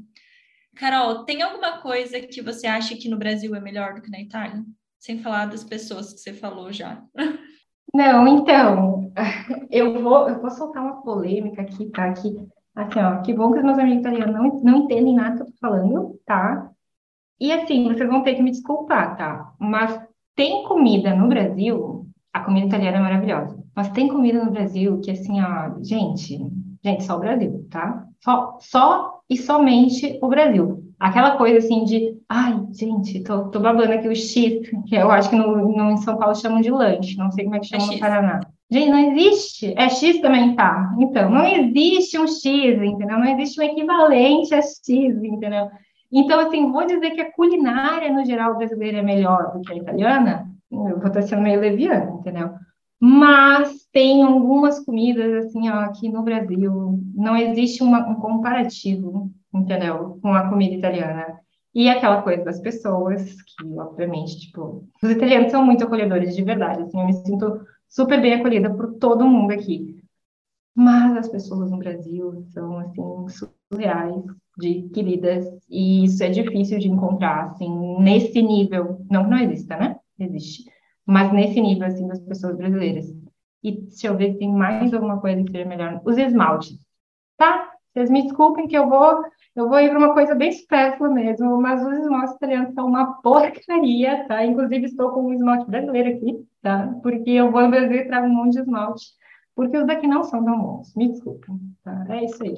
Carol, 0.75 1.25
tem 1.25 1.41
alguma 1.41 1.81
coisa 1.81 2.19
que 2.19 2.41
você 2.41 2.67
acha 2.67 2.95
que 2.95 3.09
no 3.09 3.17
Brasil 3.17 3.55
é 3.55 3.59
melhor 3.59 3.95
do 3.95 4.01
que 4.03 4.11
na 4.11 4.21
Itália? 4.21 4.63
Sem 4.99 5.19
falar 5.19 5.47
das 5.47 5.63
pessoas 5.63 6.13
que 6.13 6.19
você 6.19 6.33
falou 6.33 6.71
já. 6.71 7.03
Não, 7.93 8.27
então, 8.27 9.11
eu 9.69 10.01
vou, 10.01 10.27
eu 10.29 10.41
vou 10.41 10.49
soltar 10.51 10.83
uma 10.83 11.01
polêmica 11.01 11.61
aqui, 11.61 11.89
tá? 11.91 12.05
Aqui, 12.09 12.35
assim, 12.75 12.99
ó, 12.99 13.21
que 13.21 13.33
bom 13.33 13.51
que 13.51 13.59
os 13.59 13.63
meus 13.65 13.77
amigos 13.77 13.99
italianos 13.99 14.35
não, 14.35 14.61
não 14.61 14.77
entendem 14.79 15.15
nada 15.15 15.37
que 15.37 15.41
eu 15.43 15.45
tô 15.47 15.53
falando, 15.59 16.19
tá? 16.25 16.71
E 17.39 17.51
assim, 17.53 17.85
vocês 17.87 18.09
vão 18.09 18.23
ter 18.23 18.35
que 18.35 18.43
me 18.43 18.51
desculpar, 18.51 19.17
tá? 19.17 19.53
Mas 19.59 19.99
tem 20.35 20.63
comida 20.65 21.15
no 21.15 21.27
Brasil, 21.29 22.07
a 22.33 22.41
comida 22.41 22.67
italiana 22.67 22.97
é 22.97 23.01
maravilhosa, 23.01 23.63
mas 23.75 23.89
tem 23.91 24.07
comida 24.07 24.43
no 24.43 24.51
Brasil 24.51 25.01
que, 25.01 25.11
assim, 25.11 25.41
ó, 25.41 25.81
gente, 25.83 26.39
gente, 26.83 27.03
só 27.03 27.17
o 27.17 27.19
Brasil, 27.19 27.67
tá? 27.71 28.07
Só, 28.23 28.57
só 28.61 29.21
e 29.29 29.37
somente 29.37 30.19
o 30.21 30.27
Brasil. 30.29 30.82
Aquela 31.03 31.35
coisa 31.35 31.57
assim 31.57 31.83
de, 31.83 32.17
ai, 32.29 32.57
gente, 32.71 33.21
tô, 33.25 33.49
tô 33.49 33.59
babando 33.59 33.91
aqui 33.91 34.07
o 34.07 34.15
X, 34.15 34.69
que 34.87 34.95
eu 34.95 35.11
acho 35.11 35.29
que 35.29 35.35
no, 35.35 35.57
no, 35.75 35.91
em 35.91 35.97
São 35.97 36.15
Paulo 36.15 36.33
chamam 36.33 36.61
de 36.61 36.71
lanche, 36.71 37.17
não 37.17 37.29
sei 37.29 37.43
como 37.43 37.57
é 37.57 37.59
que 37.59 37.67
chama 37.67 37.83
é 37.83 37.87
no 37.87 37.99
Paraná. 37.99 38.39
Gente, 38.71 38.89
não 38.89 38.97
existe. 38.99 39.73
É 39.77 39.89
X 39.89 40.21
também 40.21 40.55
tá. 40.55 40.95
Então, 40.97 41.29
não 41.29 41.45
existe 41.45 42.17
um 42.17 42.25
X, 42.25 42.45
entendeu? 42.81 43.19
Não 43.19 43.25
existe 43.25 43.59
um 43.59 43.65
equivalente 43.65 44.55
a 44.55 44.61
X, 44.61 44.81
entendeu? 44.87 45.69
Então, 46.09 46.39
assim, 46.39 46.71
vou 46.71 46.85
dizer 46.85 47.11
que 47.11 47.19
a 47.19 47.33
culinária, 47.33 48.09
no 48.09 48.23
geral, 48.23 48.55
brasileira 48.55 48.99
é 48.99 49.03
melhor 49.03 49.51
do 49.51 49.59
que 49.59 49.73
a 49.73 49.75
italiana, 49.75 50.47
eu 50.71 50.99
vou 50.99 51.07
estar 51.07 51.21
sendo 51.23 51.41
meio 51.41 51.59
leviana, 51.59 52.11
entendeu? 52.17 52.51
Mas 52.97 53.85
tem 53.91 54.23
algumas 54.23 54.79
comidas, 54.79 55.47
assim, 55.47 55.69
ó, 55.69 55.81
aqui 55.81 56.07
no 56.07 56.23
Brasil, 56.23 56.97
não 57.13 57.35
existe 57.35 57.83
uma, 57.83 58.07
um 58.07 58.15
comparativo, 58.15 59.29
entendeu? 59.53 60.19
Com 60.21 60.33
a 60.33 60.49
comida 60.49 60.75
italiana. 60.75 61.39
E 61.73 61.89
aquela 61.89 62.21
coisa 62.21 62.43
das 62.43 62.59
pessoas, 62.59 63.41
que, 63.41 63.65
obviamente, 63.77 64.39
tipo, 64.39 64.87
os 65.01 65.09
italianos 65.09 65.51
são 65.51 65.65
muito 65.65 65.83
acolhedores, 65.83 66.35
de 66.35 66.43
verdade, 66.43 66.83
assim, 66.83 66.99
eu 66.99 67.05
me 67.05 67.13
sinto 67.13 67.65
super 67.87 68.21
bem 68.21 68.35
acolhida 68.35 68.73
por 68.73 68.93
todo 68.95 69.25
mundo 69.25 69.51
aqui. 69.51 69.95
Mas 70.75 71.17
as 71.17 71.27
pessoas 71.27 71.71
no 71.71 71.77
Brasil 71.77 72.43
são, 72.53 72.77
assim, 72.79 73.01
surreais, 73.71 74.23
de 74.57 74.83
queridas, 74.89 75.47
e 75.69 76.05
isso 76.05 76.23
é 76.23 76.29
difícil 76.29 76.77
de 76.79 76.87
encontrar, 76.87 77.45
assim, 77.45 77.97
nesse 77.99 78.41
nível, 78.41 79.03
não 79.09 79.23
que 79.23 79.29
não 79.31 79.39
exista, 79.39 79.75
né? 79.77 79.97
Existe 80.19 80.71
mas 81.05 81.31
nesse 81.33 81.59
nível, 81.59 81.87
assim, 81.87 82.07
das 82.07 82.19
pessoas 82.19 82.55
brasileiras. 82.55 83.05
E 83.61 83.71
deixa 83.71 84.07
eu 84.07 84.17
ver 84.17 84.33
se 84.33 84.39
tem 84.39 84.51
mais 84.51 84.93
alguma 84.93 85.19
coisa 85.19 85.43
que 85.43 85.51
seja 85.51 85.65
melhor. 85.65 86.01
Os 86.05 86.17
esmaltes, 86.17 86.77
tá? 87.37 87.71
Vocês 87.93 88.09
me 88.09 88.23
desculpem 88.23 88.67
que 88.67 88.77
eu 88.77 88.89
vou, 88.89 89.23
eu 89.55 89.69
vou 89.69 89.79
ir 89.79 89.89
para 89.89 89.99
uma 89.99 90.13
coisa 90.13 90.33
bem 90.35 90.51
supérflua 90.51 91.09
mesmo, 91.09 91.61
mas 91.61 91.85
os 91.85 91.93
esmaltes 91.99 92.35
italianos 92.35 92.73
são 92.73 92.87
uma 92.87 93.21
porcaria, 93.21 94.25
tá? 94.27 94.43
Inclusive, 94.45 94.85
estou 94.85 95.11
com 95.11 95.27
um 95.27 95.33
esmalte 95.33 95.69
brasileiro 95.69 96.17
aqui, 96.17 96.45
tá? 96.61 96.87
Porque 97.03 97.29
eu 97.29 97.51
vou 97.51 97.61
no 97.61 97.69
Brasil 97.69 97.97
e 97.97 98.07
trago 98.07 98.27
um 98.27 98.33
monte 98.33 98.53
de 98.53 98.61
esmalte, 98.61 99.05
porque 99.55 99.77
os 99.77 99.85
daqui 99.85 100.07
não 100.07 100.23
são 100.23 100.43
tão 100.43 100.59
bons. 100.59 100.95
Me 100.95 101.09
desculpem, 101.09 101.59
tá? 101.83 102.05
É 102.09 102.25
isso 102.25 102.43
aí. 102.43 102.55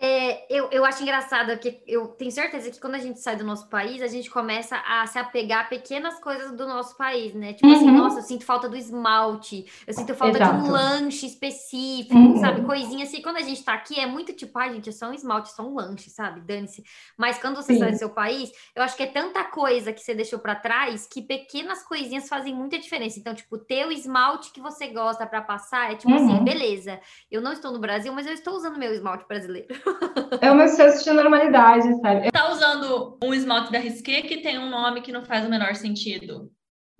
É, 0.00 0.46
eu, 0.48 0.68
eu 0.70 0.84
acho 0.84 1.02
engraçado 1.02 1.58
que 1.58 1.82
eu 1.84 2.06
tenho 2.06 2.30
certeza 2.30 2.70
que 2.70 2.78
quando 2.78 2.94
a 2.94 3.00
gente 3.00 3.18
sai 3.18 3.34
do 3.34 3.42
nosso 3.42 3.68
país, 3.68 4.00
a 4.00 4.06
gente 4.06 4.30
começa 4.30 4.76
a 4.86 5.04
se 5.08 5.18
apegar 5.18 5.64
a 5.64 5.68
pequenas 5.68 6.20
coisas 6.20 6.52
do 6.52 6.68
nosso 6.68 6.96
país, 6.96 7.34
né? 7.34 7.52
Tipo 7.54 7.66
assim, 7.72 7.84
uhum. 7.86 7.90
assim, 7.90 7.98
nossa, 7.98 8.18
eu 8.20 8.22
sinto 8.22 8.44
falta 8.44 8.68
do 8.68 8.76
esmalte, 8.76 9.66
eu 9.84 9.92
sinto 9.92 10.14
falta 10.14 10.38
Exato. 10.38 10.62
de 10.62 10.68
um 10.68 10.70
lanche 10.70 11.26
específico, 11.26 12.14
uhum. 12.14 12.36
sabe? 12.36 12.64
Coisinha 12.64 13.02
assim. 13.02 13.20
Quando 13.20 13.38
a 13.38 13.42
gente 13.42 13.64
tá 13.64 13.74
aqui, 13.74 13.98
é 13.98 14.06
muito 14.06 14.32
tipo, 14.32 14.56
ai, 14.56 14.72
gente, 14.72 14.88
é 14.88 14.92
só 14.92 15.08
um 15.08 15.12
esmalte, 15.12 15.50
é 15.50 15.54
só 15.54 15.64
um 15.64 15.74
lanche, 15.74 16.10
sabe? 16.10 16.42
Dane-se. 16.42 16.84
Mas 17.16 17.40
quando 17.40 17.56
você 17.56 17.72
Sim. 17.72 17.80
sai 17.80 17.90
do 17.90 17.98
seu 17.98 18.10
país, 18.10 18.52
eu 18.76 18.84
acho 18.84 18.96
que 18.96 19.02
é 19.02 19.06
tanta 19.06 19.42
coisa 19.42 19.92
que 19.92 20.00
você 20.00 20.14
deixou 20.14 20.38
para 20.38 20.54
trás 20.54 21.08
que 21.08 21.22
pequenas 21.22 21.82
coisinhas 21.82 22.28
fazem 22.28 22.54
muita 22.54 22.78
diferença. 22.78 23.18
Então, 23.18 23.34
tipo, 23.34 23.58
ter 23.58 23.84
o 23.84 23.90
esmalte 23.90 24.52
que 24.52 24.60
você 24.60 24.86
gosta 24.86 25.26
para 25.26 25.42
passar 25.42 25.92
é 25.92 25.96
tipo 25.96 26.14
assim, 26.14 26.24
uhum. 26.24 26.34
assim, 26.34 26.44
beleza. 26.44 27.00
Eu 27.28 27.40
não 27.40 27.52
estou 27.52 27.72
no 27.72 27.80
Brasil, 27.80 28.12
mas 28.12 28.28
eu 28.28 28.32
estou 28.32 28.54
usando 28.54 28.78
meu 28.78 28.92
esmalte 28.92 29.26
brasileiro. 29.26 29.68
É 30.40 30.50
o 30.50 30.54
meu 30.54 30.68
senso 30.68 31.02
de 31.04 31.10
normalidade, 31.10 32.00
sabe? 32.00 32.30
Tá 32.30 32.50
usando 32.50 33.18
um 33.22 33.34
esmalte 33.34 33.72
da 33.72 33.78
Risqué 33.78 34.22
que 34.22 34.38
tem 34.38 34.58
um 34.58 34.70
nome 34.70 35.00
que 35.00 35.12
não 35.12 35.24
faz 35.24 35.44
o 35.46 35.50
menor 35.50 35.74
sentido. 35.74 36.50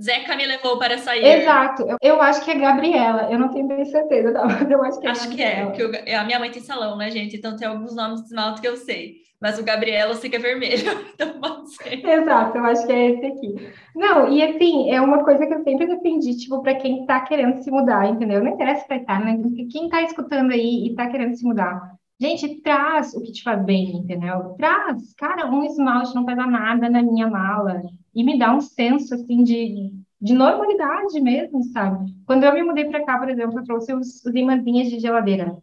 Zeca 0.00 0.36
me 0.36 0.46
levou 0.46 0.78
para 0.78 0.96
sair. 0.98 1.24
Exato. 1.24 1.82
Eu, 1.82 1.96
eu 2.00 2.22
acho 2.22 2.44
que 2.44 2.50
é 2.52 2.54
Gabriela. 2.54 3.28
Eu 3.30 3.38
não 3.38 3.48
tenho 3.48 3.66
bem 3.66 3.84
certeza, 3.84 4.32
tá? 4.32 4.46
mas 4.46 4.70
eu 4.70 4.82
acho 4.82 5.00
que 5.00 5.06
é 5.06 5.10
Acho 5.10 5.28
Gabriela. 5.28 5.72
que 5.72 5.82
é, 5.82 5.86
porque 5.86 6.10
a 6.12 6.24
minha 6.24 6.38
mãe 6.38 6.50
tem 6.50 6.62
salão, 6.62 6.96
né, 6.96 7.10
gente? 7.10 7.36
Então 7.36 7.56
tem 7.56 7.66
alguns 7.66 7.94
nomes 7.94 8.20
de 8.20 8.26
esmalte 8.26 8.60
que 8.60 8.68
eu 8.68 8.76
sei. 8.76 9.16
Mas 9.40 9.58
o 9.58 9.64
Gabriela 9.64 10.12
eu 10.12 10.16
sei 10.16 10.30
que 10.30 10.36
é 10.36 10.40
vermelho, 10.40 10.82
então 11.14 11.40
pode 11.40 11.72
ser. 11.72 12.04
Exato, 12.04 12.58
eu 12.58 12.64
acho 12.64 12.84
que 12.86 12.92
é 12.92 13.10
esse 13.10 13.26
aqui. 13.26 13.72
Não, 13.94 14.32
e 14.32 14.42
assim, 14.42 14.90
é 14.90 15.00
uma 15.00 15.22
coisa 15.22 15.46
que 15.46 15.54
eu 15.54 15.62
sempre 15.62 15.86
defendi, 15.86 16.36
tipo, 16.36 16.60
para 16.60 16.74
quem 16.74 17.06
tá 17.06 17.20
querendo 17.20 17.62
se 17.62 17.70
mudar, 17.70 18.08
entendeu? 18.08 18.42
Não 18.42 18.52
interessa 18.52 18.84
pra 18.84 18.96
estar, 18.96 19.20
né? 19.24 19.38
Quem 19.70 19.88
tá 19.88 20.02
escutando 20.02 20.52
aí 20.52 20.88
e 20.88 20.94
tá 20.96 21.06
querendo 21.06 21.36
se 21.36 21.44
mudar 21.44 21.97
Gente, 22.20 22.60
traz 22.62 23.14
o 23.14 23.22
que 23.22 23.32
te 23.32 23.42
faz 23.44 23.64
bem, 23.64 23.96
entendeu? 23.96 24.54
Traz, 24.56 25.14
cara, 25.14 25.48
um 25.48 25.64
esmalte 25.64 26.14
não 26.14 26.24
pesa 26.24 26.46
nada 26.46 26.88
na 26.90 27.00
minha 27.00 27.28
mala 27.28 27.82
e 28.14 28.24
me 28.24 28.36
dá 28.36 28.52
um 28.54 28.60
senso 28.60 29.14
assim 29.14 29.44
de, 29.44 29.92
de 30.20 30.34
normalidade 30.34 31.20
mesmo, 31.20 31.62
sabe? 31.72 32.12
Quando 32.26 32.42
eu 32.44 32.52
me 32.52 32.64
mudei 32.64 32.86
para 32.86 33.04
cá, 33.04 33.18
por 33.18 33.28
exemplo, 33.28 33.60
eu 33.60 33.64
trouxe 33.64 33.94
os, 33.94 34.24
os 34.24 34.32
de 34.32 34.98
geladeira. 34.98 35.56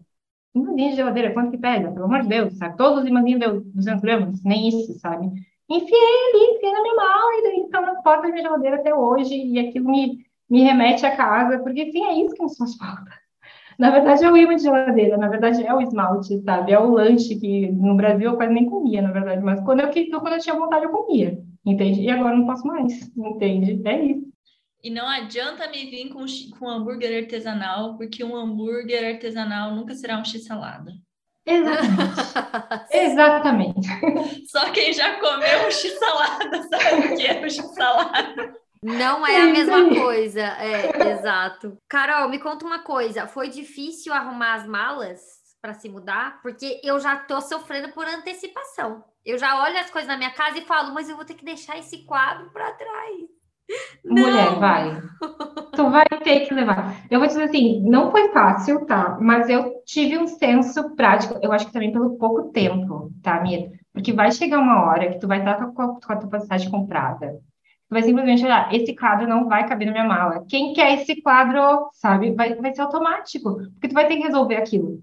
Imãzinhos 0.56 0.92
de 0.92 0.98
geladeira, 0.98 1.34
quanto 1.34 1.52
que 1.52 1.58
pega? 1.58 1.92
Pelo 1.92 2.06
amor 2.06 2.22
de 2.22 2.30
Deus, 2.30 2.58
sabe? 2.58 2.78
Todos 2.78 3.04
os 3.04 3.08
imãzinhos 3.08 3.40
deu 3.42 3.62
200 3.62 4.02
gramas, 4.02 4.44
nem 4.44 4.70
isso, 4.70 4.98
sabe? 5.00 5.28
Enfiei 5.70 6.00
ali, 6.00 6.56
enfiei 6.56 6.72
na 6.72 6.82
minha 6.82 6.96
mala 6.96 7.32
e 7.40 7.44
daí 7.44 7.62
estão 7.66 7.82
na 7.82 7.96
porta 8.02 8.24
da 8.24 8.30
minha 8.30 8.44
geladeira 8.44 8.78
até 8.78 8.96
hoje 8.96 9.36
e 9.36 9.60
aquilo 9.60 9.90
me, 9.92 10.26
me 10.50 10.64
remete 10.64 11.06
a 11.06 11.16
casa, 11.18 11.60
porque, 11.60 11.92
sim, 11.92 12.06
é 12.06 12.14
isso 12.24 12.36
que 12.36 12.44
nos 12.44 12.58
faz 12.58 12.76
falta. 12.78 13.25
Na 13.78 13.92
verdade, 13.92 14.24
é 14.24 14.32
o 14.32 14.38
imã 14.38 14.56
de 14.56 14.64
geladeira, 14.64 15.18
na 15.18 15.28
verdade, 15.28 15.66
é 15.66 15.74
o 15.74 15.82
esmalte, 15.82 16.42
sabe? 16.42 16.72
É 16.72 16.80
o 16.80 16.92
lanche 16.92 17.36
que 17.36 17.72
no 17.72 17.96
Brasil 17.96 18.32
eu 18.32 18.38
quase 18.38 18.54
nem 18.54 18.66
comia, 18.66 19.02
na 19.02 19.12
verdade, 19.12 19.44
mas 19.44 19.60
quando 19.62 19.82
eu, 19.82 19.90
quando 20.20 20.34
eu 20.34 20.40
tinha 20.40 20.56
vontade, 20.56 20.86
eu 20.86 20.92
comia, 20.92 21.38
entende? 21.66 22.02
E 22.02 22.10
agora 22.10 22.36
não 22.36 22.46
posso 22.46 22.66
mais, 22.66 23.12
entende? 23.16 23.82
É 23.86 24.06
isso. 24.06 24.26
E 24.84 24.90
não 24.90 25.08
adianta 25.08 25.68
me 25.68 25.90
vir 25.90 26.10
com, 26.10 26.26
com 26.60 26.70
hambúrguer 26.70 27.24
artesanal, 27.24 27.98
porque 27.98 28.24
um 28.24 28.36
hambúrguer 28.36 29.16
artesanal 29.16 29.74
nunca 29.74 29.96
será 29.96 30.20
um 30.20 30.24
x-salada. 30.24 30.94
Exatamente. 31.46 32.22
Exatamente. 32.92 34.48
Só 34.48 34.72
quem 34.72 34.94
já 34.94 35.20
comeu 35.20 35.68
um 35.68 35.72
x-salada 35.72 36.64
sabe 36.64 37.08
o 37.08 37.18
que 37.18 37.26
é 37.26 37.40
o 37.42 37.50
x-salada. 37.50 38.65
Não 38.86 39.26
é, 39.26 39.42
a 39.42 39.46
mesma 39.48 39.90
coisa, 39.90 40.42
é, 40.42 41.12
exato. 41.14 41.76
Carol, 41.90 42.30
me 42.30 42.38
conta 42.38 42.64
uma 42.64 42.84
coisa, 42.84 43.26
foi 43.26 43.50
difícil 43.50 44.14
arrumar 44.14 44.54
as 44.54 44.68
malas 44.68 45.20
para 45.60 45.74
se 45.74 45.90
mudar? 45.90 46.40
Porque 46.44 46.80
eu 46.84 47.00
já 47.00 47.16
tô 47.16 47.42
sofrendo 47.42 47.92
por 47.94 48.06
antecipação. 48.06 49.04
Eu 49.26 49.40
já 49.40 49.64
olho 49.64 49.80
as 49.80 49.90
coisas 49.90 50.08
na 50.08 50.18
minha 50.18 50.30
casa 50.30 50.60
e 50.60 50.66
falo, 50.66 50.94
mas 50.94 51.10
eu 51.10 51.16
vou 51.16 51.26
ter 51.26 51.34
que 51.34 51.44
deixar 51.44 51.80
esse 51.80 52.06
quadro 52.06 52.52
para 52.52 52.74
trás. 52.74 53.16
Mulher, 54.06 54.52
não. 54.52 54.60
vai. 54.60 55.02
Tu 55.76 55.90
vai 55.90 56.06
ter 56.24 56.42
que 56.42 56.54
levar. 56.54 56.96
Eu 57.10 57.18
vou 57.18 57.28
dizer 57.28 57.46
assim, 57.46 57.82
não 57.90 58.12
foi 58.12 58.30
fácil, 58.30 58.86
tá? 58.86 59.18
Mas 59.20 59.50
eu 59.50 59.82
tive 59.84 60.20
um 60.20 60.28
senso 60.28 60.96
prático. 60.96 61.40
Eu 61.42 61.52
acho 61.52 61.66
que 61.66 61.74
também 61.74 61.92
pelo 61.92 62.20
pouco 62.20 62.52
tempo, 62.52 63.12
tá, 63.24 63.42
Mia? 63.42 63.72
Porque 63.92 64.14
vai 64.14 64.32
chegar 64.32 64.60
uma 64.60 64.86
hora 64.86 65.12
que 65.12 65.20
tu 65.20 65.28
vai 65.28 65.40
estar 65.40 65.56
com 65.74 65.82
a, 65.82 66.00
com 66.00 66.14
a 66.14 66.18
tua 66.18 66.30
passagem 66.30 66.70
comprada 66.70 67.42
vai 67.96 68.04
simplesmente 68.04 68.44
olhar, 68.44 68.74
esse 68.74 68.94
quadro 68.94 69.26
não 69.26 69.48
vai 69.48 69.68
caber 69.68 69.86
na 69.86 69.94
minha 69.94 70.04
mala. 70.04 70.46
Quem 70.50 70.74
quer 70.74 70.96
esse 70.96 71.22
quadro, 71.22 71.90
sabe, 71.94 72.32
vai, 72.34 72.54
vai 72.56 72.74
ser 72.76 72.82
automático, 72.82 73.56
porque 73.72 73.88
tu 73.88 73.94
vai 73.94 74.06
ter 74.06 74.18
que 74.18 74.24
resolver 74.24 74.58
aquilo, 74.58 75.00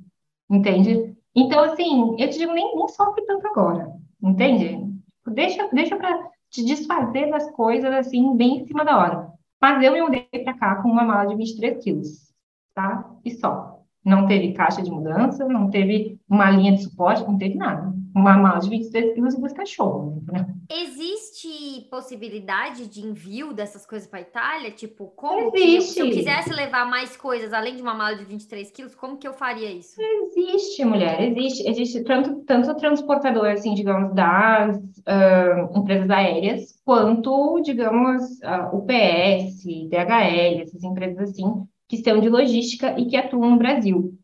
entende? 0.51 1.17
Então, 1.35 1.65
assim, 1.65 2.15
eu 2.19 2.29
te 2.29 2.39
digo, 2.39 2.53
nem, 2.53 2.71
sofre 2.89 3.25
tanto 3.25 3.47
agora, 3.47 3.91
entende? 4.23 4.79
Deixa, 5.27 5.69
deixa 5.73 5.97
para 5.97 6.31
te 6.51 6.63
desfazer 6.63 7.31
das 7.31 7.51
coisas, 7.53 7.91
assim, 7.95 8.37
bem 8.37 8.59
em 8.59 8.67
cima 8.67 8.85
da 8.85 8.99
hora. 8.99 9.33
Mas 9.59 9.83
eu 9.83 9.93
me 9.93 10.03
mudei 10.03 10.29
para 10.45 10.53
cá 10.53 10.83
com 10.83 10.91
uma 10.91 11.05
mala 11.05 11.29
de 11.29 11.37
23 11.37 11.83
quilos, 11.83 12.31
tá? 12.75 13.11
E 13.25 13.31
só. 13.31 13.81
Não 14.05 14.27
teve 14.27 14.53
caixa 14.53 14.83
de 14.83 14.91
mudança, 14.91 15.47
não 15.47 15.71
teve 15.71 16.21
uma 16.29 16.51
linha 16.51 16.73
de 16.73 16.83
suporte, 16.83 17.23
não 17.23 17.39
teve 17.39 17.55
nada 17.55 17.95
uma 18.15 18.37
mala 18.37 18.59
de 18.61 18.69
23 18.69 19.15
quilos 19.15 19.35
e 19.35 19.41
dois 19.41 19.53
cachorros. 19.53 20.23
Né? 20.27 20.47
Existe 20.71 21.87
possibilidade 21.91 22.87
de 22.89 23.01
envio 23.01 23.53
dessas 23.53 23.87
coisas 23.87 24.09
para 24.09 24.21
Itália? 24.21 24.71
Tipo, 24.71 25.09
como 25.09 25.51
Existe. 25.55 25.77
Que, 25.77 25.83
se 25.83 26.01
eu 26.01 26.11
quisesse 26.11 26.53
levar 26.53 26.89
mais 26.89 27.17
coisas 27.17 27.53
além 27.53 27.77
de 27.77 27.83
uma 27.83 27.95
mala 27.95 28.17
de 28.17 28.25
23 28.25 28.71
quilos, 28.71 28.95
como 28.95 29.17
que 29.17 29.27
eu 29.27 29.33
faria 29.33 29.71
isso? 29.71 30.01
Existe, 30.01 30.85
mulher, 30.85 31.23
existe. 31.23 31.69
Existe 31.69 32.05
tanto, 32.05 32.43
tanto 32.45 32.75
transportador, 32.77 33.47
assim, 33.47 33.75
digamos, 33.75 34.15
das 34.15 34.77
uh, 34.77 35.79
empresas 35.79 36.11
aéreas, 36.11 36.81
quanto, 36.85 37.61
digamos, 37.63 38.23
uh, 38.41 38.77
UPS, 38.77 39.65
DHL, 39.89 40.63
essas 40.63 40.83
empresas 40.83 41.31
assim, 41.31 41.67
que 41.89 41.99
são 41.99 42.21
de 42.21 42.29
logística 42.29 42.99
e 42.99 43.07
que 43.07 43.17
atuam 43.17 43.51
no 43.51 43.59
Brasil. 43.59 44.15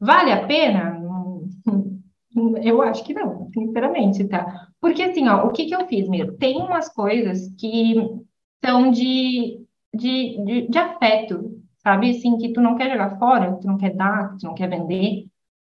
Vale 0.00 0.32
a 0.32 0.44
pena? 0.46 0.91
Eu 2.62 2.80
acho 2.82 3.04
que 3.04 3.14
não, 3.14 3.50
sinceramente, 3.52 4.26
tá? 4.26 4.68
Porque 4.80 5.02
assim, 5.02 5.28
ó, 5.28 5.46
o 5.46 5.52
que 5.52 5.66
que 5.66 5.74
eu 5.74 5.86
fiz 5.86 6.08
mesmo? 6.08 6.36
Tem 6.38 6.56
umas 6.56 6.88
coisas 6.88 7.48
que 7.58 7.94
são 8.64 8.90
de, 8.90 9.60
de, 9.94 10.44
de, 10.44 10.68
de 10.68 10.78
afeto, 10.78 11.60
sabe? 11.78 12.10
Assim, 12.10 12.38
que 12.38 12.52
tu 12.52 12.60
não 12.60 12.76
quer 12.76 12.90
jogar 12.90 13.18
fora, 13.18 13.54
que 13.54 13.60
tu 13.60 13.66
não 13.66 13.76
quer 13.76 13.94
dar, 13.94 14.32
que 14.32 14.38
tu 14.38 14.46
não 14.46 14.54
quer 14.54 14.68
vender, 14.68 15.26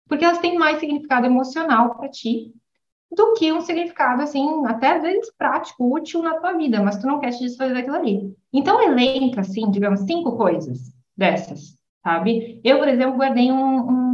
porque 0.07 0.23
elas 0.23 0.39
têm 0.39 0.57
mais 0.57 0.79
significado 0.79 1.25
emocional 1.25 1.95
para 1.95 2.09
ti 2.09 2.53
do 3.11 3.33
que 3.33 3.51
um 3.51 3.61
significado, 3.61 4.21
assim, 4.21 4.65
até 4.65 4.95
às 4.95 5.01
vezes 5.01 5.31
prático, 5.37 5.93
útil 5.93 6.21
na 6.21 6.39
tua 6.39 6.53
vida, 6.53 6.81
mas 6.81 6.97
tu 6.97 7.07
não 7.07 7.19
quer 7.19 7.31
te 7.31 7.39
desfazer 7.39 7.73
daquilo 7.73 7.95
ali. 7.95 8.35
Então, 8.51 8.81
elenca, 8.81 9.41
assim, 9.41 9.69
digamos, 9.71 10.01
cinco 10.01 10.35
coisas 10.35 10.93
dessas, 11.15 11.77
sabe? 12.03 12.59
Eu, 12.63 12.79
por 12.79 12.87
exemplo, 12.87 13.17
guardei 13.17 13.51
um, 13.51 13.89
um 13.89 14.04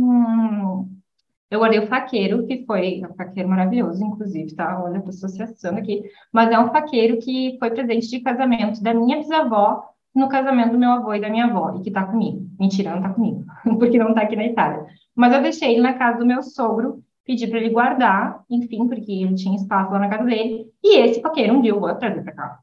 eu 1.52 1.60
guardei 1.60 1.80
o 1.80 1.88
faqueiro, 1.88 2.48
que 2.48 2.65
foi 2.65 3.02
um 3.03 3.14
faqueiro 3.14 3.49
maravilhoso, 3.49 4.02
inclusive, 4.03 4.56
tá? 4.56 4.82
Olha, 4.82 5.02
tô 5.02 5.10
associação 5.10 5.76
aqui. 5.78 6.02
Mas 6.32 6.49
é 6.49 6.57
um 6.57 6.69
faqueiro 6.72 7.19
que 7.19 7.57
foi 7.60 7.69
presente 7.72 8.07
de 8.10 8.22
casamento 8.22 8.82
da 8.82 8.94
minha 8.94 9.18
bisavó 9.18 9.84
no 10.15 10.30
casamento 10.30 10.72
do 10.72 10.80
meu 10.80 10.91
avô 10.91 11.14
e 11.14 11.22
da 11.22 11.30
minha 11.30 11.45
avó, 11.45 11.76
e 11.78 11.82
que 11.84 11.91
tá 11.91 12.06
comigo. 12.06 12.48
Mentira, 12.60 12.95
não 12.95 13.02
tá 13.02 13.10
comigo, 13.10 13.45
porque 13.78 13.98
não 13.98 14.14
tá 14.14 14.22
aqui 14.22 14.36
na 14.36 14.45
Itália. 14.45 14.86
Mas 15.15 15.34
eu 15.34 15.41
deixei 15.41 15.73
ele 15.73 15.82
na 15.82 15.94
casa 15.94 16.19
do 16.19 16.26
meu 16.26 16.41
sogro, 16.41 17.03
pedi 17.26 17.45
para 17.48 17.60
ele 17.60 17.69
guardar, 17.69 18.44
enfim, 18.49 18.88
porque 18.88 19.11
ele 19.11 19.36
tinha 19.36 19.56
espaço 19.56 19.91
lá 19.91 19.99
na 19.99 20.10
casa 20.10 20.23
dele. 20.23 20.68
E 20.84 20.99
esse 20.99 21.22
faqueiro, 21.22 21.53
um 21.53 21.61
dia 21.61 21.72
eu 21.72 21.80
vou 21.80 21.94
trazer 21.95 22.23
para 22.23 22.34
cá. 22.34 22.60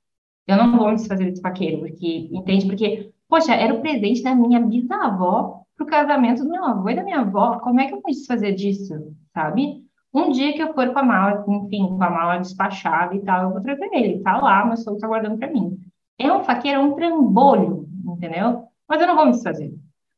Eu 0.46 0.56
não 0.56 0.78
vou 0.78 0.88
me 0.88 0.96
desfazer 0.96 1.26
desse 1.26 1.42
faqueiro, 1.42 1.80
porque, 1.80 2.28
entende? 2.32 2.66
Porque 2.66 3.12
Poxa, 3.28 3.54
era 3.54 3.74
o 3.74 3.80
presente 3.82 4.22
da 4.22 4.34
minha 4.34 4.58
bisavó 4.58 5.57
pro 5.78 5.86
casamento 5.86 6.42
do 6.42 6.50
meu 6.50 6.64
avô 6.64 6.90
e 6.90 6.96
da 6.96 7.04
minha 7.04 7.20
avó. 7.20 7.60
Como 7.60 7.80
é 7.80 7.86
que 7.86 7.94
eu 7.94 8.02
vou 8.02 8.10
desfazer 8.10 8.52
disso, 8.54 9.14
sabe? 9.32 9.84
Um 10.12 10.30
dia 10.30 10.52
que 10.52 10.60
eu 10.60 10.74
for 10.74 10.92
com 10.92 10.98
a 10.98 11.02
mala, 11.02 11.44
enfim, 11.48 11.86
com 11.86 12.02
a 12.02 12.10
mala 12.10 12.38
despachada 12.38 13.14
e 13.14 13.22
tal, 13.22 13.44
eu 13.44 13.50
vou 13.52 13.62
trazer 13.62 13.88
ele. 13.92 14.20
Tá 14.20 14.38
lá, 14.38 14.66
mas 14.66 14.82
sou 14.82 14.98
tá 14.98 15.06
guardando 15.06 15.38
para 15.38 15.50
mim. 15.50 15.78
É 16.18 16.30
um 16.32 16.42
faqueiro, 16.42 16.80
é 16.80 16.82
um 16.82 16.94
trambolho, 16.94 17.88
entendeu? 18.04 18.64
Mas 18.88 19.00
eu 19.00 19.06
não 19.06 19.14
vou 19.14 19.26
me 19.26 19.32
desfazer. 19.32 19.72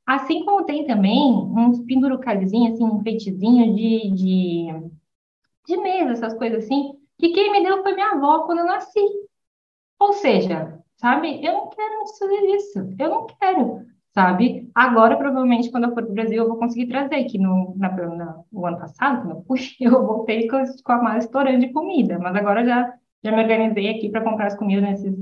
Assim 0.07 0.45
como 0.45 0.65
tem 0.65 0.87
também 0.87 1.33
uns 1.35 1.81
pendurucalzinhos, 1.81 2.75
assim, 2.75 2.85
um 2.85 3.03
de, 3.03 4.11
de, 4.11 4.67
de 5.67 5.77
mesa, 5.77 6.13
essas 6.13 6.35
coisas 6.35 6.65
assim, 6.65 6.95
que 7.19 7.29
quem 7.29 7.53
me 7.53 7.63
deu 7.63 7.83
foi 7.83 7.95
minha 7.95 8.13
avó 8.13 8.45
quando 8.45 8.61
eu 8.61 8.67
nasci. 8.67 9.05
Ou 9.99 10.15
seja, 10.15 10.81
sabe, 10.97 11.45
eu 11.45 11.53
não 11.53 11.69
quero 11.69 11.99
me 11.99 12.05
desfazer 12.05 12.47
disso. 12.47 12.95
Eu 12.99 13.11
não 13.11 13.27
quero 13.27 13.90
sabe? 14.13 14.69
Agora, 14.75 15.17
provavelmente, 15.17 15.71
quando 15.71 15.85
eu 15.85 15.91
for 15.91 16.03
para 16.03 16.11
o 16.11 16.15
Brasil, 16.15 16.39
eu 16.43 16.49
vou 16.49 16.59
conseguir 16.59 16.87
trazer, 16.87 17.25
que 17.25 17.39
no, 17.39 17.75
na, 17.77 17.91
na, 17.91 18.41
no 18.53 18.67
ano 18.67 18.79
passado, 18.79 19.23
quando 19.23 19.37
eu 19.37 19.45
fui, 19.45 19.61
eu 19.81 20.07
voltei 20.07 20.49
com, 20.49 20.63
com 20.85 20.93
a 20.93 21.03
mala 21.03 21.19
estourando 21.19 21.61
de 21.61 21.73
comida, 21.73 22.19
mas 22.19 22.35
agora 22.37 22.65
já, 22.65 22.93
já 23.23 23.33
me 23.33 23.43
organizei 23.43 23.89
aqui 23.91 24.11
para 24.11 24.23
comprar 24.23 24.47
as 24.47 24.57
comidas 24.57 24.85
nesses 24.85 25.15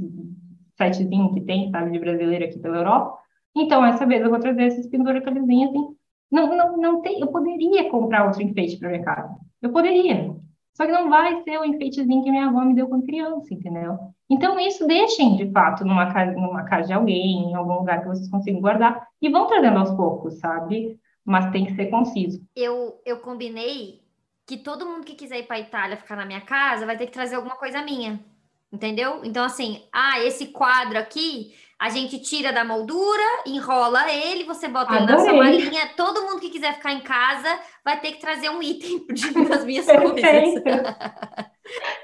sitezinhos 0.80 1.34
que 1.34 1.40
tem, 1.42 1.70
sabe, 1.70 1.90
de 1.90 1.98
brasileiro 1.98 2.44
aqui 2.44 2.58
pela 2.58 2.78
Europa. 2.78 3.18
Então, 3.56 3.84
essa 3.84 4.06
vez 4.06 4.22
eu 4.22 4.30
vou 4.30 4.38
trazer 4.38 4.64
esses 4.64 4.86
penduricalzinhos 4.86 5.70
assim. 5.70 5.96
Não, 6.30 6.56
não, 6.56 6.76
não 6.76 7.00
tem, 7.00 7.20
eu 7.20 7.28
poderia 7.28 7.88
comprar 7.90 8.26
outro 8.26 8.42
enfeite 8.42 8.78
para 8.78 8.90
minha 8.90 9.02
casa. 9.02 9.34
Eu 9.62 9.72
poderia. 9.72 10.36
Só 10.78 10.86
que 10.86 10.92
não 10.92 11.10
vai 11.10 11.42
ser 11.42 11.58
o 11.58 11.64
enfeitezinho 11.64 12.22
que 12.22 12.30
minha 12.30 12.46
avó 12.46 12.60
me 12.60 12.72
deu 12.72 12.86
quando 12.86 13.04
criança, 13.04 13.52
entendeu? 13.52 13.98
Então, 14.30 14.60
isso 14.60 14.86
deixem, 14.86 15.34
de 15.34 15.50
fato, 15.50 15.84
numa 15.84 16.12
casa, 16.12 16.30
numa 16.30 16.62
casa 16.62 16.86
de 16.86 16.92
alguém, 16.92 17.50
em 17.50 17.54
algum 17.56 17.80
lugar 17.80 18.00
que 18.00 18.06
vocês 18.06 18.30
consigam 18.30 18.60
guardar, 18.60 19.08
e 19.20 19.28
vão 19.28 19.48
trazendo 19.48 19.76
aos 19.76 19.90
poucos, 19.90 20.38
sabe? 20.38 20.96
Mas 21.24 21.50
tem 21.50 21.66
que 21.66 21.74
ser 21.74 21.86
conciso. 21.86 22.40
Eu, 22.54 23.00
eu 23.04 23.18
combinei 23.18 24.02
que 24.46 24.56
todo 24.56 24.86
mundo 24.86 25.04
que 25.04 25.16
quiser 25.16 25.40
ir 25.40 25.48
para 25.48 25.58
Itália 25.58 25.96
ficar 25.96 26.14
na 26.14 26.24
minha 26.24 26.42
casa 26.42 26.86
vai 26.86 26.96
ter 26.96 27.06
que 27.06 27.12
trazer 27.12 27.34
alguma 27.34 27.56
coisa 27.56 27.82
minha. 27.82 28.24
Entendeu? 28.72 29.20
Então, 29.24 29.44
assim, 29.44 29.82
ah, 29.92 30.20
esse 30.24 30.48
quadro 30.48 30.98
aqui, 30.98 31.54
a 31.78 31.88
gente 31.88 32.18
tira 32.20 32.52
da 32.52 32.64
moldura, 32.64 33.22
enrola 33.46 34.12
ele, 34.12 34.44
você 34.44 34.68
bota 34.68 34.96
ele 34.96 35.06
na 35.06 35.18
sua 35.18 35.32
malinha. 35.32 35.90
Todo 35.96 36.22
mundo 36.22 36.40
que 36.40 36.50
quiser 36.50 36.74
ficar 36.74 36.92
em 36.92 37.00
casa 37.00 37.58
vai 37.84 37.98
ter 38.00 38.12
que 38.12 38.20
trazer 38.20 38.50
um 38.50 38.62
item 38.62 39.06
das 39.48 39.64
minhas 39.64 39.86
coisas. 39.96 40.62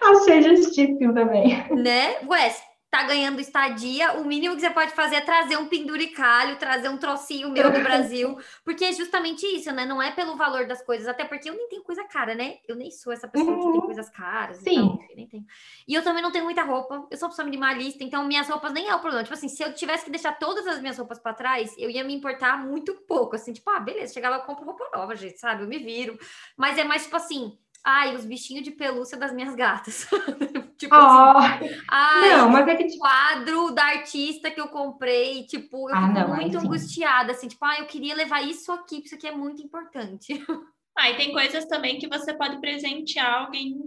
Achei 0.01 0.43
justíssimo 0.43 1.13
também. 1.13 1.67
Né? 1.71 2.17
Ué, 2.27 2.55
tá 2.95 3.03
ganhando 3.03 3.41
estadia, 3.41 4.13
o 4.13 4.25
mínimo 4.25 4.55
que 4.55 4.61
você 4.61 4.71
pode 4.71 4.93
fazer 4.93 5.17
é 5.17 5.21
trazer 5.21 5.57
um 5.57 5.67
penduricalho, 5.67 6.57
trazer 6.59 6.89
um 6.89 6.97
trocinho 6.97 7.51
meu 7.51 7.73
do 7.73 7.81
Brasil, 7.81 8.39
porque 8.65 8.85
é 8.85 8.93
justamente 8.93 9.45
isso, 9.45 9.73
né? 9.73 9.85
Não 9.85 10.01
é 10.01 10.13
pelo 10.13 10.37
valor 10.37 10.65
das 10.67 10.81
coisas, 10.81 11.09
até 11.09 11.25
porque 11.25 11.51
eu 11.51 11.57
nem 11.57 11.69
tenho 11.69 11.83
coisa 11.83 12.05
cara, 12.05 12.37
né? 12.37 12.59
Eu 12.69 12.77
nem 12.77 12.93
sou 12.93 13.13
essa 13.13 13.27
pessoa 13.27 13.51
uhum. 13.51 13.59
que 13.59 13.65
tem 13.65 13.81
uhum. 13.81 13.87
coisas 13.87 14.09
caras. 14.11 14.59
Sim. 14.59 14.79
Então, 14.79 14.99
nem 15.17 15.27
tenho. 15.27 15.45
E 15.89 15.93
eu 15.93 16.05
também 16.05 16.23
não 16.23 16.31
tenho 16.31 16.45
muita 16.45 16.63
roupa, 16.63 17.05
eu 17.11 17.17
sou 17.17 17.29
pessoa 17.29 17.45
minimalista, 17.45 18.05
então 18.05 18.25
minhas 18.25 18.49
roupas 18.49 18.73
nem 18.73 18.89
é 18.89 18.95
o 18.95 19.01
problema. 19.01 19.25
Tipo 19.25 19.35
assim, 19.35 19.49
se 19.49 19.61
eu 19.61 19.75
tivesse 19.75 20.05
que 20.05 20.11
deixar 20.13 20.39
todas 20.39 20.65
as 20.69 20.81
minhas 20.81 20.97
roupas 20.97 21.19
para 21.19 21.35
trás, 21.35 21.75
eu 21.77 21.91
ia 21.91 22.05
me 22.05 22.15
importar 22.15 22.65
muito 22.65 22.95
pouco, 23.09 23.35
assim, 23.35 23.53
tipo, 23.53 23.69
ah, 23.71 23.81
beleza, 23.81 24.15
chegar 24.15 24.31
lá, 24.31 24.37
eu 24.37 24.43
compro 24.43 24.65
roupa 24.65 24.89
nova, 24.95 25.17
gente, 25.17 25.41
sabe? 25.41 25.65
Eu 25.65 25.69
me 25.69 25.79
viro. 25.79 26.17
Mas 26.57 26.79
é 26.79 26.85
mais 26.85 27.03
tipo 27.03 27.17
assim, 27.17 27.59
Ai, 27.85 28.17
os 28.17 28.25
bichinhos 28.25 28.65
de 28.65 28.71
pelúcia 28.71 29.19
das 29.19 29.33
minhas 29.33 29.55
gatas. 29.55 30.09
tipo 30.79 30.95
oh, 30.95 30.99
assim. 30.99 31.69
Ai, 31.89 32.31
não, 32.31 32.49
mas 32.49 32.67
é 32.67 32.77
que 32.77 32.87
tipo... 32.87 32.99
quadro 32.99 33.71
da 33.73 33.85
artista 33.85 34.51
que 34.51 34.61
eu 34.61 34.69
comprei, 34.69 35.45
tipo, 35.45 35.91
eu 35.91 35.95
ah, 35.95 36.09
fico 36.09 36.19
não, 36.19 36.37
muito 36.37 36.59
angustiada, 36.59 37.33
assim, 37.33 37.47
tipo, 37.47 37.63
ah, 37.65 37.79
eu 37.79 37.87
queria 37.87 38.15
levar 38.15 38.43
isso 38.43 38.73
aqui, 38.73 38.97
porque 38.97 39.07
isso 39.07 39.15
aqui 39.17 39.27
é 39.27 39.33
muito 39.33 39.63
importante. 39.63 40.29
Ah, 40.97 41.11
e 41.11 41.17
tem 41.17 41.33
coisas 41.33 41.67
também 41.67 41.99
que 41.99 42.07
você 42.07 42.33
pode 42.33 42.61
presentear 42.61 43.47
alguém 43.47 43.81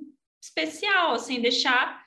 especial, 0.44 1.14
assim, 1.14 1.40
deixar 1.40 2.03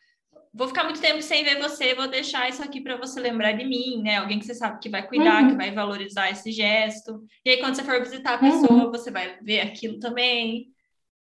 vou 0.52 0.68
ficar 0.68 0.84
muito 0.84 1.00
tempo 1.00 1.22
sem 1.22 1.44
ver 1.44 1.58
você, 1.58 1.94
vou 1.94 2.08
deixar 2.08 2.48
isso 2.48 2.62
aqui 2.62 2.80
para 2.80 2.96
você 2.96 3.20
lembrar 3.20 3.52
de 3.52 3.64
mim, 3.64 4.02
né? 4.02 4.18
Alguém 4.18 4.38
que 4.38 4.44
você 4.44 4.54
sabe 4.54 4.80
que 4.80 4.88
vai 4.88 5.06
cuidar, 5.06 5.42
uhum. 5.42 5.50
que 5.50 5.56
vai 5.56 5.70
valorizar 5.70 6.30
esse 6.30 6.50
gesto. 6.50 7.24
E 7.44 7.50
aí, 7.50 7.60
quando 7.60 7.76
você 7.76 7.84
for 7.84 8.00
visitar 8.00 8.34
a 8.34 8.38
pessoa, 8.38 8.84
uhum. 8.84 8.90
você 8.90 9.10
vai 9.10 9.38
ver 9.40 9.60
aquilo 9.60 9.98
também 9.98 10.68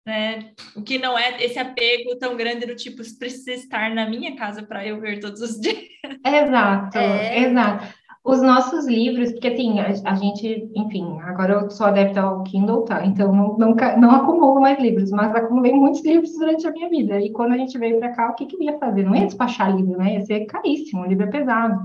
né? 0.06 0.52
O 0.76 0.82
que 0.82 0.98
não 0.98 1.18
é 1.18 1.42
esse 1.44 1.58
apego 1.58 2.18
tão 2.18 2.36
grande 2.36 2.66
do 2.66 2.76
tipo, 2.76 3.02
precisa 3.18 3.52
estar 3.52 3.94
na 3.94 4.10
minha 4.10 4.36
casa 4.36 4.64
para 4.64 4.86
eu 4.86 5.00
ver 5.00 5.20
todos 5.20 5.42
os 5.42 5.60
dias. 5.62 5.78
Exato, 6.26 6.98
é. 6.98 7.40
exato. 7.40 8.04
Os 8.26 8.42
nossos 8.42 8.88
livros, 8.88 9.34
porque 9.34 9.50
assim, 9.50 9.82
a, 9.82 9.88
a, 9.88 10.16
gente, 10.16 10.72
enfim, 10.74 11.20
agora 11.24 11.54
eu 11.54 11.70
sou 11.70 11.88
adepta 11.88 12.22
ao 12.22 12.42
Kindle, 12.44 12.86
tá? 12.86 13.06
Então 13.06 13.36
não, 13.36 13.58
não, 13.58 13.76
não 13.98 14.12
acumulo 14.12 14.62
mais 14.62 14.80
livros, 14.80 15.12
mas 15.12 15.36
acumulei 15.36 15.74
muitos 15.74 16.04
livros 16.06 16.32
durante 16.32 16.66
a 16.66 16.72
minha 16.72 16.90
vida. 16.90 17.20
E 17.20 17.32
quando 17.32 17.54
a 17.54 17.58
gente 17.58 17.78
veio 17.78 18.00
para 18.00 18.14
cá, 18.14 18.30
o 18.30 18.36
que, 18.36 18.46
que 18.46 18.56
eu 18.56 18.62
ia 18.62 18.78
fazer? 18.78 19.04
Não 19.04 19.16
ia 19.16 19.26
despachar 19.26 19.76
livro, 19.76 19.98
né? 19.98 20.14
Ia 20.14 20.22
ser 20.22 20.46
caríssimo, 20.46 21.02
o 21.02 21.06
livro 21.06 21.26
é 21.26 21.32
pesado. 21.32 21.82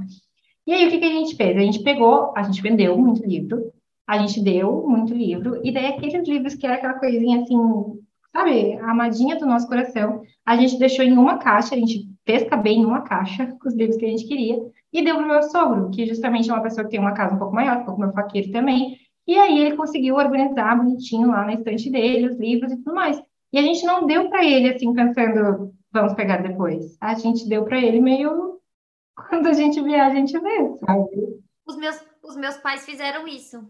E 0.64 0.72
aí, 0.72 0.86
o 0.86 0.90
que, 0.90 0.98
que 0.98 1.06
a 1.06 1.12
gente 1.12 1.34
fez? 1.34 1.56
A 1.56 1.60
gente 1.60 1.82
pegou, 1.82 2.32
a 2.36 2.42
gente 2.42 2.62
vendeu 2.62 2.96
muito 2.96 3.26
livro, 3.26 3.72
a 4.06 4.18
gente 4.18 4.40
deu 4.40 4.86
muito 4.86 5.12
livro, 5.14 5.60
e 5.64 5.72
daí 5.72 5.86
aqueles 5.86 6.28
livros 6.28 6.54
que 6.54 6.66
era 6.66 6.76
aquela 6.76 6.94
coisinha 6.94 7.40
assim, 7.40 7.56
sabe, 8.38 8.74
a 8.78 8.90
amadinha 8.90 9.36
do 9.36 9.46
nosso 9.46 9.66
coração. 9.66 10.22
A 10.46 10.56
gente 10.56 10.78
deixou 10.78 11.04
em 11.04 11.12
uma 11.12 11.38
caixa, 11.38 11.74
a 11.74 11.78
gente 11.78 12.08
fez 12.24 12.44
caber 12.44 12.72
em 12.72 12.84
uma 12.84 13.02
caixa 13.02 13.52
os 13.64 13.74
livros 13.74 13.96
que 13.96 14.04
a 14.04 14.08
gente 14.08 14.26
queria 14.26 14.58
e 14.92 15.04
deu 15.04 15.16
para 15.16 15.24
o 15.24 15.28
meu 15.28 15.42
sogro, 15.42 15.90
que 15.90 16.06
justamente 16.06 16.48
é 16.48 16.52
uma 16.52 16.62
pessoa 16.62 16.84
que 16.84 16.90
tem 16.90 17.00
uma 17.00 17.12
casa 17.12 17.34
um 17.34 17.38
pouco 17.38 17.54
maior, 17.54 17.80
ficou 17.80 17.94
com 17.94 18.00
meu 18.00 18.12
faqueiro 18.12 18.52
também. 18.52 18.96
E 19.26 19.36
aí 19.36 19.58
ele 19.58 19.76
conseguiu 19.76 20.14
organizar 20.14 20.76
bonitinho 20.76 21.28
lá 21.28 21.44
na 21.44 21.54
estante 21.54 21.90
dele, 21.90 22.28
os 22.28 22.38
livros 22.38 22.72
e 22.72 22.76
tudo 22.76 22.94
mais. 22.94 23.20
E 23.52 23.58
a 23.58 23.62
gente 23.62 23.84
não 23.84 24.06
deu 24.06 24.30
para 24.30 24.44
ele 24.44 24.70
assim, 24.70 24.92
pensando, 24.94 25.74
vamos 25.92 26.14
pegar 26.14 26.38
depois. 26.38 26.96
A 27.00 27.14
gente 27.14 27.46
deu 27.48 27.64
para 27.64 27.78
ele 27.78 28.00
meio 28.00 28.58
quando 29.28 29.48
a 29.48 29.52
gente 29.52 29.82
viaja, 29.82 30.12
a 30.12 30.14
gente 30.14 30.38
vê, 30.38 30.76
sabe? 30.78 31.40
Os 31.66 31.76
meus, 31.76 32.02
os 32.22 32.36
meus 32.36 32.56
pais 32.56 32.86
fizeram 32.86 33.28
isso 33.28 33.68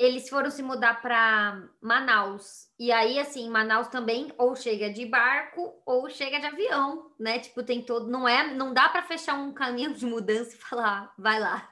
eles 0.00 0.30
foram 0.30 0.50
se 0.50 0.62
mudar 0.62 1.02
para 1.02 1.62
Manaus. 1.78 2.70
E 2.78 2.90
aí, 2.90 3.18
assim, 3.18 3.50
Manaus 3.50 3.88
também 3.88 4.32
ou 4.38 4.56
chega 4.56 4.90
de 4.90 5.04
barco 5.04 5.74
ou 5.84 6.08
chega 6.08 6.40
de 6.40 6.46
avião, 6.46 7.12
né? 7.20 7.38
Tipo, 7.38 7.62
tem 7.62 7.82
todo. 7.82 8.10
Não 8.10 8.26
é, 8.26 8.54
não 8.54 8.72
dá 8.72 8.88
para 8.88 9.02
fechar 9.02 9.34
um 9.34 9.52
caminho 9.52 9.92
de 9.92 10.06
mudança 10.06 10.56
e 10.56 10.58
falar, 10.58 11.12
vai 11.18 11.38
lá. 11.38 11.70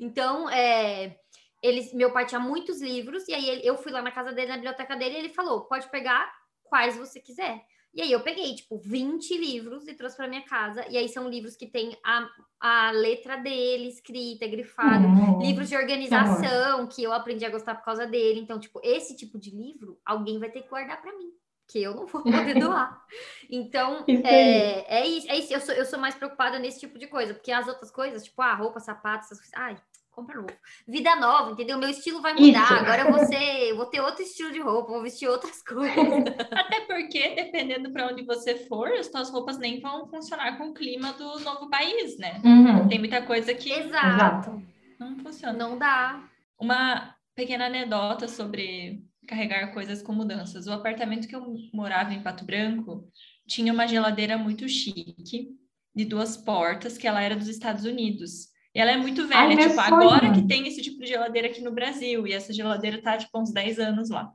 Então, 0.00 0.48
é, 0.48 1.18
eles, 1.62 1.92
meu 1.92 2.10
pai 2.12 2.24
tinha 2.24 2.40
muitos 2.40 2.80
livros, 2.80 3.28
e 3.28 3.34
aí 3.34 3.60
eu 3.62 3.76
fui 3.76 3.92
lá 3.92 4.00
na 4.00 4.10
casa 4.10 4.32
dele, 4.32 4.48
na 4.48 4.54
biblioteca 4.56 4.96
dele, 4.96 5.16
e 5.16 5.18
ele 5.18 5.34
falou: 5.34 5.66
pode 5.66 5.86
pegar 5.90 6.32
quais 6.64 6.96
você 6.96 7.20
quiser. 7.20 7.62
E 7.96 8.02
aí 8.02 8.12
eu 8.12 8.20
peguei, 8.20 8.54
tipo, 8.54 8.76
20 8.76 9.38
livros 9.38 9.88
e 9.88 9.94
trouxe 9.94 10.18
para 10.18 10.28
minha 10.28 10.42
casa. 10.42 10.86
E 10.90 10.98
aí 10.98 11.08
são 11.08 11.30
livros 11.30 11.56
que 11.56 11.66
tem 11.66 11.96
a, 12.04 12.28
a 12.60 12.90
letra 12.90 13.36
dele 13.36 13.88
escrita, 13.88 14.46
grifado. 14.46 15.06
Uhum. 15.06 15.40
Livros 15.40 15.70
de 15.70 15.76
organização, 15.76 16.86
que 16.86 17.02
eu 17.02 17.10
aprendi 17.10 17.46
a 17.46 17.50
gostar 17.50 17.74
por 17.74 17.86
causa 17.86 18.06
dele. 18.06 18.40
Então, 18.40 18.60
tipo, 18.60 18.82
esse 18.84 19.16
tipo 19.16 19.38
de 19.38 19.48
livro, 19.48 19.98
alguém 20.04 20.38
vai 20.38 20.50
ter 20.50 20.60
que 20.60 20.68
guardar 20.68 21.00
para 21.00 21.16
mim. 21.16 21.30
Que 21.66 21.82
eu 21.82 21.94
não 21.94 22.06
vou 22.06 22.22
poder 22.22 22.52
doar. 22.60 23.02
Então, 23.48 24.04
é, 24.06 25.00
é, 25.00 25.06
isso. 25.06 25.30
É 25.30 25.38
isso. 25.38 25.54
Eu 25.54 25.60
sou, 25.62 25.74
eu 25.74 25.86
sou 25.86 25.98
mais 25.98 26.14
preocupada 26.14 26.58
nesse 26.58 26.80
tipo 26.80 26.98
de 26.98 27.06
coisa. 27.06 27.32
Porque 27.32 27.50
as 27.50 27.66
outras 27.66 27.90
coisas, 27.90 28.24
tipo, 28.24 28.42
a 28.42 28.48
ah, 28.48 28.54
roupa, 28.54 28.78
sapatos, 28.78 29.32
essas 29.32 29.38
coisas... 29.38 29.54
Ai, 29.56 29.82
compra 30.16 30.36
novo. 30.36 30.48
Vida 30.88 31.14
nova, 31.16 31.52
entendeu? 31.52 31.78
Meu 31.78 31.90
estilo 31.90 32.22
vai 32.22 32.32
mudar. 32.32 32.64
Isso. 32.64 32.74
Agora 32.74 33.02
eu 33.02 33.12
vou, 33.12 33.26
ser, 33.26 33.70
eu 33.70 33.76
vou 33.76 33.84
ter 33.84 34.00
outro 34.00 34.22
estilo 34.22 34.50
de 34.50 34.58
roupa, 34.58 34.90
vou 34.90 35.02
vestir 35.02 35.28
outras 35.28 35.60
coisas. 35.62 35.94
Até 36.50 36.80
porque, 36.86 37.34
dependendo 37.34 37.92
para 37.92 38.06
onde 38.06 38.24
você 38.24 38.56
for, 38.56 38.90
as 38.92 39.06
suas 39.08 39.28
roupas 39.28 39.58
nem 39.58 39.78
vão 39.78 40.08
funcionar 40.08 40.56
com 40.56 40.70
o 40.70 40.74
clima 40.74 41.12
do 41.12 41.38
novo 41.40 41.68
país, 41.68 42.16
né? 42.18 42.40
Uhum. 42.42 42.88
Tem 42.88 42.98
muita 42.98 43.20
coisa 43.20 43.52
que. 43.52 43.70
Exato. 43.70 44.62
Não 44.98 45.18
funciona. 45.18 45.52
Não 45.52 45.76
dá. 45.76 46.26
Uma 46.58 47.14
pequena 47.34 47.66
anedota 47.66 48.26
sobre 48.26 49.04
carregar 49.28 49.74
coisas 49.74 50.02
com 50.02 50.12
mudanças. 50.12 50.66
O 50.66 50.72
apartamento 50.72 51.28
que 51.28 51.36
eu 51.36 51.54
morava 51.74 52.14
em 52.14 52.22
Pato 52.22 52.44
Branco 52.46 53.06
tinha 53.46 53.72
uma 53.72 53.86
geladeira 53.86 54.38
muito 54.38 54.66
chique, 54.66 55.54
de 55.94 56.04
duas 56.04 56.36
portas, 56.36 56.96
que 56.96 57.06
ela 57.06 57.20
era 57.20 57.36
dos 57.36 57.48
Estados 57.48 57.84
Unidos. 57.84 58.55
Ela 58.76 58.92
é 58.92 58.96
muito 58.96 59.26
velha, 59.26 59.40
Ai, 59.40 59.56
tipo, 59.56 59.80
agora 59.80 60.32
que 60.32 60.46
tem 60.46 60.68
esse 60.68 60.82
tipo 60.82 61.00
de 61.00 61.06
geladeira 61.06 61.48
aqui 61.48 61.62
no 61.62 61.72
Brasil, 61.72 62.26
e 62.26 62.32
essa 62.32 62.52
geladeira 62.52 63.00
tá, 63.00 63.16
tipo, 63.16 63.40
uns 63.40 63.50
10 63.50 63.78
anos 63.78 64.10
lá. 64.10 64.30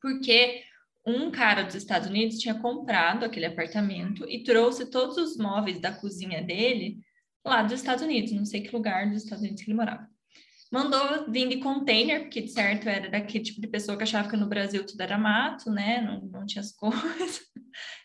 Porque 0.00 0.62
um 1.04 1.32
cara 1.32 1.62
dos 1.62 1.74
Estados 1.74 2.08
Unidos 2.08 2.38
tinha 2.38 2.54
comprado 2.54 3.24
aquele 3.24 3.46
apartamento 3.46 4.24
e 4.28 4.44
trouxe 4.44 4.88
todos 4.88 5.16
os 5.16 5.36
móveis 5.36 5.80
da 5.80 5.92
cozinha 5.92 6.42
dele 6.42 6.98
lá 7.44 7.62
dos 7.62 7.72
Estados 7.72 8.04
Unidos, 8.04 8.32
não 8.32 8.44
sei 8.44 8.60
que 8.60 8.74
lugar 8.74 9.08
dos 9.08 9.22
Estados 9.22 9.42
Unidos 9.42 9.62
que 9.62 9.70
ele 9.70 9.76
morava. 9.76 10.06
Mandou 10.70 11.30
vir 11.30 11.48
de 11.48 11.58
container, 11.58 12.22
porque 12.22 12.42
de 12.42 12.48
certo 12.48 12.88
era 12.88 13.08
daquele 13.08 13.44
tipo 13.44 13.60
de 13.60 13.68
pessoa 13.68 13.96
que 13.96 14.02
achava 14.02 14.28
que 14.28 14.36
no 14.36 14.48
Brasil 14.48 14.84
tudo 14.84 15.00
era 15.00 15.16
mato, 15.16 15.70
né? 15.70 16.00
Não, 16.00 16.20
não 16.28 16.46
tinha 16.46 16.60
as 16.60 16.72
coisas. 16.74 17.40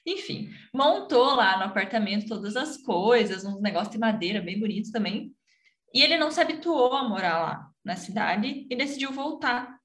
Enfim, 0.06 0.50
montou 0.74 1.36
lá 1.36 1.58
no 1.58 1.64
apartamento 1.66 2.28
todas 2.28 2.56
as 2.56 2.78
coisas, 2.78 3.44
uns 3.44 3.62
negócios 3.62 3.92
de 3.92 4.00
madeira 4.00 4.42
bem 4.42 4.60
bonitos 4.60 4.92
também 4.92 5.34
E 5.94 6.02
ele 6.02 6.18
não 6.18 6.32
se 6.32 6.40
habituou 6.40 6.94
a 6.94 7.08
morar 7.08 7.40
lá 7.40 7.72
na 7.84 7.96
cidade 7.96 8.68
e 8.70 8.76
decidiu 8.76 9.12
voltar. 9.12 9.80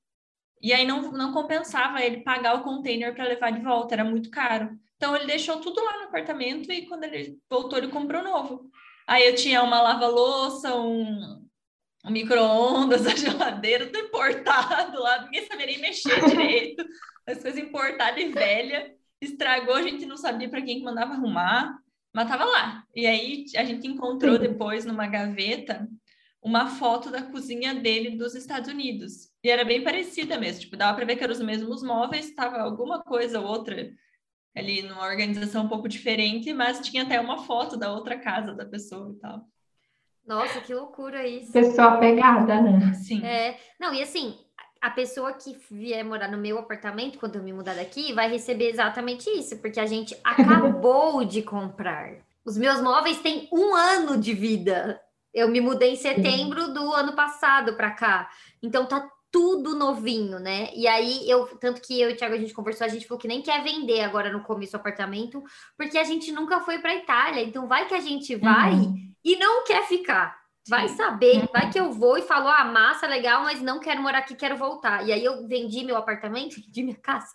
E 0.63 0.73
aí 0.73 0.87
não, 0.87 1.13
não 1.13 1.33
compensava 1.33 2.03
ele 2.03 2.23
pagar 2.23 2.55
o 2.55 2.63
container 2.63 3.15
para 3.15 3.25
levar 3.25 3.51
de 3.51 3.61
volta, 3.61 3.95
era 3.95 4.05
muito 4.05 4.31
caro. 4.31 4.79
Então 4.97 5.15
ele 5.15 5.27
deixou 5.27 5.61
tudo 5.61 5.83
lá 5.85 5.99
no 5.99 6.05
apartamento 6.05 6.73
e 6.73 6.87
quando 6.87 7.05
ele 7.05 7.39
voltou, 7.51 7.79
ele 7.79 7.89
comprou 7.89 8.23
novo. 8.23 8.71
Aí 9.07 9.27
eu 9.27 9.35
tinha 9.35 9.63
uma 9.63 9.81
lava-louça, 9.81 10.75
um, 10.75 11.47
um 12.05 12.11
micro-ondas, 12.11 13.07
a 13.07 13.15
geladeira, 13.15 13.87
tudo 13.87 13.99
importado 13.99 15.01
lá, 15.01 15.23
ninguém 15.23 15.47
sabia 15.47 15.67
nem 15.67 15.79
mexer 15.79 16.25
direito, 16.29 16.85
as 17.27 17.41
coisas 17.41 17.61
importadas 17.61 18.23
e 18.23 18.29
velha. 18.29 18.95
Estragou, 19.21 19.75
a 19.75 19.83
gente 19.83 20.05
não 20.07 20.17
sabia 20.17 20.49
para 20.49 20.63
quem 20.63 20.79
que 20.79 20.85
mandava 20.85 21.15
arrumar, 21.15 21.79
mas 22.17 22.31
tava 22.31 22.47
lá. 22.47 22.83
E 22.95 23.07
aí 23.07 23.45
a 23.57 23.63
gente 23.63 23.87
encontrou 23.87 24.39
depois 24.39 24.87
numa 24.87 25.07
gaveta 25.07 25.87
uma 26.41 26.67
foto 26.67 27.11
da 27.11 27.21
cozinha 27.21 27.75
dele 27.75 28.17
dos 28.17 28.35
Estados 28.35 28.71
Unidos. 28.71 29.31
E 29.45 29.51
era 29.51 29.67
bem 29.67 29.85
parecida 29.85 30.41
mesmo, 30.41 30.63
tipo, 30.63 30.79
dava 30.79 30.97
para 30.97 31.05
ver 31.05 31.17
que 31.17 31.23
eram 31.23 31.35
os 31.35 31.43
mesmos 31.43 31.83
móveis, 31.83 32.25
estava 32.25 32.57
alguma 32.57 33.03
coisa 33.03 33.39
ou 33.39 33.47
outra 33.47 33.91
ali 34.55 34.81
numa 34.81 35.05
organização 35.05 35.67
um 35.67 35.69
pouco 35.69 35.87
diferente, 35.91 36.55
mas 36.55 36.81
tinha 36.81 37.03
até 37.03 37.21
uma 37.21 37.45
foto 37.45 37.77
da 37.77 37.93
outra 37.93 38.19
casa 38.19 38.55
da 38.55 38.65
pessoa 38.65 39.13
e 39.13 39.21
tal. 39.21 39.43
Nossa, 40.27 40.63
que 40.63 40.73
loucura 40.73 41.29
isso. 41.29 41.53
Pessoa 41.53 41.99
pegada, 41.99 42.63
né? 42.63 42.95
Sim. 42.95 43.23
É, 43.23 43.59
não, 43.79 43.93
e 43.93 44.01
assim, 44.01 44.39
a 44.87 44.91
pessoa 44.91 45.33
que 45.33 45.59
vier 45.69 46.05
morar 46.05 46.31
no 46.31 46.39
meu 46.39 46.61
apartamento, 46.61 47.19
quando 47.19 47.35
eu 47.35 47.43
me 47.43 47.53
mudar 47.53 47.75
daqui, 47.75 48.13
vai 48.13 48.31
receber 48.31 48.69
exatamente 48.69 49.29
isso, 49.29 49.59
porque 49.59 49.81
a 49.81 49.87
gente 49.87 50.17
acabou 50.23 51.25
de 51.25 51.43
comprar. 51.43 52.15
Os 52.45 52.57
meus 52.57 52.81
móveis 52.81 53.21
têm 53.21 53.49
um 53.53 53.75
ano 53.75 54.17
de 54.17 54.33
vida. 54.33 55.01
Eu 55.35 55.49
me 55.49 55.61
mudei 55.61 55.95
em 55.95 55.97
setembro 55.97 56.73
do 56.73 56.93
ano 56.93 57.15
passado 57.15 57.75
para 57.75 57.91
cá. 57.91 58.31
Então 58.63 58.87
tá 58.87 59.11
tudo 59.29 59.75
novinho, 59.75 60.39
né? 60.39 60.71
E 60.73 60.87
aí 60.87 61.29
eu, 61.29 61.47
tanto 61.59 61.81
que 61.81 62.01
eu 62.01 62.09
e 62.09 62.13
o 62.13 62.17
Thiago 62.17 62.37
a 62.37 62.39
gente 62.39 62.55
conversou, 62.55 62.87
a 62.87 62.89
gente 62.89 63.09
falou 63.09 63.21
que 63.21 63.27
nem 63.27 63.43
quer 63.43 63.65
vender 63.65 64.03
agora 64.03 64.33
no 64.33 64.45
começo 64.45 64.77
o 64.77 64.81
apartamento, 64.81 65.43
porque 65.77 65.99
a 65.99 66.05
gente 66.05 66.31
nunca 66.31 66.61
foi 66.61 66.79
para 66.79 66.95
Itália. 66.95 67.43
Então 67.43 67.67
vai 67.67 67.89
que 67.89 67.95
a 67.95 68.01
gente 68.01 68.37
vai 68.37 68.75
uhum. 68.75 69.13
e 69.25 69.35
não 69.37 69.65
quer 69.65 69.85
ficar. 69.89 70.46
Vai 70.69 70.89
saber, 70.89 71.39
uhum. 71.39 71.49
vai 71.53 71.71
que 71.71 71.79
eu 71.79 71.93
vou 71.93 72.19
e 72.19 72.23
falo, 72.23 72.49
ah, 72.49 72.65
massa, 72.65 73.07
legal, 73.07 73.43
mas 73.43 73.63
não 73.63 73.79
quero 73.79 74.03
morar 74.03 74.19
aqui, 74.19 74.35
quero 74.35 74.57
voltar. 74.57 75.07
E 75.07 75.13
aí 75.13 75.25
eu 75.25 75.47
vendi 75.47 75.85
meu 75.85 75.97
apartamento, 75.97 76.57
vendi 76.61 76.83
minha 76.83 76.97
casa. 76.97 77.35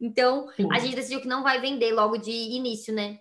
Então, 0.00 0.48
Sim. 0.56 0.68
a 0.72 0.78
gente 0.78 0.96
decidiu 0.96 1.20
que 1.20 1.28
não 1.28 1.42
vai 1.42 1.60
vender 1.60 1.92
logo 1.92 2.16
de 2.16 2.30
início, 2.30 2.94
né? 2.94 3.18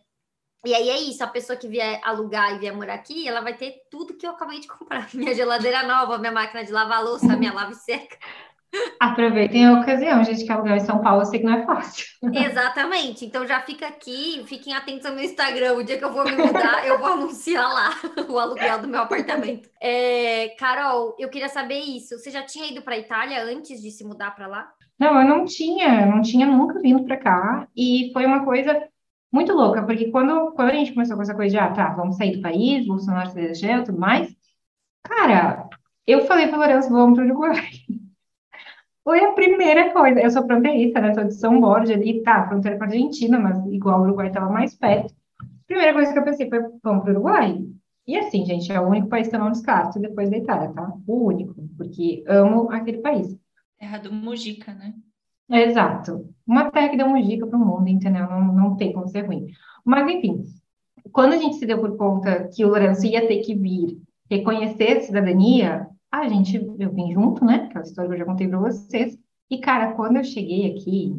E 0.66 0.74
aí 0.76 0.90
é 0.90 1.00
isso, 1.00 1.24
a 1.24 1.28
pessoa 1.28 1.58
que 1.58 1.68
vier 1.68 2.02
alugar 2.04 2.54
e 2.56 2.60
vier 2.60 2.76
morar 2.76 2.96
aqui, 2.96 3.26
ela 3.28 3.40
vai 3.40 3.56
ter 3.56 3.82
tudo 3.90 4.16
que 4.16 4.26
eu 4.26 4.32
acabei 4.32 4.60
de 4.60 4.68
comprar. 4.70 5.10
Minha 5.14 5.34
geladeira 5.34 5.84
nova, 5.84 6.18
minha 6.18 6.32
máquina 6.32 6.64
de 6.64 6.72
lavar 6.72 7.04
louça, 7.04 7.38
minha 7.38 7.54
lave 7.54 7.76
seca. 7.76 8.18
Aproveitem 9.00 9.66
a 9.66 9.80
ocasião, 9.80 10.24
gente, 10.24 10.46
que 10.46 10.52
alugar 10.52 10.78
em 10.78 10.82
São 10.82 11.02
Paulo 11.02 11.22
eu 11.22 11.26
sei 11.26 11.40
que 11.40 11.46
não 11.46 11.54
é 11.54 11.66
fácil. 11.66 12.06
Exatamente. 12.34 13.26
Então 13.26 13.48
já 13.48 13.62
fica 13.62 13.88
aqui, 13.88 14.44
fiquem 14.46 14.74
atentos 14.74 15.06
ao 15.06 15.16
meu 15.16 15.24
Instagram. 15.24 15.74
O 15.74 15.84
dia 15.84 15.98
que 15.98 16.04
eu 16.04 16.14
vou 16.14 16.24
me 16.24 16.36
mudar, 16.36 16.86
eu 16.86 17.00
vou 17.00 17.08
anunciar 17.08 17.68
lá 17.68 17.90
o 18.30 18.38
aluguel 18.38 18.82
do 18.82 18.88
meu 18.88 19.02
apartamento. 19.02 19.70
É, 19.82 20.50
Carol, 20.60 21.16
eu 21.18 21.30
queria 21.30 21.50
saber 21.50 21.80
isso. 21.80 22.18
Você 22.18 22.30
já 22.30 22.44
tinha 22.44 22.72
ido 22.72 22.82
para 22.82 22.96
a 22.96 23.00
Itália 23.00 23.44
antes 23.44 23.82
de 23.82 23.90
se 23.90 24.04
mudar 24.04 24.32
para 24.32 24.48
lá? 24.48 24.72
Não, 25.00 25.20
eu 25.20 25.28
não 25.28 25.46
tinha, 25.46 26.06
não 26.06 26.22
tinha 26.22 26.46
nunca 26.46 26.80
vindo 26.80 27.04
para 27.06 27.18
cá. 27.18 27.68
E 27.76 28.12
foi 28.14 28.26
uma 28.26 28.44
coisa 28.44 28.88
muito 29.32 29.54
louca, 29.54 29.84
porque 29.84 30.12
quando, 30.12 30.52
quando 30.54 30.70
a 30.70 30.74
gente 30.74 30.94
começou 30.94 31.16
com 31.16 31.22
essa 31.22 31.36
coisa 31.36 31.52
de, 31.52 31.58
ah, 31.58 31.72
tá, 31.72 31.94
vamos 31.94 32.18
sair 32.18 32.36
do 32.36 32.42
país, 32.42 32.86
Bolsonaro 32.86 33.30
se 33.30 33.40
elegeu 33.40 33.80
e 33.80 33.84
tudo 33.84 34.00
mais, 34.00 34.36
cara, 35.04 35.70
eu 36.08 36.26
falei 36.26 36.48
para 36.48 36.58
o 36.58 36.60
Lourenço, 36.60 36.90
vamos 36.90 37.16
para 37.18 37.26
o 37.26 37.28
Uruguai. 37.30 37.70
Foi 39.10 39.26
a 39.26 39.32
primeira 39.32 39.92
coisa. 39.92 40.20
Eu 40.20 40.30
sou 40.30 40.46
fronteirista, 40.46 41.02
né? 41.02 41.16
Sou 41.16 41.24
de 41.24 41.34
São 41.34 41.60
Borja 41.60 41.96
ali, 41.96 42.22
tá, 42.22 42.48
fronteira 42.48 42.78
com 42.78 42.84
a 42.84 42.86
Argentina, 42.86 43.40
mas 43.40 43.66
igual 43.66 44.02
o 44.02 44.04
Uruguai 44.04 44.28
estava 44.28 44.52
mais 44.52 44.76
perto. 44.76 45.12
Primeira 45.66 45.94
coisa 45.94 46.14
que 46.14 46.20
eu 46.20 46.24
pensei 46.24 46.48
foi, 46.48 46.60
vamos 46.84 47.02
para 47.02 47.10
o 47.10 47.16
Uruguai. 47.16 47.60
E 48.06 48.16
assim, 48.16 48.46
gente, 48.46 48.72
é 48.72 48.80
o 48.80 48.88
único 48.88 49.08
país 49.08 49.28
que 49.28 49.36
eu 49.36 49.40
não 49.40 49.50
descarto 49.50 50.00
depois 50.00 50.30
da 50.30 50.38
Itália, 50.38 50.72
tá? 50.74 50.94
O 51.08 51.26
único, 51.26 51.56
porque 51.76 52.24
amo 52.28 52.72
aquele 52.72 53.00
país. 53.00 53.36
Terra 53.80 53.98
do 53.98 54.14
Mujica, 54.14 54.76
né? 54.76 54.94
Exato. 55.50 56.30
Uma 56.46 56.70
terra 56.70 56.90
que 56.90 56.98
deu 56.98 57.08
uma 57.08 57.20
dica 57.20 57.48
para 57.48 57.58
o 57.58 57.66
mundo, 57.66 57.88
entendeu? 57.88 58.30
Não, 58.30 58.54
não 58.54 58.76
tem 58.76 58.94
como 58.94 59.08
ser 59.08 59.26
ruim. 59.26 59.48
Mas, 59.84 60.08
enfim, 60.08 60.44
quando 61.12 61.34
a 61.34 61.38
gente 61.38 61.56
se 61.56 61.66
deu 61.66 61.80
por 61.80 61.98
conta 61.98 62.48
que 62.56 62.64
o 62.64 62.68
Lourenço 62.68 63.08
ia 63.08 63.28
ter 63.28 63.40
que 63.40 63.56
vir 63.56 63.98
reconhecer 64.30 64.98
a 64.98 65.02
cidadania, 65.02 65.88
a 66.12 66.28
gente, 66.28 66.56
eu 66.80 66.92
vim 66.92 67.12
junto, 67.14 67.46
né? 67.46 67.68
Aquela 67.70 67.84
história 67.86 68.10
que 68.10 68.16
eu 68.16 68.20
já 68.20 68.26
contei 68.26 68.48
para 68.48 68.60
vocês. 68.60 69.18
E, 69.50 69.60
cara, 69.60 69.94
quando 69.94 70.18
eu 70.18 70.24
cheguei 70.24 70.72
aqui, 70.72 71.14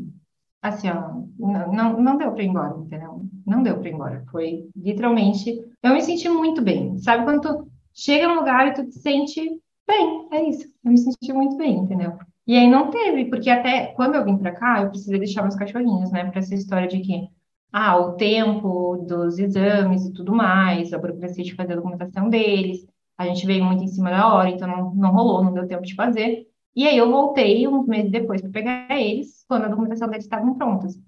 assim, 0.63 0.89
ó, 0.89 1.23
não, 1.39 1.73
não, 1.73 2.01
não 2.01 2.17
deu 2.17 2.33
para 2.33 2.43
ir 2.43 2.49
embora, 2.49 2.77
entendeu? 2.79 3.23
Não 3.47 3.63
deu 3.63 3.79
para 3.79 3.89
ir 3.89 3.95
embora. 3.95 4.25
Foi 4.31 4.69
literalmente. 4.77 5.61
Eu 5.83 5.95
me 5.95 6.03
senti 6.03 6.29
muito 6.29 6.63
bem. 6.63 6.99
Sabe 6.99 7.25
quando 7.25 7.41
tu 7.41 7.71
chega 7.95 8.29
num 8.29 8.37
lugar 8.37 8.69
e 8.69 8.75
tu 8.75 8.87
te 8.87 8.95
sente 8.97 9.41
bem? 9.87 10.29
É 10.33 10.49
isso. 10.49 10.67
Eu 10.85 10.93
me 10.93 10.99
senti 10.99 11.33
muito 11.33 11.57
bem, 11.57 11.79
entendeu? 11.79 12.19
E 12.47 12.57
aí 12.57 12.69
não 12.69 12.91
teve, 12.91 13.27
porque 13.27 13.49
até 13.49 13.89
quando 13.89 14.17
eu 14.17 14.25
vim 14.25 14.37
para 14.37 14.53
cá, 14.53 14.83
eu 14.83 14.91
precisei 14.91 15.19
deixar 15.19 15.43
meus 15.43 15.57
cachorrinhos, 15.57 16.11
né? 16.11 16.25
Para 16.31 16.41
essa 16.41 16.55
história 16.55 16.89
de 16.89 17.01
que, 17.01 17.29
ah, 17.73 17.97
o 17.97 18.13
tempo 18.15 18.97
dos 19.09 19.39
exames 19.39 20.05
e 20.07 20.13
tudo 20.13 20.35
mais, 20.35 20.93
a 20.93 20.99
burocracia 20.99 21.45
de 21.45 21.55
fazer 21.55 21.75
a 21.75 21.77
documentação 21.77 22.29
deles, 22.29 22.85
a 23.21 23.27
gente 23.27 23.45
veio 23.45 23.63
muito 23.63 23.85
em 23.85 23.89
cima 23.89 24.09
da 24.09 24.33
hora, 24.33 24.49
então 24.49 24.67
não, 24.67 24.95
não 24.95 25.13
rolou, 25.13 25.45
não 25.45 25.53
deu 25.53 25.69
tempo 25.69 25.83
de 25.83 25.95
fazer. 25.95 26.47
E 26.75 26.89
aí 26.89 26.97
eu 26.97 27.11
voltei 27.11 27.69
uns 27.69 27.87
meses 27.87 28.11
depois 28.11 28.41
para 28.41 28.51
pegar 28.51 28.99
eles, 28.99 29.45
quando 29.47 29.65
a 29.65 29.69
documentação 29.69 30.09
deles 30.09 30.25
estavam 30.25 30.55
prontas. 30.55 30.99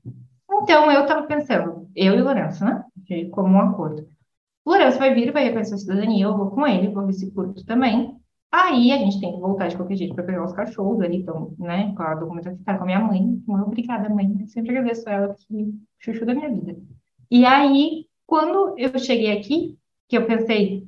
Então 0.62 0.92
eu 0.92 1.02
estava 1.02 1.26
pensando, 1.26 1.88
eu 1.96 2.14
e 2.14 2.20
o 2.20 2.24
Lourenço, 2.24 2.62
né? 2.66 2.84
Como 3.30 3.48
um 3.48 3.60
acordo. 3.60 4.06
O 4.62 4.70
Lourenço 4.70 4.98
vai 4.98 5.14
vir, 5.14 5.32
vai 5.32 5.44
reconhecer 5.44 5.74
a 5.74 5.78
cidadania, 5.78 6.26
eu 6.26 6.36
vou 6.36 6.50
com 6.50 6.66
ele, 6.66 6.88
vou 6.88 7.06
ver 7.06 7.14
se 7.14 7.30
curto 7.30 7.64
também. 7.64 8.14
Aí 8.50 8.92
a 8.92 8.98
gente 8.98 9.18
tem 9.18 9.32
que 9.32 9.40
voltar 9.40 9.68
de 9.68 9.76
qualquer 9.76 9.96
jeito 9.96 10.14
para 10.14 10.24
pegar 10.24 10.44
os 10.44 10.52
cachorros 10.52 11.00
ali, 11.00 11.16
então, 11.16 11.54
né, 11.58 11.94
com 11.96 12.02
a 12.02 12.14
documentação 12.14 12.58
que 12.58 12.64
tá 12.64 12.76
com 12.76 12.82
a 12.82 12.86
minha 12.86 13.00
mãe. 13.00 13.22
Muito 13.46 13.66
obrigada, 13.66 14.10
mãe. 14.10 14.36
Eu 14.38 14.46
sempre 14.48 14.76
agradeço 14.76 15.08
ela, 15.08 15.34
que 15.34 15.74
chuchu 15.98 16.26
da 16.26 16.34
minha 16.34 16.50
vida. 16.50 16.76
E 17.30 17.46
aí, 17.46 18.04
quando 18.26 18.74
eu 18.78 18.98
cheguei 18.98 19.32
aqui, 19.32 19.78
que 20.06 20.18
eu 20.18 20.26
pensei, 20.26 20.86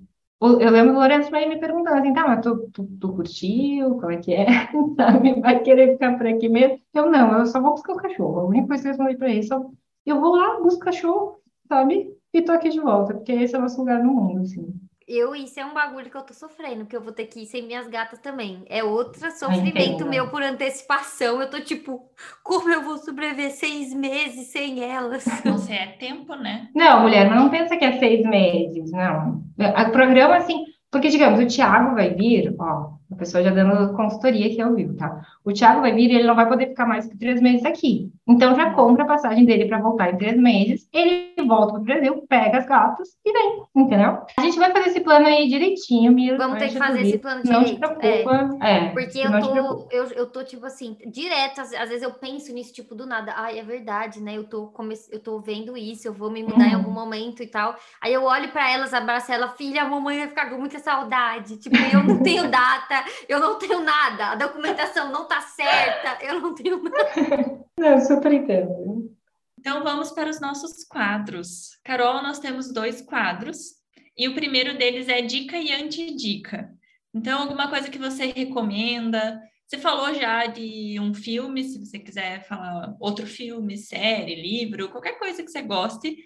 eu 0.61 0.71
lembro 0.71 0.93
do 0.93 0.99
Lourenço 0.99 1.31
vai 1.31 1.47
me 1.49 1.59
perguntando 1.59 1.99
assim, 1.99 2.13
tá, 2.13 2.27
mas 2.27 2.41
tu, 2.43 2.71
tu, 2.73 2.87
tu 3.01 3.13
curtiu? 3.15 3.91
Como 3.99 4.11
é 4.11 4.17
que 4.19 4.33
é? 4.35 4.47
Sabe? 4.97 5.41
Vai 5.41 5.63
querer 5.63 5.93
ficar 5.93 6.17
por 6.17 6.27
aqui 6.27 6.49
mesmo? 6.49 6.81
Eu 6.93 7.11
não, 7.11 7.39
eu 7.39 7.47
só 7.47 7.61
vou 7.61 7.73
buscar 7.73 7.93
o 7.95 7.97
cachorro. 7.97 8.41
A 8.41 8.47
única 8.47 8.69
coisa 8.69 8.83
que 8.83 8.89
eu 8.89 8.93
respondi 8.93 9.17
para 9.19 9.31
ele, 9.31 9.43
só, 9.43 9.65
eu 10.07 10.21
vou 10.21 10.37
lá, 10.37 10.61
busco 10.61 10.81
o 10.81 10.85
cachorro, 10.85 11.41
sabe? 11.69 12.13
E 12.33 12.43
tô 12.43 12.53
aqui 12.53 12.69
de 12.69 12.81
volta, 12.81 13.15
porque 13.15 13.33
esse 13.33 13.55
é 13.55 13.59
o 13.59 13.63
nosso 13.63 13.79
lugar 13.79 14.03
no 14.03 14.13
mundo, 14.13 14.43
assim 14.43 14.84
eu, 15.07 15.35
isso 15.35 15.61
é 15.61 15.65
um 15.65 15.75
bagulho 15.75 16.11
que 16.11 16.17
eu 16.17 16.23
tô 16.23 16.33
sofrendo, 16.33 16.87
que 16.87 16.97
eu 16.97 17.01
vou 17.01 17.13
ter 17.13 17.27
que 17.27 17.41
ir 17.41 17.47
sem 17.47 17.63
minhas 17.63 17.87
gatas 17.89 18.19
também. 18.19 18.63
É 18.67 18.83
outro 18.83 19.31
sofrimento 19.31 20.07
meu 20.07 20.29
por 20.29 20.43
antecipação. 20.43 21.41
Eu 21.41 21.51
tô 21.51 21.61
tipo, 21.61 22.09
como 22.43 22.71
eu 22.71 22.83
vou 22.83 22.97
sobreviver 22.99 23.51
seis 23.51 23.93
meses 23.93 24.49
sem 24.49 24.83
elas? 24.83 25.25
Você 25.45 25.73
é 25.73 25.87
tempo, 25.99 26.35
né? 26.35 26.69
Não, 26.75 27.03
mulher, 27.03 27.31
não 27.31 27.51
pensa 27.51 27.77
que 27.77 27.85
é 27.85 27.99
seis 27.99 28.25
meses, 28.25 28.91
não. 28.91 29.43
O 29.59 29.91
programa, 29.93 30.37
assim, 30.37 30.65
porque, 30.91 31.09
digamos, 31.09 31.41
o 31.41 31.47
Thiago 31.49 31.97
vai 31.97 32.15
vir, 32.15 32.55
ó, 32.57 32.93
a 33.11 33.17
pessoa 33.17 33.43
já 33.43 33.51
dando 33.51 33.95
consultoria 33.95 34.49
que 34.49 34.63
eu 34.63 34.75
vivo, 34.75 34.95
tá? 34.95 35.23
O 35.45 35.53
Thiago 35.53 35.81
vai 35.81 35.93
vir 35.93 36.11
e 36.11 36.15
ele 36.15 36.27
não 36.27 36.37
vai 36.37 36.49
poder 36.49 36.69
ficar 36.69 36.87
mais 36.87 37.07
que 37.07 37.17
três 37.17 37.41
meses 37.41 37.65
aqui. 37.65 38.13
Então 38.27 38.55
já 38.55 38.71
compra 38.71 39.05
a 39.05 39.07
passagem 39.07 39.45
dele 39.45 39.67
para 39.67 39.81
voltar 39.81 40.13
em 40.13 40.17
três 40.17 40.37
meses. 40.37 40.89
Ele 40.93 41.35
volta 41.47 41.75
para 41.75 41.81
o 41.81 41.85
Brasil, 41.85 42.25
pega 42.29 42.59
as 42.59 42.67
gatas 42.67 43.09
e 43.25 43.33
vem, 43.33 43.63
entendeu? 43.77 44.23
A 44.37 44.41
gente 44.41 44.59
vai 44.59 44.73
fazer 44.73 44.89
esse 44.89 45.01
plano 45.01 45.27
aí 45.27 45.47
direitinho, 45.49 46.11
Mira. 46.13 46.39
Vamos 46.39 46.59
ter 46.59 46.71
que 46.71 46.79
fazer 46.79 47.03
esse 47.03 47.19
plano 47.19 47.43
direito. 47.43 47.61
Não 47.61 47.65
te 47.65 47.99
preocupa. 47.99 48.59
É, 48.63 48.77
é 48.77 48.89
porque 48.91 49.19
eu 49.19 49.41
tô, 49.41 49.89
eu, 49.91 50.05
eu 50.13 50.27
tô, 50.27 50.43
tipo 50.43 50.65
assim, 50.65 50.97
direto, 51.07 51.61
às, 51.61 51.73
às, 51.75 51.89
vezes 51.89 52.03
eu 52.03 52.13
penso 52.13 52.53
nisso, 52.53 52.73
tipo, 52.73 52.95
do 52.95 53.07
nada. 53.07 53.35
Ai, 53.37 53.59
é 53.59 53.63
verdade, 53.63 54.23
né? 54.23 54.37
Eu 54.37 54.45
tô, 54.45 54.69
come... 54.69 54.95
eu 55.11 55.21
tô 55.21 55.39
vendo 55.41 55.77
isso, 55.77 56.09
eu 56.09 56.13
vou 56.13 56.31
me 56.31 56.43
mudar 56.43 56.67
em 56.67 56.75
algum 56.75 56.91
momento 56.91 57.43
e 57.43 57.47
tal. 57.47 57.77
Aí 58.01 58.13
eu 58.13 58.25
olho 58.25 58.51
para 58.51 58.71
elas, 58.71 58.95
abraço 58.95 59.31
ela, 59.33 59.49
filha, 59.49 59.83
a 59.83 59.89
mamãe 59.89 60.19
vai 60.19 60.29
ficar 60.29 60.49
com 60.49 60.59
muita 60.59 60.79
saudade. 60.79 61.59
Tipo, 61.59 61.77
eu 61.93 62.03
não 62.03 62.23
tenho 62.23 62.49
data, 62.51 63.05
eu 63.29 63.39
não 63.39 63.59
tenho 63.59 63.81
nada, 63.81 64.29
a 64.29 64.35
documentação 64.35 65.13
não 65.13 65.27
tá 65.27 65.41
certa, 65.41 66.25
eu 66.25 66.41
não 66.41 66.55
tenho 66.55 66.83
nada. 66.83 67.65
Não, 67.79 67.99
super 68.15 68.33
entendo. 68.33 69.15
Então 69.59 69.83
vamos 69.83 70.11
para 70.13 70.31
os 70.31 70.41
nossos 70.41 70.85
quadros. 70.85 71.79
Carol, 71.85 72.23
nós 72.23 72.39
temos 72.39 72.73
dois 72.73 73.01
quadros 73.01 73.75
e 74.17 74.29
o 74.29 74.35
primeiro 74.35 74.77
deles 74.79 75.09
é 75.09 75.23
dica 75.23 75.57
e 75.59 75.73
antidica. 75.73 76.73
Então, 77.13 77.43
alguma 77.43 77.69
coisa 77.69 77.89
que 77.89 77.99
você 77.99 78.27
recomenda? 78.27 79.41
Você 79.67 79.79
falou 79.79 80.13
já 80.13 80.47
de 80.47 80.99
um 81.01 81.15
filme, 81.15 81.65
se 81.65 81.79
você 81.79 81.99
quiser 81.99 82.45
falar 82.45 82.95
outro 83.01 83.27
filme, 83.27 83.79
série, 83.79 84.35
livro, 84.35 84.91
qualquer 84.91 85.19
coisa 85.19 85.43
que 85.43 85.51
você 85.51 85.63
goste, 85.63 86.17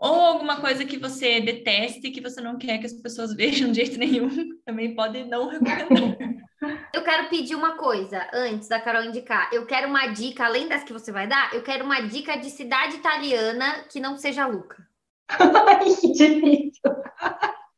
Ou 0.00 0.14
alguma 0.14 0.58
coisa 0.62 0.82
que 0.82 0.96
você 0.96 1.42
deteste 1.42 2.06
e 2.06 2.10
que 2.10 2.22
você 2.22 2.40
não 2.40 2.56
quer 2.56 2.78
que 2.78 2.86
as 2.86 2.92
pessoas 2.94 3.34
vejam 3.36 3.70
de 3.70 3.84
jeito 3.84 3.98
nenhum, 3.98 4.30
também 4.64 4.94
pode 4.94 5.22
não 5.24 5.48
recomendar. 5.48 6.16
Eu 6.92 7.02
quero 7.02 7.28
pedir 7.30 7.54
uma 7.54 7.76
coisa 7.76 8.26
antes 8.34 8.68
da 8.68 8.78
Carol 8.78 9.04
indicar. 9.04 9.48
Eu 9.50 9.64
quero 9.64 9.88
uma 9.88 10.08
dica, 10.08 10.44
além 10.44 10.68
das 10.68 10.84
que 10.84 10.92
você 10.92 11.10
vai 11.10 11.26
dar, 11.26 11.54
eu 11.54 11.62
quero 11.62 11.86
uma 11.86 12.00
dica 12.00 12.36
de 12.36 12.50
cidade 12.50 12.96
italiana 12.96 13.84
que 13.90 13.98
não 13.98 14.18
seja 14.18 14.46
Luca. 14.46 14.76
Ai, 15.30 15.86
que 15.94 16.12
difícil. 16.12 16.82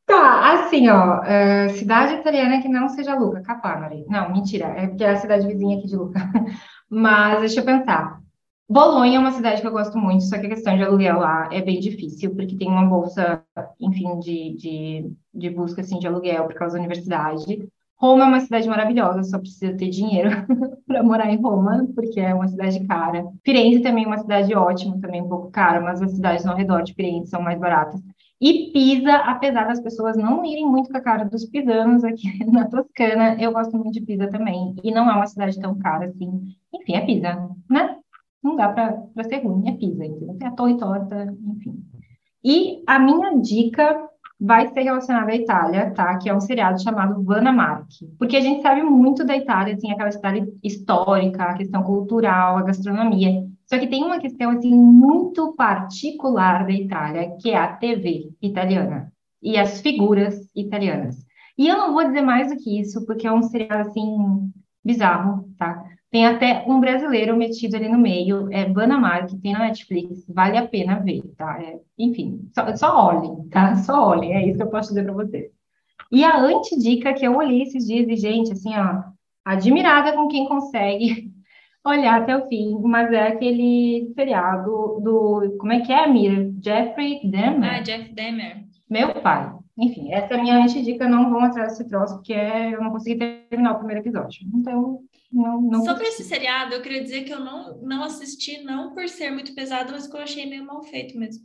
Tá, 0.05 0.65
assim, 0.65 0.89
ó, 0.89 1.21
uh, 1.21 1.71
cidade 1.79 2.15
italiana 2.15 2.61
que 2.61 2.69
não 2.69 2.89
seja 2.89 3.15
Luca, 3.15 3.41
Capanari. 3.43 4.05
Não, 4.09 4.33
mentira, 4.33 4.67
é 4.67 4.89
porque 4.89 5.05
é 5.05 5.11
a 5.11 5.17
cidade 5.17 5.47
vizinha 5.47 5.79
aqui 5.79 5.87
de 5.87 5.95
Luca. 5.95 6.19
Mas 6.91 7.39
deixa 7.39 7.61
eu 7.61 7.65
pensar. 7.65 8.22
Bolonha 8.73 9.17
é 9.17 9.19
uma 9.19 9.33
cidade 9.33 9.61
que 9.61 9.67
eu 9.67 9.71
gosto 9.71 9.99
muito, 9.99 10.25
só 10.25 10.39
que 10.39 10.47
a 10.47 10.49
questão 10.49 10.75
de 10.75 10.83
aluguel 10.83 11.19
lá 11.19 11.47
é 11.53 11.61
bem 11.61 11.79
difícil, 11.79 12.35
porque 12.35 12.57
tem 12.57 12.69
uma 12.69 12.87
bolsa, 12.87 13.45
enfim, 13.79 14.19
de, 14.19 14.57
de, 14.57 15.13
de 15.35 15.51
busca, 15.51 15.83
assim, 15.83 15.99
de 15.99 16.07
aluguel 16.07 16.45
por 16.45 16.55
causa 16.55 16.75
da 16.75 16.81
universidade. 16.81 17.69
Roma 17.99 18.25
é 18.25 18.29
uma 18.29 18.41
cidade 18.41 18.67
maravilhosa, 18.67 19.25
só 19.25 19.39
precisa 19.39 19.77
ter 19.77 19.91
dinheiro 19.91 20.31
para 20.89 21.03
morar 21.03 21.31
em 21.31 21.37
Roma, 21.37 21.87
porque 21.95 22.19
é 22.19 22.35
uma 22.35 22.49
cidade 22.49 22.83
cara. 22.87 23.27
Firenze 23.45 23.81
também 23.83 24.05
é 24.05 24.07
uma 24.07 24.17
cidade 24.19 24.55
ótima, 24.55 24.99
também 25.03 25.21
um 25.21 25.29
pouco 25.29 25.51
cara, 25.51 25.79
mas 25.79 26.01
as 26.01 26.13
cidades 26.13 26.47
ao 26.47 26.57
redor 26.57 26.83
de 26.83 26.95
Firenze 26.95 27.29
são 27.29 27.43
mais 27.43 27.61
baratas. 27.61 28.01
E 28.41 28.73
Pisa, 28.73 29.15
apesar 29.17 29.69
das 29.69 29.81
pessoas 29.81 30.17
não 30.17 30.43
irem 30.47 30.67
muito 30.67 30.91
com 30.91 30.97
a 30.97 31.01
cara 31.01 31.25
dos 31.25 31.45
pisanos 31.45 32.03
aqui 32.05 32.27
na 32.51 32.67
Toscana, 32.69 33.37
eu 33.39 33.53
gosto 33.53 33.77
muito 33.77 33.93
de 33.93 34.01
Pisa 34.01 34.29
também. 34.29 34.75
E 34.83 34.91
não 34.91 35.11
é 35.11 35.15
uma 35.15 35.27
cidade 35.27 35.61
tão 35.61 35.79
cara 35.79 36.07
assim. 36.07 36.57
Enfim, 36.73 36.95
é 36.95 37.01
Pisa, 37.03 37.51
né? 37.71 38.02
Não 38.43 38.57
dá 38.57 38.69
para 38.69 39.25
ser 39.25 39.45
ruim, 39.45 39.69
é 39.69 39.73
Pisa, 39.73 40.05
entendeu? 40.05 40.37
Tem 40.39 40.49
a 40.49 40.53
torre 40.53 40.77
torta, 40.77 41.35
enfim. 41.47 41.83
E 42.45 42.83
a 42.87 42.99
minha 42.99 43.41
dica 43.41 44.09
vai 44.41 44.67
ser 44.73 44.83
relacionada 44.83 45.31
à 45.31 45.37
Itália, 45.37 45.93
tá? 45.93 46.19
Que 46.19 46.29
é 46.29 46.35
um 46.35 46.41
seriado 46.41 46.83
chamado 46.83 47.23
Vanna 47.23 47.53
Mark. 47.53 47.87
Porque 48.19 48.37
a 48.37 48.41
gente 48.41 48.61
sabe 48.61 48.83
muito 48.83 49.25
da 49.25 49.37
Itália, 49.37 49.75
assim, 49.75 49.93
aquela 49.93 50.09
história 50.09 50.45
histórica, 50.63 51.45
a 51.45 51.55
questão 51.55 51.85
cultural, 51.85 52.57
a 52.57 52.63
gastronomia. 52.63 53.47
Só 53.67 53.79
que 53.79 53.87
tem 53.87 54.03
uma 54.03 54.19
questão, 54.19 54.51
assim, 54.51 54.75
muito 54.75 55.55
particular 55.55 56.67
da 56.67 56.73
Itália, 56.73 57.37
que 57.41 57.51
é 57.51 57.57
a 57.57 57.77
TV 57.77 58.33
italiana 58.43 59.13
e 59.41 59.57
as 59.57 59.81
figuras 59.81 60.51
italianas. 60.57 61.25
E 61.57 61.69
eu 61.69 61.77
não 61.77 61.93
vou 61.93 62.05
dizer 62.05 62.23
mais 62.23 62.49
do 62.51 62.57
que 62.57 62.81
isso, 62.81 63.07
porque 63.07 63.27
é 63.27 63.33
um 63.33 63.43
seriado, 63.43 63.89
assim, 63.89 64.51
bizarro, 64.85 65.49
tá? 65.57 65.85
Tem 66.13 66.27
até 66.27 66.63
um 66.69 66.79
brasileiro 66.79 67.35
metido 67.35 67.75
ali 67.75 67.89
no 67.89 67.99
meio, 67.99 68.53
é 68.53 68.67
Banamar, 68.67 69.27
que 69.27 69.39
tem 69.39 69.55
na 69.55 69.61
Netflix, 69.61 70.27
vale 70.29 70.59
a 70.59 70.69
pena 70.69 71.01
ver, 71.01 71.23
tá? 71.39 71.59
É, 71.59 71.81
enfim, 71.99 72.51
só, 72.55 72.77
só 72.77 73.07
olhem, 73.07 73.49
tá? 73.49 73.77
Só 73.83 74.09
olhem, 74.09 74.35
é 74.35 74.47
isso 74.47 74.59
que 74.59 74.63
eu 74.63 74.71
posso 74.71 74.91
dizer 74.91 75.05
para 75.05 75.15
vocês. 75.15 75.51
E 76.13 76.23
a 76.23 76.39
antidica 76.39 77.15
que 77.15 77.27
eu 77.27 77.35
olhei 77.35 77.63
esses 77.63 77.87
dias, 77.87 78.07
e 78.07 78.17
gente, 78.17 78.53
assim, 78.53 78.77
ó, 78.77 79.05
admirada 79.43 80.13
com 80.13 80.29
quem 80.29 80.47
consegue 80.47 81.33
olhar 81.83 82.21
até 82.21 82.37
o 82.37 82.47
fim, 82.47 82.79
mas 82.83 83.11
é 83.11 83.29
aquele 83.29 84.13
seriado 84.15 85.01
do, 85.03 85.57
como 85.59 85.73
é 85.73 85.81
que 85.81 85.91
é, 85.95 86.07
Mira? 86.07 86.53
Jeffrey 86.63 87.23
Dahmer? 87.25 87.77
Ah, 87.77 87.81
Jeff 87.81 88.13
Dahmer. 88.13 88.67
Meu 88.93 89.15
pai. 89.23 89.51
Enfim, 89.79 90.13
essa 90.13 90.35
é 90.35 90.37
a 90.39 90.43
minha 90.43 90.63
antidica, 90.63 91.09
não 91.09 91.31
vão 91.31 91.45
atrás 91.45 91.73
desse 91.73 91.89
troço, 91.89 92.17
porque 92.17 92.35
é, 92.35 92.75
eu 92.75 92.83
não 92.83 92.91
consegui 92.91 93.17
terminar 93.49 93.73
o 93.73 93.79
primeiro 93.79 94.03
episódio. 94.03 94.47
Então, 94.55 95.01
não, 95.33 95.63
não 95.63 95.83
Sobre 95.83 96.05
esse 96.09 96.23
seriado, 96.23 96.75
eu 96.75 96.83
queria 96.83 97.03
dizer 97.03 97.23
que 97.23 97.33
eu 97.33 97.41
não, 97.41 97.79
não 97.79 98.05
assisti, 98.05 98.63
não 98.63 98.93
por 98.93 99.09
ser 99.09 99.31
muito 99.31 99.55
pesado, 99.55 99.93
mas 99.93 100.07
que 100.07 100.15
eu 100.15 100.21
achei 100.21 100.45
meio 100.45 100.67
mal 100.67 100.83
feito 100.83 101.19
mesmo. 101.19 101.43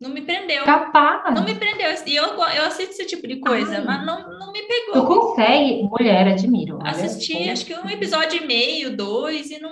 Não 0.00 0.10
me 0.10 0.22
prendeu. 0.22 0.64
Capaz. 0.64 1.32
Não 1.32 1.44
me 1.44 1.54
prendeu. 1.54 1.90
E 2.06 2.16
eu, 2.16 2.24
eu 2.24 2.64
assisto 2.64 2.92
esse 2.92 3.06
tipo 3.06 3.28
de 3.28 3.38
coisa, 3.38 3.76
Ai. 3.76 3.84
mas 3.84 4.04
não, 4.04 4.38
não 4.38 4.50
me 4.50 4.62
pegou. 4.62 4.94
Tu 4.94 5.06
consegue? 5.06 5.82
Mulher, 5.84 6.26
admiro. 6.26 6.78
Assisti, 6.82 7.50
acho 7.50 7.66
que 7.66 7.74
um 7.74 7.88
episódio 7.88 8.42
e 8.42 8.46
meio, 8.46 8.96
dois, 8.96 9.50
e 9.50 9.60
não, 9.60 9.70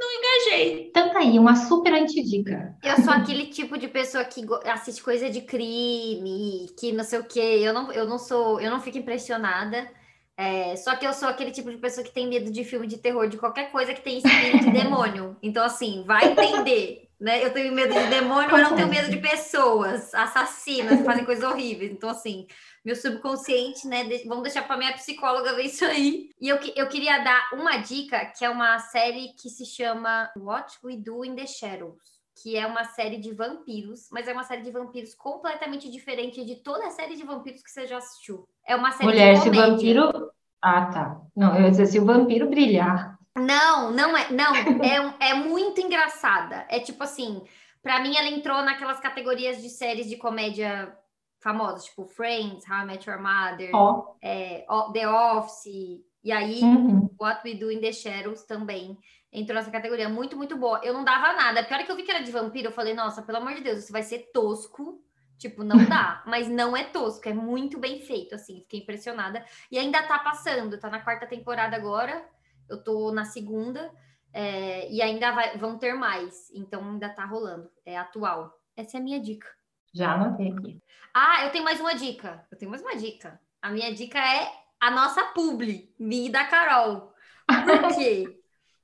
não 0.00 0.18
engajei. 0.18 0.88
Então 0.88 1.10
tá 1.10 1.18
aí, 1.18 1.38
uma 1.38 1.54
super 1.54 1.92
antidica. 1.92 2.74
Eu 2.82 2.96
sou 3.02 3.12
aquele 3.12 3.46
tipo 3.46 3.76
de 3.76 3.86
pessoa 3.86 4.24
que 4.24 4.42
assiste 4.64 5.02
coisa 5.02 5.28
de 5.28 5.42
crime, 5.42 6.68
que 6.78 6.90
não 6.90 7.04
sei 7.04 7.18
o 7.18 7.24
quê. 7.24 7.60
Eu 7.60 7.74
não, 7.74 7.92
eu 7.92 8.06
não 8.06 8.18
sou, 8.18 8.58
eu 8.60 8.70
não 8.70 8.80
fico 8.80 8.96
impressionada. 8.96 9.90
É, 10.36 10.74
só 10.76 10.96
que 10.96 11.06
eu 11.06 11.12
sou 11.12 11.28
aquele 11.28 11.50
tipo 11.50 11.70
de 11.70 11.76
pessoa 11.76 12.02
que 12.02 12.14
tem 12.14 12.26
medo 12.26 12.50
de 12.50 12.64
filme 12.64 12.86
de 12.86 12.96
terror, 12.96 13.28
de 13.28 13.36
qualquer 13.36 13.70
coisa 13.70 13.92
que 13.92 14.00
tem 14.00 14.18
espírito 14.18 14.64
de 14.64 14.70
demônio. 14.72 15.36
Então, 15.42 15.62
assim, 15.62 16.02
vai 16.06 16.32
entender, 16.32 17.09
né? 17.20 17.44
Eu 17.44 17.52
tenho 17.52 17.72
medo 17.74 17.92
de 17.92 18.06
demônio, 18.06 18.50
mas 18.50 18.62
não 18.62 18.74
tenho 18.74 18.88
medo 18.88 19.10
de 19.10 19.18
pessoas 19.18 20.14
assassinas 20.14 20.98
que 20.98 21.04
fazem 21.04 21.24
coisas 21.24 21.44
horríveis. 21.44 21.92
Então, 21.92 22.08
assim, 22.08 22.46
meu 22.84 22.96
subconsciente, 22.96 23.86
né? 23.86 24.04
De... 24.04 24.26
Vamos 24.26 24.44
deixar 24.44 24.62
para 24.62 24.78
minha 24.78 24.94
psicóloga 24.94 25.54
ver 25.54 25.64
isso 25.64 25.84
aí. 25.84 26.30
E 26.40 26.48
eu, 26.48 26.58
eu 26.74 26.88
queria 26.88 27.18
dar 27.18 27.50
uma 27.52 27.76
dica, 27.76 28.24
que 28.24 28.44
é 28.44 28.48
uma 28.48 28.78
série 28.78 29.34
que 29.40 29.50
se 29.50 29.66
chama 29.66 30.30
What 30.36 30.78
We 30.82 30.96
Do 30.96 31.24
in 31.24 31.36
the 31.36 31.46
Shadows 31.46 32.20
que 32.42 32.56
é 32.56 32.66
uma 32.66 32.84
série 32.84 33.18
de 33.18 33.34
vampiros, 33.34 34.08
mas 34.10 34.26
é 34.26 34.32
uma 34.32 34.44
série 34.44 34.62
de 34.62 34.70
vampiros 34.70 35.14
completamente 35.14 35.90
diferente 35.90 36.42
de 36.42 36.56
toda 36.56 36.86
a 36.86 36.90
série 36.90 37.14
de 37.14 37.22
vampiros 37.22 37.62
que 37.62 37.70
você 37.70 37.86
já 37.86 37.98
assistiu. 37.98 38.48
É 38.66 38.74
uma 38.74 38.92
série 38.92 39.10
Mulher, 39.10 39.34
de 39.34 39.40
comédia. 39.40 39.60
se 39.60 39.68
o 39.68 39.72
vampiro... 39.72 40.30
Ah, 40.62 40.86
tá. 40.86 41.20
Não, 41.36 41.54
eu 41.54 41.64
ia 41.64 41.70
dizer, 41.70 41.84
se 41.84 41.98
o 41.98 42.04
vampiro 42.06 42.48
brilhar... 42.48 43.19
Não, 43.36 43.90
não 43.90 44.16
é, 44.16 44.30
não, 44.30 44.54
é, 45.24 45.30
é 45.30 45.34
muito 45.34 45.80
engraçada. 45.80 46.66
É 46.68 46.80
tipo 46.80 47.02
assim, 47.02 47.42
para 47.82 48.00
mim 48.00 48.16
ela 48.16 48.28
entrou 48.28 48.62
naquelas 48.62 49.00
categorias 49.00 49.62
de 49.62 49.68
séries 49.68 50.08
de 50.08 50.16
comédia 50.16 50.96
famosas, 51.40 51.84
tipo 51.84 52.04
Friends, 52.04 52.64
How 52.68 52.82
I 52.82 52.84
Met 52.84 53.08
Your 53.08 53.20
Mother, 53.20 53.74
oh. 53.74 54.16
é, 54.20 54.66
The 54.92 55.08
Office, 55.08 56.04
e 56.22 56.30
aí 56.30 56.60
uhum. 56.60 57.08
What 57.18 57.40
We 57.44 57.54
Do 57.54 57.72
in 57.72 57.80
the 57.80 57.92
Shadows 57.92 58.42
também 58.42 58.98
entrou 59.32 59.56
nessa 59.56 59.70
categoria. 59.70 60.08
Muito, 60.08 60.36
muito 60.36 60.56
boa. 60.56 60.80
Eu 60.84 60.92
não 60.92 61.04
dava 61.04 61.32
nada. 61.32 61.64
Pior 61.64 61.80
é 61.80 61.84
que 61.84 61.90
eu 61.90 61.96
vi 61.96 62.02
que 62.02 62.10
era 62.10 62.22
de 62.22 62.30
vampiro, 62.30 62.68
eu 62.68 62.72
falei, 62.72 62.94
nossa, 62.94 63.22
pelo 63.22 63.38
amor 63.38 63.54
de 63.54 63.62
Deus, 63.62 63.78
isso 63.78 63.92
vai 63.92 64.02
ser 64.02 64.30
tosco. 64.32 65.02
Tipo, 65.38 65.64
não 65.64 65.82
dá, 65.86 66.22
mas 66.26 66.48
não 66.48 66.76
é 66.76 66.84
tosco, 66.84 67.26
é 67.26 67.32
muito 67.32 67.78
bem 67.78 67.98
feito, 68.00 68.34
assim, 68.34 68.60
fiquei 68.60 68.80
impressionada. 68.80 69.42
E 69.70 69.78
ainda 69.78 70.02
tá 70.02 70.18
passando, 70.18 70.78
tá 70.78 70.90
na 70.90 71.00
quarta 71.00 71.26
temporada 71.26 71.74
agora, 71.74 72.22
eu 72.70 72.82
tô 72.82 73.12
na 73.12 73.24
segunda, 73.24 73.92
é, 74.32 74.90
e 74.90 75.02
ainda 75.02 75.32
vai, 75.32 75.58
vão 75.58 75.76
ter 75.76 75.94
mais, 75.94 76.50
então 76.54 76.82
ainda 76.82 77.08
tá 77.08 77.24
rolando, 77.24 77.70
é 77.84 77.98
atual. 77.98 78.58
Essa 78.76 78.96
é 78.96 79.00
a 79.00 79.02
minha 79.02 79.20
dica. 79.20 79.48
Já 79.92 80.14
anotei 80.14 80.52
aqui. 80.52 80.82
Ah, 81.12 81.44
eu 81.44 81.50
tenho 81.50 81.64
mais 81.64 81.80
uma 81.80 81.94
dica, 81.94 82.46
eu 82.50 82.56
tenho 82.56 82.70
mais 82.70 82.82
uma 82.82 82.96
dica. 82.96 83.40
A 83.60 83.70
minha 83.70 83.92
dica 83.92 84.18
é 84.18 84.50
a 84.80 84.90
nossa 84.90 85.22
publi, 85.34 85.92
minha 85.98 86.28
e 86.28 86.32
da 86.32 86.44
Carol. 86.44 87.12
Por 87.46 87.96
quê? 87.96 88.40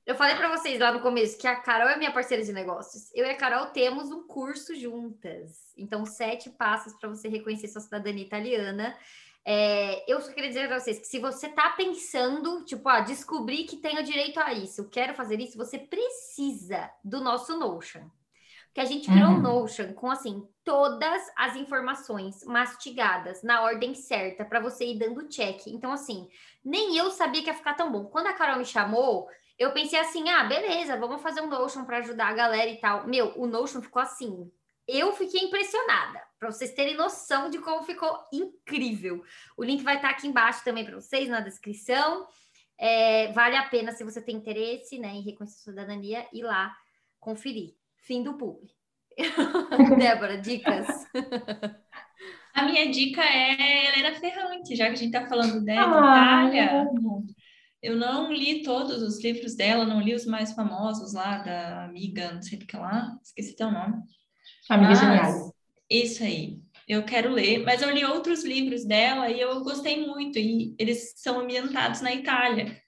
Eu 0.07 0.15
falei 0.15 0.35
para 0.35 0.55
vocês 0.55 0.79
lá 0.79 0.91
no 0.93 1.01
começo 1.01 1.37
que 1.37 1.45
a 1.45 1.57
Carol 1.57 1.89
é 1.89 1.97
minha 1.97 2.13
parceira 2.13 2.41
de 2.41 2.53
negócios. 2.53 3.11
Eu 3.13 3.25
e 3.25 3.29
a 3.29 3.35
Carol 3.35 3.67
temos 3.67 4.09
um 4.09 4.25
curso 4.25 4.73
juntas. 4.73 5.73
Então, 5.77 6.05
sete 6.05 6.49
passos 6.49 6.93
para 6.93 7.09
você 7.09 7.27
reconhecer 7.27 7.67
sua 7.67 7.81
cidadania 7.81 8.23
italiana. 8.23 8.95
É, 9.49 10.03
eu 10.11 10.19
só 10.19 10.33
queria 10.33 10.49
dizer 10.49 10.67
para 10.67 10.77
vocês 10.77 10.99
que 10.99 11.07
se 11.07 11.19
você 11.19 11.47
está 11.47 11.69
pensando, 11.69 12.65
tipo, 12.65 12.89
ah, 12.89 12.99
descobrir 12.99 13.63
que 13.63 13.77
tenho 13.77 14.03
direito 14.03 14.41
a 14.41 14.51
isso, 14.51 14.89
quero 14.89 15.13
fazer 15.13 15.39
isso, 15.39 15.57
você 15.57 15.79
precisa 15.79 16.91
do 17.01 17.21
nosso 17.21 17.57
Notion. 17.57 18.09
Que 18.73 18.81
a 18.81 18.85
gente 18.85 19.09
criou 19.09 19.29
uhum. 19.29 19.37
um 19.37 19.41
Notion 19.41 19.93
com 19.93 20.11
assim 20.11 20.45
todas 20.65 21.21
as 21.37 21.55
informações 21.55 22.43
mastigadas 22.43 23.41
na 23.41 23.61
ordem 23.61 23.95
certa 23.95 24.43
para 24.43 24.59
você 24.59 24.85
ir 24.85 24.99
dando 24.99 25.29
check. 25.29 25.65
Então, 25.67 25.93
assim, 25.93 26.27
nem 26.61 26.97
eu 26.97 27.09
sabia 27.09 27.41
que 27.41 27.47
ia 27.47 27.53
ficar 27.53 27.75
tão 27.75 27.89
bom. 27.89 28.03
Quando 28.03 28.27
a 28.27 28.33
Carol 28.33 28.57
me 28.57 28.65
chamou, 28.65 29.29
eu 29.57 29.71
pensei 29.71 29.97
assim: 29.97 30.27
ah, 30.27 30.43
beleza, 30.43 30.99
vamos 30.99 31.21
fazer 31.21 31.39
um 31.39 31.47
Notion 31.47 31.85
para 31.85 31.99
ajudar 31.99 32.27
a 32.27 32.33
galera 32.33 32.69
e 32.69 32.81
tal. 32.81 33.07
Meu, 33.07 33.31
o 33.37 33.47
Notion 33.47 33.81
ficou 33.81 34.01
assim. 34.01 34.51
Eu 34.87 35.13
fiquei 35.13 35.41
impressionada, 35.41 36.21
para 36.39 36.51
vocês 36.51 36.73
terem 36.73 36.95
noção 36.95 37.49
de 37.49 37.59
como 37.59 37.83
ficou 37.83 38.17
incrível. 38.31 39.23
O 39.57 39.63
link 39.63 39.83
vai 39.83 39.97
estar 39.97 40.11
aqui 40.11 40.27
embaixo 40.27 40.63
também 40.63 40.85
para 40.85 40.95
vocês 40.95 41.27
na 41.27 41.41
descrição. 41.41 42.25
É, 42.79 43.31
vale 43.33 43.55
a 43.55 43.67
pena 43.67 43.91
se 43.91 44.03
você 44.03 44.21
tem 44.21 44.35
interesse 44.35 44.97
né, 44.97 45.09
em 45.09 45.21
reconhecer 45.21 45.59
cidadania 45.59 46.25
ir 46.31 46.43
lá 46.43 46.73
conferir. 47.19 47.75
Fim 47.97 48.23
do 48.23 48.37
publi. 48.37 48.71
Débora, 49.97 50.37
dicas. 50.37 50.87
A 52.53 52.63
minha 52.63 52.89
dica 52.89 53.21
é 53.21 53.87
Helena 53.87 54.19
Ferrante, 54.19 54.75
já 54.75 54.85
que 54.85 54.93
a 54.93 54.95
gente 54.95 55.15
está 55.15 55.27
falando 55.27 55.63
dela, 55.63 55.99
ah, 56.01 56.47
Itália. 56.47 56.87
Eu 57.81 57.95
não 57.95 58.31
li 58.31 58.63
todos 58.63 59.01
os 59.01 59.21
livros 59.23 59.55
dela, 59.55 59.85
não 59.85 60.01
li 60.01 60.15
os 60.15 60.25
mais 60.25 60.53
famosos 60.53 61.13
lá 61.13 61.39
da 61.39 61.85
amiga, 61.85 62.31
não 62.31 62.41
sei 62.41 62.57
o 62.57 62.65
que 62.65 62.75
lá, 62.75 63.15
esqueci 63.23 63.55
teu 63.55 63.71
nome. 63.71 64.01
Amiga 64.69 64.89
mas, 64.89 64.99
Genial. 64.99 65.55
Isso 65.89 66.23
aí. 66.23 66.59
Eu 66.87 67.03
quero 67.03 67.31
ler, 67.31 67.63
mas 67.63 67.81
eu 67.81 67.91
li 67.91 68.05
outros 68.05 68.45
livros 68.45 68.85
dela 68.85 69.29
e 69.29 69.39
eu 69.41 69.61
gostei 69.61 70.05
muito, 70.05 70.39
e 70.39 70.73
eles 70.79 71.13
são 71.17 71.41
ambientados 71.41 72.01
na 72.01 72.13
Itália. 72.13 72.81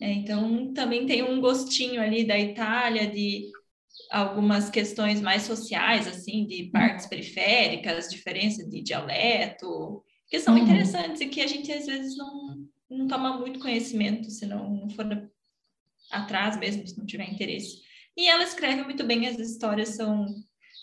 É, 0.00 0.12
então, 0.12 0.72
também 0.72 1.06
tem 1.06 1.22
um 1.22 1.40
gostinho 1.40 2.00
ali 2.00 2.24
da 2.24 2.38
Itália, 2.38 3.06
de 3.06 3.50
algumas 4.10 4.70
questões 4.70 5.20
mais 5.20 5.42
sociais, 5.42 6.06
assim, 6.06 6.46
de 6.46 6.64
partes 6.70 7.06
periféricas, 7.06 8.08
diferença 8.08 8.64
de 8.68 8.82
dialeto, 8.82 10.04
que 10.28 10.38
são 10.38 10.54
uhum. 10.54 10.62
interessantes 10.62 11.20
e 11.20 11.26
que 11.26 11.40
a 11.40 11.46
gente 11.46 11.72
às 11.72 11.86
vezes 11.86 12.16
não, 12.16 12.66
não 12.90 13.06
toma 13.06 13.38
muito 13.38 13.58
conhecimento 13.58 14.30
se 14.30 14.46
não, 14.46 14.70
não 14.70 14.90
for 14.90 15.06
atrás 16.10 16.58
mesmo, 16.58 16.86
se 16.86 16.98
não 16.98 17.06
tiver 17.06 17.28
interesse. 17.30 17.80
E 18.16 18.28
ela 18.28 18.44
escreve 18.44 18.82
muito 18.82 19.04
bem, 19.04 19.26
as 19.26 19.38
histórias 19.38 19.90
são, 19.90 20.26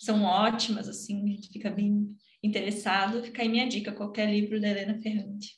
são 0.03 0.23
ótimas, 0.23 0.87
assim, 0.89 1.23
a 1.23 1.27
gente 1.27 1.49
fica 1.49 1.69
bem 1.69 2.15
interessado. 2.43 3.23
Fica 3.23 3.41
aí 3.41 3.49
minha 3.49 3.67
dica, 3.67 3.91
qualquer 3.91 4.29
livro 4.29 4.59
da 4.59 4.67
Helena 4.67 4.99
Ferrante. 5.01 5.55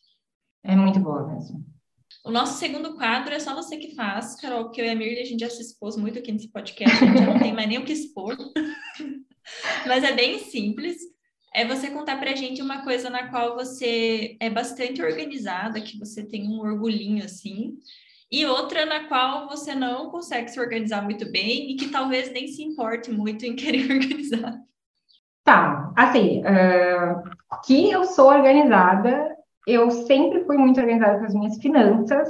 É 0.63 0.75
muito 0.75 0.99
boa 0.99 1.27
mesmo. 1.33 1.65
O 2.23 2.31
nosso 2.31 2.59
segundo 2.59 2.95
quadro 2.95 3.33
é 3.33 3.39
só 3.39 3.53
você 3.53 3.77
que 3.77 3.93
faz, 3.95 4.35
Carol, 4.35 4.65
porque 4.65 4.81
eu 4.81 4.85
e 4.85 4.89
a 4.89 4.95
Mirly, 4.95 5.21
a 5.21 5.25
gente 5.25 5.41
já 5.41 5.49
se 5.49 5.61
expôs 5.61 5.95
muito 5.95 6.17
aqui 6.19 6.31
nesse 6.31 6.51
podcast, 6.51 7.03
a 7.03 7.07
gente 7.07 7.19
já 7.19 7.25
não 7.25 7.39
tem 7.39 7.53
mais 7.53 7.67
nem 7.67 7.77
o 7.77 7.85
que 7.85 7.93
expor. 7.93 8.35
Mas 9.87 10.03
é 10.03 10.13
bem 10.13 10.39
simples. 10.39 10.97
É 11.53 11.65
você 11.65 11.89
contar 11.89 12.17
pra 12.17 12.35
gente 12.35 12.61
uma 12.61 12.83
coisa 12.83 13.09
na 13.09 13.29
qual 13.29 13.55
você 13.55 14.35
é 14.39 14.49
bastante 14.49 15.01
organizada, 15.01 15.81
que 15.81 15.97
você 15.97 16.23
tem 16.23 16.47
um 16.47 16.59
orgulhinho 16.59 17.23
assim, 17.23 17.77
e 18.31 18.45
outra 18.45 18.85
na 18.85 19.07
qual 19.07 19.47
você 19.47 19.75
não 19.75 20.09
consegue 20.09 20.49
se 20.49 20.59
organizar 20.59 21.03
muito 21.03 21.31
bem 21.31 21.71
e 21.71 21.75
que 21.75 21.89
talvez 21.89 22.31
nem 22.31 22.47
se 22.47 22.63
importe 22.63 23.11
muito 23.11 23.45
em 23.45 23.55
querer 23.57 23.91
organizar. 23.91 24.59
Tá, 25.43 25.93
assim, 25.95 26.41
uh, 26.41 27.21
que 27.65 27.91
eu 27.91 28.03
sou 28.05 28.29
organizada, 28.29 29.35
eu 29.67 29.91
sempre 29.91 30.43
fui 30.43 30.57
muito 30.57 30.79
organizada 30.79 31.19
com 31.19 31.25
as 31.25 31.33
minhas 31.35 31.57
finanças, 31.57 32.29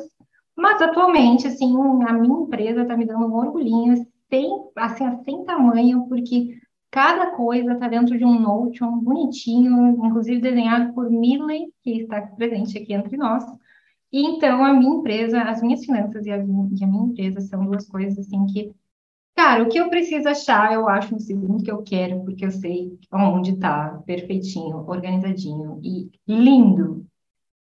mas 0.55 0.81
atualmente, 0.81 1.47
assim, 1.47 1.73
a 2.03 2.13
minha 2.13 2.41
empresa 2.41 2.81
está 2.81 2.95
me 2.95 3.05
dando 3.05 3.26
um 3.26 3.35
orgulhinho, 3.35 4.05
sem, 4.30 4.49
assim, 4.76 5.23
sem 5.23 5.45
tamanho, 5.45 6.07
porque 6.09 6.57
cada 6.91 7.31
coisa 7.31 7.73
está 7.73 7.88
dentro 7.88 8.17
de 8.17 8.23
um 8.23 8.39
Notion 8.39 8.99
bonitinho, 8.99 10.05
inclusive 10.05 10.41
desenhado 10.41 10.93
por 10.93 11.09
Miley, 11.09 11.67
que 11.84 12.01
está 12.01 12.22
presente 12.22 12.77
aqui 12.77 12.93
entre 12.93 13.17
nós. 13.17 13.43
E 14.16 14.22
então, 14.22 14.64
a 14.64 14.74
minha 14.74 14.96
empresa, 14.96 15.42
as 15.42 15.62
minhas 15.62 15.84
finanças 15.84 16.26
e 16.26 16.32
a, 16.32 16.38
e 16.38 16.40
a 16.40 16.88
minha 16.88 17.04
empresa 17.04 17.42
são 17.42 17.66
duas 17.66 17.86
coisas, 17.86 18.18
assim, 18.18 18.46
que 18.46 18.74
Cara, 19.36 19.64
o 19.64 19.68
que 19.68 19.78
eu 19.78 19.90
preciso 19.90 20.30
achar, 20.30 20.72
eu 20.72 20.88
acho 20.88 21.14
no 21.14 21.20
segundo 21.20 21.62
que 21.62 21.70
eu 21.70 21.84
quero, 21.84 22.24
porque 22.24 22.46
eu 22.46 22.52
sei 22.52 22.98
onde 23.12 23.52
está, 23.52 24.02
perfeitinho, 24.06 24.88
organizadinho 24.88 25.82
e 25.84 26.10
lindo. 26.26 27.06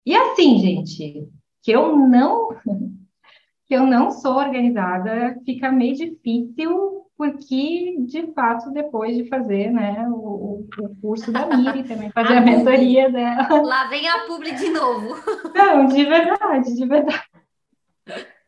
E 0.06 0.14
assim, 0.14 0.60
gente, 0.60 1.30
que 1.62 1.72
eu 1.72 1.96
não 1.96 2.50
que 3.66 3.74
eu 3.74 3.88
não 3.88 4.12
sou 4.12 4.36
organizada, 4.36 5.40
fica 5.46 5.72
meio 5.72 5.96
difícil, 5.96 7.03
porque, 7.18 7.96
de 8.00 8.34
fato, 8.34 8.72
depois 8.72 9.16
de 9.16 9.28
fazer 9.30 9.72
né, 9.72 10.06
o, 10.10 10.66
o 10.80 10.96
curso 11.02 11.32
da 11.32 11.46
Miri, 11.56 11.84
também 11.84 12.10
fazer 12.12 12.34
a, 12.34 12.38
a 12.40 12.42
mentoria 12.42 13.10
dela. 13.10 13.48
Lá 13.64 13.88
vem 13.88 14.08
a 14.08 14.26
publi 14.26 14.52
de 14.54 14.70
novo. 14.70 15.16
Não, 15.56 15.86
de 15.86 16.04
verdade, 16.04 16.76
de 16.76 16.86
verdade. 16.86 17.24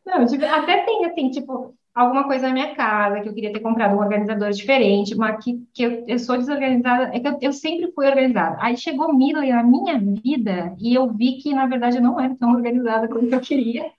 Não, 0.05 0.25
de, 0.25 0.43
até 0.43 0.83
tem, 0.83 1.05
assim, 1.05 1.29
tipo, 1.29 1.75
alguma 1.93 2.25
coisa 2.25 2.47
na 2.47 2.53
minha 2.53 2.75
casa, 2.75 3.21
que 3.21 3.29
eu 3.29 3.33
queria 3.33 3.53
ter 3.53 3.61
comprado 3.61 3.95
um 3.95 3.99
organizador 3.99 4.51
diferente, 4.51 5.15
mas 5.15 5.43
que, 5.43 5.65
que 5.73 5.83
eu, 5.83 6.03
eu 6.07 6.19
sou 6.19 6.37
desorganizada, 6.37 7.15
é 7.15 7.19
que 7.19 7.27
eu, 7.27 7.37
eu 7.41 7.53
sempre 7.53 7.91
fui 7.93 8.05
organizada. 8.07 8.57
Aí 8.59 8.75
chegou 8.75 9.13
Mila 9.13 9.45
na 9.45 9.63
minha 9.63 9.97
vida 9.97 10.75
e 10.79 10.93
eu 10.93 11.11
vi 11.11 11.37
que, 11.37 11.53
na 11.53 11.65
verdade, 11.65 11.97
eu 11.97 12.03
não 12.03 12.19
era 12.19 12.35
tão 12.35 12.51
organizada 12.51 13.07
como 13.07 13.33
eu 13.33 13.39
queria. 13.39 13.89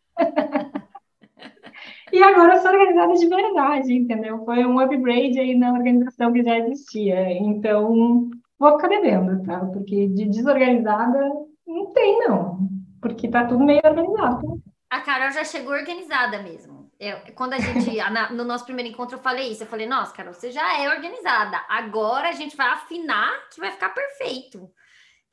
E 2.16 2.22
agora 2.22 2.54
eu 2.54 2.60
sou 2.62 2.70
organizada 2.70 3.12
de 3.12 3.26
verdade, 3.26 3.92
entendeu? 3.92 4.42
Foi 4.44 4.64
um 4.64 4.80
upgrade 4.80 5.38
aí 5.38 5.54
na 5.54 5.72
organização 5.72 6.32
que 6.32 6.42
já 6.42 6.58
existia. 6.58 7.30
Então, 7.32 8.30
vou 8.58 8.72
ficar 8.72 8.88
devendo, 8.88 9.42
tá? 9.44 9.60
Porque 9.66 10.08
de 10.08 10.24
desorganizada 10.24 11.20
não 11.66 11.92
tem, 11.92 12.18
não. 12.20 12.70
Porque 13.02 13.28
tá 13.28 13.44
tudo 13.44 13.64
meio 13.64 13.82
organizado. 13.84 14.62
A 14.88 15.00
Carol 15.00 15.30
já 15.30 15.44
chegou 15.44 15.74
organizada 15.74 16.42
mesmo. 16.42 16.90
É, 16.98 17.12
quando 17.32 17.52
a 17.52 17.58
gente, 17.58 17.90
no 18.32 18.44
nosso 18.44 18.64
primeiro 18.64 18.90
encontro, 18.90 19.16
eu 19.16 19.22
falei 19.22 19.52
isso. 19.52 19.64
Eu 19.64 19.68
falei, 19.68 19.86
nossa, 19.86 20.14
Carol, 20.14 20.32
você 20.32 20.50
já 20.50 20.82
é 20.82 20.88
organizada. 20.88 21.60
Agora 21.68 22.30
a 22.30 22.32
gente 22.32 22.56
vai 22.56 22.68
afinar 22.68 23.30
que 23.52 23.60
vai 23.60 23.72
ficar 23.72 23.90
perfeito. 23.90 24.70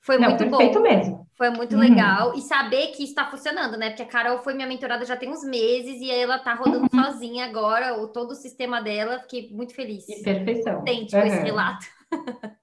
Foi 0.04 0.18
Não, 0.18 0.30
muito 0.30 0.50
perfeito 0.50 0.80
bom. 0.80 0.82
mesmo. 0.82 1.28
Foi 1.38 1.50
muito 1.50 1.76
uhum. 1.76 1.82
legal. 1.82 2.34
E 2.36 2.42
saber 2.42 2.88
que 2.88 3.04
está 3.04 3.26
funcionando, 3.26 3.78
né? 3.78 3.90
Porque 3.90 4.04
a 4.04 4.08
Carol 4.08 4.40
foi 4.40 4.54
minha 4.54 4.68
mentorada 4.68 5.06
já 5.06 5.16
tem 5.16 5.30
uns 5.30 5.44
meses 5.46 6.02
e 6.02 6.12
ela 6.12 6.38
tá 6.38 6.54
rodando 6.54 6.90
uhum. 6.94 7.04
sozinha 7.04 7.46
agora, 7.46 7.98
o, 7.98 8.10
todo 8.10 8.32
o 8.32 8.36
sistema 8.36 8.82
dela. 8.82 9.20
Fiquei 9.20 9.50
muito 9.52 9.74
feliz. 9.74 10.08
E 10.10 10.22
perfeição. 10.22 10.84
Tipo, 10.84 11.16
uhum. 11.16 11.24
esse 11.24 11.40
relato. 11.40 11.86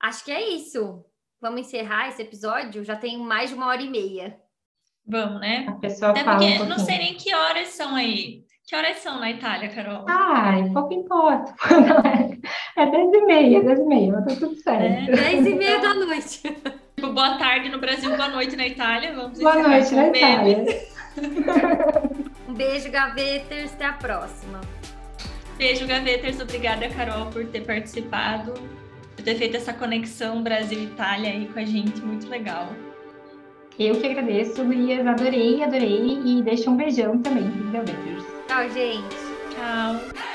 Acho 0.00 0.24
que 0.24 0.32
é 0.32 0.48
isso. 0.48 1.04
Vamos 1.40 1.60
encerrar 1.60 2.08
esse 2.08 2.22
episódio? 2.22 2.82
Já 2.82 2.96
tem 2.96 3.18
mais 3.18 3.50
de 3.50 3.56
uma 3.56 3.66
hora 3.66 3.82
e 3.82 3.90
meia. 3.90 4.40
Vamos, 5.06 5.40
né? 5.40 5.66
A 5.68 5.72
pessoa 5.72 6.12
Até 6.12 6.24
fala 6.24 6.38
porque 6.38 6.62
um 6.62 6.66
não 6.66 6.78
sei 6.78 6.98
nem 6.98 7.14
que 7.14 7.34
horas 7.34 7.68
são 7.68 7.94
aí. 7.94 8.44
Que 8.66 8.76
horas 8.76 8.98
são 8.98 9.20
na 9.20 9.30
Itália, 9.30 9.68
Carol? 9.68 10.06
Ai, 10.08 10.70
pouco 10.70 10.94
importa. 10.94 11.54
É 12.76 12.86
10 12.86 13.12
e 13.12 13.20
meia, 13.26 13.62
10 13.62 13.78
e 13.78 13.84
meia, 13.84 14.12
mas 14.12 14.24
tá 14.24 14.40
tudo 14.40 14.56
certo. 14.56 15.10
É 15.10 15.32
10 15.32 15.46
e 15.46 15.54
meia 15.54 15.78
da 15.78 15.94
noite. 15.94 16.42
Tipo, 16.94 17.14
boa 17.14 17.36
tarde 17.36 17.68
no 17.68 17.78
Brasil, 17.78 18.14
boa 18.16 18.28
noite 18.28 18.54
na 18.54 18.66
Itália. 18.66 19.12
Vamos 19.12 19.40
boa 19.40 19.56
noite 19.56 19.92
na 19.92 20.06
Itália. 20.06 20.64
um 22.48 22.54
beijo, 22.54 22.90
Gaveters. 22.92 23.72
Até 23.72 23.86
a 23.86 23.92
próxima. 23.94 24.60
Beijo, 25.58 25.84
Gaveters. 25.84 26.40
Obrigada, 26.40 26.88
Carol, 26.90 27.26
por 27.26 27.44
ter 27.46 27.62
participado, 27.62 28.52
por 29.16 29.24
ter 29.24 29.34
feito 29.34 29.56
essa 29.56 29.72
conexão 29.72 30.44
Brasil-Itália 30.44 31.30
aí 31.30 31.46
com 31.46 31.58
a 31.58 31.64
gente. 31.64 32.00
Muito 32.02 32.28
legal. 32.28 32.68
Eu 33.78 33.96
que 33.96 34.06
agradeço, 34.06 34.62
Gurias. 34.64 35.04
Adorei, 35.04 35.62
adorei. 35.62 36.20
E 36.24 36.42
deixa 36.42 36.70
um 36.70 36.76
beijão 36.76 37.18
também 37.18 37.48
os 37.48 38.46
Tchau, 38.46 38.68
gente. 38.70 39.16
Tchau. 39.50 40.31